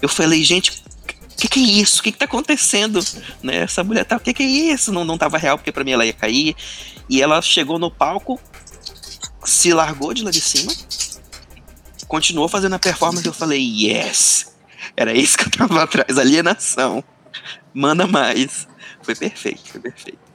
Eu 0.00 0.08
falei, 0.08 0.42
gente, 0.44 0.84
o 1.32 1.36
que, 1.36 1.48
que 1.48 1.58
é 1.58 1.82
isso? 1.82 2.00
O 2.00 2.02
que, 2.04 2.12
que 2.12 2.18
tá 2.18 2.26
acontecendo? 2.26 3.00
Né? 3.42 3.56
Essa 3.56 3.82
mulher 3.82 4.04
tá. 4.04 4.16
O 4.16 4.20
que, 4.20 4.32
que 4.32 4.42
é 4.42 4.46
isso? 4.46 4.92
Não, 4.92 5.04
não 5.04 5.18
tava 5.18 5.36
real, 5.36 5.58
porque 5.58 5.72
pra 5.72 5.82
mim 5.82 5.90
ela 5.90 6.06
ia 6.06 6.12
cair. 6.12 6.54
E 7.08 7.20
ela 7.20 7.42
chegou 7.42 7.78
no 7.78 7.90
palco, 7.90 8.38
se 9.44 9.72
largou 9.72 10.14
de 10.14 10.22
lá 10.22 10.30
de 10.30 10.40
cima, 10.40 10.72
continuou 12.06 12.48
fazendo 12.48 12.74
a 12.74 12.78
performance. 12.78 13.26
Eu 13.26 13.32
falei, 13.32 13.60
yes! 13.60 14.54
Era 14.96 15.12
isso 15.12 15.36
que 15.36 15.44
eu 15.44 15.50
tava 15.50 15.82
atrás, 15.82 16.18
alienação. 16.18 17.02
Manda 17.74 18.06
mais. 18.06 18.68
Foi 19.02 19.16
perfeito, 19.16 19.72
foi 19.72 19.80
perfeito. 19.80 20.29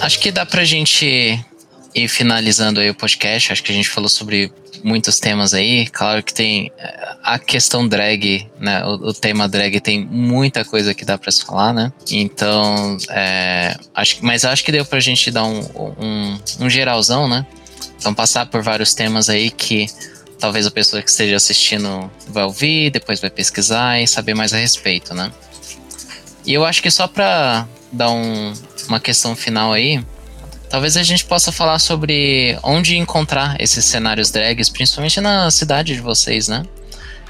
Acho 0.00 0.20
que 0.20 0.30
dá 0.30 0.46
pra 0.46 0.64
gente 0.64 1.44
ir 1.94 2.08
finalizando 2.08 2.80
aí 2.80 2.88
o 2.88 2.94
podcast. 2.94 3.52
Acho 3.52 3.62
que 3.62 3.72
a 3.72 3.74
gente 3.74 3.88
falou 3.88 4.08
sobre 4.08 4.52
muitos 4.82 5.18
temas 5.18 5.52
aí. 5.52 5.86
Claro 5.88 6.22
que 6.22 6.32
tem 6.32 6.70
eh, 6.78 7.16
a 7.22 7.38
questão 7.38 7.86
drag, 7.86 8.46
né? 8.60 8.84
O, 8.84 9.08
o 9.08 9.12
tema 9.12 9.48
drag 9.48 9.80
tem 9.80 10.04
muita 10.04 10.64
coisa 10.64 10.94
que 10.94 11.04
dá 11.04 11.18
pra 11.18 11.32
se 11.32 11.44
falar, 11.44 11.72
né? 11.72 11.92
Então, 12.10 12.96
é, 13.10 13.76
acho, 13.94 14.18
mas 14.22 14.44
acho 14.44 14.64
que 14.64 14.72
deu 14.72 14.84
pra 14.84 15.00
gente 15.00 15.30
dar 15.30 15.44
um, 15.44 15.60
um, 15.98 16.38
um 16.60 16.70
geralzão, 16.70 17.28
né? 17.28 17.44
Então, 17.98 18.14
passar 18.14 18.46
por 18.46 18.62
vários 18.62 18.94
temas 18.94 19.28
aí 19.28 19.50
que 19.50 19.86
talvez 20.38 20.66
a 20.66 20.70
pessoa 20.70 21.02
que 21.02 21.10
esteja 21.10 21.36
assistindo 21.36 22.08
vai 22.28 22.44
ouvir, 22.44 22.90
depois 22.90 23.20
vai 23.20 23.30
pesquisar 23.30 24.00
e 24.00 24.06
saber 24.06 24.34
mais 24.34 24.52
a 24.52 24.56
respeito, 24.56 25.12
né? 25.12 25.32
E 26.48 26.54
eu 26.54 26.64
acho 26.64 26.82
que 26.82 26.90
só 26.90 27.06
pra 27.06 27.68
dar 27.92 28.10
um, 28.10 28.54
uma 28.88 28.98
questão 28.98 29.36
final 29.36 29.70
aí, 29.70 30.02
talvez 30.70 30.96
a 30.96 31.02
gente 31.02 31.22
possa 31.26 31.52
falar 31.52 31.78
sobre 31.78 32.58
onde 32.62 32.96
encontrar 32.96 33.60
esses 33.60 33.84
cenários 33.84 34.30
drags, 34.30 34.70
principalmente 34.70 35.20
na 35.20 35.50
cidade 35.50 35.92
de 35.92 36.00
vocês, 36.00 36.48
né? 36.48 36.64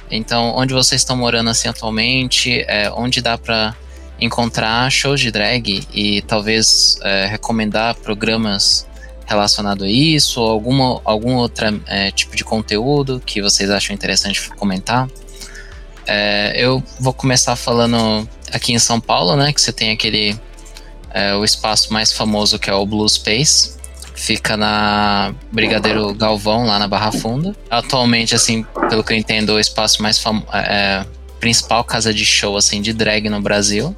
Então, 0.08 0.54
onde 0.54 0.72
vocês 0.72 1.00
estão 1.00 1.16
morando 1.16 1.50
assim 1.50 1.66
atualmente, 1.66 2.64
é, 2.68 2.92
onde 2.92 3.20
dá 3.20 3.36
pra 3.36 3.74
encontrar 4.20 4.88
shows 4.88 5.20
de 5.20 5.32
drag 5.32 5.84
e 5.92 6.22
talvez 6.22 6.96
é, 7.02 7.26
recomendar 7.26 7.96
programas 7.96 8.86
relacionados 9.26 9.84
a 9.84 9.90
isso, 9.90 10.40
ou 10.40 10.48
alguma, 10.48 11.00
algum 11.04 11.34
outro 11.34 11.82
é, 11.88 12.12
tipo 12.12 12.36
de 12.36 12.44
conteúdo 12.44 13.20
que 13.26 13.42
vocês 13.42 13.68
acham 13.68 13.92
interessante 13.92 14.48
comentar. 14.50 15.08
É, 16.06 16.52
eu 16.54 16.80
vou 17.00 17.12
começar 17.12 17.56
falando 17.56 18.28
aqui 18.52 18.72
em 18.72 18.78
São 18.78 19.00
Paulo, 19.00 19.36
né? 19.36 19.52
Que 19.52 19.60
você 19.60 19.72
tem 19.72 19.90
aquele 19.90 20.38
é, 21.10 21.34
o 21.34 21.44
espaço 21.44 21.92
mais 21.92 22.12
famoso 22.12 22.58
que 22.58 22.70
é 22.70 22.74
o 22.74 22.84
Blue 22.84 23.08
Space. 23.08 23.76
Fica 24.14 24.56
na 24.56 25.32
Brigadeiro 25.52 26.12
Galvão, 26.14 26.66
lá 26.66 26.78
na 26.78 26.88
Barra 26.88 27.12
Funda. 27.12 27.54
Atualmente, 27.70 28.34
assim, 28.34 28.64
pelo 28.90 29.04
que 29.04 29.12
eu 29.12 29.16
entendo, 29.16 29.50
o 29.50 29.60
espaço 29.60 30.02
mais 30.02 30.18
famo 30.18 30.44
é, 30.52 31.04
principal 31.38 31.84
casa 31.84 32.12
de 32.12 32.24
show 32.24 32.56
assim 32.56 32.82
de 32.82 32.92
drag 32.92 33.28
no 33.28 33.40
Brasil. 33.40 33.96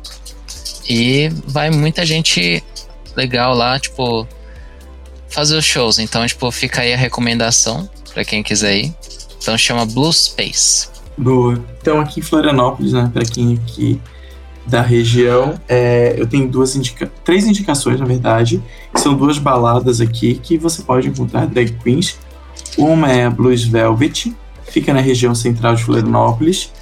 E 0.89 1.31
vai 1.47 1.71
muita 1.71 2.05
gente 2.05 2.63
legal 3.17 3.55
lá, 3.55 3.79
tipo, 3.79 4.27
fazer 5.29 5.57
os 5.57 5.65
shows. 5.65 5.99
Então, 5.99 6.27
tipo, 6.27 6.51
fica 6.51 6.83
aí 6.83 6.93
a 6.93 6.97
recomendação 6.97 7.89
para 8.13 8.25
quem 8.25 8.43
quiser 8.43 8.77
ir. 8.77 8.95
Então 9.41 9.57
chama 9.57 9.87
Blue 9.87 10.13
Space. 10.13 10.89
Boa. 11.17 11.63
Então, 11.81 12.01
aqui 12.01 12.21
em 12.21 12.23
Florianópolis, 12.23 12.93
né, 12.93 13.11
para 13.13 13.25
quem 13.25 13.55
aqui 13.55 14.01
da 14.71 14.81
região, 14.81 15.55
é, 15.69 16.15
eu 16.17 16.27
tenho 16.27 16.49
duas 16.49 16.77
indica 16.77 17.11
três 17.25 17.45
indicações, 17.45 17.99
na 17.99 18.07
verdade, 18.07 18.63
são 18.95 19.15
duas 19.15 19.37
baladas 19.37 20.01
aqui 20.01 20.35
que 20.35 20.57
você 20.57 20.83
pode 20.83 21.09
encontrar 21.09 21.47
drag 21.47 21.73
queens. 21.83 22.19
Uma 22.79 23.11
é 23.11 23.29
Blues 23.29 23.65
Velvet, 23.65 24.35
fica 24.65 24.95
na 24.95 25.01
região 25.01 25.35
central 25.35 25.75
de 25.75 25.83
Florianópolis. 25.83 26.73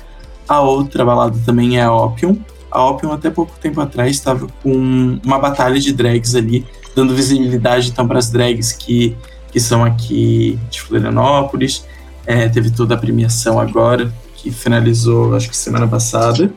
A 0.47 0.61
outra 0.61 1.05
balada 1.05 1.37
também 1.47 1.79
é 1.79 1.83
a 1.83 1.93
Opium. 1.93 2.39
A 2.71 2.85
Opium, 2.85 3.13
até 3.13 3.31
pouco 3.31 3.59
tempo 3.59 3.81
atrás, 3.81 4.11
estava 4.11 4.47
com 4.63 5.19
uma 5.25 5.39
batalha 5.39 5.81
de 5.81 5.93
drags 5.93 6.35
ali, 6.35 6.67
dando 6.95 7.15
visibilidade 7.15 7.89
então 7.89 8.07
para 8.07 8.19
as 8.19 8.31
drags 8.31 8.73
que, 8.73 9.17
que 9.51 9.59
são 9.59 9.83
aqui 9.83 10.59
de 10.71 10.83
Florianópolis. 10.83 11.87
É, 12.27 12.49
teve 12.51 12.71
toda 12.71 12.95
a 12.95 12.99
premiação 12.99 13.59
agora, 13.59 14.13
que 14.37 14.51
finalizou, 14.51 15.35
acho 15.35 15.49
que 15.49 15.57
semana 15.57 15.89
passada. 15.89 16.53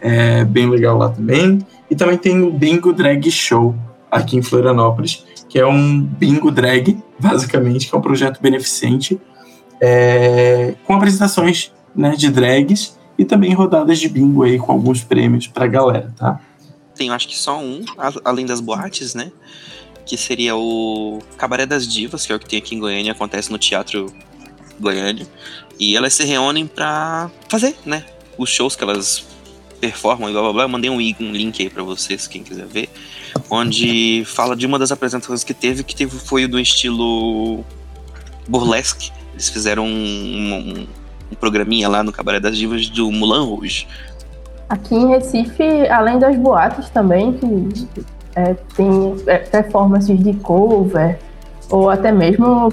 É 0.00 0.44
bem 0.44 0.68
legal 0.68 0.96
lá 0.98 1.08
também. 1.08 1.58
E 1.90 1.96
também 1.96 2.18
tem 2.18 2.42
o 2.42 2.52
Bingo 2.52 2.92
Drag 2.92 3.30
Show 3.30 3.74
aqui 4.10 4.36
em 4.36 4.42
Florianópolis, 4.42 5.24
que 5.48 5.58
é 5.58 5.66
um 5.66 6.00
bingo 6.00 6.50
drag, 6.50 6.98
basicamente, 7.18 7.88
que 7.88 7.94
é 7.94 7.98
um 7.98 8.02
projeto 8.02 8.40
beneficente 8.40 9.20
é, 9.80 10.74
com 10.84 10.94
apresentações 10.94 11.72
né, 11.94 12.14
de 12.16 12.30
drags 12.30 12.98
e 13.18 13.24
também 13.24 13.52
rodadas 13.52 13.98
de 13.98 14.08
bingo 14.08 14.42
aí 14.42 14.58
com 14.58 14.72
alguns 14.72 15.02
prêmios 15.02 15.46
pra 15.46 15.66
galera, 15.66 16.12
tá? 16.16 16.40
Tem, 16.94 17.10
acho 17.10 17.28
que 17.28 17.36
só 17.36 17.58
um, 17.58 17.84
além 18.24 18.46
das 18.46 18.60
boates, 18.60 19.14
né? 19.14 19.30
Que 20.04 20.16
seria 20.16 20.56
o 20.56 21.18
Cabaré 21.36 21.66
das 21.66 21.86
Divas, 21.86 22.24
que 22.24 22.32
é 22.32 22.36
o 22.36 22.38
que 22.38 22.48
tem 22.48 22.58
aqui 22.58 22.74
em 22.74 22.78
Goiânia, 22.78 23.12
acontece 23.12 23.50
no 23.50 23.58
Teatro 23.58 24.06
Goiânia. 24.80 25.26
E 25.78 25.94
elas 25.96 26.14
se 26.14 26.24
reúnem 26.24 26.66
pra 26.66 27.30
fazer, 27.48 27.76
né? 27.84 28.04
Os 28.38 28.48
shows 28.48 28.76
que 28.76 28.82
elas 28.82 29.26
performam 29.76 30.28
e 30.28 30.32
blá 30.32 30.42
blá 30.42 30.52
blá. 30.52 30.62
Eu 30.64 30.68
mandei 30.68 30.90
um, 30.90 30.96
um 30.96 31.32
link 31.32 31.62
aí 31.62 31.70
pra 31.70 31.82
vocês, 31.82 32.26
quem 32.26 32.42
quiser 32.42 32.66
ver. 32.66 32.88
Onde 33.50 34.24
fala 34.26 34.56
de 34.56 34.66
uma 34.66 34.78
das 34.78 34.90
apresentações 34.90 35.44
que 35.44 35.54
teve, 35.54 35.84
que 35.84 35.94
teve, 35.94 36.18
foi 36.18 36.46
do 36.46 36.58
estilo 36.58 37.64
burlesque. 38.48 39.10
Eles 39.32 39.48
fizeram 39.48 39.84
um, 39.84 39.88
um, 39.88 40.86
um 41.32 41.34
programinha 41.34 41.88
lá 41.88 42.02
no 42.02 42.10
Cabaré 42.12 42.40
das 42.40 42.56
Divas 42.56 42.88
do 42.88 43.10
Mulan 43.12 43.44
Rouge. 43.44 43.86
Aqui 44.68 44.94
em 44.94 45.08
Recife, 45.08 45.86
além 45.88 46.18
das 46.18 46.36
boates 46.36 46.88
também, 46.90 47.32
que 47.34 47.88
é, 48.34 48.54
tem 48.74 49.16
é, 49.26 49.38
performances 49.38 50.18
de 50.18 50.32
cover, 50.34 51.18
ou 51.70 51.88
até 51.88 52.10
mesmo 52.10 52.72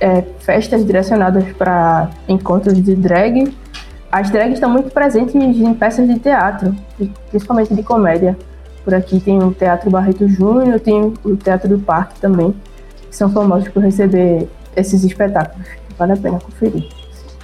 é, 0.00 0.22
festas 0.40 0.84
direcionadas 0.84 1.52
para 1.56 2.10
encontros 2.28 2.82
de 2.82 2.94
drag, 2.94 3.52
as 4.10 4.30
drags 4.30 4.54
estão 4.54 4.70
muito 4.70 4.90
presentes 4.90 5.34
em 5.34 5.74
peças 5.74 6.08
de 6.08 6.18
teatro, 6.18 6.74
principalmente 7.30 7.74
de 7.74 7.82
comédia. 7.82 8.36
Por 8.84 8.94
aqui 8.94 9.18
tem 9.18 9.42
o 9.42 9.52
Teatro 9.52 9.90
Barreto 9.90 10.28
Júnior, 10.28 10.78
tem 10.78 11.12
o 11.24 11.36
Teatro 11.36 11.68
do 11.68 11.78
Parque 11.78 12.20
também, 12.20 12.54
que 13.10 13.16
são 13.16 13.30
famosos 13.30 13.68
por 13.68 13.82
receber 13.82 14.48
esses 14.76 15.02
espetáculos. 15.02 15.66
Vale 15.98 16.12
a 16.12 16.16
pena 16.16 16.38
conferir. 16.38 16.88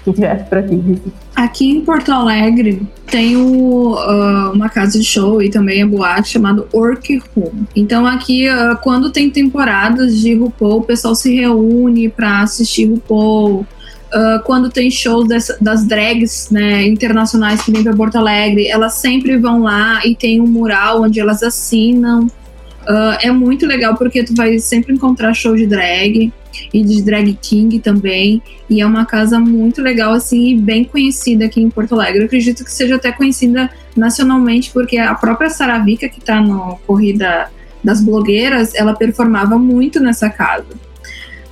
Quem 0.05 0.12
tiver 0.12 0.48
por 0.48 0.59
aqui. 0.59 1.01
Aqui 1.34 1.70
em 1.70 1.80
Porto 1.80 2.10
Alegre 2.10 2.86
tem 3.06 3.36
o, 3.36 3.94
uh, 3.94 4.52
uma 4.52 4.68
casa 4.68 4.98
de 4.98 5.05
show 5.05 5.40
e 5.40 5.48
também 5.48 5.82
a 5.82 5.86
boate 5.86 6.30
chamado 6.30 6.66
Orc 6.72 7.22
Room. 7.34 7.64
Então 7.74 8.05
aqui, 8.05 8.48
uh, 8.48 8.76
quando 8.82 9.10
tem 9.10 9.30
temporadas 9.30 10.18
de 10.18 10.34
RuPaul, 10.34 10.78
o 10.78 10.82
pessoal 10.82 11.14
se 11.14 11.34
reúne 11.34 12.09
para 12.09 12.43
assistir 12.43 12.86
RuPaul. 12.86 13.64
Uh, 14.14 14.43
quando 14.44 14.68
tem 14.68 14.90
shows 14.90 15.26
das, 15.26 15.56
das 15.59 15.86
drags 15.86 16.51
né, 16.51 16.86
internacionais 16.86 17.62
que 17.62 17.72
vêm 17.72 17.82
para 17.82 17.94
Porto 17.94 18.16
Alegre, 18.16 18.68
elas 18.68 18.94
sempre 18.94 19.39
vão 19.39 19.62
lá 19.62 20.05
e 20.05 20.14
tem 20.14 20.39
um 20.39 20.47
mural 20.47 21.02
onde 21.02 21.18
elas 21.18 21.43
assinam. 21.43 22.26
Uh, 22.82 23.16
é 23.20 23.30
muito 23.30 23.64
legal 23.66 23.97
porque 23.97 24.22
tu 24.22 24.34
vai 24.34 24.59
sempre 24.59 24.93
encontrar 24.93 25.32
show 25.32 25.56
de 25.56 25.66
drag 25.66 26.30
e 26.72 26.82
de 26.82 27.02
drag 27.02 27.32
king 27.40 27.78
também. 27.78 28.43
E 28.68 28.80
é 28.80 28.86
uma 28.86 29.06
casa 29.06 29.39
muito 29.39 29.80
legal, 29.80 30.12
assim, 30.12 30.48
e 30.48 30.59
bem 30.59 30.84
conhecida 30.84 31.47
aqui 31.47 31.60
em 31.60 31.70
Porto 31.70 31.94
Alegre. 31.94 32.20
Eu 32.20 32.26
acredito 32.26 32.64
que 32.64 32.72
seja 32.72 32.97
até 32.97 33.12
conhecida 33.12 33.70
nacionalmente, 33.97 34.70
porque 34.72 34.98
a 34.98 35.14
própria 35.14 35.51
Saravica, 35.51 36.09
que 36.09 36.18
está 36.18 36.40
no 36.40 36.78
Corrida 36.86 37.51
das 37.82 38.01
Blogueiras, 38.01 38.74
ela 38.74 38.94
performava 38.94 39.59
muito 39.59 40.01
nessa 40.01 40.30
casa. 40.30 40.81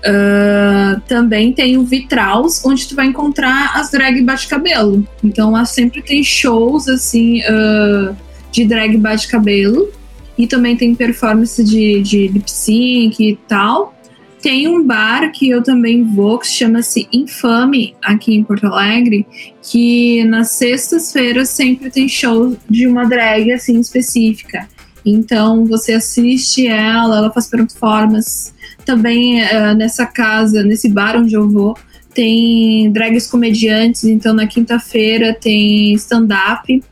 Uh, 0.00 1.00
também 1.06 1.52
tem 1.52 1.76
o 1.76 1.84
Vitraus, 1.84 2.64
onde 2.64 2.88
tu 2.88 2.94
vai 2.94 3.06
encontrar 3.06 3.76
as 3.76 3.90
drag 3.90 4.22
bate-cabelo. 4.22 5.06
Então 5.22 5.52
lá 5.52 5.64
sempre 5.64 6.02
tem 6.02 6.24
shows 6.24 6.88
assim 6.88 7.40
uh, 7.42 8.16
de 8.50 8.64
drag 8.64 8.96
bate-cabelo. 8.96 9.90
E 10.38 10.46
também 10.46 10.74
tem 10.74 10.94
performance 10.94 11.62
de, 11.62 12.00
de 12.00 12.28
lip 12.28 12.50
sync 12.50 13.22
e 13.22 13.36
tal. 13.46 13.94
Tem 14.40 14.66
um 14.66 14.82
bar 14.82 15.30
que 15.32 15.50
eu 15.50 15.62
também 15.62 16.02
vou, 16.02 16.38
que 16.38 16.46
chama-se 16.46 17.06
Infame, 17.12 17.94
aqui 18.02 18.34
em 18.34 18.42
Porto 18.42 18.66
Alegre, 18.66 19.26
que 19.62 20.24
nas 20.24 20.52
sextas-feiras 20.52 21.50
sempre 21.50 21.90
tem 21.90 22.08
show 22.08 22.56
de 22.68 22.86
uma 22.86 23.04
drag 23.04 23.52
assim 23.52 23.78
específica. 23.78 24.66
Então 25.04 25.66
você 25.66 25.92
assiste 25.92 26.66
ela, 26.66 27.18
ela 27.18 27.30
faz 27.30 27.48
performance 27.48 28.52
também 28.90 29.40
uh, 29.40 29.74
nessa 29.76 30.04
casa, 30.04 30.64
nesse 30.64 30.88
bar 30.88 31.16
onde 31.16 31.34
eu 31.34 31.48
vou, 31.48 31.76
tem 32.12 32.90
drags 32.90 33.28
comediantes, 33.28 34.02
então 34.02 34.34
na 34.34 34.48
quinta-feira 34.48 35.32
tem 35.32 35.94
stand-up. 35.94 36.82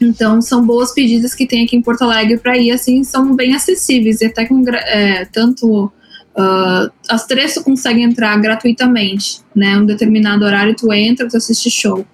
Então 0.00 0.40
são 0.40 0.64
boas 0.64 0.94
pedidas 0.94 1.34
que 1.34 1.46
tem 1.46 1.64
aqui 1.64 1.76
em 1.76 1.82
Porto 1.82 2.02
Alegre 2.02 2.38
para 2.38 2.56
ir, 2.56 2.70
assim, 2.70 3.04
são 3.04 3.36
bem 3.36 3.54
acessíveis, 3.54 4.22
e 4.22 4.26
até 4.26 4.46
com 4.46 4.62
é, 4.70 5.26
tanto 5.26 5.84
uh, 5.84 6.90
as 7.10 7.26
três 7.26 7.52
tu 7.52 7.62
consegue 7.62 8.02
entrar 8.02 8.38
gratuitamente, 8.40 9.40
né? 9.54 9.76
Um 9.76 9.84
determinado 9.84 10.46
horário 10.46 10.74
tu 10.74 10.90
entra, 10.94 11.28
tu 11.28 11.36
assiste 11.36 11.70
show. 11.70 12.06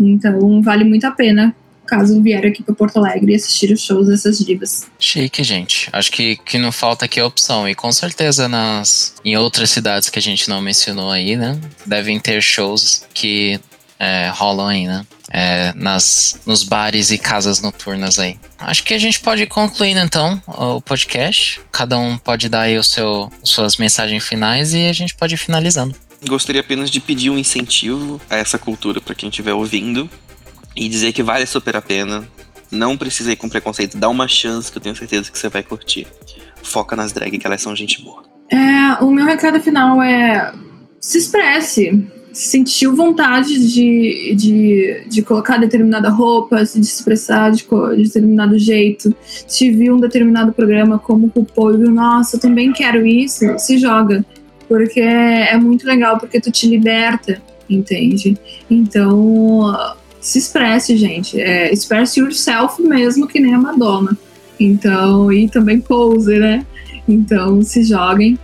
Então 0.00 0.62
vale 0.62 0.84
muito 0.84 1.04
a 1.04 1.10
pena 1.10 1.54
caso 1.84 2.20
vier 2.22 2.46
aqui 2.46 2.62
para 2.62 2.74
Porto 2.74 2.98
Alegre 2.98 3.32
e 3.32 3.36
assistir 3.36 3.72
os 3.72 3.80
shows 3.80 4.08
dessas 4.08 4.38
divas. 4.38 4.86
Chique, 4.98 5.42
gente. 5.42 5.88
Acho 5.92 6.10
que 6.10 6.36
que 6.36 6.58
não 6.58 6.72
falta 6.72 7.04
aqui 7.04 7.20
a 7.20 7.26
opção. 7.26 7.68
E 7.68 7.74
com 7.74 7.92
certeza 7.92 8.48
nas 8.48 9.14
em 9.24 9.36
outras 9.36 9.70
cidades 9.70 10.08
que 10.08 10.18
a 10.18 10.22
gente 10.22 10.48
não 10.48 10.60
mencionou 10.60 11.10
aí, 11.10 11.36
né? 11.36 11.58
Devem 11.86 12.18
ter 12.18 12.42
shows 12.42 13.06
que 13.12 13.60
é, 13.98 14.30
rolam 14.34 14.66
aí, 14.66 14.86
né? 14.86 15.06
É, 15.30 15.72
nas, 15.74 16.40
nos 16.46 16.62
bares 16.62 17.10
e 17.10 17.18
casas 17.18 17.60
noturnas 17.60 18.18
aí. 18.18 18.38
Acho 18.58 18.84
que 18.84 18.94
a 18.94 18.98
gente 18.98 19.18
pode 19.20 19.42
ir 19.42 19.46
concluindo 19.46 20.00
então 20.00 20.40
o 20.46 20.80
podcast. 20.80 21.60
Cada 21.72 21.98
um 21.98 22.16
pode 22.18 22.48
dar 22.48 22.62
aí 22.62 22.78
o 22.78 22.84
seu, 22.84 23.32
suas 23.42 23.76
mensagens 23.76 24.22
finais 24.22 24.74
e 24.74 24.86
a 24.86 24.92
gente 24.92 25.14
pode 25.14 25.34
ir 25.34 25.38
finalizando. 25.38 25.94
Gostaria 26.26 26.60
apenas 26.60 26.90
de 26.90 27.00
pedir 27.00 27.30
um 27.30 27.38
incentivo 27.38 28.20
a 28.30 28.36
essa 28.36 28.58
cultura 28.58 29.00
para 29.00 29.14
quem 29.14 29.28
estiver 29.28 29.52
ouvindo 29.52 30.08
e 30.76 30.88
dizer 30.88 31.12
que 31.12 31.22
vale 31.22 31.46
super 31.46 31.76
a 31.76 31.82
pena. 31.82 32.26
Não 32.70 32.96
precisa 32.96 33.32
ir 33.32 33.36
com 33.36 33.48
preconceito, 33.48 33.96
dá 33.96 34.08
uma 34.08 34.26
chance 34.26 34.70
que 34.70 34.78
eu 34.78 34.82
tenho 34.82 34.96
certeza 34.96 35.30
que 35.30 35.38
você 35.38 35.48
vai 35.48 35.62
curtir. 35.62 36.06
Foca 36.62 36.96
nas 36.96 37.12
drag, 37.12 37.38
que 37.38 37.46
elas 37.46 37.62
são 37.62 37.76
gente 37.76 38.02
boa. 38.02 38.24
É, 38.50 39.02
o 39.02 39.10
meu 39.10 39.24
recado 39.24 39.60
final 39.60 40.02
é 40.02 40.52
se 41.04 41.18
expresse. 41.18 42.06
Sentiu 42.32 42.96
vontade 42.96 43.72
de, 43.72 44.34
de, 44.34 45.04
de 45.08 45.22
colocar 45.22 45.56
determinada 45.56 46.08
roupa, 46.08 46.64
de 46.64 46.66
se 46.66 46.80
expressar 46.80 47.52
de, 47.52 47.64
de 47.64 48.02
determinado 48.02 48.58
jeito, 48.58 49.14
se 49.46 49.70
viu 49.70 49.94
um 49.94 50.00
determinado 50.00 50.52
programa 50.52 50.98
como 50.98 51.30
RuPaul 51.36 51.74
e 51.74 51.78
viu, 51.78 51.90
nossa, 51.92 52.34
eu 52.34 52.40
também 52.40 52.72
quero 52.72 53.06
isso, 53.06 53.44
se 53.56 53.78
joga. 53.78 54.24
Porque 54.66 54.98
é 54.98 55.56
muito 55.58 55.86
legal, 55.86 56.18
porque 56.18 56.40
tu 56.40 56.50
te 56.50 56.66
liberta, 56.66 57.40
entende? 57.70 58.36
Então, 58.68 59.72
se 60.24 60.38
expresse, 60.38 60.96
gente. 60.96 61.38
É, 61.38 61.70
expresse 61.70 62.18
yourself 62.18 62.82
mesmo, 62.82 63.28
que 63.28 63.38
nem 63.38 63.54
a 63.54 63.58
Madonna. 63.58 64.16
Então, 64.58 65.30
e 65.30 65.50
também 65.50 65.78
pose, 65.78 66.38
né? 66.38 66.64
Então, 67.06 67.60
se 67.60 67.84
joguem 67.84 68.38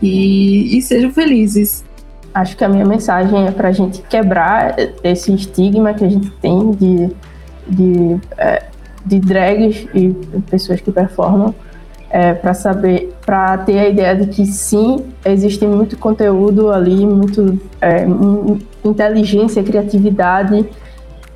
e, 0.00 0.78
e 0.78 0.80
sejam 0.80 1.10
felizes. 1.10 1.84
Acho 2.32 2.56
que 2.56 2.64
a 2.64 2.68
minha 2.70 2.86
mensagem 2.86 3.46
é 3.46 3.50
para 3.50 3.68
a 3.68 3.72
gente 3.72 4.00
quebrar 4.02 4.76
esse 5.04 5.34
estigma 5.34 5.92
que 5.92 6.06
a 6.06 6.08
gente 6.08 6.30
tem 6.40 6.70
de, 6.70 7.10
de, 7.68 8.20
é, 8.38 8.62
de 9.04 9.20
drags 9.20 9.86
e 9.94 10.08
pessoas 10.48 10.80
que 10.80 10.90
performam, 10.90 11.54
é, 12.08 12.32
para 12.32 12.54
saber, 12.54 13.14
para 13.26 13.58
ter 13.58 13.78
a 13.78 13.88
ideia 13.90 14.16
de 14.16 14.28
que 14.28 14.46
sim, 14.46 15.04
existe 15.22 15.66
muito 15.66 15.98
conteúdo 15.98 16.70
ali, 16.70 17.04
muito 17.04 17.60
é, 17.82 18.06
inteligência, 18.82 19.62
criatividade 19.62 20.66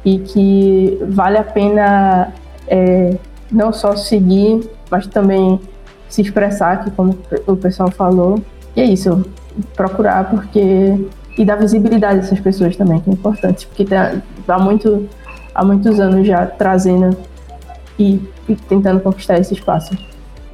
e 0.04 0.18
que 0.18 0.98
vale 1.08 1.38
a 1.38 1.44
pena 1.44 2.32
é, 2.66 3.16
não 3.50 3.72
só 3.72 3.96
seguir, 3.96 4.68
mas 4.90 5.06
também 5.06 5.60
se 6.08 6.22
expressar, 6.22 6.72
aqui 6.72 6.90
como 6.90 7.18
o 7.46 7.56
pessoal 7.56 7.90
falou. 7.90 8.42
E 8.74 8.80
é 8.80 8.84
isso, 8.84 9.24
procurar, 9.74 10.28
porque. 10.30 10.96
E 11.38 11.44
dar 11.44 11.56
visibilidade 11.56 12.18
a 12.18 12.22
essas 12.22 12.40
pessoas 12.40 12.76
também, 12.76 13.00
que 13.00 13.08
é 13.08 13.12
importante, 13.12 13.66
porque 13.66 13.84
tá, 13.84 14.20
há, 14.46 14.58
muito, 14.58 15.08
há 15.54 15.64
muitos 15.64 15.98
anos 15.98 16.26
já 16.26 16.44
trazendo 16.44 17.16
e, 17.98 18.20
e 18.48 18.56
tentando 18.56 19.00
conquistar 19.00 19.38
esse 19.38 19.54
espaço. 19.54 19.96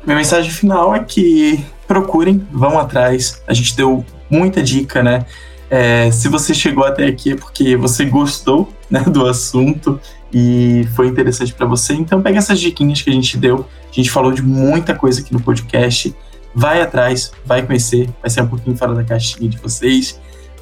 Minha 0.05 0.18
mensagem 0.18 0.51
final 0.51 0.94
é 0.94 1.01
que 1.01 1.64
procurem, 1.89 2.47
vão 2.52 2.78
atrás. 2.78 3.43
A 3.48 3.55
gente 3.55 3.74
deu 3.74 4.05
muita 4.31 4.62
dica, 4.62 5.02
né? 5.02 5.24
É, 5.68 6.10
se 6.12 6.28
você 6.28 6.55
chegou 6.55 6.85
até 6.85 7.06
aqui 7.06 7.32
é 7.32 7.36
porque 7.36 7.74
você 7.77 8.05
gostou 8.05 8.68
né, 8.90 9.00
do 9.00 9.26
assunto 9.26 10.00
e 10.32 10.86
foi 10.94 11.08
interessante 11.08 11.52
para 11.52 11.66
você. 11.66 11.94
Então 11.94 12.22
pega 12.22 12.38
essas 12.38 12.60
diquinhas 12.60 13.02
que 13.02 13.10
a 13.10 13.12
gente 13.12 13.36
deu. 13.36 13.66
A 13.90 13.92
gente 13.92 14.10
falou 14.10 14.32
de 14.32 14.42
muita 14.42 14.94
coisa 14.94 15.20
aqui 15.20 15.32
no 15.32 15.40
podcast. 15.40 16.14
Vai 16.54 16.80
atrás, 16.80 17.32
vai 17.44 17.64
conhecer, 17.64 18.08
vai 18.20 18.30
ser 18.30 18.42
um 18.42 18.48
pouquinho 18.48 18.76
fora 18.76 18.94
da 18.94 19.04
caixinha 19.04 19.48
de 19.48 19.58
vocês. 19.58 20.20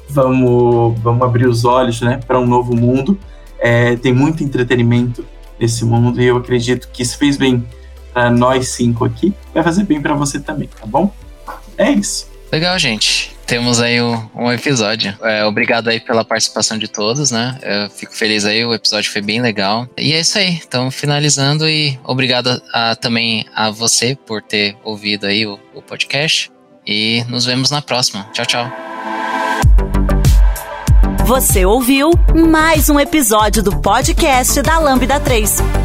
Vamos, 0.09 0.99
vamos 0.99 1.21
abrir 1.23 1.47
os 1.47 1.65
olhos 1.65 2.01
né, 2.01 2.19
para 2.25 2.39
um 2.39 2.45
novo 2.45 2.75
mundo. 2.75 3.17
É, 3.59 3.95
tem 3.95 4.13
muito 4.13 4.43
entretenimento 4.43 5.25
nesse 5.59 5.85
mundo 5.85 6.21
e 6.21 6.25
eu 6.25 6.37
acredito 6.37 6.89
que 6.91 7.01
isso 7.01 7.17
fez 7.17 7.37
bem 7.37 7.65
para 8.13 8.29
nós 8.29 8.69
cinco 8.69 9.03
aqui, 9.03 9.33
vai 9.53 9.61
fazer 9.61 9.83
bem 9.83 10.01
para 10.01 10.13
você 10.13 10.39
também, 10.39 10.69
tá 10.69 10.85
bom? 10.85 11.13
É 11.77 11.91
isso. 11.91 12.29
Legal, 12.49 12.79
gente. 12.79 13.34
Temos 13.45 13.79
aí 13.79 14.01
um, 14.01 14.27
um 14.35 14.51
episódio. 14.51 15.15
É, 15.21 15.45
obrigado 15.45 15.87
aí 15.87 15.99
pela 15.99 16.25
participação 16.25 16.77
de 16.77 16.87
todos, 16.87 17.29
né? 17.29 17.57
Eu 17.61 17.89
fico 17.89 18.15
feliz 18.15 18.43
aí, 18.43 18.65
o 18.65 18.73
episódio 18.73 19.11
foi 19.11 19.21
bem 19.21 19.39
legal. 19.41 19.87
E 19.97 20.13
é 20.13 20.19
isso 20.19 20.37
aí, 20.37 20.55
estamos 20.55 20.95
finalizando 20.95 21.69
e 21.69 21.99
obrigado 22.03 22.61
a, 22.73 22.95
também 22.95 23.45
a 23.53 23.69
você 23.69 24.15
por 24.15 24.41
ter 24.41 24.75
ouvido 24.83 25.27
aí 25.27 25.45
o, 25.45 25.59
o 25.75 25.81
podcast. 25.81 26.51
E 26.87 27.23
nos 27.27 27.45
vemos 27.45 27.69
na 27.69 27.81
próxima. 27.81 28.27
Tchau, 28.33 28.45
tchau. 28.45 28.71
Você 31.25 31.65
ouviu 31.65 32.11
mais 32.49 32.89
um 32.89 32.99
episódio 32.99 33.63
do 33.63 33.79
podcast 33.79 34.61
da 34.61 34.77
Lambda 34.77 35.19
3. 35.19 35.84